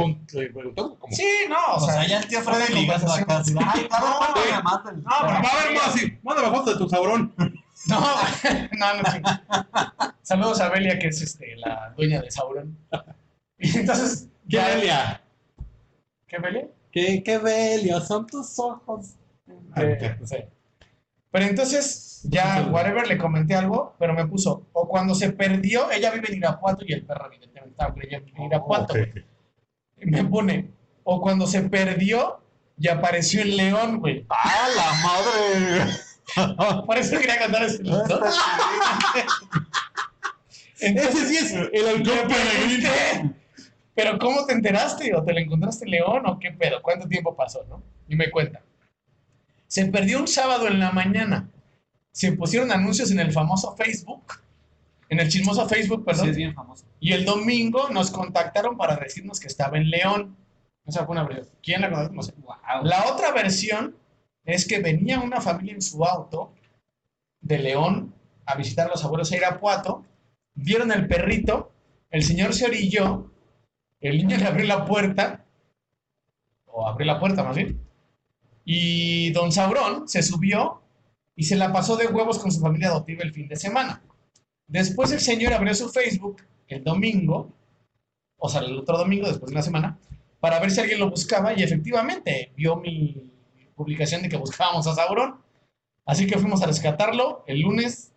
preguntó 0.50 0.98
cómo. 0.98 1.14
Sí, 1.14 1.26
no, 1.48 1.76
O 1.76 1.80
sea, 1.80 2.06
ya 2.06 2.18
el 2.18 2.28
tío 2.28 2.40
Freddy 2.42 2.74
ligando 2.74 3.12
acá. 3.12 3.38
así, 3.38 3.54
Ay, 3.64 3.88
cabrón, 3.88 4.12
No, 4.64 4.92
No, 4.94 5.16
pero 5.20 5.42
Va 5.42 5.48
a 5.48 5.64
ver 5.64 5.74
más 5.74 5.88
así. 5.88 6.18
Mándame 6.22 6.50
fotos 6.50 6.74
de 6.74 6.84
tu 6.84 6.88
sabrón. 6.88 7.34
No, 7.86 8.00
no, 8.72 9.02
no. 9.02 9.10
sí. 9.12 9.22
Saludos 10.22 10.60
a 10.60 10.68
Belia, 10.68 10.98
que 10.98 11.06
es 11.06 11.22
este, 11.22 11.54
la 11.58 11.94
dueña 11.96 12.20
de 12.20 12.30
Sauron. 12.30 12.76
Y 13.56 13.78
entonces, 13.78 14.28
¿Qué 14.50 14.58
Belia? 14.58 15.22
¿Qué 16.26 16.38
Belia? 16.38 16.68
¿Qué, 16.90 17.22
qué 17.22 17.38
Belia? 17.38 18.00
Son 18.00 18.26
tus 18.26 18.58
ojos. 18.58 19.14
Eh, 19.76 20.16
sí. 20.24 20.36
Pero 21.30 21.44
entonces, 21.44 22.22
ya, 22.24 22.68
whatever, 22.70 23.06
le 23.06 23.18
comenté 23.18 23.54
algo, 23.54 23.94
pero 23.98 24.14
me 24.14 24.26
puso, 24.26 24.66
o 24.72 24.88
cuando 24.88 25.14
se 25.14 25.30
perdió, 25.32 25.90
ella 25.90 26.10
vive 26.10 26.28
en 26.30 26.38
Irapuato 26.38 26.84
y 26.86 26.92
el 26.92 27.04
perro 27.04 27.26
evidentemente 27.26 27.70
estaba 27.70 27.94
ella 28.02 28.22
en 28.34 28.42
Irapuato. 28.44 28.94
Ok. 28.94 29.08
Y 30.00 30.06
me 30.06 30.24
pone, 30.24 30.70
o 31.04 31.20
cuando 31.20 31.46
se 31.46 31.62
perdió 31.62 32.40
y 32.78 32.88
apareció 32.88 33.42
en 33.42 33.56
León, 33.56 34.00
güey. 34.00 34.24
¡Ah, 34.28 34.68
la 34.76 34.92
madre! 35.02 35.92
Por 36.86 36.96
eso 36.96 37.18
quería 37.18 37.40
contar 37.40 37.62
ese 37.64 37.82
listo. 37.82 38.20
Ese 40.80 41.26
sí 41.26 41.36
es 41.36 41.52
el 41.52 41.88
halcón 41.88 42.28
peregrino. 42.28 43.34
Pero 43.94 44.16
¿cómo 44.18 44.46
te 44.46 44.52
enteraste? 44.52 45.12
¿O 45.12 45.24
te 45.24 45.32
la 45.32 45.40
encontraste 45.40 45.84
en 45.84 45.90
León 45.90 46.24
o 46.26 46.38
qué 46.38 46.52
pedo? 46.52 46.80
¿Cuánto 46.80 47.08
tiempo 47.08 47.34
pasó, 47.34 47.64
no? 47.68 47.82
Y 48.06 48.14
me 48.14 48.30
cuenta. 48.30 48.62
Se 49.68 49.86
perdió 49.86 50.18
un 50.18 50.26
sábado 50.26 50.66
en 50.66 50.80
la 50.80 50.90
mañana. 50.90 51.48
Se 52.10 52.32
pusieron 52.32 52.72
anuncios 52.72 53.10
en 53.12 53.20
el 53.20 53.32
famoso 53.32 53.76
Facebook, 53.76 54.24
en 55.08 55.20
el 55.20 55.28
chismoso 55.28 55.68
Facebook, 55.68 56.00
Sí, 56.00 56.04
perdón. 56.06 56.28
es 56.30 56.36
bien 56.36 56.54
famoso. 56.54 56.84
Y 56.98 57.12
el 57.12 57.24
domingo 57.24 57.88
nos 57.90 58.10
contactaron 58.10 58.76
para 58.76 58.96
decirnos 58.96 59.38
que 59.38 59.46
estaba 59.46 59.78
en 59.78 59.88
León. 59.90 60.36
Esa 60.84 61.04
fue 61.06 61.12
una 61.12 61.24
versión. 61.24 61.48
¿Quién 61.62 61.82
la 61.82 61.90
conoce? 61.90 62.12
No 62.14 62.22
sé. 62.22 62.32
Wow. 62.38 62.56
La 62.82 63.06
otra 63.12 63.32
versión 63.32 63.94
es 64.44 64.66
que 64.66 64.80
venía 64.80 65.20
una 65.20 65.40
familia 65.40 65.74
en 65.74 65.82
su 65.82 66.04
auto 66.04 66.52
de 67.40 67.58
León 67.58 68.14
a 68.46 68.56
visitar 68.56 68.86
a 68.86 68.90
los 68.90 69.04
abuelos 69.04 69.30
a 69.30 69.36
Irapuato, 69.36 70.04
vieron 70.54 70.90
el 70.90 71.06
perrito, 71.06 71.70
el 72.10 72.22
señor 72.22 72.54
se 72.54 72.64
orilló, 72.64 73.30
el 74.00 74.16
niño 74.16 74.38
le 74.38 74.46
abrió 74.46 74.64
la 74.66 74.86
puerta, 74.86 75.44
o 76.64 76.88
abrió 76.88 77.06
la 77.06 77.20
puerta 77.20 77.44
más 77.44 77.54
bien, 77.54 77.78
y 78.70 79.30
don 79.30 79.50
Saurón 79.50 80.06
se 80.06 80.22
subió 80.22 80.82
y 81.34 81.44
se 81.44 81.56
la 81.56 81.72
pasó 81.72 81.96
de 81.96 82.06
huevos 82.06 82.38
con 82.38 82.52
su 82.52 82.60
familia 82.60 82.88
adoptiva 82.88 83.22
el 83.22 83.32
fin 83.32 83.48
de 83.48 83.56
semana. 83.56 84.02
Después 84.66 85.10
el 85.10 85.20
señor 85.20 85.54
abrió 85.54 85.74
su 85.74 85.88
Facebook 85.88 86.42
el 86.66 86.84
domingo, 86.84 87.50
o 88.36 88.46
sea, 88.46 88.60
el 88.60 88.76
otro 88.76 88.98
domingo, 88.98 89.26
después 89.26 89.48
de 89.48 89.54
una 89.54 89.62
semana, 89.62 89.98
para 90.38 90.60
ver 90.60 90.70
si 90.70 90.80
alguien 90.80 91.00
lo 91.00 91.08
buscaba 91.08 91.54
y 91.54 91.62
efectivamente 91.62 92.52
vio 92.56 92.76
mi 92.76 93.32
publicación 93.74 94.20
de 94.20 94.28
que 94.28 94.36
buscábamos 94.36 94.86
a 94.86 94.94
Sauron. 94.94 95.40
Así 96.04 96.26
que 96.26 96.36
fuimos 96.36 96.60
a 96.60 96.66
rescatarlo 96.66 97.44
el 97.46 97.60
lunes 97.60 98.12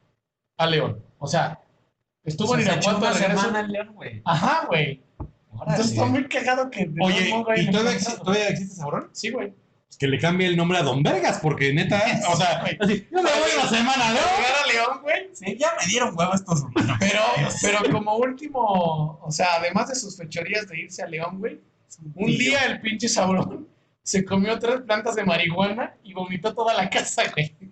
a 0.58 0.68
León. 0.68 1.02
O 1.18 1.28
sea, 1.28 1.62
estuvo 2.26 2.52
O 2.52 2.58
sea, 2.58 2.76
en 2.76 2.84
se 2.84 2.89
Irapuato 2.89 3.14
semana 3.14 3.62
en 3.62 3.72
León, 3.72 3.93
güey. 3.93 4.22
Ajá, 4.26 4.66
güey. 4.68 5.02
Entonces 5.54 5.91
está 5.91 6.06
muy 6.08 6.28
cagado 6.28 6.70
que... 6.70 6.91
Oye, 7.02 7.30
¿y 7.56 7.72
todavía, 7.72 7.97
todavía 8.22 8.49
existe 8.49 8.76
sabrón? 8.76 9.10
Sí, 9.14 9.30
güey. 9.30 9.54
Que 10.00 10.08
le 10.08 10.18
cambie 10.18 10.48
el 10.48 10.58
nombre 10.58 10.80
a 10.80 10.84
Don 10.84 11.04
Vergas, 11.04 11.39
porque 11.39 11.74
neta, 11.74 12.02
o 12.30 12.36
sea, 12.36 12.62
Güey. 12.62 12.78
así, 12.80 13.08
yo 13.12 13.22
me 13.22 13.30
voy 13.30 13.50
una 13.60 13.70
semana, 13.70 14.10
¿no? 14.10 14.16
llegar 14.16 14.56
a 14.64 14.68
León, 14.68 15.00
güey. 15.04 15.30
Sí, 15.34 15.58
ya 15.60 15.74
me 15.80 15.86
dieron 15.88 16.18
huevo 16.18 16.34
estos 16.34 16.62
humanos. 16.62 16.98
Pero, 17.00 17.22
pero 17.62 17.92
como 17.92 18.18
último, 18.18 19.20
o 19.22 19.32
sea, 19.32 19.56
además 19.58 19.89
de 19.89 19.96
sus 19.96 20.18
fechorías 20.18 20.68
de 20.68 20.80
irse 20.80 21.04
a 21.04 21.08
León, 21.08 21.38
güey, 21.39 21.60
un 22.16 22.28
día 22.38 22.64
el 22.66 22.82
pinche 22.82 23.08
Sauron 23.08 23.68
se 24.04 24.26
comió 24.26 24.58
tres 24.58 24.82
plantas 24.82 25.16
de 25.16 25.24
marihuana 25.24 25.94
y 26.04 26.14
vomitó 26.14 26.54
toda 26.54 26.74
la 26.74 26.89
casa, 26.89 27.24
güey. 27.34 27.56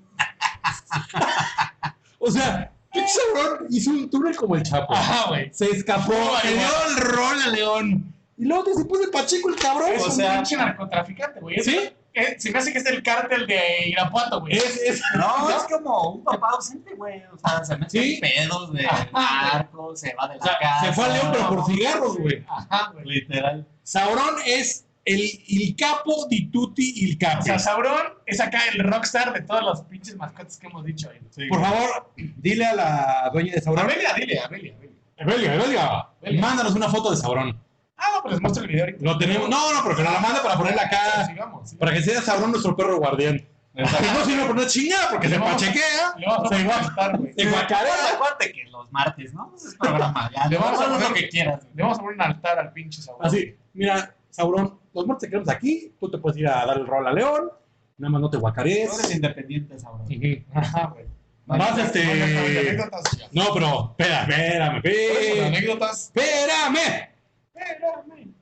O 2.21 2.29
sea, 2.29 2.71
pinche 2.91 3.13
sabrón 3.13 3.65
hizo 3.69 3.91
un 3.91 4.09
túnel 4.09 4.35
como 4.35 4.55
el 4.55 4.63
Chapo. 4.63 4.93
Ajá, 4.93 5.29
güey. 5.29 5.49
Se 5.53 5.65
escapó, 5.69 6.13
le 6.43 6.53
dio 6.53 6.67
el 6.89 6.97
rol 6.97 7.41
a 7.41 7.47
León. 7.47 8.13
Y 8.37 8.45
luego 8.45 8.65
que 8.65 8.73
se 8.73 8.85
puso 8.85 9.09
pacheco 9.09 9.49
el 9.49 9.55
cabrón. 9.55 9.91
Es 9.93 10.03
o 10.03 10.07
un 10.07 10.11
sea, 10.11 10.35
pinche 10.35 10.57
narcotraficante, 10.57 11.39
güey. 11.39 11.59
¿Sí? 11.61 11.89
Eh, 12.13 12.35
se 12.39 12.51
me 12.51 12.59
hace 12.59 12.71
que 12.71 12.79
es 12.79 12.85
el 12.85 13.01
cártel 13.03 13.45
de 13.47 13.89
Irapuato, 13.89 14.41
güey. 14.41 14.53
es, 14.57 14.77
es, 14.81 15.01
No, 15.15 15.49
es 15.49 15.63
como 15.63 16.13
un 16.15 16.23
papá 16.23 16.49
ausente, 16.53 16.93
güey. 16.95 17.21
O 17.33 17.37
sea, 17.37 17.63
se 17.63 17.77
mete 17.77 17.89
Sí. 18.01 18.19
pedos 18.21 18.73
de 18.73 18.83
narco, 19.13 19.95
se 19.95 20.13
va 20.15 20.27
de 20.27 20.35
la 20.35 20.41
o 20.41 20.43
sea, 20.45 20.57
casa. 20.59 20.85
se 20.85 20.93
fue 20.93 21.05
a 21.05 21.07
León, 21.09 21.29
pero 21.31 21.49
por 21.49 21.65
cigarros, 21.65 22.17
güey. 22.17 22.45
Ajá, 22.47 22.91
güey. 22.93 23.05
Literal. 23.05 23.67
Sauron 23.83 24.35
es 24.45 24.85
el 25.05 25.19
il 25.47 25.75
capo 25.75 26.27
di 26.29 26.51
tutti 26.51 27.03
il 27.03 27.15
O 27.15 27.19
capo. 27.19 27.41
sea, 27.43 27.57
Sauron 27.57 28.13
es 28.25 28.39
acá 28.39 28.59
el 28.73 28.83
rockstar 28.83 29.33
de 29.33 29.41
todos 29.41 29.63
los 29.63 29.81
pinches 29.83 30.15
mascotas 30.17 30.57
que 30.57 30.67
hemos 30.67 30.83
dicho 30.85 31.09
ahí. 31.09 31.47
Por 31.49 31.61
favor, 31.61 32.11
dile 32.15 32.65
a 32.65 32.75
la 32.75 33.29
dueña 33.33 33.53
de 33.53 33.61
Sauron. 33.61 33.85
Amelia, 33.85 34.13
dile, 34.13 34.39
Amelia, 34.39 34.73
Amelia. 34.75 34.89
Evelia, 35.17 35.53
Evelia, 35.55 36.07
Evelia. 36.21 36.41
mándanos 36.41 36.73
una 36.75 36.89
foto 36.89 37.11
de 37.11 37.17
Sauron. 37.17 37.59
Ah, 38.01 38.11
no, 38.15 38.21
pues 38.21 38.33
les 38.33 38.41
muestro 38.41 38.63
el 38.63 38.69
video 38.69 38.85
ahorita. 38.85 39.03
Lo 39.03 39.17
tenemos. 39.17 39.49
No, 39.49 39.73
no, 39.73 39.83
pero 39.83 39.95
que 39.97 40.03
nos 40.03 40.13
la 40.13 40.19
mande 40.19 40.39
para 40.41 40.55
ponerla 40.55 40.81
acá. 40.83 41.25
Sigamos. 41.27 41.73
Para 41.75 41.93
que 41.93 42.01
sea 42.01 42.21
Sauron 42.21 42.51
nuestro 42.51 42.75
perro 42.75 42.97
guardián. 42.97 43.45
Que 43.75 43.83
no 43.83 44.25
sirve 44.25 44.41
por 44.45 44.55
una 44.57 44.67
chingada 44.67 45.09
porque 45.09 45.29
se 45.29 45.39
pachequea, 45.39 46.13
Le 46.17 46.25
vamos 46.25 46.51
a 46.51 46.55
se 46.57 46.63
gua- 46.65 46.75
preguntar, 46.79 47.17
güey. 47.17 47.33
se 47.33 47.45
guacarea. 47.49 47.93
Acuérdate 48.15 48.51
que 48.51 48.63
los 48.65 48.91
martes, 48.91 49.33
¿no? 49.33 49.53
Es 49.55 49.75
programa. 49.75 50.29
Ya, 50.35 50.47
Le 50.47 50.57
vamos 50.57 50.81
a 50.81 50.85
poner- 50.85 51.07
lo 51.09 51.13
que 51.13 51.29
quieras. 51.29 51.61
Le 51.75 51.83
vamos 51.83 51.97
a 51.97 52.01
poner 52.01 52.15
un 52.15 52.21
altar 52.21 52.59
al 52.59 52.73
pinche 52.73 53.01
Sauron. 53.01 53.25
Así, 53.27 53.55
mira, 53.73 54.13
Sauron, 54.31 54.79
los 54.93 55.05
muertos 55.05 55.21
te 55.21 55.29
quedamos 55.29 55.49
aquí, 55.49 55.93
tú 55.99 56.09
te 56.09 56.17
puedes 56.17 56.37
ir 56.39 56.47
a 56.47 56.65
dar 56.65 56.77
el 56.77 56.87
rol 56.87 57.07
a 57.07 57.13
León, 57.13 57.51
nada 57.97 58.11
más 58.11 58.21
no 58.21 58.29
te 58.29 58.37
Tú 58.37 58.37
eres 58.37 58.41
guacarees. 58.41 59.15
independiente, 59.15 59.79
Sauron. 59.79 60.01
Ujú. 60.01 60.43
Ajá, 60.55 60.87
güey. 60.93 61.05
Más 61.45 61.77
este-. 61.79 62.77
No, 63.31 63.45
pero, 63.53 63.95
espera, 63.97 64.21
espérame, 64.23 64.77
espérame. 64.83 65.45
anécdotas. 65.47 66.11
Espérame. 66.15 67.08
Espérame. 67.59 68.33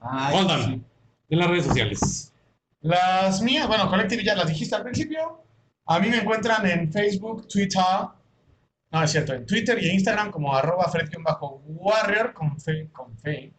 Ay, 0.00 0.36
Hold 0.36 0.50
on. 0.50 0.64
sí. 0.64 0.82
En 1.30 1.38
las 1.38 1.48
redes 1.48 1.66
sociales. 1.66 2.32
Las 2.80 3.40
mías, 3.42 3.68
bueno, 3.68 3.88
Collective 3.88 4.24
ya 4.24 4.34
las 4.34 4.48
dijiste 4.48 4.74
al 4.74 4.82
principio. 4.82 5.44
A 5.86 5.98
mí 5.98 6.08
me 6.08 6.18
encuentran 6.18 6.66
en 6.66 6.92
Facebook, 6.92 7.46
Twitter. 7.48 7.82
No, 8.90 9.02
es 9.02 9.10
cierto, 9.10 9.32
en 9.32 9.46
Twitter 9.46 9.82
y 9.82 9.88
Instagram 9.90 10.30
como 10.30 10.54
arroba 10.54 10.84
fred-warrior 10.90 12.34
con 12.34 12.60
fe, 12.60 12.90
con 12.92 13.16
fe. 13.18 13.52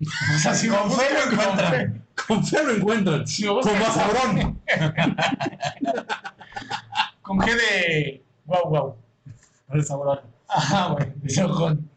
O 0.00 0.38
sea, 0.38 0.54
si 0.54 0.68
me 0.68 0.76
Con 0.76 0.90
fe 0.90 1.04
lo 1.14 1.20
con 1.24 1.32
encuentran. 1.32 2.06
Con 2.26 2.44
fe 2.44 2.64
lo 2.64 2.72
encuentran. 2.72 3.26
Si 3.26 3.44
Como 3.46 3.62
a 3.62 3.90
Sauron. 3.90 4.60
Con 7.22 7.38
G 7.38 7.46
de 7.54 8.24
wow, 8.46 8.68
wow. 8.68 8.96
El 9.68 9.84
Sauron. 9.84 10.20
Ajá, 10.48 10.88
güey, 10.88 11.12
de 11.16 11.30
Sojón. 11.30 11.91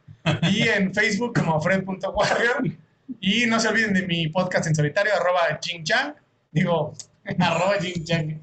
Y 0.51 0.67
en 0.67 0.93
Facebook 0.93 1.33
como 1.35 1.59
fred.warrior. 1.61 2.63
Y 3.19 3.45
no 3.45 3.59
se 3.59 3.67
olviden 3.67 3.93
de 3.93 4.07
mi 4.07 4.27
podcast 4.29 4.67
en 4.67 4.75
solitario, 4.75 5.13
arroba 5.15 5.59
Chang. 5.59 6.15
Digo, 6.51 6.93
arroba 7.39 7.75
Chang. 8.03 8.41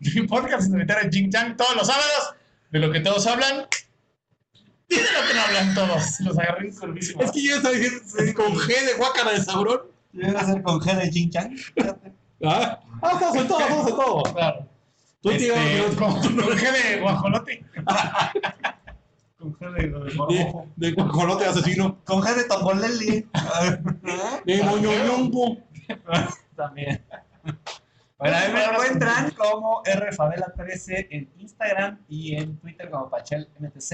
Mi 0.00 0.26
podcast 0.26 0.66
en 0.66 0.72
solitario 0.72 1.10
Chang 1.30 1.56
todos 1.56 1.76
los 1.76 1.86
sábados, 1.86 2.34
de 2.70 2.78
lo 2.78 2.90
que 2.90 3.00
todos 3.00 3.26
hablan. 3.26 3.66
Y 4.88 4.94
de 4.96 5.02
lo 5.02 5.28
que 5.28 5.34
no 5.34 5.40
hablan 5.42 5.74
todos. 5.74 6.20
Los 6.20 6.38
agarré 6.38 6.68
en 6.68 6.74
curvísimo. 6.74 7.22
Es 7.22 7.30
que 7.30 7.42
yo 7.42 7.60
diciendo 7.60 8.34
con 8.34 8.54
G 8.54 8.68
de 8.68 8.94
guácara 8.94 9.32
de 9.32 9.42
Sauron. 9.42 9.80
¿Quieres 10.12 10.34
hacer 10.34 10.62
con 10.62 10.80
G 10.80 10.96
de 10.96 11.10
Jin 11.10 11.30
Chang? 11.30 11.56
Ah, 12.44 12.80
ah, 13.02 13.10
estamos 13.12 13.36
en 13.36 13.48
todo, 13.48 13.60
estamos 13.60 13.88
en 13.88 13.96
todo. 13.96 14.22
Claro. 14.22 14.68
Tú 15.20 15.30
Este, 15.30 15.48
te 15.48 15.96
con, 15.96 16.14
con 16.20 16.58
G 16.58 16.72
de 16.72 17.00
guajolote. 17.00 17.64
Con 19.38 19.54
G 19.54 19.72
de, 19.72 19.88
de, 20.76 20.88
de 20.88 20.92
guajolote 20.92 21.44
asesino. 21.44 22.02
Con 22.04 22.20
G 22.22 22.34
de 22.34 22.44
Tombolelli. 22.44 23.26
De 24.44 24.62
moñoñombo. 24.64 25.58
También. 26.56 27.04
Bueno, 28.18 28.36
ahí 28.36 28.48
me 28.48 28.54
Palabras 28.54 28.84
encuentran 28.84 29.30
como 29.30 29.82
rfabela13 29.84 31.06
en 31.10 31.30
Instagram 31.38 32.04
y 32.08 32.34
en 32.34 32.58
Twitter 32.58 32.90
como 32.90 33.08
PachelMTZ 33.08 33.92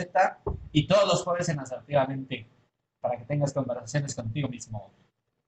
y 0.73 0.87
todos 0.87 1.07
los 1.07 1.23
jueves 1.23 1.51
en 1.51 1.61
Asertivamente 1.61 2.49
para 3.01 3.19
que 3.19 3.25
tengas 3.27 3.53
conversaciones 3.53 4.15
contigo 4.15 4.49
mismo. 4.49 4.91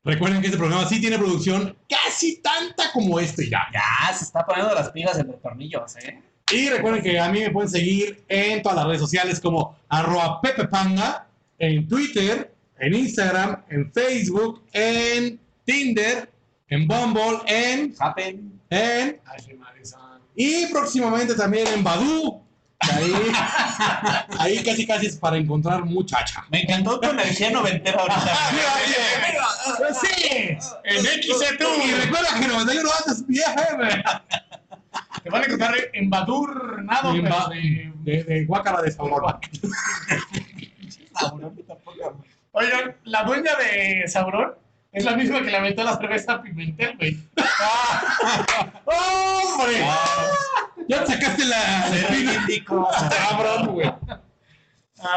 Recuerden 0.05 0.43
que 0.43 0.49
este 0.49 0.59
programa 0.59 0.87
sí 0.87 1.01
tiene 1.01 1.17
producción 1.17 1.75
casi 1.89 2.43
tanta 2.43 2.93
como 2.93 3.19
este 3.19 3.49
ya. 3.49 3.67
Ya, 3.73 4.15
se 4.15 4.25
está 4.25 4.45
poniendo 4.45 4.75
las 4.75 4.91
pilas 4.91 5.19
entre 5.19 5.39
tornillos, 5.39 5.97
¿eh? 5.97 6.23
Y 6.53 6.69
recuerden 6.69 7.03
que 7.03 7.19
a 7.19 7.29
mí 7.29 7.41
me 7.41 7.51
pueden 7.51 7.69
seguir 7.69 8.25
en 8.29 8.63
todas 8.63 8.77
las 8.77 8.87
redes 8.87 9.01
sociales 9.01 9.41
como 9.41 9.77
arroba 9.89 10.41
pepepanga, 10.41 11.27
en 11.59 11.89
Twitter, 11.89 12.55
en 12.79 12.95
Instagram, 12.95 13.65
en 13.69 13.93
Facebook, 13.93 14.63
en 14.73 15.41
Tinder, 15.65 16.31
en 16.69 16.87
Bumble, 16.87 17.39
en, 17.47 17.95
Happen. 17.99 18.61
en 18.71 19.21
y 20.37 20.67
próximamente 20.67 21.35
también 21.35 21.67
en 21.69 21.83
Badu. 21.83 22.43
Ahí, 22.79 23.13
ahí 24.39 24.63
casi 24.63 24.87
casi 24.87 25.07
es 25.07 25.17
para 25.17 25.39
encontrar 25.39 25.85
muchacha. 25.85 26.45
Me 26.51 26.61
encantó 26.63 27.01
tu 27.01 27.09
energía 27.09 27.51
noventera 27.51 28.01
ahorita. 28.01 28.51
Sí. 30.01 30.57
En 30.85 31.05
XC2. 31.05 31.87
Y 31.87 31.93
recuerda 31.93 32.41
que 32.41 32.47
91 32.47 32.91
antes 32.99 33.27
vieja, 33.27 33.77
güey. 33.77 33.91
Te 35.27 35.31
van 35.33 35.43
a 35.43 35.45
encontrar 35.47 35.75
en 35.93 36.09
Badur, 36.09 36.85
nada, 36.85 37.11
En 37.13 37.23
pero 37.25 37.49
de- 37.49 37.93
de, 38.05 38.23
de 38.23 38.45
Guácara 38.45 38.81
de 38.81 38.93
Sabor. 38.93 39.41
Oigan, 42.53 42.95
la 43.03 43.25
dueña 43.25 43.51
de 43.57 44.07
Sauron 44.07 44.55
es 44.93 45.05
la 45.05 45.17
misma 45.17 45.43
que 45.43 45.51
le 45.51 45.57
aventó 45.57 45.83
la 45.83 45.97
cerveza 45.97 46.35
a 46.35 46.43
Pimentel, 46.43 46.97
güey. 46.97 47.19
¡Hombre! 48.85 49.85
Ya 50.87 51.03
te 51.03 51.13
sacaste 51.15 51.45
la 51.45 51.89
espina. 51.89 52.47
Cabrón, 52.65 53.67
güey. 53.75 53.93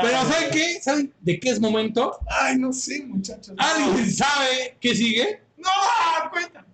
Pero 0.01 0.21
¿saben 0.25 0.49
qué? 0.51 0.79
¿Saben 0.81 1.13
de 1.21 1.39
qué 1.39 1.49
es 1.51 1.59
momento? 1.61 2.17
Ay, 2.27 2.57
no 2.57 2.73
sé, 2.73 3.05
muchachos. 3.05 3.53
¿Alguien 3.59 4.11
sabe 4.11 4.75
qué 4.81 4.95
sigue? 4.95 5.39
No, 5.57 5.69
cuenta. 6.31 6.65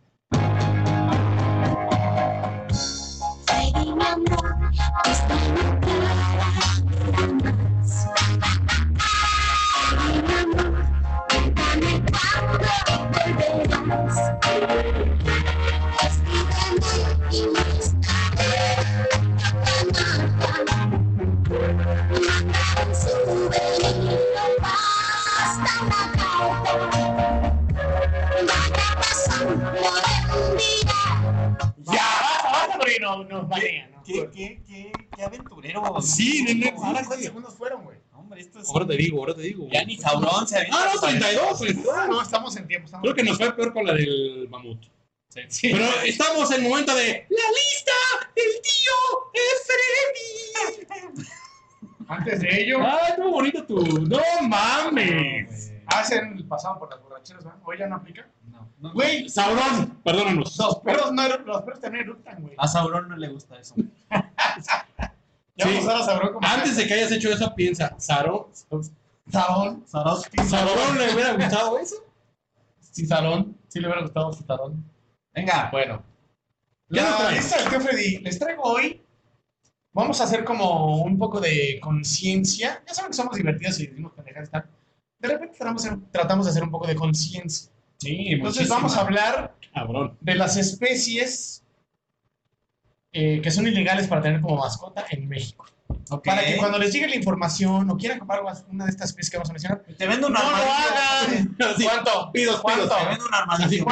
No, 33.05 33.23
nos 33.25 33.47
banea, 33.47 33.87
¿no? 33.89 33.94
¿Qué, 34.05 34.29
qué, 34.31 34.61
qué, 34.67 35.09
qué 35.13 35.21
aventurero? 35.23 36.01
Sí, 36.01 36.43
nene, 36.43 36.73
Ahora, 36.77 36.99
sí, 36.99 37.05
¿cuántos 37.05 37.17
sí. 37.17 37.23
segundos 37.23 37.55
fueron, 37.55 37.83
güey? 37.83 37.97
Hombre, 38.13 38.41
esto 38.41 38.59
es. 38.59 38.69
Ahora 38.69 38.87
te 38.87 38.97
digo, 38.97 39.19
ahora 39.19 39.35
te 39.35 39.41
digo. 39.41 39.67
Ya 39.71 39.83
ni 39.83 39.97
Sauron 39.97 40.47
se 40.47 40.57
Ah, 40.71 40.91
no, 40.93 40.99
su- 40.99 41.05
32. 41.07 41.57
pues. 41.57 41.75
Ah, 41.93 42.07
no, 42.09 42.21
estamos 42.21 42.55
en 42.57 42.67
tiempo. 42.67 42.85
Estamos 42.85 43.03
Creo 43.03 43.15
que 43.15 43.23
nos 43.23 43.37
fue 43.37 43.55
peor 43.55 43.73
con 43.73 43.85
la 43.85 43.93
del 43.93 44.47
mamut. 44.49 44.81
Sí. 45.49 45.69
Pero 45.73 45.85
estamos 46.05 46.49
en 46.51 46.63
el 46.63 46.69
momento 46.69 46.95
de 46.95 47.27
la 47.29 47.49
lista 47.49 47.91
del 48.35 48.51
tío 48.61 48.95
Efremi. 51.03 51.25
Antes 52.07 52.39
de 52.41 52.61
ello, 52.61 52.77
Ay, 52.81 53.13
qué 53.15 53.21
bonito 53.23 53.65
tu. 53.65 53.83
No 54.07 54.19
mames. 54.47 55.71
hacen, 55.87 56.47
pasaban 56.47 56.77
por 56.79 56.89
las 56.89 57.01
borracheras, 57.01 57.43
¿verdad? 57.43 57.59
¿O 57.65 57.73
ella 57.73 57.87
no 57.87 57.95
aplica? 57.95 58.29
Güey, 58.93 59.29
Sabrón, 59.29 59.99
perdónanos. 60.03 60.57
los 60.57 60.79
perros 60.79 61.11
no 61.13 61.21
eru- 61.23 61.43
los 61.45 61.61
perros 61.63 61.79
también 61.81 62.05
eructan, 62.05 62.41
güey. 62.41 62.53
A 62.57 62.67
Sauron 62.67 63.09
no 63.09 63.15
le 63.17 63.29
gusta 63.29 63.59
eso. 63.59 63.75
Ya 65.57 65.65
Sí. 65.67 65.87
a 65.87 66.19
como 66.33 66.45
Antes 66.45 66.75
de 66.75 66.85
que 66.85 66.93
hayas 66.95 67.11
hecho 67.13 67.29
eso, 67.31 67.53
piensa, 67.55 67.95
¿Sarón? 67.97 68.47
Sabrón. 69.31 69.83
Swarovski. 69.87 70.37
¿Sabrón 70.43 70.97
le 70.99 71.13
hubiera 71.13 71.33
gustado 71.33 71.79
eso? 71.79 71.95
Cizarón. 72.93 73.57
Sí 73.69 73.79
le 73.79 73.87
hubiera 73.87 74.01
gustado 74.01 74.33
Cizarón. 74.33 74.83
Venga. 75.33 75.69
Bueno. 75.71 76.03
¿Qué 76.91 77.01
nos 77.01 77.23
La 77.23 77.31
lista 77.31 77.57
del 77.57 77.69
tío 77.69 77.79
Freddy. 77.79 78.17
Les 78.19 78.37
traigo 78.37 78.63
hoy. 78.63 79.01
Vamos 79.93 80.19
a 80.19 80.25
hacer 80.25 80.43
como 80.43 81.01
un 81.03 81.17
poco 81.17 81.39
de 81.39 81.79
conciencia. 81.81 82.83
Ya 82.85 82.93
saben 82.93 83.11
que 83.11 83.17
somos 83.17 83.35
divertidos 83.37 83.79
y 83.79 83.87
decimos 83.87 84.11
pendejadas. 84.11 84.51
De 85.19 85.27
repente 85.29 85.55
tratamos, 85.57 85.87
tratamos 86.11 86.45
de 86.45 86.51
hacer 86.51 86.63
un 86.63 86.71
poco 86.71 86.85
de 86.85 86.95
conciencia. 86.95 87.71
Sí, 87.97 88.27
Entonces 88.29 88.67
vamos 88.69 88.95
a 88.97 89.01
hablar 89.01 89.55
Cabrón. 89.73 90.17
de 90.21 90.35
las 90.35 90.57
especies 90.57 91.63
eh, 93.13 93.39
que 93.41 93.51
son 93.51 93.65
ilegales 93.67 94.07
para 94.07 94.21
tener 94.21 94.41
como 94.41 94.57
mascota 94.57 95.05
en 95.09 95.27
México. 95.29 95.65
Para 96.23 96.43
que 96.43 96.57
cuando 96.57 96.77
les 96.77 96.91
llegue 96.91 97.07
la 97.07 97.15
información 97.15 97.89
o 97.89 97.97
quieran 97.97 98.19
comprar 98.19 98.41
una 98.69 98.85
de 98.85 98.91
estas 98.91 99.09
especies 99.09 99.29
que 99.31 99.37
vamos 99.37 99.49
a 99.49 99.53
mencionar, 99.53 99.83
Te 99.97 100.07
vendo 100.07 100.27
un 100.27 100.33
no 100.33 100.39
lo 100.39 100.45
armadillo. 100.45 100.71
hagan. 101.61 101.75
Sí. 101.77 101.83
¿Cuánto? 101.85 102.31
Pidos, 102.33 102.59
¿Cuánto? 102.61 102.83
pidos. 102.85 102.97
Te 102.99 103.05
vendo 103.09 103.25
un 103.25 103.33
armadillo. 103.33 103.85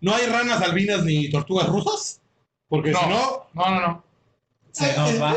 ¿No 0.00 0.14
hay 0.14 0.26
ranas 0.26 0.60
albinas 0.60 1.02
ni 1.04 1.30
tortugas 1.30 1.66
rusas? 1.68 2.20
Porque 2.68 2.90
No. 2.92 2.98
si 3.00 3.08
no. 3.08 3.46
No, 3.54 3.70
no, 3.70 3.80
no. 3.80 4.04
Se 4.72 4.94
nos 4.96 5.22
va. 5.22 5.30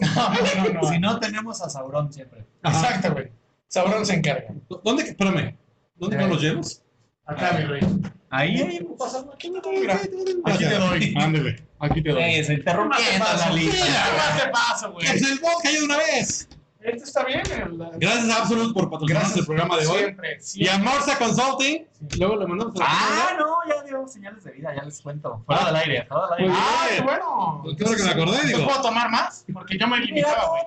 No, 0.00 0.28
no, 0.64 0.72
no. 0.72 0.80
no. 0.82 0.88
Si 0.92 0.98
no, 0.98 1.20
tenemos 1.20 1.60
a 1.60 1.68
Sauron 1.68 2.12
siempre. 2.12 2.44
Ajá. 2.62 2.86
Exacto, 2.86 3.12
güey. 3.12 3.30
Sabrón 3.68 4.06
se 4.06 4.14
encarga. 4.14 4.54
¿Dónde? 4.82 5.02
Espérame. 5.02 5.56
¿Dónde 5.96 6.16
Eh. 6.16 6.20
no 6.20 6.26
los 6.28 6.40
llevas? 6.40 6.82
Acá, 7.26 7.52
mi 7.58 7.64
rey. 7.64 7.80
Ahí. 8.30 8.60
Aquí 9.32 9.50
te 9.50 9.60
doy, 9.60 9.78
mira. 9.80 9.94
Aquí 10.44 10.58
te 10.58 10.78
doy. 10.78 11.14
Ándele. 11.16 11.64
Aquí 11.78 12.02
te 12.02 12.10
doy. 12.10 12.44
Se 12.44 12.54
interrumpiendo 12.54 13.24
la 13.24 13.48
¿Qué 13.48 13.54
lista. 13.54 13.84
más 14.16 14.42
te 14.42 14.48
paso, 14.50 14.92
güey? 14.92 15.06
¡Que 15.06 15.12
es 15.16 15.30
el 15.30 15.38
vodka 15.38 15.70
ya 15.70 15.78
de 15.78 15.84
una 15.84 15.96
vez! 15.98 16.48
Esto 16.80 17.04
está 17.04 17.24
bien. 17.24 17.42
Gracias 17.96 18.28
a 18.28 18.42
Absolute 18.42 18.74
por 18.74 18.90
patrocinarnos 18.90 19.34
el 19.38 19.46
programa 19.46 19.78
de 19.78 19.86
hoy. 19.86 19.98
Siempre, 20.00 20.36
Y 20.38 20.42
siempre. 20.42 20.70
a 20.74 20.78
Morsa 20.78 21.18
Consulting. 21.18 21.86
Luego 22.18 22.36
le 22.36 22.46
mandamos 22.46 22.76
a 22.76 22.78
la 22.80 22.86
Ah, 22.90 23.36
no, 23.38 23.56
ya 23.66 23.82
dio 23.84 24.06
señales 24.06 24.44
de 24.44 24.52
vida, 24.52 24.74
ya 24.76 24.82
les 24.82 25.00
cuento. 25.00 25.42
Fuera 25.46 25.64
del 25.64 25.76
aire, 25.76 26.06
fuera 26.06 26.26
del 26.36 26.38
aire. 26.40 26.48
Muy 26.50 26.58
Ah, 26.60 26.86
qué 26.94 27.00
bueno. 27.02 27.62
Qué 27.78 27.84
bueno 27.84 27.96
que 27.96 28.02
me 28.02 28.10
acordé, 28.10 28.46
digo. 28.48 28.64
¿Puedo 28.66 28.82
tomar 28.82 29.08
más? 29.10 29.46
Porque 29.50 29.78
yo 29.78 29.86
me 29.86 29.98
limitaba, 29.98 30.46
güey. 30.48 30.62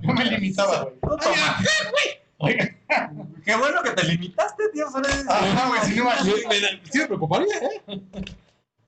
Yo 0.00 0.14
me 0.14 0.24
limitaba, 0.24 0.88
güey. 1.02 2.19
Oiga. 2.42 2.68
Qué 3.44 3.54
bueno 3.56 3.82
que 3.82 3.90
te 3.90 4.04
limitaste, 4.04 4.64
tío. 4.72 4.86
Ajá, 5.28 5.68
güey, 5.68 5.80
si 5.82 5.94
no 5.96 6.10
Sí, 6.22 6.32
me, 6.48 6.56
sí 6.90 6.98
me 6.98 7.06
preocuparía, 7.06 7.54
¿eh? 7.56 8.00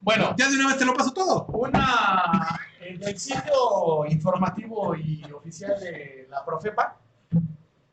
Bueno, 0.00 0.34
Ya 0.36 0.48
de 0.48 0.56
una 0.56 0.68
vez 0.68 0.78
te 0.78 0.84
lo 0.84 0.94
paso 0.94 1.12
todo. 1.12 1.46
una 1.46 2.58
en 2.80 3.02
el 3.02 3.18
sitio 3.18 4.04
informativo 4.08 4.96
y 4.96 5.22
oficial 5.32 5.78
de 5.80 6.26
la 6.30 6.44
Profepa, 6.44 6.96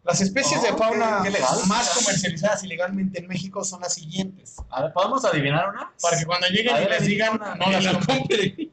las 0.03 0.19
especies 0.22 0.64
de 0.64 0.69
fauna 0.73 1.19
qué- 1.22 1.30
qué 1.31 1.38
legal. 1.40 1.57
más 1.68 1.90
comercializadas 1.99 2.64
ilegalmente 2.64 3.19
en 3.19 3.27
México 3.27 3.64
son 3.64 3.81
las 3.81 3.94
siguientes. 3.94 4.56
A 4.69 4.84
ver, 4.84 4.94
¿podemos 4.94 5.23
adivinar 5.26 5.69
una? 5.69 5.91
Para 6.02 6.18
que 6.18 6.26
cuando 6.26 6.48
lleguen 6.48 6.76
y 6.84 6.90
les 6.90 7.06
digan, 7.06 7.36
una- 7.36 7.56
no 7.56 7.69
las 7.69 7.84
la 7.84 7.91
compren. 7.94 8.18
compre. 8.19 8.69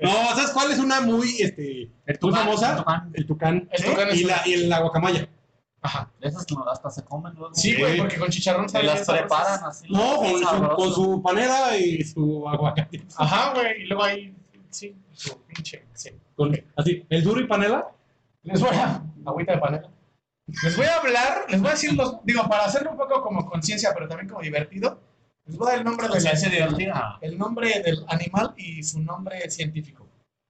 No, 0.00 0.10
¿sabes 0.36 0.50
cuál 0.52 0.70
es 0.70 0.78
una 0.78 1.00
muy, 1.00 1.42
este, 1.42 1.90
El 2.06 2.18
tucán, 2.18 2.44
famosa? 2.44 2.70
el 2.70 2.76
tucán. 2.78 3.10
El 3.12 3.26
tucán. 3.26 3.68
El 3.72 3.84
tucán 3.84 4.08
es 4.10 4.20
Y 4.20 4.24
una- 4.24 4.36
la, 4.36 4.48
y 4.48 4.56
la 4.66 4.78
guacamaya. 4.80 5.28
Ajá. 5.80 6.10
Esas 6.20 6.44
que 6.44 6.54
no 6.54 6.68
hasta 6.68 6.90
se 6.90 7.04
comen 7.04 7.34
luego. 7.34 7.54
Sí, 7.54 7.76
güey, 7.78 7.98
porque 7.98 8.18
con 8.18 8.28
chicharrón 8.28 8.68
Se 8.68 8.82
las 8.82 9.06
preparan 9.06 9.64
así. 9.64 9.86
No, 9.88 10.16
con 10.16 10.38
su, 10.40 10.68
con 10.76 10.92
su 10.92 11.22
panera 11.22 11.76
y 11.76 12.02
su 12.02 12.48
aguacate. 12.48 13.06
Ajá, 13.16 13.54
güey, 13.54 13.82
y 13.82 13.86
luego 13.86 14.02
ahí, 14.04 14.34
sí, 14.70 14.96
su 15.12 15.38
pinche, 15.42 15.84
sí. 15.94 16.10
Con- 16.34 16.52
así, 16.76 17.04
el 17.08 17.22
duro 17.22 17.40
y 17.40 17.46
panela. 17.46 17.88
Les 18.42 18.60
voy 18.60 18.74
a, 18.74 19.02
agüita 19.26 19.52
de 19.52 19.58
panela. 19.58 19.90
Les 20.62 20.76
voy 20.76 20.86
a 20.86 20.96
hablar, 20.96 21.44
les 21.48 21.60
voy 21.60 21.68
a 21.68 21.72
decir 21.72 21.92
los, 21.92 22.24
digo, 22.24 22.48
para 22.48 22.64
hacerlo 22.64 22.92
un 22.92 22.96
poco 22.96 23.20
como 23.22 23.44
conciencia, 23.48 23.90
pero 23.94 24.08
también 24.08 24.28
como 24.28 24.40
divertido, 24.40 24.98
les 25.44 25.56
voy 25.56 25.68
a 25.68 25.70
dar 25.72 25.78
el 25.80 25.84
nombre, 25.84 26.04
de 26.08 26.08
la, 26.08 26.14
Conciencia 26.14 26.48
divertida. 26.48 27.18
el 27.20 27.38
nombre 27.38 27.82
del 27.84 28.04
animal 28.08 28.54
y 28.56 28.82
su 28.82 29.00
nombre 29.00 29.48
científico. 29.50 30.07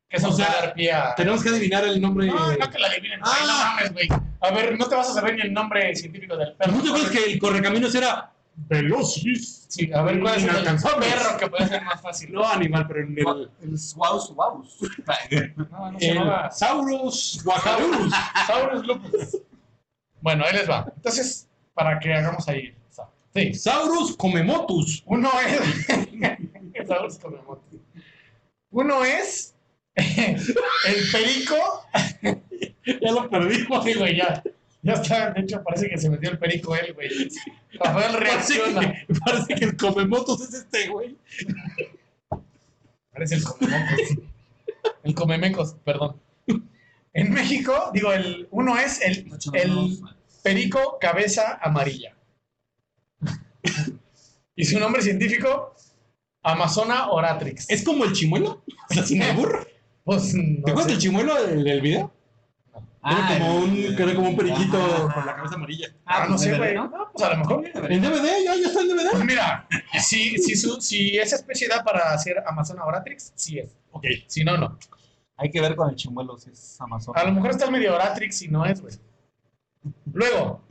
Que 0.09 0.17
eso 0.17 0.29
O 0.31 0.33
sea, 0.33 0.51
a 0.51 0.63
dar 0.63 0.75
pie 0.75 0.91
a... 0.93 1.15
Tenemos 1.15 1.43
que 1.43 1.51
adivinar 1.51 1.85
el 1.85 2.01
nombre. 2.01 2.27
No, 2.27 2.35
no 2.53 2.71
que 2.71 2.79
la 2.79 2.87
adivinen. 2.89 3.21
Ay, 3.23 3.47
no 3.47 3.53
Ah. 3.53 3.75
mames, 3.77 3.93
güey. 3.93 4.09
A 4.41 4.51
ver, 4.53 4.79
no 4.79 4.87
te 4.89 4.95
vas 4.95 5.11
a 5.11 5.15
saber 5.15 5.35
ni 5.35 5.43
el 5.43 5.53
nombre 5.53 5.95
científico 5.95 6.37
del 6.37 6.55
perro. 6.55 6.73
¿No 6.73 6.83
te 6.83 6.89
acuerdas 6.89 7.11
que 7.11 7.25
el 7.33 7.39
correcaminos 7.39 7.95
era 7.95 8.33
Velocis? 8.57 9.67
Sí, 9.69 9.93
a 9.93 10.01
ver, 10.03 10.19
¿cuál 10.21 10.37
es 10.37 10.45
el 10.45 10.51
perro 10.55 11.37
que 11.39 11.47
puede 11.49 11.69
ser 11.69 11.83
más 11.85 12.01
fácil? 12.01 12.33
No 12.33 12.49
animal, 12.49 12.87
pero 12.89 13.01
en 13.01 13.19
el. 13.19 13.51
El 13.63 13.79
Swaus 13.79 14.31
Waus. 14.35 14.79
No, 15.57 15.93
no 15.93 15.99
se 15.99 16.09
El 16.09 16.15
llamaba 16.15 16.51
Saurus 16.51 17.43
Guajarus. 17.45 18.13
Saurus 18.47 18.87
lupus. 18.87 19.39
Bueno, 20.23 20.45
ahí 20.47 20.55
les 20.55 20.71
va. 20.71 20.91
Entonces, 20.97 21.49
para 21.75 21.99
que 22.01 22.15
hagamos 22.15 22.49
ahí. 22.49 22.75
Sí. 23.35 23.53
Saurus 23.53 24.17
Comemotus. 24.17 25.03
Uno 25.05 25.31
es. 25.47 25.87
Saurus 26.89 27.19
Comemotus. 27.19 27.81
Uno 28.71 29.05
es 29.05 29.55
el 29.99 31.11
perico. 31.13 31.57
Ya 33.01 33.13
lo 33.13 33.29
perdimos. 33.29 33.85
Sí, 33.85 33.95
güey, 33.95 34.17
ya. 34.17 34.43
Ya 34.83 34.93
está. 34.95 35.31
De 35.33 35.41
hecho, 35.43 35.63
parece 35.63 35.89
que 35.89 35.99
se 35.99 36.09
metió 36.09 36.31
el 36.31 36.39
perico 36.39 36.75
él, 36.77 36.95
güey. 36.95 37.09
Rafael 37.81 38.13
Parece 38.13 38.19
reacciona. 38.19 38.81
que, 38.81 39.15
parece 39.15 39.55
que 39.55 39.65
el 39.65 39.77
comemotos 39.77 40.41
es 40.43 40.55
este, 40.55 40.89
güey. 40.89 41.17
Parece 43.13 43.35
el 43.37 43.43
comemocos. 43.43 44.01
El 45.03 45.15
comemecos, 45.15 45.77
perdón. 45.85 46.21
En 47.13 47.33
México, 47.33 47.91
digo, 47.93 48.13
el 48.13 48.47
uno 48.51 48.79
es 48.79 49.01
el, 49.03 49.29
el 49.55 49.99
perico 50.43 50.99
cabeza 51.01 51.59
amarilla. 51.61 52.15
Y 54.55 54.65
su 54.65 54.79
nombre 54.79 55.03
científico, 55.03 55.75
Amazona 56.43 57.11
oratrix. 57.11 57.69
Es 57.69 57.85
como 57.85 58.05
el 58.05 58.13
chimuelo. 58.13 58.63
Sea, 58.91 59.05
sin 59.05 59.23
albur. 59.23 59.69
Pues, 60.09 60.33
¿Te 60.33 60.71
acuerdas 60.71 60.87
del 60.87 60.99
chimuelo 60.99 61.35
del, 61.47 61.63
del 61.65 61.81
video? 61.83 62.11
Ah, 63.03 63.29
era, 63.31 63.39
como 63.39 63.57
un, 63.59 63.77
el- 63.77 63.95
que 63.95 64.03
era 64.03 64.15
como 64.15 64.31
un 64.31 64.37
periquito 64.37 65.11
con 65.15 65.27
la 65.27 65.37
cabeza 65.37 65.55
amarilla. 65.57 65.89
Ah, 66.07 66.27
no 66.31 66.39
sé, 66.39 66.57
güey. 66.57 66.75
¿no? 66.75 66.89
No, 66.89 67.11
pues 67.13 67.25
a 67.27 67.35
lo 67.35 67.39
mejor. 67.41 67.65
En 67.91 68.01
DVD, 68.03 68.27
ya, 68.45 68.55
ya 68.57 68.67
está 68.69 68.81
en 68.81 68.89
DVD. 68.89 69.11
Pues 69.11 69.25
mira, 69.25 69.69
si, 70.03 70.39
si, 70.39 70.57
su, 70.57 70.81
si 70.81 71.19
esa 71.19 71.37
especie 71.37 71.69
da 71.69 71.85
para 71.85 72.13
hacer 72.15 72.43
Amazona 72.47 72.85
oratrix, 72.87 73.33
sí 73.35 73.59
es. 73.59 73.77
Ok. 73.91 74.07
Si 74.27 74.45
no, 74.45 74.57
no. 74.57 74.79
Hay 75.37 75.51
que 75.51 75.61
ver 75.61 75.77
con 75.77 75.91
el 75.91 75.95
chimuelo 75.97 76.39
si 76.39 76.51
es 76.51 76.81
Amazon. 76.81 77.15
A 77.17 77.25
lo 77.25 77.33
mejor 77.33 77.51
está 77.51 77.67
el 77.67 77.73
medio 77.73 77.95
oratrix 77.95 78.41
y 78.43 78.49
no 78.49 78.65
es, 78.65 78.81
güey. 78.81 78.95
Luego, 80.13 80.63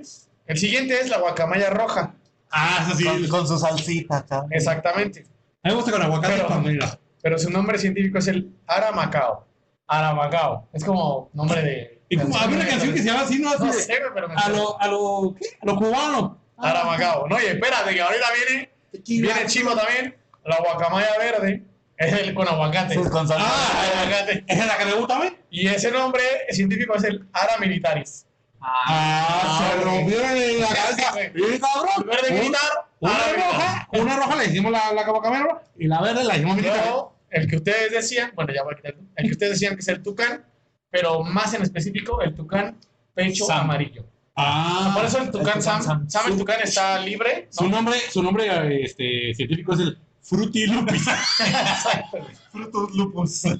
el 0.48 0.58
siguiente 0.58 1.00
es 1.00 1.10
la 1.10 1.20
guacamaya 1.20 1.70
roja. 1.70 2.16
Ah, 2.50 2.86
eso 2.88 2.98
sí. 2.98 3.04
con, 3.06 3.28
con 3.28 3.48
su 3.48 3.58
salsita, 3.60 4.26
cabrón. 4.26 4.52
Exactamente. 4.52 5.22
A 5.64 5.70
mí 5.70 5.72
me 5.72 5.74
gusta 5.76 5.92
con 5.92 6.02
aguacate 6.02 6.34
Pero- 6.36 6.48
cuando 6.48 6.70
mira. 6.70 7.00
Pero 7.22 7.38
su 7.38 7.50
nombre 7.50 7.78
científico 7.80 8.18
es 8.20 8.28
el 8.28 8.52
Aramacao. 8.68 9.46
Aramacao. 9.88 10.68
Es 10.74 10.84
como 10.84 11.30
nombre 11.34 11.62
de. 11.62 12.02
Y 12.10 12.18
como 12.18 12.38
había 12.38 12.58
una 12.58 12.68
canción 12.68 12.94
que 12.94 13.00
se 13.00 13.06
llama 13.06 13.22
así, 13.22 13.40
¿no? 13.40 13.50
Así 13.50 13.64
No 13.66 13.74
de- 13.74 13.82
sé, 13.82 13.94
pero 14.14 14.28
me 14.30 14.36
a 14.36 14.50
lo, 14.50 14.80
a 14.82 14.88
lo, 14.88 15.36
¿qué? 15.40 15.48
A 15.62 15.66
lo 15.66 15.76
cubano. 15.78 16.38
Aramacao. 16.58 17.28
No, 17.28 17.36
oye, 17.36 17.52
espérate, 17.52 17.94
que 17.94 18.02
ahorita 18.02 18.26
viene. 18.50 18.72
Viene 19.06 19.46
chico 19.48 19.76
también. 19.76 20.16
La 20.46 20.58
guacamaya 20.60 21.10
verde. 21.20 21.64
Es 21.98 22.14
el 22.14 22.34
con 22.34 22.48
aguacate. 22.48 22.94
Sí, 22.96 23.10
con 23.10 23.28
salsa. 23.28 23.46
Ah, 23.48 23.84
aguacate. 24.04 24.44
¿Esa 24.48 24.62
es 24.62 24.68
la 24.68 24.78
que 24.78 24.86
le 24.86 24.94
gusta 24.94 25.18
a 25.18 25.20
mí? 25.20 25.30
Y 25.50 25.68
ese 25.68 25.92
nombre 25.92 26.22
científico 26.52 26.96
es 26.96 27.04
el 27.04 27.28
Ara 27.34 27.58
militaris. 27.60 28.26
Ah, 28.62 29.60
se 29.76 29.84
rompió 29.84 30.20
en 30.22 30.62
la 30.62 30.68
cabeza. 30.68 31.12
güey. 31.14 31.32
Y 31.56 31.60
cabrón. 31.60 32.08
Verde 32.08 32.30
un- 32.30 32.40
militar. 32.40 32.87
Una 33.00 33.14
roja, 33.14 33.88
una 33.94 34.16
roja 34.18 34.36
le 34.38 34.46
hicimos 34.46 34.72
la, 34.72 34.92
la 34.92 35.04
roja 35.04 35.62
y 35.78 35.88
la 35.88 36.02
verde 36.02 36.24
la 36.24 36.36
hicimos 36.36 36.56
militar. 36.56 36.84
El 37.30 37.48
que 37.48 37.58
ustedes 37.58 37.92
decían, 37.92 38.32
bueno, 38.36 38.54
ya 38.54 38.64
voy 38.64 38.74
a 38.74 38.78
quitar 38.78 38.96
el 39.16 39.26
que 39.26 39.32
ustedes 39.32 39.54
decían 39.54 39.76
que 39.76 39.82
es 39.82 39.88
el 39.90 40.02
tucán, 40.02 40.46
pero 40.90 41.24
más 41.24 41.54
en 41.54 41.62
específico, 41.62 42.22
el 42.22 42.34
tucán 42.34 42.78
pecho 43.14 43.46
Sam. 43.46 43.62
amarillo. 43.62 44.06
Ah, 44.36 44.92
Por 44.96 45.06
eso 45.06 45.18
el 45.20 45.32
tucán 45.32 45.46
tucán 45.46 45.62
Sam, 45.62 45.84
Sam. 45.84 46.10
Sam 46.10 46.32
el 46.32 46.38
tucán 46.38 46.62
está 46.64 47.00
libre. 47.00 47.48
su 47.52 47.66
¿no? 47.66 47.78
nombre, 47.78 47.98
su 48.10 48.24
nombre 48.24 48.84
este, 48.84 49.34
científico 49.36 49.74
es 49.74 49.80
el 49.80 49.98
Fruity 50.22 50.68
Lupis. 50.68 51.08
Exacto. 51.08 52.18
Frutos 52.52 52.92
lupus. 52.96 53.44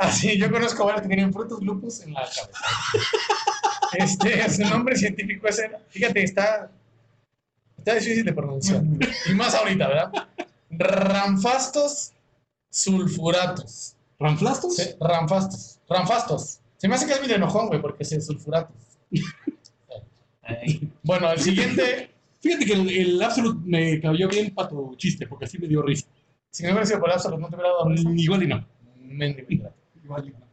Así, 0.00 0.38
yo 0.38 0.50
conozco 0.50 0.84
varios 0.84 1.02
que 1.02 1.08
tienen 1.08 1.32
frutos 1.32 1.62
lupus 1.62 2.00
en 2.00 2.14
la 2.14 2.20
cabeza. 2.22 2.50
Este, 3.92 4.48
su 4.48 4.62
nombre 4.62 4.94
científico 4.94 5.48
es 5.48 5.58
el, 5.58 5.72
fíjate, 5.88 6.22
está, 6.22 6.70
está 7.80 7.94
difícil 7.94 8.24
de 8.24 8.32
pronunciar. 8.32 8.82
Y 9.26 9.34
más 9.34 9.54
ahorita, 9.54 9.88
¿verdad? 9.88 10.12
Ramfastos 10.70 12.12
sulfuratos. 12.70 13.96
¿Ranflastos? 14.18 14.76
Sí, 14.76 14.84
Ramfastos. 15.00 15.80
Ramfastos. 15.88 16.60
Se 16.76 16.88
me 16.88 16.94
hace 16.94 17.06
que 17.06 17.14
es 17.14 17.20
medio 17.20 17.36
enojón, 17.36 17.68
güey, 17.68 17.80
porque 17.80 18.04
es 18.04 18.26
sulfuratos. 18.26 18.76
Bueno, 21.02 21.30
el 21.30 21.40
siguiente, 21.40 22.10
Fíjate 22.40 22.64
que 22.64 22.72
el, 22.72 22.88
el 22.88 23.22
Absolute 23.22 23.60
me 23.64 24.00
cayó 24.00 24.28
bien 24.28 24.54
para 24.54 24.68
tu 24.68 24.94
chiste, 24.96 25.26
porque 25.26 25.44
así 25.44 25.58
me 25.58 25.68
dio 25.68 25.82
risa. 25.82 26.06
si 26.50 26.62
no 26.62 26.70
hubiera 26.70 26.86
sido 26.86 27.00
por 27.00 27.10
Absolute, 27.12 27.42
no 27.42 27.48
te 27.48 27.54
hubiera 27.56 27.70
dado 27.70 27.88
risa. 27.88 28.10
Igual 28.14 28.42
y 28.42 28.46
no. 28.46 28.66
Mendigo. 28.98 29.70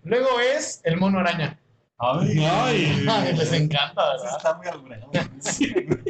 Luego 0.04 0.40
es 0.40 0.82
el 0.84 0.98
mono 0.98 1.20
araña. 1.20 1.58
Ay, 1.98 2.38
Ay. 2.40 3.06
Ay, 3.10 3.36
les 3.36 3.54
encanta, 3.54 4.10
¿verdad? 4.10 4.38
está 4.38 4.54
muy 4.56 4.68
alburado. 4.68 5.10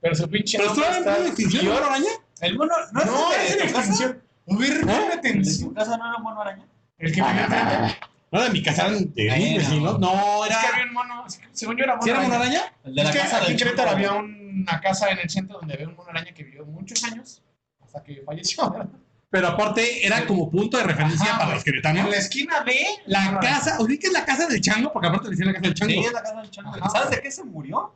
Pero 0.00 0.14
su 0.14 0.28
pinche 0.28 0.58
¿Pero 0.58 0.72
está 0.72 0.96
en 0.98 1.04
plena 1.04 1.26
extinción 1.26 1.64
Yo- 1.64 1.80
la 1.80 1.86
araña? 1.86 2.10
El 2.40 2.56
mono, 2.58 2.74
¿no, 2.92 3.04
No, 3.04 3.32
es 3.32 3.38
el 3.38 3.52
en 3.52 3.58
de 3.58 3.72
tu 3.72 3.74
casa? 3.74 3.78
extinción. 3.90 4.22
¿Eh? 4.46 4.54
¿El 4.58 5.20
de 5.22 5.28
en- 5.28 5.60
tu 5.60 5.74
casa 5.74 5.96
no 5.96 6.06
era 6.08 6.16
un 6.16 6.22
mono 6.22 6.40
araña? 6.40 6.64
El 6.98 7.14
que 7.14 7.20
vive 7.22 7.40
enfrente. 7.40 7.98
No, 8.32 8.42
de 8.42 8.50
mi 8.50 8.62
casa 8.62 8.86
eran 8.86 9.12
terribles, 9.12 9.68
Bueno. 9.68 9.70
¿sí, 9.70 9.80
¿no? 9.80 9.98
No, 9.98 10.44
Es 10.46 10.50
que 10.56 10.66
era... 10.66 10.68
había 10.74 10.84
un 10.86 10.92
mono, 10.92 11.24
según 11.52 11.76
yo 11.76 11.84
era 11.84 11.94
mono 11.96 12.04
¿Sí 12.04 12.10
era 12.10 12.20
una 12.20 12.36
araña. 12.36 12.72
El 12.84 12.94
de 12.94 13.04
la 13.04 13.12
casa 13.12 13.38
aquí 13.38 13.50
en 13.52 13.56
Querétaro 13.58 13.90
había 13.90 14.12
una 14.12 14.80
casa 14.80 15.10
en 15.10 15.18
el 15.18 15.28
centro 15.28 15.58
donde 15.58 15.74
había 15.74 15.88
un 15.88 15.96
mono 15.96 16.10
araña 16.10 16.32
que 16.32 16.44
vivió 16.44 16.64
muchos 16.64 17.02
años 17.04 17.42
hasta 17.82 18.02
que 18.02 18.22
falleció. 18.24 18.70
¿verdad? 18.70 18.88
Pero 19.30 19.48
aparte 19.48 20.06
era 20.06 20.26
como 20.26 20.50
punto 20.50 20.76
de 20.76 20.84
referencia 20.84 21.28
Ajá, 21.30 21.38
para 21.40 21.54
los 21.54 21.64
queretanos. 21.64 22.04
En 22.04 22.10
la 22.10 22.16
esquina 22.16 22.60
de 22.64 22.76
La 23.06 23.38
casa, 23.40 23.76
¿ubicas 23.80 24.12
la 24.12 24.24
casa 24.24 24.46
del 24.46 24.60
chango? 24.60 24.92
Porque 24.92 25.08
aparte 25.08 25.24
le 25.26 25.30
decían 25.30 25.48
la 25.48 25.54
casa 25.54 25.62
del 25.66 25.74
chango. 25.74 25.92
Sí, 25.92 25.98
es 26.00 26.12
la 26.12 26.22
casa 26.22 26.40
del 26.40 26.50
chango. 26.50 26.74
Ajá. 26.76 26.88
¿Sabes 26.90 27.10
de 27.10 27.20
qué 27.22 27.30
se 27.30 27.44
murió? 27.44 27.92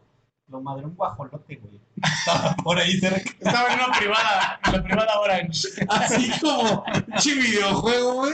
Lo 0.49 0.61
madre 0.61 0.85
un 0.85 0.95
guajolote, 0.95 1.57
güey. 1.57 1.81
Estaba 2.03 2.55
por 2.57 2.79
ahí 2.79 2.93
cerca. 2.99 3.31
Estaba 3.41 3.73
en 3.73 3.81
una 3.81 3.99
privada, 3.99 4.61
en 4.67 4.73
la 4.73 4.83
privada 4.85 5.21
Orange. 5.21 5.69
Así 5.89 6.31
como 6.41 6.85
chi 7.19 7.35
videojuego, 7.35 8.15
güey. 8.15 8.33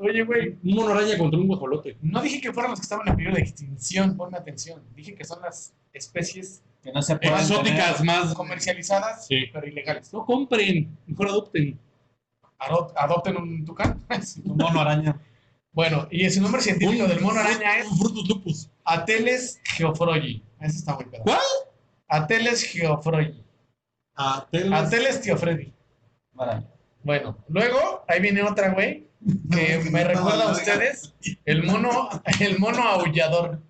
Oye, 0.00 0.22
güey, 0.22 0.48
Un 0.62 0.74
mono 0.76 0.90
araña 0.90 1.18
contra 1.18 1.40
un 1.40 1.48
guajolote. 1.48 1.96
no 2.02 2.20
dije 2.22 2.40
que 2.40 2.52
fueran 2.52 2.70
los 2.70 2.80
que 2.80 2.84
estaban 2.84 3.08
en 3.08 3.16
peligro 3.16 3.34
de 3.34 3.40
extinción, 3.40 4.16
ponme 4.16 4.36
atención. 4.38 4.82
Dije 4.94 5.14
que 5.14 5.24
son 5.24 5.40
las 5.42 5.74
especies 5.92 6.62
Que 6.84 6.92
no 6.92 7.02
se 7.02 7.16
pueden 7.16 7.38
Exóticas 7.40 7.96
tener. 7.98 8.14
más. 8.16 8.34
comercializadas, 8.34 9.26
Sí. 9.26 9.46
pero 9.52 9.66
ilegales. 9.66 10.12
No 10.12 10.24
compren, 10.24 10.96
mejor 11.06 11.28
adopten. 11.28 11.80
Adop- 12.60 12.92
adopten 12.96 13.36
un 13.38 13.64
tucán. 13.64 14.04
Un 14.44 14.56
mono 14.56 14.80
araña. 14.80 15.18
bueno, 15.72 16.06
y 16.10 16.28
su 16.30 16.40
nombre 16.42 16.60
científico 16.60 17.06
del 17.08 17.20
mono 17.20 17.40
araña 17.40 17.78
es 17.78 17.86
Un 17.88 17.98
Frutus 17.98 18.28
lupus. 18.28 18.70
Ateles 18.84 19.60
geofrogi. 19.64 20.42
Eso 20.60 20.78
está 20.78 20.94
muy 20.94 21.04
pedo. 21.04 21.22
¿Cuál? 21.24 21.38
Ateles 22.08 22.64
geofrogi. 22.64 23.44
Ateles. 24.14 24.72
Ateles 24.72 25.20
teofredi. 25.20 25.72
Bueno, 27.02 27.36
luego 27.48 28.04
ahí 28.08 28.20
viene 28.20 28.42
otra, 28.42 28.72
güey, 28.72 29.08
que 29.50 29.78
me 29.90 30.04
recuerda 30.04 30.48
a 30.48 30.52
ustedes, 30.52 31.14
el 31.44 31.62
mono, 31.64 32.08
el 32.40 32.58
mono 32.58 32.82
aullador. 32.82 33.60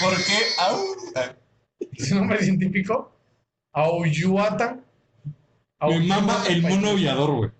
¿Por 0.00 0.16
qué? 0.16 0.38
Au. 0.60 0.78
Su 1.98 2.14
nombre 2.14 2.42
científico, 2.42 3.12
Aulluata. 3.72 4.78
Me 5.80 6.00
mama 6.00 6.44
el 6.48 6.62
mono 6.62 6.90
aullador, 6.90 7.36
güey. 7.36 7.50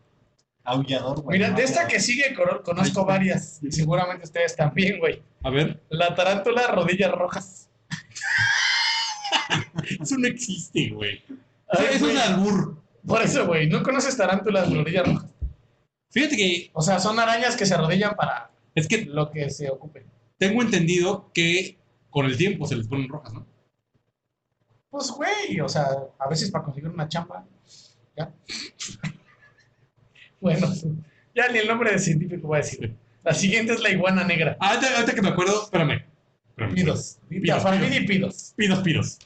Aullador, 0.68 1.22
güey. 1.22 1.38
Mira, 1.38 1.50
de 1.52 1.62
esta 1.62 1.86
que 1.88 2.00
sigue 2.00 2.34
cono- 2.34 2.62
conozco 2.62 3.04
varias, 3.04 3.60
y 3.62 3.72
seguramente 3.72 4.24
ustedes 4.24 4.54
también, 4.56 4.98
güey. 4.98 5.22
A 5.42 5.50
ver, 5.50 5.82
La 5.88 6.14
tarántula 6.14 6.66
rodillas 6.68 7.10
rojas. 7.12 7.70
eso 10.00 10.16
no 10.18 10.26
existe, 10.28 10.90
güey. 10.90 11.22
Ay, 11.68 11.86
es 11.92 12.00
güey. 12.00 12.12
un 12.12 12.18
albur. 12.18 12.82
Por 13.06 13.22
eso, 13.22 13.46
güey, 13.46 13.68
¿no 13.68 13.82
conoces 13.82 14.16
tarántulas 14.16 14.72
rodillas 14.72 15.06
rojas? 15.06 15.30
Fíjate 16.10 16.36
que 16.36 16.70
O 16.72 16.82
sea, 16.82 16.98
son 16.98 17.18
arañas 17.18 17.56
que 17.56 17.66
se 17.66 17.74
arrodillan 17.74 18.14
para 18.16 18.50
es 18.74 18.86
que 18.88 19.04
lo 19.06 19.30
que 19.30 19.50
se 19.50 19.70
ocupe. 19.70 20.04
tengo 20.38 20.62
entendido 20.62 21.30
que 21.32 21.78
con 22.10 22.26
el 22.26 22.36
tiempo 22.36 22.66
se 22.66 22.76
les 22.76 22.86
ponen 22.86 23.08
rojas, 23.08 23.32
¿no? 23.34 23.46
Pues, 24.90 25.10
güey, 25.10 25.60
o 25.60 25.68
sea, 25.68 25.86
a 26.18 26.28
veces 26.28 26.50
para 26.50 26.64
conseguir 26.64 26.90
una 26.90 27.08
chamba, 27.08 27.44
¿ya? 28.16 28.32
Bueno, 30.40 30.68
ya 31.34 31.48
ni 31.48 31.58
el 31.58 31.68
nombre 31.68 31.92
de 31.92 31.98
científico 31.98 32.48
voy 32.48 32.58
a 32.58 32.62
decir. 32.62 32.94
La 33.24 33.34
siguiente 33.34 33.72
es 33.72 33.80
la 33.80 33.90
iguana 33.90 34.24
negra. 34.24 34.56
Ah, 34.60 34.70
ahorita, 34.70 34.94
ahorita 34.94 35.14
que 35.14 35.22
me 35.22 35.28
acuerdo, 35.28 35.64
espérame. 35.64 36.04
espérame. 36.50 36.74
Pidos. 36.74 37.18
Pidos, 37.28 37.62
Farmini 37.62 38.00
pidos. 38.00 38.02
y 38.02 38.06
pidos. 38.06 38.54
Pidos, 38.56 38.78
pidos. 38.80 39.18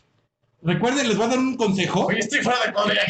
Recuerden, 0.63 1.09
les 1.09 1.17
voy 1.17 1.27
a 1.27 1.31
dar 1.31 1.39
un 1.39 1.57
consejo. 1.57 2.07
Oye, 2.07 2.21
estoy 2.21 2.41
fuera 2.41 2.59
de 2.67 2.73
cuadro. 2.73 2.95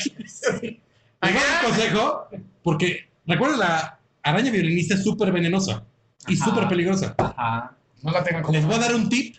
Les 1.22 1.32
voy 1.32 1.40
a 1.40 1.46
dar 1.46 1.64
un 1.64 1.70
consejo 1.70 2.28
porque, 2.64 3.08
recuerden, 3.26 3.60
la 3.60 4.00
araña 4.22 4.50
violinista 4.50 4.94
es 4.94 5.04
súper 5.04 5.30
venenosa 5.30 5.86
y 6.26 6.36
súper 6.36 6.66
peligrosa. 6.68 7.14
Ajá. 7.18 7.76
No 8.02 8.10
la 8.10 8.24
tengo 8.24 8.42
como. 8.42 8.58
Les 8.58 8.66
voy 8.66 8.74
a 8.74 8.78
dar 8.78 8.94
un 8.94 9.08
tip 9.08 9.36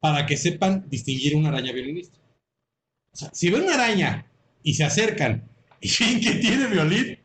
para 0.00 0.26
que 0.26 0.36
sepan 0.36 0.88
distinguir 0.88 1.36
una 1.36 1.50
araña 1.50 1.72
violinista. 1.72 2.18
O 3.12 3.16
sea, 3.16 3.30
si 3.32 3.48
ven 3.48 3.62
una 3.62 3.74
araña 3.74 4.26
y 4.64 4.74
se 4.74 4.82
acercan 4.84 5.48
y 5.80 5.88
ven 6.00 6.20
que 6.20 6.32
tiene 6.40 6.66
violín, 6.66 7.19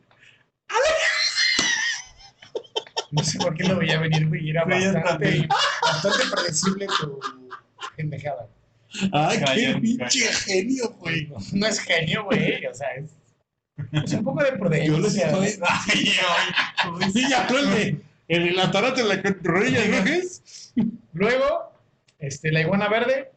No 3.10 3.22
sé 3.22 3.38
por 3.38 3.54
qué 3.54 3.64
lo 3.64 3.78
veía 3.78 3.98
venir, 4.00 4.28
güey. 4.28 4.50
Era 4.50 4.64
yo 4.68 4.92
bastante, 4.92 5.48
bastante 5.82 6.18
predecible 6.34 6.86
tu 7.00 7.20
pendejada. 7.96 8.48
¡ay, 9.12 9.38
qué 9.54 9.78
pinche 9.80 10.26
genio, 10.32 10.90
güey! 10.98 11.26
No, 11.26 11.36
no 11.52 11.66
es 11.66 11.80
genio, 11.80 12.24
güey. 12.24 12.64
O 12.66 12.74
sea, 12.74 12.88
es. 12.94 13.10
Pues 13.90 14.12
un 14.14 14.24
poco 14.24 14.42
de 14.42 14.86
Yo 14.86 14.98
les 14.98 15.14
prudencia. 15.14 15.26
estoy. 15.26 15.62
Ay, 15.92 16.12
ay. 17.02 17.10
Sí, 17.12 17.28
ya 17.28 17.46
de. 17.46 18.00
El 18.28 18.58
atarate 18.58 19.02
en 19.02 19.08
la 19.08 19.22
rodilla, 19.42 19.86
¿no? 19.86 20.04
¿Qué 20.04 20.16
es? 20.16 20.72
Luego, 21.12 21.72
este, 22.18 22.50
la 22.50 22.60
iguana 22.60 22.88
verde, 22.88 23.30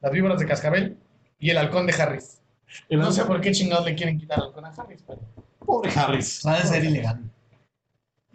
las 0.00 0.12
víboras 0.12 0.38
de 0.38 0.46
cascabel 0.46 0.96
y 1.38 1.50
el 1.50 1.58
halcón 1.58 1.86
de 1.86 1.94
Harris. 1.94 2.40
El 2.88 3.00
No 3.00 3.10
sé 3.10 3.24
por 3.24 3.40
qué 3.40 3.50
chingados 3.52 3.84
le 3.86 3.94
quieren 3.94 4.18
quitar 4.18 4.38
al 4.38 4.46
halcón 4.46 4.66
a 4.66 4.68
Harris, 4.68 5.02
pero... 5.06 5.20
Pobre 5.58 5.90
Harris. 5.94 6.44
Ha 6.46 6.58
de 6.58 6.66
ser 6.68 6.84
ilegal. 6.84 7.22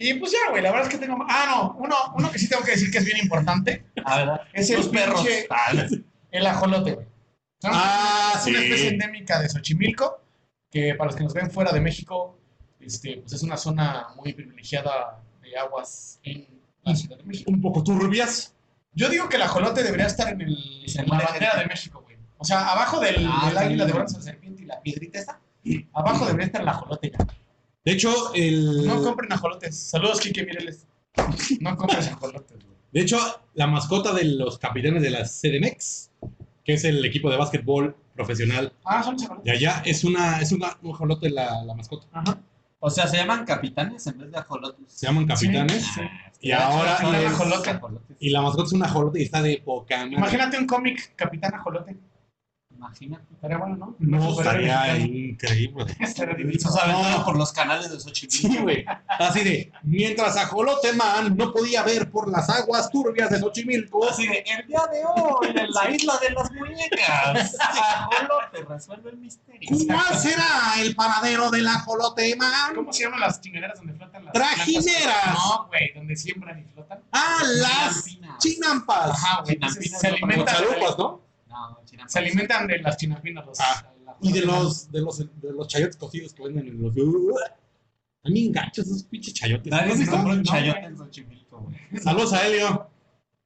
Y 0.02 0.14
pues 0.14 0.32
ya, 0.32 0.50
güey, 0.50 0.64
la 0.64 0.72
verdad 0.72 0.88
es 0.88 0.94
que 0.98 1.06
tengo... 1.06 1.26
Ah, 1.28 1.46
no, 1.50 1.76
uno, 1.84 1.96
uno 2.16 2.32
que 2.32 2.40
sí 2.40 2.48
tengo 2.48 2.64
que 2.64 2.72
decir 2.72 2.90
que 2.90 3.00
es 3.00 3.06
bien 3.06 3.18
importante 3.18 3.84
Ah, 4.06 4.18
¿verdad? 4.18 4.42
es 4.54 4.70
el 4.70 4.80
pinche- 4.90 5.46
Ah, 5.50 5.74
el 6.32 6.48
ajolote, 6.48 6.94
güey. 6.94 7.06
Ah, 7.64 8.34
es 8.40 8.48
una 8.48 8.60
especie 8.62 8.88
endémica 8.90 9.42
de 9.42 9.50
Xochimilco, 9.50 10.22
que 10.72 10.96
para 10.96 11.08
los 11.10 11.16
que 11.18 11.24
nos 11.26 11.34
ven 11.34 11.52
fuera 11.52 11.74
de 11.74 11.82
México, 11.82 12.40
este, 12.80 13.18
pues 13.18 13.34
es 13.34 13.44
una 13.44 13.58
zona 13.58 14.08
muy 14.16 14.32
privilegiada 14.34 15.22
de 15.42 15.58
aguas 15.58 16.20
en 16.24 16.48
la 16.84 16.96
Ciudad 16.96 17.18
de 17.18 17.24
México. 17.24 17.52
Un 17.52 17.62
poco 17.62 17.84
turbias. 17.84 18.56
Yo 18.94 19.10
digo 19.10 19.28
que 19.28 19.36
el 19.36 19.42
ajolote 19.42 19.84
debería 19.84 20.06
estar 20.08 20.30
en, 20.32 20.40
el, 20.42 20.58
en 20.96 21.08
la 21.10 21.20
bandera 21.20 21.60
de 21.60 21.66
México, 21.66 22.02
güey. 22.02 22.16
O 22.38 22.46
sea, 22.46 22.72
abajo 22.72 23.02
del, 23.02 23.28
Ah, 23.30 23.48
del 23.50 23.58
águila 23.58 23.86
de 23.86 23.92
bronce, 23.92 24.16
la 24.18 24.24
serpiente 24.24 24.62
y 24.64 24.66
la 24.66 24.80
piedrita 24.82 25.20
esta, 25.20 25.40
abajo 25.94 26.26
debería 26.26 26.46
estar 26.46 26.62
el 26.62 26.70
ajolote. 26.70 27.12
ya. 27.12 27.28
De 27.90 27.96
hecho, 27.96 28.14
el. 28.36 28.86
No 28.86 29.02
compren 29.02 29.34
ajolotes. 29.34 29.76
Saludos, 29.76 30.20
Kike 30.22 30.46
Mireles. 30.46 30.86
No 31.60 31.76
compren 31.76 32.04
ajolotes, 32.08 32.64
güey. 32.64 32.78
De 32.92 33.02
hecho, 33.02 33.18
la 33.56 33.66
mascota 33.66 34.14
de 34.14 34.26
los 34.26 34.60
capitanes 34.60 35.02
de 35.02 35.10
la 35.10 35.24
CDMX, 35.24 36.12
que 36.64 36.74
es 36.74 36.84
el 36.84 37.04
equipo 37.04 37.32
de 37.32 37.38
básquetbol 37.38 37.96
profesional 38.14 38.72
Ah, 38.86 39.02
son 39.02 39.14
los 39.16 39.24
ajolotes. 39.24 39.44
de 39.46 39.52
allá, 39.58 39.82
es 39.86 40.04
una, 40.04 40.40
es 40.40 40.52
una, 40.52 40.78
un 40.84 40.94
ajolote 40.94 41.32
la, 41.32 41.64
la 41.64 41.74
mascota. 41.74 42.06
Ajá. 42.12 42.38
O 42.80 42.92
sea, 42.92 43.08
se 43.08 43.18
llaman 43.18 43.44
capitanes 43.44 44.06
en 44.06 44.20
vez 44.20 44.32
de 44.32 44.38
ajolotes. 44.38 44.86
Se 44.88 45.08
llaman 45.08 45.26
capitanes. 45.26 45.84
Sí, 45.84 45.92
sí. 45.96 46.02
Y 46.42 46.52
ahora. 46.52 46.94
Ajolotes. 46.94 47.76
Y 48.20 48.30
la 48.30 48.44
mascota 48.44 48.68
es 48.68 48.74
un 48.74 48.84
ajolote 48.84 49.20
y 49.20 49.24
está 49.24 49.42
de 49.42 49.64
poca 49.66 49.98
madre. 49.98 50.16
Imagínate 50.16 50.60
un 50.60 50.68
cómic 50.68 51.14
Capitán 51.16 51.56
Ajolote. 51.56 51.96
Imagínate. 52.80 53.26
Estaría 53.34 53.58
bueno, 53.58 53.76
¿no? 53.76 53.96
No, 54.00 54.32
estaría 54.32 54.98
increíble. 55.00 55.86
Estaría 56.00 56.34
divino. 56.34 56.60
No. 56.88 57.26
por 57.26 57.36
los 57.36 57.52
canales 57.52 57.92
de 57.92 58.00
Xochimilco. 58.00 58.48
Sí, 58.48 58.58
güey. 58.58 58.86
Así 59.06 59.44
de, 59.44 59.72
mientras 59.84 60.38
Ajolote 60.38 60.94
Man 60.94 61.36
no 61.36 61.52
podía 61.52 61.84
ver 61.84 62.10
por 62.10 62.32
las 62.32 62.50
aguas 62.50 62.90
turbias 62.90 63.32
de 63.32 63.40
Xochimilco, 63.40 64.08
Así 64.08 64.26
de, 64.28 64.46
el 64.48 64.66
día 64.68 64.80
de 64.94 65.02
hoy, 65.06 65.48
en 65.50 65.72
la 65.72 65.90
isla 65.94 66.14
de 66.22 66.30
las 66.30 66.52
muñecas, 66.54 67.58
Ajolote 67.60 68.64
resuelve 68.70 69.10
el 69.10 69.18
misterio. 69.18 69.70
¿cuál 69.88 70.18
será 70.18 70.74
el 70.80 70.96
paradero 70.96 71.52
del 71.52 71.68
Ajolote 71.68 72.34
Man? 72.38 72.76
¿Cómo 72.76 72.94
se 72.94 73.04
llaman 73.04 73.20
las 73.20 73.42
chingaderas 73.42 73.78
donde 73.78 73.94
flotan 73.94 74.24
las 74.24 74.34
Trajineras. 74.34 75.34
No, 75.34 75.68
güey, 75.68 75.94
donde 75.94 76.16
siembran 76.16 76.60
y 76.60 76.64
flotan. 76.64 77.02
Ah, 77.12 77.40
las 77.44 78.06
chinampas. 78.38 79.12
Ajá, 79.12 79.44
güey. 79.44 79.60
Se 79.82 80.08
alimentan, 80.08 80.56
chalupas, 80.56 80.98
¿no? 80.98 81.29
No, 81.98 82.08
se 82.08 82.20
alimentan 82.20 82.68
de 82.68 82.80
las 82.80 82.98
chinampinas. 82.98 83.46
Los, 83.46 83.60
Ah, 83.60 83.92
Y 84.22 84.32
de 84.34 84.42
los, 84.42 84.92
de 84.92 85.02
los, 85.02 85.18
de 85.20 85.52
los 85.54 85.68
chayotes 85.68 85.98
cocidos 85.98 86.34
que 86.34 86.44
venden 86.44 86.68
en 86.68 86.82
los... 86.82 86.94
A 88.24 88.30
mí 88.30 88.48
enganchos 88.48 88.86
esos 88.86 89.04
pinches 89.04 89.34
chayotes. 89.34 89.72
Nadie 89.72 89.88
¿Has 89.92 89.94
se 89.94 90.00
visto? 90.00 90.16
compra 90.16 90.34
un 90.34 90.40
No, 90.40 90.44
chayote 90.44 90.80
güey. 90.80 90.92
en 90.92 90.98
Xochimilco, 90.98 91.60
güey. 91.60 92.02
Saludos 92.04 92.34
a 92.34 92.46
Helio. 92.48 92.90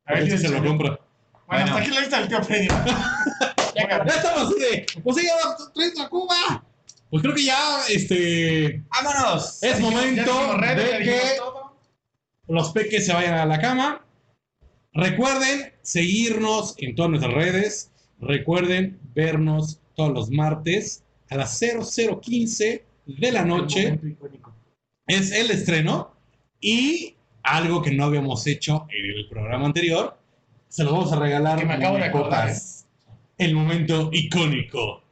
A 0.05 0.13
ver, 0.13 0.23
si 0.23 0.31
se 0.31 0.47
Dios, 0.49 0.51
lo 0.51 0.63
compra. 0.67 0.99
Bueno, 1.47 1.65
hasta 1.65 1.77
aquí 1.77 1.91
la 1.91 1.99
lista 2.01 2.19
del 2.19 2.27
tío 2.29 2.43
Freddy. 2.43 2.67
ya, 3.75 3.83
estamos 4.07 4.49
así 4.49 4.59
de, 4.59 4.85
pues 5.03 5.17
ya 5.17 5.71
traes 5.73 5.99
a 5.99 6.09
Cuba. 6.09 6.63
Pues 7.09 7.21
creo 7.21 7.35
que 7.35 7.43
ya, 7.45 7.57
este, 7.89 8.83
¡Vámonos! 8.89 9.61
es 9.61 9.79
momento 9.79 10.57
de 10.57 11.03
que 11.03 11.19
los 12.47 12.71
peques 12.71 13.05
se 13.05 13.13
vayan 13.13 13.35
a 13.35 13.45
la 13.45 13.59
cama. 13.61 14.03
Recuerden 14.93 15.73
seguirnos 15.83 16.73
en 16.77 16.95
todas 16.95 17.11
nuestras 17.11 17.33
redes. 17.33 17.91
Recuerden 18.25 18.99
vernos 19.13 19.79
todos 19.95 20.13
los 20.13 20.29
martes 20.29 21.03
a 21.29 21.37
las 21.37 21.59
0015 21.59 22.85
de 23.05 23.31
la 23.31 23.45
noche. 23.45 23.99
Es 25.07 25.31
el 25.31 25.51
estreno. 25.51 26.13
Y 26.59 27.15
algo 27.43 27.81
que 27.81 27.91
no 27.91 28.05
habíamos 28.05 28.47
hecho 28.47 28.87
en 28.89 29.17
el 29.17 29.27
programa 29.27 29.65
anterior, 29.65 30.17
se 30.69 30.83
los 30.83 30.93
vamos 30.93 31.11
a 31.11 31.19
regalar. 31.19 31.59
Que 31.59 31.65
me 31.65 31.73
acabo 31.73 31.97
de 31.97 32.05
acordar. 32.05 32.53
El 33.37 33.53
momento 33.53 34.09
icónico 34.13 35.03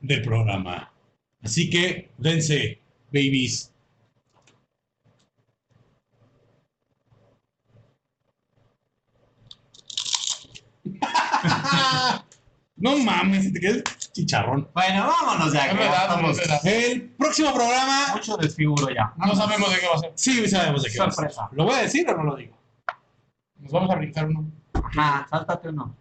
del 0.00 0.22
programa. 0.22 0.92
Así 1.42 1.70
que 1.70 2.10
dense, 2.18 2.80
babies. 3.12 3.72
no 12.76 12.98
mames, 12.98 13.52
te 13.52 13.60
quedas 13.60 13.82
chicharrón. 14.12 14.68
Bueno, 14.74 15.06
vámonos 15.06 15.52
ya. 15.52 15.70
Que 15.70 15.76
ya. 15.76 16.70
El 16.70 17.02
próximo 17.10 17.52
programa, 17.54 18.08
Mucho 18.14 18.36
desfiguro 18.36 18.88
ya. 18.90 19.14
No 19.16 19.34
sabemos 19.34 19.70
de 19.70 19.80
qué 19.80 19.86
va 19.86 19.94
a 19.94 19.98
ser. 19.98 20.12
sí 20.14 20.48
sabemos 20.48 20.82
de 20.82 20.90
qué 20.90 20.98
va 20.98 21.06
a 21.06 21.10
ser. 21.10 21.30
Sorpresa. 21.30 21.48
¿Lo 21.52 21.64
voy 21.64 21.74
a 21.74 21.78
decir 21.82 22.08
o 22.08 22.16
no 22.16 22.24
lo 22.24 22.36
digo? 22.36 22.56
Nos 23.58 23.72
vamos 23.72 23.90
a 23.90 23.94
brincar 23.96 24.26
uno. 24.26 24.50
Ajá, 24.74 25.26
sáltate 25.30 25.70
uno. 25.70 25.96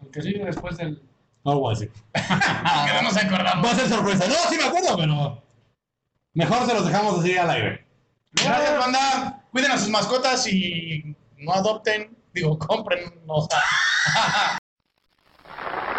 El 0.00 0.10
que 0.10 0.22
sigue 0.22 0.44
después 0.44 0.76
del. 0.76 1.02
No 1.44 1.54
lo 1.54 1.60
voy 1.60 1.74
a 1.74 1.78
decir. 1.78 1.92
Que 2.12 2.94
no 2.94 3.02
nos 3.02 3.16
acordamos. 3.16 3.66
Va 3.66 3.70
a 3.72 3.74
ser 3.74 3.88
sorpresa. 3.88 4.26
No, 4.28 4.34
sí 4.48 4.56
me 4.56 4.64
acuerdo, 4.64 4.96
pero 4.96 5.42
mejor 6.34 6.66
se 6.66 6.74
los 6.74 6.86
dejamos 6.86 7.18
así 7.18 7.36
al 7.36 7.50
aire. 7.50 7.86
Gracias, 8.32 8.78
banda. 8.78 9.44
Cuiden 9.50 9.72
a 9.72 9.78
sus 9.78 9.88
mascotas 9.88 10.46
y 10.46 11.16
no 11.38 11.52
adopten. 11.52 12.16
Digo, 12.32 12.56
compren. 12.56 13.12
O 13.26 13.46
sea, 13.48 14.58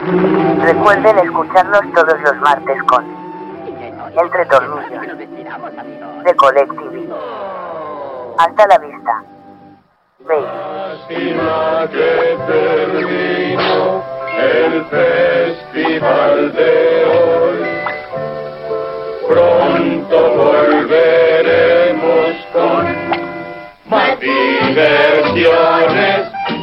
Recuerden 0.01 1.19
escucharnos 1.19 1.81
todos 1.93 2.19
los 2.21 2.35
martes 2.37 2.81
con 2.83 3.05
Entre 4.19 4.45
de 6.23 6.35
Colectivi. 6.35 7.07
Hasta 8.37 8.67
la 8.67 8.77
vista. 8.79 9.23
Lástima 10.27 11.87
que 11.91 12.37
terminó 12.47 14.03
el 14.39 14.85
festival 14.85 16.53
de 16.53 17.05
hoy. 17.05 17.63
Pronto 19.27 20.17
volveremos 20.35 22.35
con 22.53 22.87
más 23.87 24.19
diversión. 24.19 26.31